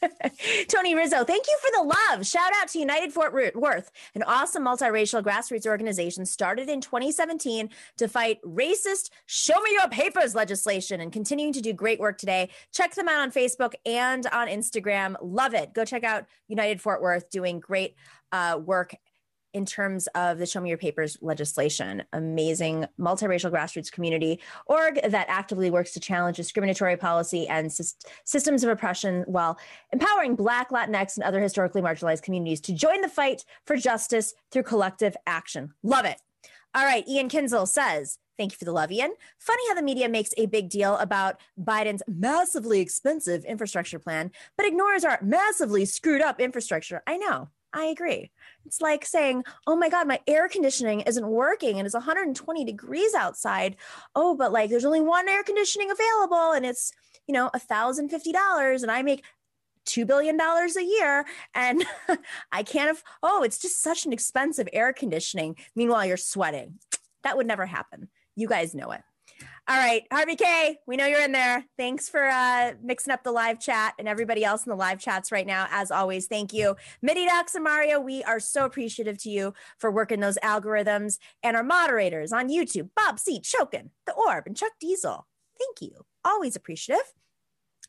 Tony 0.68 0.94
Rizzo, 0.94 1.24
thank 1.24 1.46
you 1.46 1.58
for 1.60 1.70
the 1.76 1.94
love. 1.94 2.26
Shout 2.26 2.50
out 2.60 2.68
to 2.68 2.78
United 2.78 3.12
Fort 3.12 3.32
Worth, 3.54 3.90
an 4.14 4.22
awesome 4.24 4.64
multiracial 4.64 5.22
grassroots 5.22 5.66
organization 5.66 6.26
started 6.26 6.68
in 6.68 6.80
2017 6.80 7.70
to 7.98 8.08
fight 8.08 8.40
racist 8.42 9.10
show 9.26 9.60
me 9.60 9.72
your 9.72 9.88
papers 9.88 10.34
legislation 10.34 11.00
and 11.00 11.12
continuing 11.12 11.52
to 11.52 11.60
do 11.60 11.72
great 11.72 12.00
work 12.00 12.18
today. 12.18 12.50
Check 12.72 12.94
them 12.94 13.08
out 13.08 13.20
on 13.20 13.30
Facebook 13.30 13.74
and 13.84 14.26
on 14.26 14.48
Instagram. 14.48 15.16
Love 15.22 15.54
it. 15.54 15.72
Go 15.74 15.84
check 15.84 16.04
out 16.04 16.24
United 16.48 16.80
Fort 16.80 17.02
Worth 17.02 17.30
doing 17.30 17.60
great 17.60 17.94
uh, 18.32 18.60
work 18.62 18.94
in 19.56 19.64
terms 19.64 20.06
of 20.08 20.36
the 20.36 20.44
Show 20.44 20.60
Me 20.60 20.68
Your 20.68 20.76
Papers 20.76 21.16
legislation. 21.22 22.02
Amazing 22.12 22.84
multiracial 23.00 23.50
grassroots 23.50 23.90
community 23.90 24.38
org 24.66 25.00
that 25.02 25.26
actively 25.30 25.70
works 25.70 25.92
to 25.92 26.00
challenge 26.00 26.36
discriminatory 26.36 26.98
policy 26.98 27.48
and 27.48 27.72
systems 27.72 28.62
of 28.62 28.68
oppression 28.68 29.24
while 29.26 29.58
empowering 29.94 30.36
Black, 30.36 30.68
Latinx, 30.68 31.16
and 31.16 31.24
other 31.24 31.40
historically 31.40 31.80
marginalized 31.80 32.20
communities 32.20 32.60
to 32.60 32.74
join 32.74 33.00
the 33.00 33.08
fight 33.08 33.46
for 33.64 33.76
justice 33.78 34.34
through 34.52 34.62
collective 34.62 35.16
action. 35.26 35.72
Love 35.82 36.04
it. 36.04 36.20
All 36.74 36.84
right, 36.84 37.08
Ian 37.08 37.30
Kinzel 37.30 37.66
says, 37.66 38.18
Thank 38.36 38.52
you 38.52 38.58
for 38.58 38.66
the 38.66 38.72
love, 38.72 38.92
Ian. 38.92 39.14
Funny 39.38 39.62
how 39.68 39.74
the 39.74 39.82
media 39.82 40.10
makes 40.10 40.34
a 40.36 40.44
big 40.44 40.68
deal 40.68 40.98
about 40.98 41.40
Biden's 41.58 42.02
massively 42.06 42.80
expensive 42.80 43.46
infrastructure 43.46 43.98
plan, 43.98 44.30
but 44.58 44.66
ignores 44.66 45.02
our 45.02 45.18
massively 45.22 45.86
screwed 45.86 46.20
up 46.20 46.38
infrastructure. 46.38 47.02
I 47.06 47.16
know. 47.16 47.48
I 47.76 47.84
agree. 47.84 48.30
It's 48.64 48.80
like 48.80 49.04
saying, 49.04 49.44
oh 49.66 49.76
my 49.76 49.90
God, 49.90 50.08
my 50.08 50.18
air 50.26 50.48
conditioning 50.48 51.02
isn't 51.02 51.26
working 51.28 51.76
and 51.76 51.84
it's 51.84 51.94
120 51.94 52.64
degrees 52.64 53.12
outside. 53.12 53.76
Oh, 54.14 54.34
but 54.34 54.50
like 54.50 54.70
there's 54.70 54.86
only 54.86 55.02
one 55.02 55.28
air 55.28 55.42
conditioning 55.42 55.90
available 55.90 56.52
and 56.52 56.64
it's, 56.64 56.90
you 57.28 57.34
know, 57.34 57.50
$1,050 57.54 58.82
and 58.82 58.90
I 58.90 59.02
make 59.02 59.24
$2 59.84 60.06
billion 60.06 60.40
a 60.40 60.82
year 60.82 61.26
and 61.54 61.84
I 62.50 62.62
can't 62.62 62.88
have, 62.88 63.04
oh, 63.22 63.42
it's 63.42 63.58
just 63.58 63.82
such 63.82 64.06
an 64.06 64.12
expensive 64.14 64.70
air 64.72 64.94
conditioning. 64.94 65.56
Meanwhile, 65.74 66.06
you're 66.06 66.16
sweating. 66.16 66.78
That 67.24 67.36
would 67.36 67.46
never 67.46 67.66
happen. 67.66 68.08
You 68.36 68.48
guys 68.48 68.74
know 68.74 68.92
it. 68.92 69.02
All 69.68 69.76
right, 69.76 70.04
Harvey 70.12 70.36
K, 70.36 70.78
we 70.86 70.96
know 70.96 71.06
you're 71.06 71.24
in 71.24 71.32
there. 71.32 71.64
Thanks 71.76 72.08
for 72.08 72.28
uh, 72.28 72.74
mixing 72.84 73.12
up 73.12 73.24
the 73.24 73.32
live 73.32 73.58
chat 73.58 73.94
and 73.98 74.06
everybody 74.06 74.44
else 74.44 74.64
in 74.64 74.70
the 74.70 74.76
live 74.76 75.00
chats 75.00 75.32
right 75.32 75.46
now. 75.46 75.66
As 75.72 75.90
always, 75.90 76.28
thank 76.28 76.52
you. 76.52 76.76
Midi 77.02 77.26
Ducks 77.26 77.56
and 77.56 77.64
Mario, 77.64 77.98
we 77.98 78.22
are 78.22 78.38
so 78.38 78.64
appreciative 78.64 79.18
to 79.24 79.28
you 79.28 79.54
for 79.76 79.90
working 79.90 80.20
those 80.20 80.38
algorithms 80.38 81.18
and 81.42 81.56
our 81.56 81.64
moderators 81.64 82.32
on 82.32 82.48
YouTube, 82.48 82.90
Bob 82.94 83.18
C. 83.18 83.40
Chokin, 83.40 83.90
The 84.06 84.12
Orb, 84.12 84.44
and 84.46 84.56
Chuck 84.56 84.70
Diesel. 84.78 85.26
Thank 85.58 85.90
you. 85.90 86.04
Always 86.24 86.54
appreciative. 86.54 87.12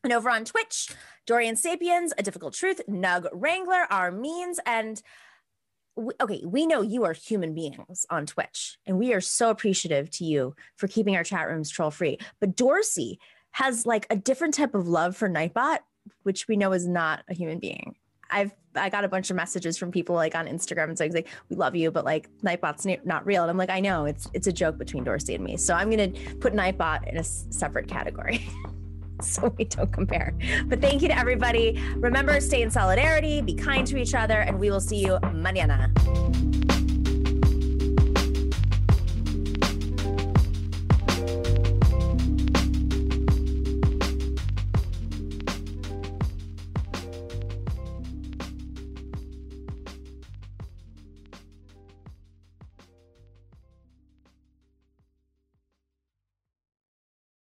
And 0.04 0.12
over 0.12 0.32
on 0.32 0.46
Twitch, 0.46 0.90
Dorian 1.28 1.56
Sapiens, 1.56 2.12
A 2.18 2.24
Difficult 2.24 2.56
Truth, 2.56 2.82
Nug 2.90 3.28
Wrangler, 3.32 3.86
Our 3.92 4.12
Means, 4.12 4.60
and 4.66 5.00
okay, 6.22 6.44
we 6.46 6.66
know 6.66 6.82
you 6.82 7.04
are 7.06 7.14
human 7.14 7.54
beings 7.54 8.06
on 8.10 8.26
Twitch, 8.26 8.78
and 8.86 8.98
we 8.98 9.14
are 9.14 9.22
so 9.22 9.50
appreciative 9.50 10.10
to 10.12 10.26
you 10.26 10.56
for 10.76 10.88
keeping 10.88 11.16
our 11.16 11.24
chat 11.24 11.48
rooms 11.48 11.70
troll 11.70 11.92
free. 11.92 12.18
But 12.40 12.56
Dorsey 12.56 13.20
has 13.52 13.86
like 13.86 14.06
a 14.10 14.16
different 14.16 14.54
type 14.54 14.76
of 14.76 14.88
love 14.88 15.16
for 15.16 15.30
Nightbot, 15.30 15.80
which 16.24 16.48
we 16.48 16.58
know 16.58 16.74
is 16.74 16.88
not 16.88 17.24
a 17.30 17.34
human 17.34 17.60
being. 17.60 17.96
I've 18.30 18.52
I 18.76 18.90
got 18.90 19.04
a 19.04 19.08
bunch 19.08 19.30
of 19.30 19.36
messages 19.36 19.78
from 19.78 19.92
people 19.92 20.16
like 20.16 20.36
on 20.36 20.46
Instagram 20.46 20.90
and 20.90 20.98
so 20.98 21.06
like 21.08 21.28
we 21.50 21.56
love 21.56 21.76
you, 21.76 21.90
but 21.90 22.06
like 22.06 22.30
Nightbot's 22.44 22.86
not 23.06 23.26
real. 23.26 23.42
And 23.42 23.50
I'm 23.50 23.58
like, 23.58 23.70
I 23.70 23.80
know 23.80 24.06
it's 24.06 24.30
it's 24.34 24.48
a 24.48 24.54
joke 24.54 24.78
between 24.78 25.04
Dorsey 25.04 25.36
and 25.36 25.44
me. 25.44 25.58
So 25.58 25.74
I'm 25.74 25.90
gonna 25.90 26.10
put 26.40 26.54
Nightbot 26.54 27.08
in 27.08 27.18
a 27.18 27.24
separate 27.24 27.88
category. 27.88 28.48
so 29.22 29.54
we 29.58 29.66
don't 29.66 29.92
compare. 29.92 30.34
But 30.66 30.82
thank 30.82 31.02
you 31.02 31.08
to 31.08 31.18
everybody. 31.18 31.82
Remember, 31.96 32.40
stay 32.40 32.62
in 32.62 32.72
solidarity, 32.72 33.42
be 33.42 33.54
kind 33.54 33.86
to 33.88 33.98
each 33.98 34.14
other, 34.14 34.42
and 34.42 34.60
we 34.60 34.70
will 34.70 34.82
see 34.82 34.98
you 34.98 35.18
mañana. 35.34 36.77